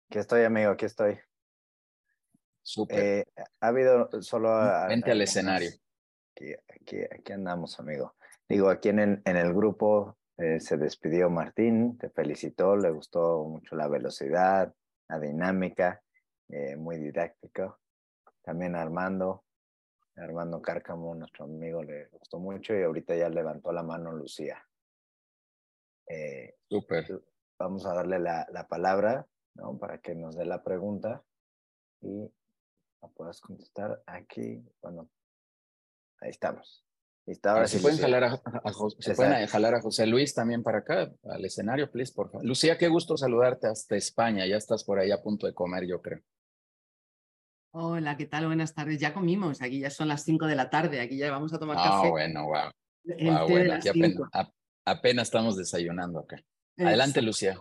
Aquí 0.09 0.19
estoy, 0.19 0.45
amigo, 0.45 0.71
aquí 0.71 0.87
estoy. 0.87 1.19
Eh, 2.91 3.25
ha 3.61 3.67
habido 3.67 4.11
solo... 4.23 4.51
Vente 4.89 5.11
al 5.13 5.23
escenario. 5.23 5.71
Aquí, 6.37 6.99
aquí, 7.11 7.33
andamos, 7.33 7.79
amigo. 7.81 8.15
Digo, 8.49 8.69
aquí 8.71 8.91
en, 8.91 9.23
en 9.25 9.37
el 9.37 9.53
grupo 9.53 10.17
eh, 10.37 10.61
se 10.61 10.77
despidió 10.77 11.31
Martín, 11.31 11.99
te 11.99 12.11
felicitó, 12.11 12.77
le 12.77 12.91
gustó 12.91 13.45
mucho 13.45 13.75
la 13.75 13.89
velocidad, 13.89 14.73
la 15.09 15.19
dinámica, 15.19 16.03
eh, 16.49 16.77
muy 16.77 16.99
didáctico. 16.99 17.81
También 18.43 18.77
Armando, 18.77 19.45
Armando 20.17 20.63
Cárcamo, 20.63 21.15
nuestro 21.15 21.45
amigo, 21.45 21.83
le 21.83 22.07
gustó 22.09 22.39
mucho 22.39 22.75
y 22.75 22.83
ahorita 22.83 23.17
ya 23.17 23.29
levantó 23.29 23.73
la 23.73 23.83
mano 23.83 24.13
Lucía. 24.13 24.65
Súper. 26.69 27.23
Vamos 27.59 27.85
a 27.85 27.95
darle 27.95 28.19
la, 28.19 28.47
la 28.51 28.67
palabra 28.69 29.27
¿no? 29.55 29.77
para 29.79 29.99
que 29.99 30.15
nos 30.15 30.37
dé 30.37 30.47
la 30.47 30.63
pregunta 30.63 31.23
y 32.01 32.33
puedas 33.15 33.41
contestar 33.41 34.03
aquí. 34.07 34.63
Bueno, 34.83 35.09
ahí 36.21 36.31
estamos. 36.31 36.85
Ah, 37.45 37.67
se, 37.67 37.81
pueden 37.81 37.99
jalar 37.99 38.25
a, 38.25 38.41
se 39.01 39.15
pueden 39.15 39.47
jalar 39.47 39.75
a 39.75 39.83
José 39.83 40.07
Luis 40.07 40.33
también 40.33 40.63
para 40.63 40.79
acá, 40.79 41.13
al 41.25 41.45
escenario, 41.45 41.91
please, 41.91 42.13
por 42.15 42.31
favor. 42.31 42.47
Lucía, 42.47 42.79
qué 42.79 42.89
gusto 42.89 43.19
saludarte 43.19 43.67
hasta 43.67 43.97
España. 43.97 44.47
Ya 44.47 44.57
estás 44.57 44.83
por 44.83 44.99
ahí 44.99 45.11
a 45.11 45.21
punto 45.21 45.47
de 45.47 45.53
comer, 45.53 45.87
yo 45.87 46.01
creo. 46.01 46.23
Hola, 47.75 48.17
¿qué 48.17 48.25
tal? 48.25 48.47
Buenas 48.47 48.75
tardes. 48.75 48.99
Ya 48.99 49.13
comimos, 49.13 49.61
aquí 49.61 49.81
ya 49.81 49.91
son 49.91 50.09
las 50.09 50.25
5 50.25 50.47
de 50.47 50.55
la 50.55 50.71
tarde, 50.71 51.01
aquí 51.01 51.19
ya 51.19 51.31
vamos 51.31 51.53
a 51.53 51.59
tomar 51.59 51.77
ah, 51.79 51.91
café. 51.91 52.09
bueno, 52.09 52.47
wow. 52.47 53.49
bueno, 53.49 53.75
aquí 53.75 53.91
apenas, 54.87 55.29
estamos 55.29 55.57
desayunando 55.59 56.21
acá. 56.21 56.43
Adelante, 56.79 57.21
Lucía. 57.21 57.61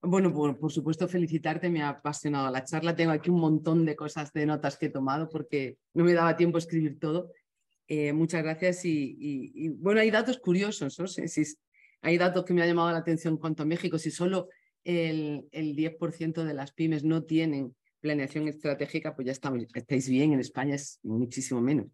Bueno, 0.00 0.32
por, 0.32 0.70
supuesto, 0.70 1.08
felicitarte, 1.08 1.70
me 1.70 1.82
ha 1.82 1.88
apasionado 1.88 2.50
la 2.50 2.64
charla. 2.64 2.94
Tengo 2.94 3.10
aquí 3.10 3.30
un 3.30 3.40
montón 3.40 3.84
de 3.84 3.96
cosas, 3.96 4.32
de 4.32 4.46
notas 4.46 4.78
que 4.78 4.86
he 4.86 4.90
tomado 4.90 5.28
porque 5.28 5.78
no 5.94 6.04
me 6.04 6.12
daba 6.12 6.36
tiempo 6.36 6.56
a 6.56 6.60
escribir 6.60 6.98
todo. 7.00 7.32
Eh, 7.88 8.12
muchas 8.12 8.42
gracias 8.42 8.84
y, 8.84 9.70
bueno, 9.78 10.00
hay 10.00 10.10
datos 10.10 10.38
curiosos, 10.38 10.98
¿no? 10.98 11.06
Hay 12.02 12.16
datos 12.16 12.44
que 12.44 12.54
me 12.54 12.62
han 12.62 12.68
llamado 12.68 12.92
la 12.92 12.98
atención 12.98 13.34
en 13.34 13.40
cuanto 13.40 13.64
a 13.64 13.66
México. 13.66 13.98
Si 13.98 14.12
solo 14.12 14.48
el, 14.84 15.48
el 15.50 15.74
10% 15.74 16.44
de 16.44 16.54
las 16.54 16.72
pymes 16.72 17.02
no 17.02 17.24
tienen 17.24 17.74
planeación 18.00 18.46
estratégica, 18.46 19.16
pues 19.16 19.26
ya 19.26 19.32
estamos, 19.32 19.64
estáis 19.74 20.08
bien, 20.08 20.32
en 20.32 20.38
España 20.38 20.76
es 20.76 21.00
muchísimo 21.02 21.60
menos. 21.60 21.86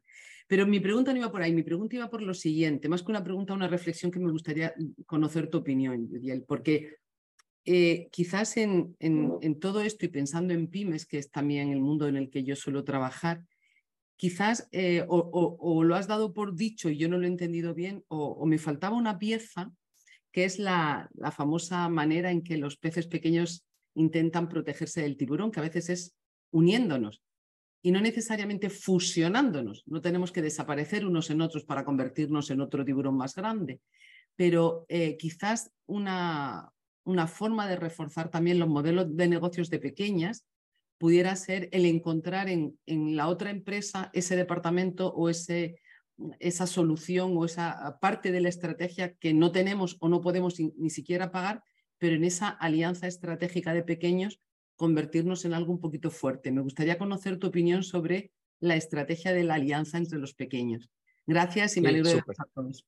Pero 0.46 0.66
mi 0.66 0.78
pregunta 0.78 1.12
no 1.12 1.20
iba 1.20 1.32
por 1.32 1.40
ahí, 1.40 1.54
mi 1.54 1.62
pregunta 1.62 1.96
iba 1.96 2.10
por 2.10 2.20
lo 2.20 2.34
siguiente, 2.34 2.88
más 2.88 3.02
que 3.02 3.10
una 3.10 3.24
pregunta, 3.24 3.54
una 3.54 3.68
reflexión 3.68 4.12
que 4.12 4.18
me 4.20 4.30
gustaría 4.30 4.74
conocer 5.06 5.48
tu 5.48 5.58
opinión, 5.58 6.10
porque 6.46 6.96
eh, 7.64 8.08
quizás 8.10 8.56
en, 8.56 8.94
en, 9.00 9.58
todo 9.58 9.80
esto 9.80 10.04
y 10.04 10.08
pensando 10.08 10.52
en 10.52 10.68
pymes, 10.68 11.06
que 11.06 11.18
es 11.18 11.30
también 11.30 11.70
el 11.70 11.80
mundo 11.80 12.06
en 12.06 12.16
el 12.16 12.28
que 12.28 12.44
yo 12.44 12.56
suelo 12.56 12.84
trabajar, 12.84 13.42
quizás 14.16 14.68
eh, 14.72 15.04
o, 15.08 15.82
lo 15.82 15.94
has 15.96 16.06
dado 16.06 16.34
por 16.34 16.54
dicho 16.54 16.90
y 16.90 16.98
yo 16.98 17.08
no 17.08 17.18
lo 17.18 17.24
he 17.24 17.28
entendido 17.28 17.74
bien, 17.74 18.04
o, 18.08 18.44
me 18.46 18.58
faltaba 18.58 18.96
una 18.96 19.18
pieza 19.18 19.72
que 20.30 20.44
es 20.44 20.58
la, 20.58 21.08
la, 21.14 21.30
famosa 21.30 21.88
manera 21.88 22.30
en 22.30 22.42
que 22.42 22.56
los 22.56 22.76
peces 22.76 23.06
pequeños 23.06 23.66
intentan 23.94 24.48
protegerse 24.48 25.00
del 25.00 25.16
tiburón, 25.16 25.50
que 25.50 25.60
a 25.60 25.62
veces 25.62 25.88
es 25.88 26.16
uniéndonos 26.50 27.22
y 27.82 27.92
no 27.92 28.00
necesariamente 28.00 28.70
fusionándonos. 28.70 29.84
No 29.86 30.00
tenemos 30.00 30.32
que 30.32 30.42
desaparecer 30.42 31.06
unos 31.06 31.30
en 31.30 31.40
otros 31.40 31.64
para 31.64 31.84
convertirnos 31.84 32.50
en 32.50 32.60
otro 32.60 32.84
tiburón 32.84 33.16
más 33.16 33.34
grande, 33.34 33.80
pero 34.34 34.86
eh, 34.88 35.16
quizás 35.16 35.70
una, 35.86 36.73
una 37.04 37.26
forma 37.26 37.68
de 37.68 37.76
reforzar 37.76 38.30
también 38.30 38.58
los 38.58 38.68
modelos 38.68 39.16
de 39.16 39.28
negocios 39.28 39.70
de 39.70 39.78
pequeñas 39.78 40.46
pudiera 40.98 41.36
ser 41.36 41.68
el 41.72 41.86
encontrar 41.86 42.48
en, 42.48 42.78
en 42.86 43.16
la 43.16 43.28
otra 43.28 43.50
empresa 43.50 44.10
ese 44.12 44.36
departamento 44.36 45.12
o 45.12 45.28
ese, 45.28 45.80
esa 46.38 46.66
solución 46.66 47.36
o 47.36 47.44
esa 47.44 47.98
parte 48.00 48.32
de 48.32 48.40
la 48.40 48.48
estrategia 48.48 49.14
que 49.14 49.34
no 49.34 49.52
tenemos 49.52 49.96
o 50.00 50.08
no 50.08 50.20
podemos 50.20 50.58
ni 50.58 50.90
siquiera 50.90 51.30
pagar, 51.30 51.62
pero 51.98 52.16
en 52.16 52.24
esa 52.24 52.48
alianza 52.48 53.06
estratégica 53.06 53.74
de 53.74 53.82
pequeños 53.82 54.40
convertirnos 54.76 55.44
en 55.44 55.54
algo 55.54 55.72
un 55.72 55.80
poquito 55.80 56.10
fuerte. 56.10 56.52
Me 56.52 56.60
gustaría 56.60 56.98
conocer 56.98 57.38
tu 57.38 57.48
opinión 57.48 57.82
sobre 57.82 58.32
la 58.60 58.76
estrategia 58.76 59.32
de 59.32 59.44
la 59.44 59.54
alianza 59.54 59.98
entre 59.98 60.18
los 60.18 60.34
pequeños. 60.34 60.90
Gracias 61.26 61.76
y 61.76 61.80
me 61.80 61.90
alegro 61.90 62.10
de 62.10 62.18
a 62.18 62.44
todos. 62.54 62.84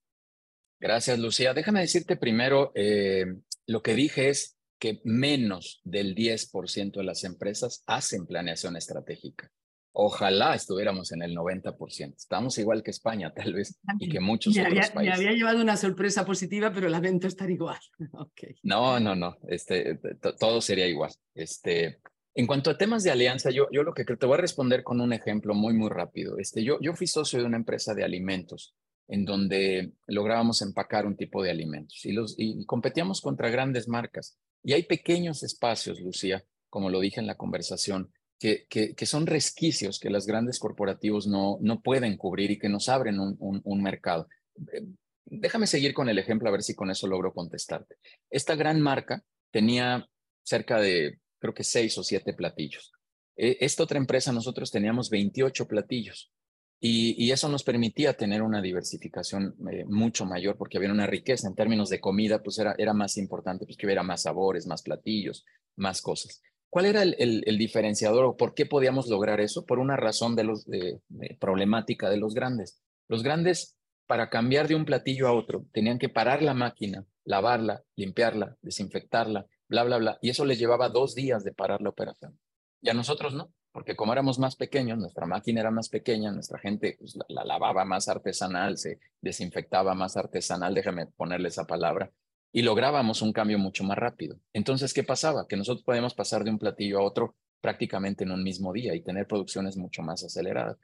Gracias, 0.78 1.18
Lucía. 1.18 1.54
Déjame 1.54 1.80
decirte 1.80 2.16
primero, 2.16 2.72
eh, 2.74 3.26
lo 3.66 3.82
que 3.82 3.94
dije 3.94 4.28
es, 4.28 4.56
que 4.78 5.00
menos 5.04 5.80
del 5.84 6.14
10% 6.14 6.92
de 6.98 7.04
las 7.04 7.24
empresas 7.24 7.82
hacen 7.86 8.26
planeación 8.26 8.76
estratégica. 8.76 9.50
Ojalá 9.92 10.54
estuviéramos 10.54 11.10
en 11.12 11.22
el 11.22 11.34
90%. 11.34 12.14
Estamos 12.14 12.58
igual 12.58 12.82
que 12.82 12.90
España, 12.90 13.32
tal 13.32 13.54
vez, 13.54 13.80
y 13.98 14.10
que 14.10 14.20
muchos 14.20 14.56
otros 14.58 14.90
países. 14.90 14.94
Me 14.94 15.14
había 15.14 15.32
llevado 15.32 15.62
una 15.62 15.78
sorpresa 15.78 16.26
positiva, 16.26 16.70
pero 16.70 16.90
lamento 16.90 17.26
estar 17.26 17.50
igual. 17.50 17.78
No, 18.62 19.00
no, 19.00 19.14
no. 19.14 19.38
Este, 19.48 19.98
todo 20.38 20.60
sería 20.60 20.86
igual. 20.86 21.12
Este, 21.34 22.00
en 22.34 22.46
cuanto 22.46 22.68
a 22.68 22.76
temas 22.76 23.02
de 23.02 23.10
alianza, 23.10 23.50
yo, 23.50 23.68
yo 23.72 23.82
lo 23.82 23.94
que 23.94 24.04
creo, 24.04 24.18
te 24.18 24.26
voy 24.26 24.34
a 24.34 24.42
responder 24.42 24.82
con 24.82 25.00
un 25.00 25.14
ejemplo 25.14 25.54
muy, 25.54 25.72
muy 25.72 25.88
rápido. 25.88 26.36
Este, 26.38 26.62
yo, 26.62 26.78
yo 26.82 26.92
fui 26.92 27.06
socio 27.06 27.38
de 27.38 27.46
una 27.46 27.56
empresa 27.56 27.94
de 27.94 28.04
alimentos 28.04 28.74
en 29.09 29.24
donde 29.24 29.92
lográbamos 30.07 30.62
empacar 30.62 31.07
un 31.07 31.16
tipo 31.16 31.42
de 31.42 31.50
alimentos 31.50 32.04
y, 32.04 32.12
los, 32.12 32.34
y 32.38 32.64
competíamos 32.66 33.20
contra 33.20 33.50
grandes 33.50 33.88
marcas. 33.88 34.38
Y 34.62 34.72
hay 34.72 34.82
pequeños 34.82 35.42
espacios, 35.42 36.00
Lucía, 36.00 36.44
como 36.68 36.90
lo 36.90 37.00
dije 37.00 37.20
en 37.20 37.26
la 37.26 37.36
conversación, 37.36 38.12
que, 38.38 38.66
que, 38.68 39.07
son 39.07 39.26
resquicios 39.26 39.98
que 39.98 40.11
los 40.11 40.26
grandes 40.26 40.59
corporativos 40.59 41.26
no, 41.26 41.59
no 41.62 41.80
pueden 41.80 42.16
cubrir 42.16 42.50
y 42.50 42.59
que 42.59 42.68
nos 42.68 42.88
abren 42.88 43.18
un, 43.18 43.36
un, 43.38 43.82
mercado. 43.82 44.28
Eh, 44.72 44.86
déjame 45.24 45.66
seguir 45.66 45.94
con 45.94 46.09
el 46.09 46.18
ejemplo 46.18 46.48
a 46.48 46.52
ver 46.52 46.62
si 46.62 46.74
con 46.74 46.90
eso 46.90 47.07
logro 47.07 47.32
contestarte. 47.32 47.96
Esta 48.28 48.54
gran 48.54 48.80
marca 48.80 49.24
tenía 49.50 50.07
cerca 50.42 50.78
de, 50.78 51.18
creo 51.38 51.54
que 51.54 51.64
seis 51.64 51.96
o 51.96 52.02
siete 52.02 52.34
platillos. 52.34 52.92
E, 53.36 53.57
esta 53.61 53.82
otra 53.82 53.98
empresa, 53.98 54.32
nosotros 54.32 54.70
teníamos 54.70 55.09
28 55.09 55.66
platillos. 55.66 56.30
Y, 56.78 57.30
eso 57.30 57.48
nos 57.48 57.64
permitía 57.64 58.16
tener 58.16 58.42
una 58.42 58.60
diversificación 58.60 59.56
eh, 59.70 59.84
mucho 59.86 60.26
mayor 60.26 60.56
porque 60.56 60.76
había 60.76 60.92
una 60.92 61.06
riqueza 61.06 61.48
en 61.48 61.54
términos 61.54 61.88
de 61.88 62.00
comida, 62.00 62.42
pues 62.42 62.58
era, 62.58 62.92
más 62.92 63.16
importante 63.16 63.64
pues 63.64 63.76
que 63.76 63.86
hubiera 63.86 64.02
más 64.02 64.22
sabores, 64.22 64.66
más 64.66 64.82
platillos, 64.82 65.44
más 65.76 66.02
cosas. 66.02 66.42
¿Cuál 66.68 66.86
era 66.86 67.02
el, 67.02 67.58
diferenciador 67.58 68.24
o 68.24 68.36
por 68.36 68.52
qué 68.54 68.66
podíamos 68.66 69.08
lograr 69.08 69.40
eso? 69.40 69.64
Por 69.64 69.78
una 69.78 69.96
razón 69.96 70.36
de 70.36 70.44
los 70.44 70.66
de, 70.66 71.00
problemática 71.40 72.10
de 72.10 72.18
los 72.18 72.34
grandes. 72.34 72.82
Los 73.08 73.22
grandes, 73.22 73.76
para 74.06 74.28
cambiar 74.28 74.68
de 74.68 74.74
un 74.74 74.84
platillo 74.84 75.28
a 75.28 75.32
otro, 75.32 75.64
tenían 75.72 75.98
que 75.98 76.10
parar 76.10 76.42
la 76.42 76.52
máquina, 76.52 77.06
lavarla, 77.24 77.82
limpiarla, 77.94 78.56
desinfectarla, 78.60 79.46
bla, 79.68 79.84
bla, 79.84 79.96
bla. 79.96 80.18
Y 80.20 80.28
eso 80.28 80.44
les 80.44 80.58
llevaba 80.58 80.90
dos 80.90 81.14
días 81.14 81.44
de 81.44 81.54
parar 81.54 81.80
la 81.80 81.88
operación. 81.88 82.38
Y 82.82 82.90
a 82.90 82.94
nosotros 82.94 83.32
no 83.32 83.52
porque 83.76 83.94
como 83.94 84.14
éramos 84.14 84.38
más 84.38 84.56
pequeños, 84.56 84.96
nuestra 84.96 85.26
máquina 85.26 85.60
era 85.60 85.70
más 85.70 85.90
pequeña, 85.90 86.32
nuestra 86.32 86.58
gente 86.58 86.96
pues, 86.98 87.14
la, 87.28 87.44
lavaba 87.44 87.84
más 87.84 88.08
artesanal, 88.08 88.78
se 88.78 89.00
desinfectaba 89.20 89.94
más 89.94 90.16
artesanal, 90.16 90.72
déjame 90.72 91.08
ponerle 91.08 91.48
esa 91.48 91.66
palabra, 91.66 92.10
y 92.52 92.62
lográbamos 92.62 93.20
un 93.20 93.34
cambio 93.34 93.58
mucho 93.58 93.84
más 93.84 93.98
rápido. 93.98 94.38
Entonces, 94.54 94.94
¿qué 94.94 95.04
pasaba? 95.04 95.46
Que 95.46 95.58
nosotros 95.58 95.84
podíamos 95.84 96.14
pasar 96.14 96.42
de 96.42 96.52
un 96.52 96.58
platillo 96.58 97.00
a 97.00 97.02
otro 97.02 97.34
prácticamente 97.60 98.24
en 98.24 98.30
un 98.30 98.42
mismo 98.42 98.72
día 98.72 98.94
y 98.94 99.02
tener 99.02 99.26
producciones 99.26 99.76
mucho 99.76 100.00
más 100.00 100.24
aceleradas. 100.24 100.78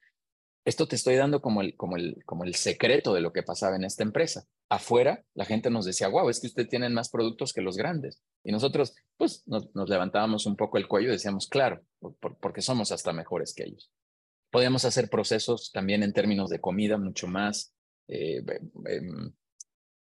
Esto 0.65 0.87
te 0.87 0.95
estoy 0.95 1.17
dando 1.17 1.43
como 1.43 1.61
el, 1.61 1.77
como, 1.77 1.97
el, 1.97 2.23
como 2.25 2.45
el 2.45 2.55
secreto 2.55 3.15
de 3.15 3.21
lo 3.21 3.33
que 3.33 3.43
pasaba 3.43 3.75
en 3.75 3.85
esta 3.85 4.05
empresa. 4.05 4.47
Afuera, 4.69 5.25
la 5.35 5.45
gente 5.45 5.71
nos 5.71 5.85
decía, 5.85 6.09
wow, 6.09 6.29
es 6.29 6.41
que 6.41 6.47
ustedes 6.47 6.69
tienen 6.69 6.95
más 6.95 7.11
productos 7.11 7.53
que 7.53 7.63
los 7.63 7.77
grandes. 7.77 8.23
Y 8.45 8.53
nosotros, 8.53 8.95
pues, 9.17 9.43
nos, 9.47 9.69
levantábamos 9.75 10.47
un 10.47 10.57
poco 10.57 10.79
el 10.79 10.87
cuello 10.87 11.09
y 11.09 11.13
decíamos, 11.13 11.49
claro, 11.49 11.85
porque 12.41 12.63
somos 12.63 12.93
hasta 12.93 13.13
mejores 13.13 13.55
que 13.55 13.65
ellos. 13.65 13.91
Podíamos 14.51 14.85
hacer 14.85 15.09
procesos 15.11 15.73
también 15.73 16.03
en 16.05 16.13
términos 16.13 16.49
de 16.49 16.61
comida 16.61 16.97
mucho 16.97 17.27
más 17.27 17.75
eh, 18.07 18.45
em, 18.87 19.33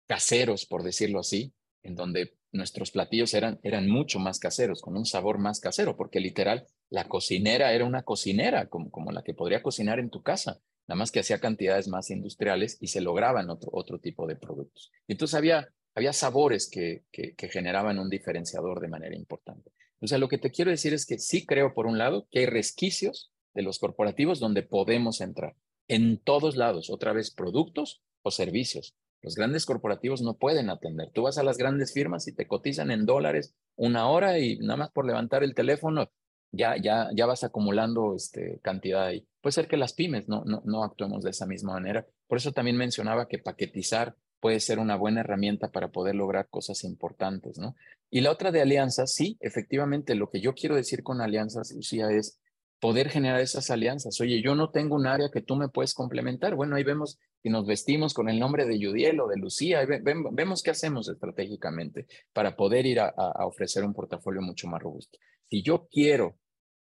caseros, 0.08 0.66
por 0.66 0.84
decirlo 0.84 1.20
así, 1.20 1.54
en 1.84 1.96
donde 1.96 2.38
nuestros 2.56 2.92
platillos 2.92 3.34
eran, 3.34 3.60
eran 3.64 3.90
mucho 3.90 4.20
más 4.20 4.40
caseros, 4.40 4.82
con 4.82 4.98
un 4.98 5.06
sabor 5.06 5.38
más 5.38 5.60
casero, 5.60 5.96
porque 5.96 6.20
literal 6.20 6.66
la 6.90 7.08
cocinera 7.08 7.74
era 7.74 7.86
una 7.86 8.04
cocinera 8.04 8.68
como, 8.68 8.90
como 8.92 9.12
la 9.12 9.24
que 9.24 9.34
podría 9.34 9.62
cocinar 9.62 10.00
en 10.00 10.10
tu 10.10 10.22
casa, 10.22 10.62
nada 10.88 10.98
más 10.98 11.12
que 11.12 11.20
hacía 11.20 11.40
cantidades 11.40 11.88
más 11.88 12.10
industriales 12.10 12.78
y 12.80 12.88
se 12.88 13.02
lograban 13.02 13.50
otro, 13.50 13.70
otro 13.74 14.00
tipo 14.00 14.28
de 14.28 14.36
productos. 14.36 14.92
Entonces 15.08 15.36
había, 15.36 15.70
había 15.94 16.14
sabores 16.14 16.70
que, 16.70 17.04
que, 17.12 17.36
que 17.36 17.50
generaban 17.50 18.00
un 18.00 18.10
diferenciador 18.10 18.80
de 18.80 18.88
manera 18.88 19.16
importante. 19.16 19.72
O 20.02 20.08
sea, 20.08 20.18
lo 20.18 20.28
que 20.28 20.38
te 20.38 20.52
quiero 20.52 20.72
decir 20.72 20.94
es 20.94 21.06
que 21.06 21.18
sí 21.18 21.46
creo, 21.46 21.74
por 21.74 21.88
un 21.88 21.98
lado, 21.98 22.28
que 22.32 22.40
hay 22.40 22.46
resquicios 22.46 23.32
de 23.54 23.64
los 23.64 23.80
corporativos 23.80 24.40
donde 24.40 24.62
podemos 24.62 25.22
entrar. 25.22 25.56
En 25.88 26.18
todos 26.18 26.56
lados, 26.56 26.90
otra 26.90 27.14
vez, 27.14 27.32
productos 27.32 28.02
o 28.22 28.32
servicios. 28.32 28.96
Los 29.26 29.36
grandes 29.36 29.66
corporativos 29.66 30.22
no 30.22 30.36
pueden 30.36 30.70
atender. 30.70 31.10
Tú 31.12 31.24
vas 31.24 31.40
a 31.40 31.44
las 31.44 31.58
grandes 31.58 31.92
firmas 31.92 32.28
y 32.28 32.36
te 32.36 32.48
cotizan 32.48 32.92
en 32.92 33.08
dólares 33.08 33.56
una 33.76 34.08
hora 34.08 34.38
y 34.38 34.60
nada 34.60 34.78
más 34.78 34.92
por 34.92 35.04
levantar 35.04 35.44
el 35.44 35.56
teléfono 35.56 36.12
ya, 36.52 36.76
ya, 36.80 37.10
ya 37.12 37.26
vas 37.26 37.44
acumulando 37.44 38.16
este, 38.16 38.60
cantidad 38.62 39.04
ahí. 39.04 39.28
Puede 39.42 39.54
ser 39.54 39.68
que 39.68 39.78
las 39.78 39.94
pymes 39.94 40.30
no, 40.30 40.44
no, 40.46 40.62
no 40.64 40.84
actuemos 40.84 41.24
de 41.24 41.32
esa 41.32 41.48
misma 41.48 41.74
manera. 41.74 42.06
Por 42.28 42.38
eso 42.38 42.52
también 42.52 42.78
mencionaba 42.78 43.28
que 43.28 43.40
paquetizar 43.40 44.16
puede 44.40 44.60
ser 44.60 44.78
una 44.78 44.96
buena 44.96 45.22
herramienta 45.22 45.72
para 45.72 45.88
poder 45.88 46.14
lograr 46.14 46.48
cosas 46.48 46.84
importantes, 46.84 47.58
¿no? 47.58 47.76
Y 48.12 48.22
la 48.22 48.30
otra 48.30 48.52
de 48.52 48.62
alianzas, 48.62 49.12
sí, 49.12 49.38
efectivamente, 49.40 50.14
lo 50.14 50.30
que 50.30 50.40
yo 50.40 50.54
quiero 50.54 50.76
decir 50.76 51.02
con 51.02 51.20
alianzas, 51.20 51.74
Lucía, 51.76 52.12
es 52.12 52.40
poder 52.86 53.10
generar 53.10 53.42
esas 53.42 53.72
alianzas. 53.72 54.22
Oye, 54.22 54.44
yo 54.44 54.54
no 54.54 54.70
tengo 54.70 54.94
un 54.94 55.08
área 55.08 55.32
que 55.34 55.42
tú 55.42 55.56
me 55.56 55.70
puedes 55.70 55.96
complementar. 55.96 56.54
Bueno, 56.54 56.76
ahí 56.76 56.84
vemos 56.84 57.18
y 57.42 57.50
nos 57.50 57.66
vestimos 57.66 58.14
con 58.14 58.30
el 58.30 58.40
nombre 58.40 58.68
de 58.68 58.78
Yudiel 58.78 59.20
o 59.22 59.28
de 59.28 59.38
Lucía, 59.38 59.84
vemos 60.04 60.62
qué 60.62 60.70
hacemos 60.70 61.10
estratégicamente 61.10 62.06
para 62.32 62.56
poder 62.56 62.86
ir 62.86 63.00
a, 63.00 63.12
ofrecer 63.48 63.84
un 63.84 63.96
portafolio 63.96 64.40
mucho 64.44 64.68
más 64.68 64.84
robusto. 64.84 65.18
Si 65.50 65.64
yo 65.64 65.88
quiero 65.90 66.38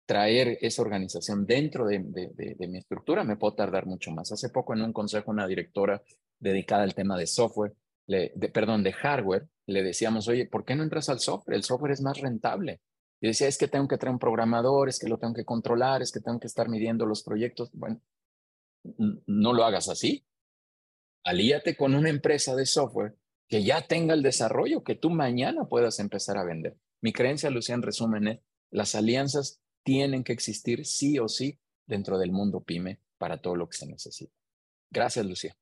traer 0.05 0.57
esa 0.59 0.81
organización 0.81 1.45
dentro 1.45 1.85
de, 1.85 1.99
mi 2.67 2.77
estructura, 2.77 3.23
me 3.23 3.38
puedo 3.38 3.55
tardar 3.55 3.85
mucho 3.85 4.11
más. 4.11 4.34
Hace 4.34 4.49
poco 4.49 4.73
en 4.73 4.81
un 4.81 4.91
consejo, 4.91 5.31
una 5.31 5.47
directora 5.47 6.03
dedicada 6.39 6.84
al 6.84 6.93
tema 6.93 7.17
de 7.17 7.26
software, 7.26 7.72
de, 8.05 8.34
perdón, 8.53 8.84
de 8.84 8.91
hardware, 8.91 9.47
le 9.65 9.81
decíamos, 9.81 10.27
oye, 10.27 10.45
¿por 10.45 10.65
qué 10.65 10.76
no 10.76 10.84
entras 10.84 11.07
al 11.07 11.22
software? 11.22 11.55
El 11.55 11.63
software 11.63 11.93
es 11.93 12.01
más 12.01 12.19
rentable. 12.19 12.81
Decía, 13.27 13.47
es 13.47 13.57
que 13.57 13.68
tengo 13.68 13.88
que 13.88 13.97
traer 13.97 14.14
un 14.14 14.19
programador, 14.19 14.89
es 14.89 14.99
que 14.99 15.07
lo 15.07 15.18
tengo 15.18 15.34
que 15.34 15.45
controlar, 15.45 16.02
es 16.02 16.11
que 16.11 16.19
tengo 16.19 16.39
que 16.39 16.47
estar 16.47 16.69
midiendo 16.69 17.06
los 17.06 17.23
proyectos. 17.23 17.69
Bueno, 17.73 18.02
no 19.26 19.53
lo 19.53 19.64
hagas 19.64 19.89
así. 19.89 20.26
Alíate 21.23 21.76
con 21.76 21.95
una 21.95 22.10
empresa 22.10 22.56
de 22.56 22.65
software 22.65 23.15
que 23.47 23.64
ya 23.64 23.88
tenga 23.88 24.14
el 24.14 24.22
desarrollo 24.22 24.84
que 24.84 24.95
tú 24.95 25.10
mañana 25.10 25.65
puedas 25.65 25.99
empezar 25.99 26.38
a 26.38 26.43
vender. 26.43 26.77
Mi 27.02 27.14
creencia, 27.14 27.49
Lucía, 27.49 27.76
en 27.76 27.81
resumen, 27.81 28.27
es 28.27 28.39
las 28.72 28.95
alianzas 28.95 29.61
tienen 29.84 30.23
que 30.23 30.34
existir 30.34 30.85
sí 30.85 31.19
o 31.19 31.27
sí 31.27 31.60
dentro 31.85 32.18
del 32.18 32.31
mundo 32.31 32.64
pyme 32.64 32.99
para 33.18 33.41
todo 33.41 33.56
lo 33.56 33.69
que 33.69 33.77
se 33.77 33.88
necesita. 33.88 34.34
Gracias, 34.91 35.26
Lucía. 35.26 35.56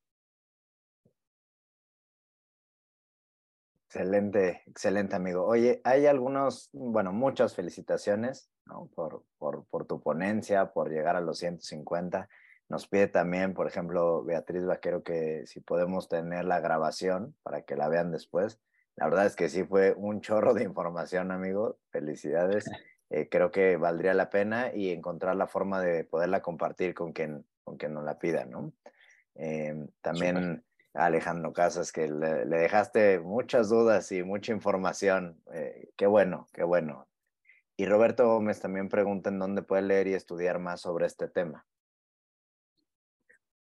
Excelente, 3.96 4.64
excelente 4.66 5.16
amigo. 5.16 5.46
Oye, 5.46 5.80
hay 5.84 6.08
algunos, 6.08 6.72
bueno, 6.74 7.12
muchas 7.14 7.54
felicitaciones 7.54 8.50
por, 8.96 9.24
por, 9.38 9.66
por, 9.66 9.86
tu 9.86 10.02
ponencia, 10.02 10.74
por 10.74 10.90
llegar 10.90 11.16
a 11.16 11.22
los 11.22 11.38
150. 11.38 12.28
Nos 12.70 12.88
pide 12.88 13.08
también, 13.08 13.54
por 13.54 13.68
ejemplo, 13.68 14.24
Beatriz 14.24 14.66
Vaquero, 14.66 15.04
que 15.04 15.46
si 15.46 15.60
podemos 15.60 16.10
tener 16.10 16.46
la 16.46 16.60
grabación 16.60 17.36
para 17.44 17.62
que 17.62 17.76
la 17.76 17.88
vean 17.88 18.12
después. 18.12 18.60
La 18.96 19.06
verdad 19.06 19.28
es 19.28 19.36
que 19.36 19.48
sí 19.48 19.64
fue 19.64 19.94
un 19.96 20.22
chorro 20.22 20.56
de 20.56 20.64
información, 20.64 21.32
amigo. 21.32 21.78
Felicidades. 21.92 22.66
Eh, 23.10 23.30
creo 23.30 23.52
que 23.52 23.78
valdría 23.78 24.16
la 24.16 24.32
pena 24.32 24.74
y 24.74 24.90
encontrar 24.90 25.36
la 25.36 25.46
forma 25.46 25.80
de 25.80 26.04
poderla 26.04 26.42
compartir 26.42 26.96
con 26.96 27.14
quien, 27.14 27.46
con 27.64 27.78
quien 27.78 27.94
nos 27.94 28.04
la 28.04 28.18
pida, 28.18 28.46
¿no? 28.46 28.74
Em, 29.36 29.88
también 30.02 30.64
Alejandro 30.94 31.54
Casas, 31.54 31.92
que 31.92 32.08
le, 32.08 32.46
dejaste 32.46 33.20
muchas 33.20 33.70
dudas 33.70 34.12
y 34.12 34.24
mucha 34.24 34.54
información. 34.54 35.42
Eh, 35.54 35.90
qué 35.98 36.06
bueno, 36.06 36.48
qué 36.54 36.64
bueno. 36.64 37.08
Y 37.76 37.86
Roberto 37.86 38.28
Gómez 38.28 38.60
también 38.60 38.90
pregunta 38.90 39.30
en 39.30 39.40
dónde 39.40 39.64
puede 39.64 39.82
leer 39.82 40.08
y 40.08 40.14
estudiar 40.14 40.60
más 40.60 40.82
sobre 40.82 41.08
este 41.08 41.28
tema. 41.28 41.66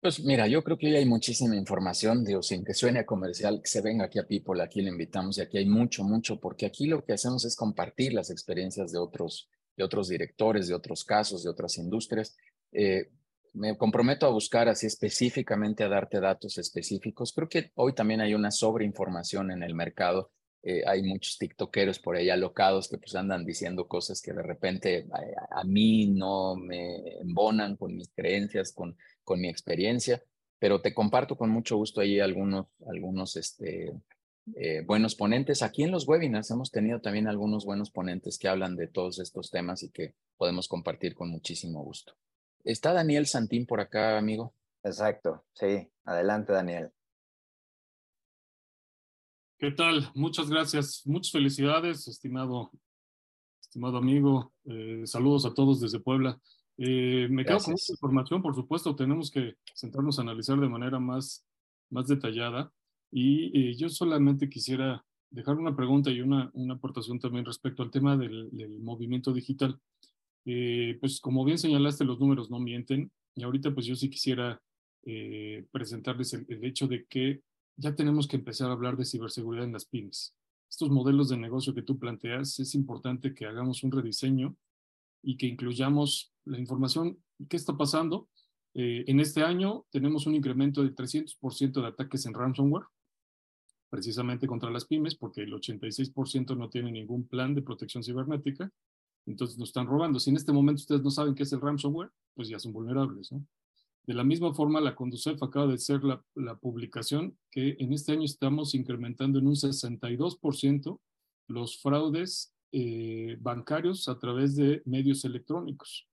Pues 0.01 0.19
mira, 0.19 0.47
yo 0.47 0.63
creo 0.63 0.77
que 0.77 0.91
ya 0.91 0.97
hay 0.97 1.05
muchísima 1.05 1.55
información, 1.55 2.25
digo, 2.25 2.41
sin 2.41 2.65
que 2.65 2.73
suene 2.73 2.99
a 2.99 3.05
comercial, 3.05 3.61
que 3.61 3.69
se 3.69 3.81
venga 3.81 4.05
aquí 4.05 4.17
a 4.17 4.27
People, 4.27 4.61
aquí 4.61 4.81
le 4.81 4.89
invitamos 4.89 5.37
y 5.37 5.41
aquí 5.41 5.59
hay 5.59 5.67
mucho, 5.67 6.03
mucho, 6.03 6.39
porque 6.39 6.65
aquí 6.65 6.87
lo 6.87 7.05
que 7.05 7.13
hacemos 7.13 7.45
es 7.45 7.55
compartir 7.55 8.11
las 8.13 8.31
experiencias 8.31 8.91
de 8.91 8.97
otros, 8.97 9.47
de 9.77 9.83
otros 9.83 10.09
directores, 10.09 10.67
de 10.67 10.73
otros 10.73 11.05
casos, 11.05 11.43
de 11.43 11.51
otras 11.51 11.77
industrias. 11.77 12.35
Eh, 12.71 13.11
me 13.53 13.77
comprometo 13.77 14.25
a 14.25 14.31
buscar 14.31 14.69
así 14.69 14.87
específicamente 14.87 15.83
a 15.83 15.89
darte 15.89 16.19
datos 16.19 16.57
específicos. 16.57 17.33
Creo 17.33 17.49
que 17.49 17.71
hoy 17.75 17.93
también 17.93 18.21
hay 18.21 18.33
una 18.33 18.51
sobreinformación 18.51 19.51
en 19.51 19.63
el 19.63 19.75
mercado. 19.75 20.31
Eh, 20.63 20.83
hay 20.85 21.01
muchos 21.01 21.37
tiktokeros 21.39 21.99
por 21.99 22.15
ahí 22.15 22.29
alocados 22.29 22.87
que 22.87 22.99
pues 22.99 23.15
andan 23.15 23.45
diciendo 23.45 23.87
cosas 23.87 24.21
que 24.21 24.31
de 24.31 24.43
repente 24.43 25.07
a, 25.11 25.61
a 25.61 25.63
mí 25.63 26.07
no 26.07 26.55
me 26.55 27.17
embonan 27.19 27.77
con 27.77 27.95
mis 27.95 28.09
creencias, 28.13 28.71
con 28.71 28.95
con 29.23 29.39
mi 29.39 29.49
experiencia, 29.49 30.23
pero 30.59 30.81
te 30.81 30.93
comparto 30.93 31.37
con 31.37 31.49
mucho 31.49 31.77
gusto 31.77 32.01
ahí 32.01 32.19
algunos, 32.19 32.67
algunos 32.87 33.35
este, 33.35 33.93
eh, 34.55 34.81
buenos 34.85 35.15
ponentes. 35.15 35.61
Aquí 35.61 35.83
en 35.83 35.91
los 35.91 36.07
webinars 36.07 36.51
hemos 36.51 36.71
tenido 36.71 37.01
también 37.01 37.27
algunos 37.27 37.65
buenos 37.65 37.91
ponentes 37.91 38.37
que 38.37 38.47
hablan 38.47 38.75
de 38.75 38.87
todos 38.87 39.19
estos 39.19 39.49
temas 39.49 39.83
y 39.83 39.89
que 39.89 40.15
podemos 40.37 40.67
compartir 40.67 41.15
con 41.15 41.29
muchísimo 41.29 41.83
gusto. 41.83 42.13
¿Está 42.63 42.93
Daniel 42.93 43.27
Santín 43.27 43.65
por 43.65 43.79
acá, 43.79 44.17
amigo? 44.17 44.53
Exacto, 44.83 45.45
sí. 45.53 45.87
Adelante, 46.05 46.53
Daniel. 46.53 46.91
¿Qué 49.57 49.71
tal? 49.71 50.09
Muchas 50.15 50.49
gracias. 50.49 51.03
Muchas 51.05 51.31
felicidades, 51.31 52.07
estimado, 52.07 52.71
estimado 53.61 53.97
amigo. 53.97 54.53
Eh, 54.65 55.03
saludos 55.05 55.45
a 55.45 55.53
todos 55.53 55.79
desde 55.79 55.99
Puebla. 55.99 56.39
Eh, 56.77 57.27
me 57.29 57.45
quedo 57.45 57.59
con 57.59 57.75
esta 57.75 57.93
información, 57.93 58.41
por 58.41 58.55
supuesto, 58.55 58.95
tenemos 58.95 59.29
que 59.29 59.55
sentarnos 59.75 60.17
a 60.17 60.23
analizar 60.23 60.59
de 60.59 60.67
manera 60.67 60.99
más, 60.99 61.45
más 61.91 62.07
detallada. 62.07 62.73
Y 63.11 63.55
eh, 63.55 63.75
yo 63.75 63.89
solamente 63.89 64.49
quisiera 64.49 65.05
dejar 65.29 65.57
una 65.57 65.75
pregunta 65.75 66.09
y 66.09 66.21
una, 66.21 66.49
una 66.53 66.75
aportación 66.75 67.19
también 67.19 67.45
respecto 67.45 67.83
al 67.83 67.91
tema 67.91 68.17
del, 68.17 68.79
movimiento 68.79 69.31
digital. 69.33 69.79
Eh, 70.45 70.97
pues 70.99 71.19
como 71.19 71.43
bien 71.45 71.57
señalaste, 71.57 72.05
los 72.05 72.19
números 72.19 72.49
no 72.49 72.59
mienten. 72.59 73.11
Y 73.35 73.43
ahorita 73.43 73.73
pues 73.73 73.85
yo 73.85 73.95
sí 73.95 74.09
quisiera 74.09 74.61
presentarles 75.71 76.33
el, 76.33 76.63
hecho 76.63 76.87
de 76.87 77.05
que 77.05 77.41
ya 77.75 77.95
tenemos 77.95 78.27
que 78.27 78.35
empezar 78.35 78.69
a 78.69 78.73
hablar 78.73 78.97
de 78.97 79.05
ciberseguridad 79.05 79.65
en 79.65 79.73
las 79.73 79.85
pymes. 79.85 80.35
Estos 80.69 80.91
modelos 80.91 81.29
de 81.29 81.37
negocio 81.37 81.73
que 81.73 81.81
tú 81.81 81.97
planteas, 81.97 82.59
es 82.59 82.75
importante 82.75 83.33
que 83.33 83.47
hagamos 83.47 83.83
un 83.83 83.91
rediseño 83.91 84.55
y 85.23 85.37
que 85.37 85.47
incluyamos 85.47 86.33
la 86.45 86.59
información 86.59 87.17
qué 87.49 87.57
está 87.57 87.75
pasando. 87.77 88.29
Eh, 88.73 89.03
en 89.07 89.19
este 89.19 89.43
año 89.43 89.85
tenemos 89.91 90.25
un 90.27 90.35
incremento 90.35 90.83
de 90.83 90.93
300% 90.93 91.81
de 91.81 91.87
ataques 91.87 92.25
en 92.25 92.33
ransomware, 92.33 92.85
precisamente 93.89 94.47
contra 94.47 94.71
las 94.71 94.85
pymes, 94.85 95.15
porque 95.15 95.41
el 95.41 95.53
86% 95.53 96.55
no 96.55 96.69
tiene 96.69 96.91
ningún 96.91 97.27
plan 97.27 97.53
de 97.53 97.61
protección 97.61 98.03
cibernética, 98.03 98.71
entonces 99.25 99.57
nos 99.57 99.69
están 99.69 99.87
robando. 99.87 100.19
Si 100.19 100.29
en 100.29 100.35
este 100.35 100.51
momento 100.51 100.81
ustedes 100.81 101.03
no 101.03 101.11
saben 101.11 101.35
qué 101.35 101.43
es 101.43 101.53
el 101.53 101.61
ransomware, 101.61 102.11
pues 102.33 102.49
ya 102.49 102.59
son 102.59 102.73
vulnerables. 102.73 103.31
¿no? 103.31 103.45
De 104.05 104.13
la 104.13 104.23
misma 104.23 104.53
forma, 104.53 104.81
la 104.81 104.95
Conducef 104.95 105.41
acaba 105.43 105.67
de 105.67 105.77
ser 105.77 106.03
la, 106.03 106.23
la 106.35 106.57
publicación 106.57 107.37
que 107.51 107.75
en 107.79 107.93
este 107.93 108.13
año 108.13 108.25
estamos 108.25 108.73
incrementando 108.73 109.39
en 109.39 109.47
un 109.47 109.55
62% 109.55 110.99
los 111.47 111.81
fraudes 111.81 112.53
eh, 112.71 113.37
bancarios 113.41 114.07
a 114.07 114.17
través 114.17 114.55
de 114.55 114.81
medios 114.85 115.25
electrónicos. 115.25 116.07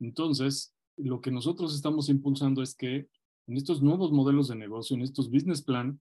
Entonces, 0.00 0.74
lo 0.96 1.20
que 1.20 1.30
nosotros 1.30 1.74
estamos 1.74 2.08
impulsando 2.08 2.62
es 2.62 2.74
que 2.74 3.08
en 3.46 3.56
estos 3.56 3.82
nuevos 3.82 4.10
modelos 4.10 4.48
de 4.48 4.56
negocio, 4.56 4.96
en 4.96 5.02
estos 5.02 5.30
business 5.30 5.62
plan 5.62 6.00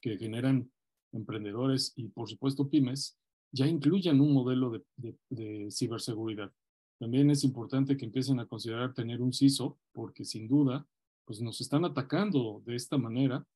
que 0.00 0.18
generan 0.18 0.70
emprendedores 1.12 1.92
y 1.96 2.08
por 2.08 2.28
supuesto 2.28 2.68
pymes, 2.68 3.18
ya 3.52 3.66
incluyan 3.66 4.20
un 4.20 4.32
modelo 4.32 4.72
de, 4.96 5.68
ciberseguridad. 5.70 6.52
También 6.98 7.30
es 7.30 7.44
importante 7.44 7.96
que 7.96 8.04
empiecen 8.04 8.40
a 8.40 8.46
considerar 8.46 8.94
tener 8.94 9.22
un 9.22 9.32
CISO, 9.32 9.78
porque 9.92 10.24
sin 10.24 10.46
duda, 10.46 10.86
pues 11.24 11.40
nos 11.40 11.60
están 11.60 11.84
atacando 11.84 12.62
de 12.64 12.76
esta 12.76 12.98
manera 12.98 13.46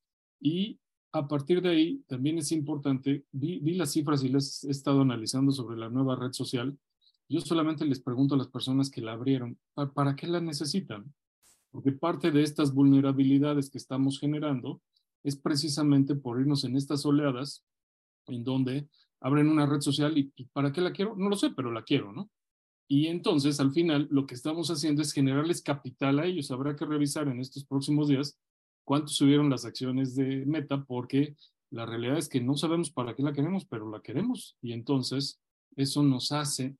y 0.41 0.79
a 1.15 1.29
partir 1.29 1.63
de 1.63 1.69
ahí, 1.69 2.05
también 2.09 2.39
es 2.39 2.51
importante, 2.51 3.25
vi, 3.31 3.61
las 3.75 3.93
cifras 3.93 4.25
y 4.25 4.29
las 4.29 4.65
he 4.65 4.71
estado 4.71 5.03
analizando 5.03 5.53
sobre 5.53 5.77
la 5.77 5.89
nueva 5.89 6.17
red 6.17 6.33
social. 6.33 6.77
Yo 7.29 7.41
solamente 7.41 7.87
les 7.87 8.01
pregunto 8.01 8.35
a 8.35 8.39
las 8.39 8.49
personas 8.49 8.91
que 8.91 9.01
la 9.01 9.13
abrieron, 9.13 9.57
¿para, 9.95 10.17
qué 10.17 10.27
la 10.27 10.41
necesitan? 10.41 11.15
Porque 11.71 11.93
parte 11.93 12.33
de 12.33 12.43
estas 12.43 12.75
vulnerabilidades 12.75 13.71
que 13.71 13.79
estamos 13.79 14.19
generando 14.19 14.83
es 15.23 15.37
precisamente 15.37 16.17
por 16.17 16.41
irnos 16.41 16.65
en 16.65 16.77
estas 16.77 17.07
oleadas 17.07 17.65
en 18.27 18.43
donde 18.43 18.89
abren 19.25 19.49
una 19.49 19.65
red 19.65 19.81
social 19.81 20.17
y 20.19 20.31
¿para 20.53 20.71
qué 20.71 20.83
la 20.83 20.93
quiero? 20.93 21.17
No 21.17 21.31
lo 21.31 21.37
sé, 21.37 21.51
pero 21.57 21.73
la 21.73 21.83
quiero, 21.83 22.13
¿no? 22.13 22.31
Y 22.87 23.07
entonces, 23.07 23.59
al 23.59 23.73
final, 23.73 24.07
lo 24.11 24.27
que 24.27 24.35
estamos 24.35 24.71
haciendo 24.71 25.01
es 25.01 25.13
generarles 25.13 25.63
capital 25.63 26.19
a 26.19 26.27
ellos. 26.27 26.51
Habrá 26.51 26.77
que 26.77 26.85
revisar 26.85 27.27
en 27.29 27.41
estos 27.41 27.65
próximos 27.65 28.09
días 28.09 28.39
cuánto 28.85 29.09
subieron 29.09 29.49
las 29.49 29.65
acciones 29.65 30.15
de 30.15 30.45
Meta, 30.45 30.85
porque 30.85 31.35
la 31.71 31.87
realidad 31.87 32.19
es 32.19 32.29
que 32.29 32.43
no 32.43 32.55
sabemos 32.59 32.91
para 32.91 33.15
qué 33.15 33.23
la 33.23 33.33
queremos, 33.33 33.65
pero 33.65 33.91
la 33.91 34.03
queremos. 34.03 34.59
Y 34.61 34.75
entonces 34.75 35.41
eso 35.75 36.03
nos 36.03 36.31
hace 36.31 36.77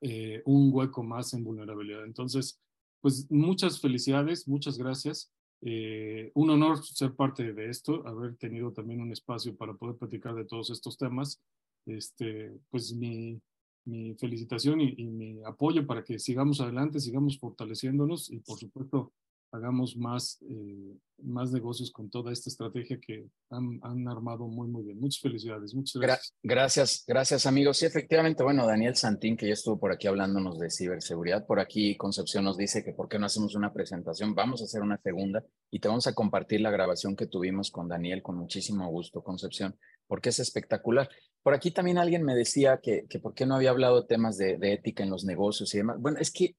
eh, 0.00 0.40
un 0.46 0.70
hueco 0.72 1.02
más 1.02 1.34
en 1.34 1.44
vulnerabilidad. 1.44 2.04
Entonces, 2.04 2.58
pues 3.02 3.30
muchas 3.30 3.78
felicidades, 3.78 4.48
muchas 4.48 4.78
gracias. 4.78 5.30
Eh, 5.60 6.30
un 6.34 6.48
honor 6.48 6.82
ser 6.84 7.14
parte 7.14 7.52
de 7.52 7.68
esto, 7.68 8.06
haber 8.06 8.36
tenido 8.36 8.72
también 8.72 9.02
un 9.02 9.12
espacio 9.12 9.54
para 9.54 9.74
poder 9.74 9.96
platicar 9.96 10.34
de 10.34 10.46
todos 10.46 10.70
estos 10.70 10.96
temas. 10.96 11.42
Este, 11.86 12.52
pues 12.70 12.92
mi, 12.94 13.40
mi 13.84 14.14
felicitación 14.14 14.80
y, 14.80 14.94
y 14.96 15.06
mi 15.06 15.42
apoyo 15.44 15.86
para 15.86 16.04
que 16.04 16.18
sigamos 16.18 16.60
adelante, 16.60 17.00
sigamos 17.00 17.38
fortaleciéndonos 17.38 18.30
y 18.30 18.40
por 18.40 18.58
supuesto 18.58 19.12
hagamos 19.50 19.96
más, 19.96 20.38
eh, 20.42 20.96
más 21.22 21.50
negocios 21.52 21.90
con 21.90 22.10
toda 22.10 22.32
esta 22.32 22.50
estrategia 22.50 22.98
que 23.00 23.26
han, 23.50 23.80
han, 23.82 24.06
armado 24.08 24.46
muy, 24.46 24.68
muy 24.68 24.84
bien. 24.84 25.00
Muchas 25.00 25.20
felicidades. 25.20 25.74
Muchas 25.74 26.00
gracias. 26.00 26.34
gracias, 26.42 27.04
gracias 27.06 27.46
amigos. 27.46 27.78
Sí, 27.78 27.86
efectivamente, 27.86 28.42
bueno, 28.42 28.66
Daniel 28.66 28.94
Santín, 28.94 29.36
que 29.36 29.46
ya 29.46 29.54
estuvo 29.54 29.78
por 29.78 29.92
aquí 29.92 30.06
hablándonos 30.06 30.58
de 30.58 30.70
ciberseguridad, 30.70 31.46
por 31.46 31.60
aquí 31.60 31.96
Concepción 31.96 32.44
nos 32.44 32.56
dice 32.56 32.84
que 32.84 32.92
por 32.92 33.08
qué 33.08 33.18
no 33.18 33.26
hacemos 33.26 33.54
una 33.54 33.72
presentación, 33.72 34.34
vamos 34.34 34.60
a 34.60 34.64
hacer 34.64 34.82
una 34.82 34.98
segunda 34.98 35.44
y 35.70 35.80
te 35.80 35.88
vamos 35.88 36.06
a 36.06 36.14
compartir 36.14 36.60
la 36.60 36.70
grabación 36.70 37.16
que 37.16 37.26
tuvimos 37.26 37.70
con 37.70 37.88
Daniel 37.88 38.22
con 38.22 38.36
muchísimo 38.36 38.88
gusto, 38.90 39.22
Concepción, 39.22 39.76
porque 40.06 40.28
es 40.28 40.38
espectacular. 40.38 41.08
Por 41.42 41.54
aquí 41.54 41.70
también 41.70 41.98
alguien 41.98 42.24
me 42.24 42.34
decía 42.34 42.80
que, 42.82 43.06
que 43.08 43.18
por 43.18 43.34
qué 43.34 43.46
no 43.46 43.54
había 43.54 43.70
hablado 43.70 44.02
de 44.02 44.06
temas 44.06 44.36
de, 44.36 44.58
de 44.58 44.74
ética 44.74 45.02
en 45.02 45.10
los 45.10 45.24
negocios 45.24 45.74
y 45.74 45.78
demás. 45.78 45.98
Bueno, 46.00 46.18
es 46.20 46.30
que 46.30 46.56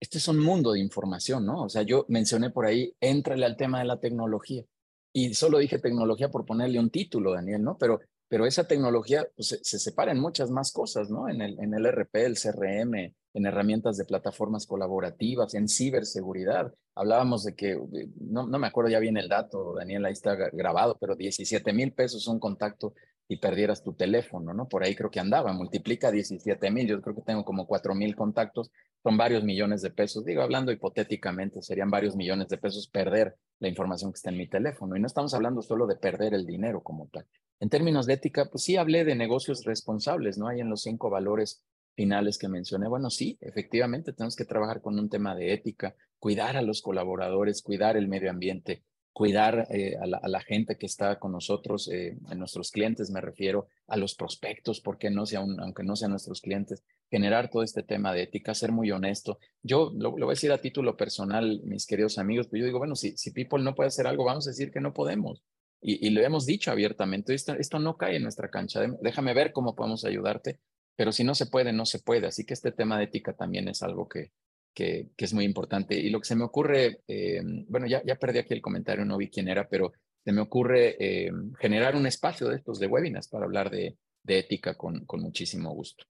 este 0.00 0.18
es 0.18 0.28
un 0.28 0.38
mundo 0.38 0.72
de 0.72 0.80
información, 0.80 1.44
¿no? 1.44 1.64
O 1.64 1.68
sea, 1.68 1.82
yo 1.82 2.04
mencioné 2.08 2.50
por 2.50 2.66
ahí, 2.66 2.94
éntrale 3.00 3.44
al 3.44 3.56
tema 3.56 3.80
de 3.80 3.84
la 3.84 4.00
tecnología. 4.00 4.64
Y 5.12 5.34
solo 5.34 5.58
dije 5.58 5.78
tecnología 5.78 6.30
por 6.30 6.44
ponerle 6.44 6.78
un 6.78 6.90
título, 6.90 7.32
Daniel, 7.32 7.62
¿no? 7.62 7.76
Pero, 7.78 8.00
pero 8.28 8.46
esa 8.46 8.68
tecnología 8.68 9.26
pues, 9.34 9.58
se, 9.62 9.78
separa 9.78 10.12
en 10.12 10.20
muchas 10.20 10.50
más 10.50 10.72
cosas, 10.72 11.10
¿no? 11.10 11.28
En 11.28 11.40
el, 11.40 11.58
en 11.58 11.74
el 11.74 11.86
RP, 11.86 12.14
el 12.26 12.38
CRM, 12.38 12.94
en 13.34 13.46
herramientas 13.46 13.96
de 13.96 14.04
plataformas 14.04 14.66
colaborativas, 14.66 15.54
en 15.54 15.68
ciberseguridad. 15.68 16.72
Hablábamos 16.94 17.44
de 17.44 17.54
que, 17.54 17.80
no, 18.20 18.46
no 18.46 18.58
me 18.58 18.66
acuerdo 18.66 18.90
ya 18.90 18.98
bien 18.98 19.16
el 19.16 19.28
dato, 19.28 19.74
Daniel, 19.74 20.04
ahí 20.04 20.12
está 20.12 20.36
grabado, 20.52 20.96
pero 21.00 21.16
17 21.16 21.72
mil 21.72 21.92
pesos 21.92 22.26
un 22.28 22.38
contacto 22.38 22.94
y 23.28 23.36
perdieras 23.36 23.82
tu 23.82 23.92
teléfono, 23.92 24.54
¿no? 24.54 24.68
Por 24.68 24.82
ahí 24.82 24.94
creo 24.94 25.10
que 25.10 25.20
andaba, 25.20 25.52
multiplica 25.52 26.10
17 26.10 26.70
mil, 26.70 26.86
yo 26.88 27.02
creo 27.02 27.14
que 27.14 27.22
tengo 27.22 27.44
como 27.44 27.66
4 27.66 27.94
mil 27.94 28.16
contactos, 28.16 28.70
son 29.02 29.18
varios 29.18 29.44
millones 29.44 29.82
de 29.82 29.90
pesos, 29.90 30.24
digo, 30.24 30.42
hablando 30.42 30.72
hipotéticamente, 30.72 31.60
serían 31.60 31.90
varios 31.90 32.16
millones 32.16 32.48
de 32.48 32.56
pesos 32.56 32.88
perder 32.88 33.36
la 33.60 33.68
información 33.68 34.12
que 34.12 34.16
está 34.16 34.30
en 34.30 34.38
mi 34.38 34.48
teléfono, 34.48 34.96
y 34.96 35.00
no 35.00 35.06
estamos 35.06 35.34
hablando 35.34 35.60
solo 35.60 35.86
de 35.86 35.96
perder 35.96 36.32
el 36.32 36.46
dinero 36.46 36.82
como 36.82 37.06
tal. 37.08 37.26
En 37.60 37.68
términos 37.68 38.06
de 38.06 38.14
ética, 38.14 38.46
pues 38.50 38.64
sí 38.64 38.76
hablé 38.76 39.04
de 39.04 39.14
negocios 39.14 39.64
responsables, 39.64 40.38
¿no? 40.38 40.48
Hay 40.48 40.60
en 40.60 40.70
los 40.70 40.82
cinco 40.82 41.10
valores 41.10 41.62
finales 41.94 42.38
que 42.38 42.48
mencioné, 42.48 42.88
bueno, 42.88 43.10
sí, 43.10 43.36
efectivamente 43.40 44.12
tenemos 44.12 44.36
que 44.36 44.44
trabajar 44.44 44.80
con 44.80 44.98
un 44.98 45.10
tema 45.10 45.34
de 45.34 45.52
ética, 45.52 45.96
cuidar 46.18 46.56
a 46.56 46.62
los 46.62 46.80
colaboradores, 46.80 47.60
cuidar 47.60 47.96
el 47.96 48.08
medio 48.08 48.30
ambiente, 48.30 48.84
cuidar 49.18 49.66
eh, 49.70 49.96
a, 50.00 50.06
la, 50.06 50.40
gente 50.40 50.76
que 50.76 50.86
está 50.86 51.18
con 51.18 51.32
nosotros, 51.32 51.90
eh, 51.92 52.16
a 52.28 52.36
nuestros 52.36 52.70
clientes 52.70 53.10
me 53.10 53.20
refiero, 53.20 53.66
a 53.88 53.96
los 53.96 54.14
prospectos, 54.14 54.80
porque 54.80 55.10
no 55.10 55.26
sea 55.26 55.40
aunque 55.40 55.82
no 55.82 55.96
sean 55.96 56.12
nuestros 56.12 56.40
clientes, 56.40 56.84
generar 57.10 57.50
todo 57.50 57.64
este 57.64 57.82
tema 57.82 58.14
de 58.14 58.22
ética, 58.22 58.54
ser 58.54 58.70
muy 58.70 58.92
honesto. 58.92 59.40
Yo 59.60 59.90
lo, 59.92 60.12
voy 60.12 60.22
a 60.22 60.28
decir 60.28 60.52
a 60.52 60.58
título 60.58 60.96
personal, 60.96 61.60
mis 61.64 61.84
queridos 61.84 62.16
amigos, 62.18 62.46
pues 62.46 62.60
yo 62.60 62.66
digo, 62.66 62.78
bueno, 62.78 62.94
si, 62.94 63.16
si 63.16 63.32
People 63.32 63.64
no 63.64 63.74
puede 63.74 63.88
hacer 63.88 64.06
algo, 64.06 64.22
vamos 64.22 64.46
a 64.46 64.50
decir 64.50 64.70
que 64.70 64.80
no 64.80 64.94
podemos. 64.94 65.42
Y, 65.80 66.10
lo 66.10 66.20
hemos 66.20 66.46
dicho 66.46 66.70
abiertamente, 66.70 67.34
esto, 67.34 67.54
esto 67.54 67.80
no 67.80 67.96
cae 67.96 68.18
en 68.18 68.22
nuestra 68.22 68.50
cancha, 68.50 68.82
déjame 69.02 69.34
ver 69.34 69.50
cómo 69.50 69.74
podemos 69.74 70.04
ayudarte, 70.04 70.60
pero 70.94 71.10
si 71.10 71.24
no 71.24 71.34
se 71.34 71.46
puede, 71.46 71.72
no 71.72 71.86
se 71.86 71.98
puede. 71.98 72.28
Así 72.28 72.46
que 72.46 72.54
este 72.54 72.70
tema 72.70 72.98
de 72.98 73.04
ética 73.04 73.32
también 73.32 73.66
es 73.66 73.82
algo 73.82 74.08
que, 74.08 74.30
que, 74.78 75.10
es 75.16 75.34
muy 75.34 75.44
importante. 75.44 75.96
Y 75.96 76.08
lo 76.08 76.20
que 76.20 76.26
se 76.26 76.36
me 76.36 76.44
ocurre, 76.44 77.00
eh, 77.08 77.42
bueno, 77.68 77.86
ya, 77.88 78.00
ya 78.04 78.14
perdí 78.14 78.38
aquí 78.38 78.54
el 78.54 78.62
comentario, 78.62 79.04
no 79.04 79.16
vi 79.16 79.28
quién 79.28 79.48
era, 79.48 79.68
pero 79.68 79.92
se 80.24 80.30
me 80.30 80.40
ocurre 80.40 80.96
eh, 81.00 81.32
generar 81.58 81.96
un 81.96 82.06
espacio 82.06 82.48
de 82.48 82.56
estos 82.56 82.78
de 82.78 82.86
webinars 82.86 83.26
para 83.26 83.44
hablar 83.44 83.70
de, 83.70 83.98
de 84.22 84.38
ética 84.38 84.74
con, 84.74 85.04
con, 85.04 85.20
muchísimo 85.20 85.74
gusto. 85.74 86.04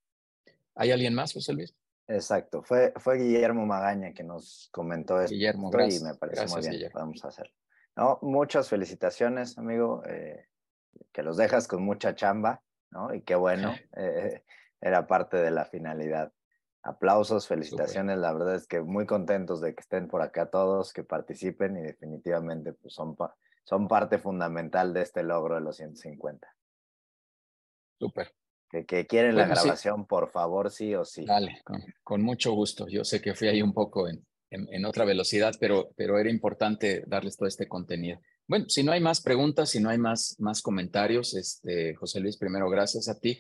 ¿Hay 0.75 0.91
alguien 0.91 1.15
más, 1.15 1.33
José 1.33 1.55
Luis? 1.55 1.75
Exacto, 2.09 2.63
fue, 2.63 2.93
fue 2.97 3.17
Guillermo 3.17 3.65
Magaña 3.65 4.13
que 4.13 4.23
nos 4.23 4.69
comentó 4.73 5.21
esto 5.21 5.35
Guillermo, 5.35 5.71
gracias, 5.71 6.03
y 6.03 6.05
me 6.05 6.15
parece 6.15 6.47
muy 6.47 6.69
bien, 6.69 6.91
podemos 6.91 7.25
hacerlo. 7.25 7.53
No, 7.97 8.19
muchas 8.23 8.69
felicitaciones, 8.69 9.57
amigo, 9.57 10.03
eh, 10.07 10.47
que 11.13 11.23
los 11.23 11.37
dejas 11.37 11.69
con 11.69 11.83
mucha 11.83 12.15
chamba, 12.15 12.63
¿no? 12.91 13.15
Y 13.15 13.23
qué 13.23 13.35
bueno, 13.35 13.75
era 14.81 15.07
parte 15.07 15.39
de 15.39 15.51
la 15.51 15.65
finalidad. 15.65 16.33
Aplausos, 16.83 17.49
felicitaciones, 17.49 18.19
la 18.19 18.33
verdad 18.33 18.55
es 18.55 18.67
que 18.67 18.81
muy 18.81 19.05
contentos 19.05 19.61
de 19.61 19.75
que 19.75 19.81
estén 19.81 20.09
por 20.09 20.23
acá 20.23 20.49
todos, 20.49 20.93
que 20.93 21.03
participen 21.03 21.77
y 21.77 21.83
definitivamente 21.83 22.73
pues, 22.73 22.95
son, 22.95 23.17
son 23.65 23.89
parte 23.89 24.19
fundamental 24.19 24.95
de 24.95 25.03
este 25.03 25.23
logro 25.23 25.57
de 25.57 25.61
los 25.61 25.77
150. 25.77 26.49
Súper. 27.99 28.33
Que, 28.71 28.85
que, 28.85 29.07
quieren 29.07 29.35
la 29.37 29.47
grabación, 29.47 30.07
por 30.07 30.31
favor, 30.31 30.71
sí 30.71 30.95
o 30.95 31.05
sí. 31.05 31.25
Dale, 31.25 31.63
con, 32.05 32.23
mucho 32.23 32.53
gusto. 32.53 32.87
Yo 32.87 33.03
sé 33.03 33.21
que 33.21 33.35
fui 33.35 33.49
ahí 33.49 33.63
un 33.63 33.73
poco 33.73 34.09
en, 34.09 34.25
en, 34.51 34.85
otra 34.85 35.05
velocidad, 35.05 35.55
pero, 35.59 35.91
pero 35.97 36.19
era 36.19 36.31
importante 36.31 37.03
darles 37.07 37.37
todo 37.37 37.49
este 37.49 37.67
contenido. 37.67 38.21
Bueno, 38.47 38.67
si 38.69 38.83
no 38.83 38.93
hay 38.93 39.01
más 39.01 39.21
preguntas, 39.21 39.71
si 39.71 39.81
no 39.81 39.91
hay 39.91 39.99
más, 39.99 40.37
más 40.39 40.63
comentarios, 40.63 41.35
este, 41.35 41.95
José 41.95 42.21
Luis, 42.21 42.37
primero 42.37 42.69
gracias 42.71 43.09
a 43.09 43.19
ti. 43.19 43.39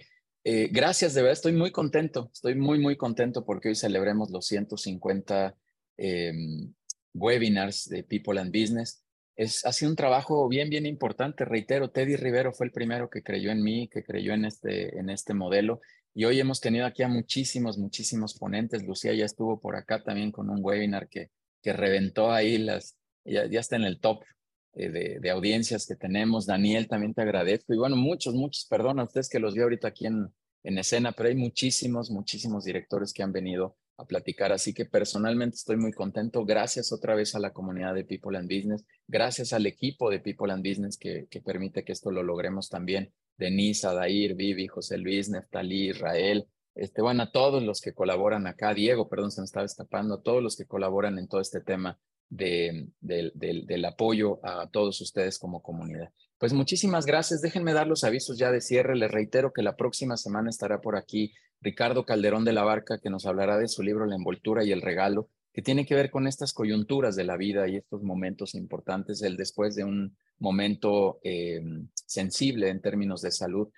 Eh, 0.50 0.70
gracias, 0.72 1.12
de 1.12 1.20
verdad, 1.20 1.34
estoy 1.34 1.52
muy 1.52 1.70
contento, 1.72 2.30
estoy 2.32 2.54
muy, 2.54 2.78
muy 2.78 2.96
contento 2.96 3.44
porque 3.44 3.68
hoy 3.68 3.74
celebremos 3.74 4.30
los 4.30 4.46
150 4.46 5.54
em, 5.98 6.72
webinars 7.12 7.86
de 7.90 8.02
People 8.02 8.40
and 8.40 8.50
Business. 8.50 9.04
Es, 9.36 9.66
ha 9.66 9.74
sido 9.74 9.90
un 9.90 9.96
trabajo 9.96 10.48
bien, 10.48 10.70
bien 10.70 10.86
importante. 10.86 11.44
Reitero, 11.44 11.90
Teddy 11.90 12.16
Rivero 12.16 12.54
fue 12.54 12.64
el 12.64 12.72
primero 12.72 13.10
que 13.10 13.22
creyó 13.22 13.50
en 13.50 13.62
mí, 13.62 13.90
que 13.92 14.02
creyó 14.02 14.32
en 14.32 14.46
este, 14.46 14.98
en 14.98 15.10
este 15.10 15.34
modelo. 15.34 15.82
Y 16.14 16.24
hoy 16.24 16.40
hemos 16.40 16.62
tenido 16.62 16.86
aquí 16.86 17.02
a 17.02 17.08
muchísimos, 17.08 17.76
muchísimos 17.76 18.32
ponentes. 18.38 18.84
Lucía 18.84 19.12
ya 19.12 19.26
estuvo 19.26 19.60
por 19.60 19.76
acá 19.76 20.02
también 20.02 20.32
con 20.32 20.48
un 20.48 20.60
webinar 20.64 21.10
que, 21.10 21.28
que 21.62 21.74
reventó 21.74 22.32
ahí 22.32 22.56
las, 22.56 22.96
ya, 23.22 23.44
ya 23.44 23.60
está 23.60 23.76
en 23.76 23.84
el 23.84 24.00
top 24.00 24.24
eh, 24.74 25.18
de, 25.20 25.30
audiencias 25.30 25.86
que 25.86 25.96
tenemos. 25.96 26.46
Daniel, 26.46 26.88
también 26.88 27.14
te 27.14 27.22
agradezco. 27.22 27.74
Y 27.74 27.78
bueno, 27.78 27.96
muchos, 27.96 28.34
muchos, 28.34 28.66
perdón 28.66 29.00
a 29.00 29.04
ustedes 29.04 29.28
que 29.28 29.38
los 29.38 29.54
vi 29.54 29.62
ahorita 29.62 29.88
aquí 29.88 30.06
en, 30.06 30.32
en 30.62 30.78
escena, 30.78 31.12
pero 31.12 31.28
hay 31.28 31.34
muchísimos, 31.34 32.10
muchísimos 32.10 32.64
directores 32.64 33.12
que 33.12 33.22
han 33.22 33.32
venido 33.32 33.76
a 33.96 34.04
platicar. 34.04 34.52
Así 34.52 34.72
que 34.72 34.84
personalmente 34.84 35.56
estoy 35.56 35.76
muy 35.76 35.92
contento. 35.92 36.44
Gracias 36.44 36.92
otra 36.92 37.14
vez 37.14 37.34
a 37.34 37.40
la 37.40 37.52
comunidad 37.52 37.94
de 37.94 38.04
People 38.04 38.38
and 38.38 38.48
Business. 38.48 38.84
Gracias 39.06 39.52
al 39.52 39.66
equipo 39.66 40.10
de 40.10 40.20
People 40.20 40.52
and 40.52 40.66
Business 40.66 40.96
que, 40.96 41.26
que 41.28 41.40
permite 41.40 41.84
que 41.84 41.92
esto 41.92 42.10
lo 42.10 42.22
logremos 42.22 42.68
también. 42.68 43.12
Denise, 43.36 43.86
Adair, 43.86 44.34
Vivi, 44.34 44.66
José 44.66 44.98
Luis, 44.98 45.28
Neftalí, 45.28 45.90
Israel. 45.90 46.46
Este, 46.74 47.02
bueno, 47.02 47.24
a 47.24 47.32
todos 47.32 47.62
los 47.62 47.80
que 47.80 47.92
colaboran 47.92 48.46
acá, 48.46 48.72
Diego, 48.72 49.08
perdón, 49.08 49.32
se 49.32 49.40
me 49.40 49.46
estaba 49.46 49.66
escapando, 49.66 50.14
a 50.14 50.22
todos 50.22 50.42
los 50.42 50.56
que 50.56 50.66
colaboran 50.66 51.18
en 51.18 51.26
todo 51.26 51.40
este 51.40 51.60
tema 51.60 51.98
de, 52.30 52.88
del 53.00 53.84
apoyo 53.84 54.40
a 54.42 54.68
todos 54.70 55.00
ustedes 55.00 55.38
como 55.38 55.62
comunidad. 55.62 56.10
Pues 56.38 56.52
muchísimas 56.52 57.04
gracias. 57.04 57.40
Déjenme 57.40 57.72
dar 57.72 57.86
los 57.86 58.04
avisos 58.04 58.38
ya 58.38 58.52
de 58.52 58.60
cierre. 58.60 58.96
Les 58.96 59.10
reitero 59.10 59.52
que 59.52 59.62
la 59.62 59.76
próxima 59.76 60.16
semana 60.16 60.50
estará 60.50 60.80
por 60.80 60.96
aquí 60.96 61.32
Ricardo 61.60 62.04
Calderón 62.04 62.44
de 62.44 62.52
la 62.52 62.62
Barca, 62.62 63.00
que 63.00 63.10
nos 63.10 63.26
hablará 63.26 63.58
de 63.58 63.68
su 63.68 63.82
libro 63.82 64.06
La 64.06 64.14
envoltura 64.14 64.64
y 64.64 64.70
el 64.70 64.82
regalo, 64.82 65.28
que 65.52 65.62
tiene 65.62 65.84
que 65.84 65.96
ver 65.96 66.10
con 66.10 66.28
estas 66.28 66.52
coyunturas 66.52 67.16
de 67.16 67.24
la 67.24 67.36
vida 67.36 67.66
y 67.68 67.76
estos 67.76 68.02
momentos 68.02 68.54
importantes, 68.54 69.22
el 69.22 69.36
después 69.36 69.74
de 69.74 69.84
un 69.84 70.16
momento 70.38 71.18
eh, 71.24 71.60
sensible 72.06 72.68
en 72.68 72.80
términos 72.80 73.20
de 73.22 73.32
salud 73.32 73.68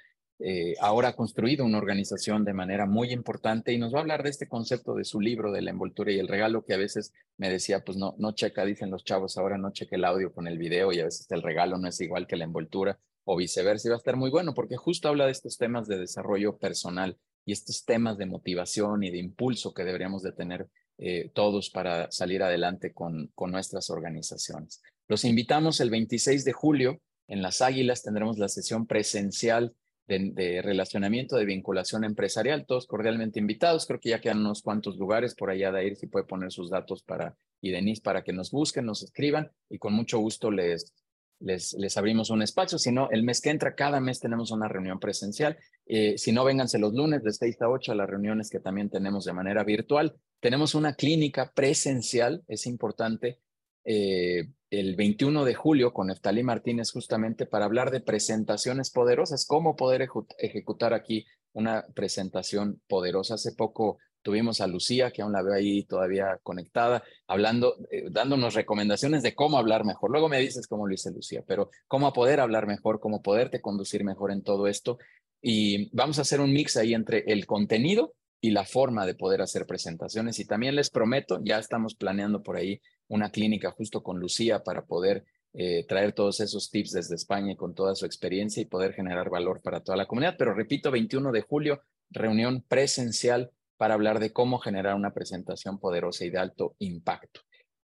eh, 0.43 0.75
ahora 0.81 1.09
ha 1.09 1.17
construido 1.17 1.67
una 1.67 1.77
organización 1.77 2.45
de 2.45 2.55
manera 2.55 2.87
muy 2.87 3.13
importante 3.13 3.73
y 3.73 3.79
nos 3.79 3.93
va 3.93 3.99
a 3.99 4.01
hablar 4.01 4.23
de 4.23 4.31
este 4.31 4.49
concepto 4.49 4.95
de 4.95 5.05
su 5.05 5.21
libro 5.21 5.53
de 5.53 5.61
la 5.61 5.71
envoltura 5.71 6.13
y 6.13 6.19
el 6.19 6.29
regalo 6.29 6.65
que 6.65 6.73
a 6.73 6.79
veces 6.79 7.13
me 7.37 7.51
decía, 7.51 7.85
pues 7.85 7.99
no, 7.99 8.15
no 8.17 8.33
checa, 8.33 8.65
dicen 8.65 8.91
los 8.91 9.05
chavos, 9.05 9.37
ahora 9.37 9.59
no 9.59 9.71
cheque 9.71 9.97
el 9.97 10.05
audio 10.05 10.33
con 10.33 10.47
el 10.47 10.57
video 10.57 10.93
y 10.93 11.01
a 11.01 11.05
veces 11.05 11.31
el 11.31 11.43
regalo 11.43 11.77
no 11.77 11.89
es 11.89 12.01
igual 12.01 12.27
que 12.27 12.37
la 12.37 12.45
envoltura 12.45 12.99
o 13.25 13.37
viceversa 13.37 13.89
y 13.89 13.91
va 13.91 13.97
a 13.97 13.99
estar 13.99 14.17
muy 14.17 14.31
bueno 14.31 14.55
porque 14.55 14.77
justo 14.77 15.09
habla 15.09 15.27
de 15.27 15.33
estos 15.33 15.59
temas 15.59 15.87
de 15.87 15.99
desarrollo 15.99 16.57
personal 16.57 17.19
y 17.45 17.53
estos 17.53 17.85
temas 17.85 18.17
de 18.17 18.27
motivación 18.27 19.03
y 19.03 19.11
de 19.11 19.19
impulso 19.19 19.75
que 19.75 19.85
deberíamos 19.85 20.23
de 20.23 20.33
tener 20.33 20.69
eh, 20.97 21.31
todos 21.35 21.69
para 21.69 22.11
salir 22.11 22.43
adelante 22.43 22.93
con, 22.93 23.31
con 23.35 23.51
nuestras 23.51 23.91
organizaciones. 23.91 24.83
Los 25.07 25.25
invitamos 25.25 25.81
el 25.81 25.91
26 25.91 26.45
de 26.45 26.53
julio 26.53 27.01
en 27.29 27.43
Las 27.43 27.61
Águilas, 27.61 28.03
tendremos 28.03 28.39
la 28.39 28.49
sesión 28.49 28.87
presencial 28.87 29.75
de, 30.19 30.63
relacionamiento, 30.63 31.37
de 31.37 31.45
vinculación 31.45 32.05
empresarial, 32.05 32.67
todos 32.67 32.87
cordialmente 32.87 33.39
invitados. 33.39 33.87
Creo 33.87 34.01
que 34.01 34.11
ya 34.11 34.21
quedan 34.21 34.41
unos 34.41 34.63
cuantos 34.63 34.97
lugares 34.97 35.35
por 35.35 35.51
allá 35.51 35.71
de 35.71 35.87
ir 35.87 35.97
si 35.97 36.07
puede 36.07 36.27
poner 36.27 36.51
sus 36.51 36.71
datos 36.71 37.03
para 37.03 37.37
y 37.61 37.71
Denise 37.71 38.03
para 38.03 38.25
que 38.25 38.33
nos 38.33 38.51
busquen, 38.51 38.87
nos 38.87 39.03
escriban 39.03 39.51
y 39.69 39.79
con 39.79 39.93
mucho 39.93 40.19
gusto 40.19 40.51
les, 40.51 40.95
les, 41.41 41.75
les 41.75 41.97
abrimos 41.97 42.31
un 42.31 42.43
espacio. 42.43 42.79
Si 42.79 42.91
no, 42.91 43.09
el 43.11 43.23
mes 43.23 43.41
que 43.41 43.51
entra, 43.51 43.75
cada 43.75 44.01
mes 44.01 44.19
tenemos 44.19 44.51
una 44.51 44.67
reunión 44.67 44.99
presencial. 44.99 45.59
Eh, 45.87 46.17
si 46.19 46.33
no, 46.33 46.45
vénganse 46.45 46.79
los 46.79 46.95
lunes 46.95 47.23
de 47.23 47.33
6 47.33 47.63
a 47.63 47.69
8 47.69 47.93
a 47.93 47.95
las 47.95 48.09
reuniones 48.09 48.51
que 48.51 48.61
también 48.61 48.91
tenemos 48.91 49.25
de 49.25 49.33
manera 49.33 49.63
virtual. 49.65 50.17
Tenemos 50.41 50.75
una 50.75 50.95
clínica 50.95 51.53
presencial, 51.55 52.43
es 52.49 52.67
importante, 52.67 53.39
eh, 53.85 54.49
el 54.71 54.97
21 54.97 55.45
de 55.45 55.55
julio 55.55 55.93
con 55.93 56.09
Neftalí 56.09 56.43
Martínez 56.43 56.93
justamente 56.93 57.47
para 57.47 57.65
hablar 57.65 57.91
de 57.91 58.01
presentaciones 58.01 58.91
poderosas, 58.91 59.47
cómo 59.47 59.77
poder 59.77 60.09
ejecutar 60.39 60.95
aquí 60.95 61.27
una 61.53 61.87
presentación 61.95 62.81
poderosa. 62.87 63.35
Hace 63.35 63.53
poco 63.53 63.99
Tuvimos 64.23 64.61
a 64.61 64.67
Lucía, 64.67 65.11
que 65.11 65.23
aún 65.23 65.33
la 65.33 65.43
veo 65.43 65.55
ahí 65.55 65.85
todavía 65.85 66.39
conectada, 66.43 67.03
hablando, 67.27 67.77
eh, 67.91 68.09
dándonos 68.11 68.55
recomendaciones 68.55 69.23
de 69.23 69.35
cómo 69.35 69.57
hablar 69.57 69.85
mejor. 69.87 70.11
Luego 70.11 70.29
me 70.29 70.41
dices 70.41 70.67
cómo 70.67 70.87
lo 70.87 70.91
dice 70.91 71.11
Lucía, 71.11 71.43
pero 71.47 71.71
cómo 71.89 72.13
poder 72.13 72.41
hablar 72.41 72.67
mejor, 72.67 73.01
cómo 73.01 73.23
poderte 73.23 73.63
conducir 73.63 74.05
mejor 74.05 74.31
en 74.31 74.43
todo 74.43 74.67
esto. 74.67 74.99
Y 75.41 75.89
vamos 75.97 76.19
a 76.19 76.23
hacer 76.23 76.41
un 76.41 76.53
mix 76.53 76.77
ahí 76.77 76.93
entre 76.93 77.25
el 77.29 77.47
contenido 77.47 78.15
y 78.41 78.51
la 78.51 78.65
forma 78.65 79.07
de 79.07 79.15
poder 79.15 79.43
hacer 79.43 79.67
presentaciones. 79.67 80.39
Y 80.39 80.47
también 80.47 80.75
les 80.75 80.91
prometo, 80.91 81.41
ya 81.43 81.59
estamos 81.59 81.95
planeando 81.95 82.43
por 82.43 82.57
ahí 82.57 82.81
una 83.09 83.31
clínica 83.31 83.71
justo 83.71 84.03
con 84.03 84.19
Lucía 84.19 84.63
para 84.63 84.87
poder 84.87 85.25
eh, 85.53 85.85
traer 85.87 86.13
todos 86.13 86.41
esos 86.41 86.71
tips 86.71 86.93
desde 86.93 87.17
España 87.17 87.57
con 87.57 87.75
toda 87.75 87.95
su 87.95 88.07
experiencia 88.07 88.63
y 88.63 88.67
poder 88.67 88.93
generar 88.93 89.31
valor 89.31 89.61
para 89.63 89.83
toda 89.83 89.97
la 89.97 90.07
comunidad. 90.07 90.37
Pero 90.39 90.55
repito, 90.55 90.91
21 90.91 91.33
de 91.33 91.43
julio, 91.43 91.83
reunión 92.09 92.65
presencial 92.67 93.51
para 93.77 93.95
hablar 93.95 94.21
de 94.21 94.33
cómo 94.33 94.59
generar 94.59 94.95
una 94.95 95.13
presentación 95.13 95.79
poderosa 95.79 96.25
y 96.25 96.31
de 96.31 96.39
alto 96.39 96.77
impacto. 96.79 97.41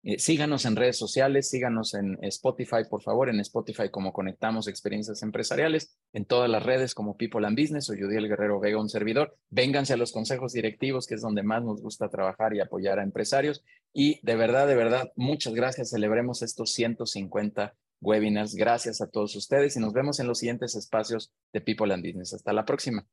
Eh, 0.09 0.19
síganos 0.19 0.63
en 0.63 0.77
redes 0.77 0.97
sociales, 0.97 1.49
síganos 1.49 1.93
en 1.93 2.17
Spotify, 2.21 2.85
por 2.89 3.01
favor, 3.01 3.27
en 3.27 3.41
Spotify 3.41 3.89
como 3.91 4.13
Conectamos 4.13 4.69
Experiencias 4.69 5.21
Empresariales, 5.21 5.97
en 6.13 6.23
todas 6.23 6.49
las 6.49 6.63
redes 6.63 6.95
como 6.95 7.17
People 7.17 7.45
and 7.45 7.59
Business 7.59 7.89
o 7.89 7.93
Judiel 7.93 8.29
Guerrero 8.29 8.57
Vega, 8.61 8.79
un 8.79 8.87
servidor. 8.87 9.35
Vénganse 9.49 9.91
a 9.91 9.97
los 9.97 10.13
consejos 10.13 10.53
directivos, 10.53 11.07
que 11.07 11.15
es 11.15 11.21
donde 11.21 11.43
más 11.43 11.61
nos 11.61 11.81
gusta 11.81 12.07
trabajar 12.07 12.55
y 12.55 12.61
apoyar 12.61 12.99
a 12.99 13.03
empresarios. 13.03 13.65
Y 13.91 14.21
de 14.25 14.37
verdad, 14.37 14.65
de 14.65 14.75
verdad, 14.75 15.11
muchas 15.17 15.53
gracias. 15.53 15.89
Celebremos 15.89 16.41
estos 16.41 16.71
150 16.71 17.75
webinars. 17.99 18.55
Gracias 18.55 19.01
a 19.01 19.09
todos 19.09 19.35
ustedes 19.35 19.75
y 19.75 19.81
nos 19.81 19.91
vemos 19.91 20.21
en 20.21 20.27
los 20.27 20.39
siguientes 20.39 20.77
espacios 20.77 21.33
de 21.51 21.59
People 21.59 21.93
and 21.93 22.05
Business. 22.05 22.33
Hasta 22.33 22.53
la 22.53 22.63
próxima. 22.63 23.05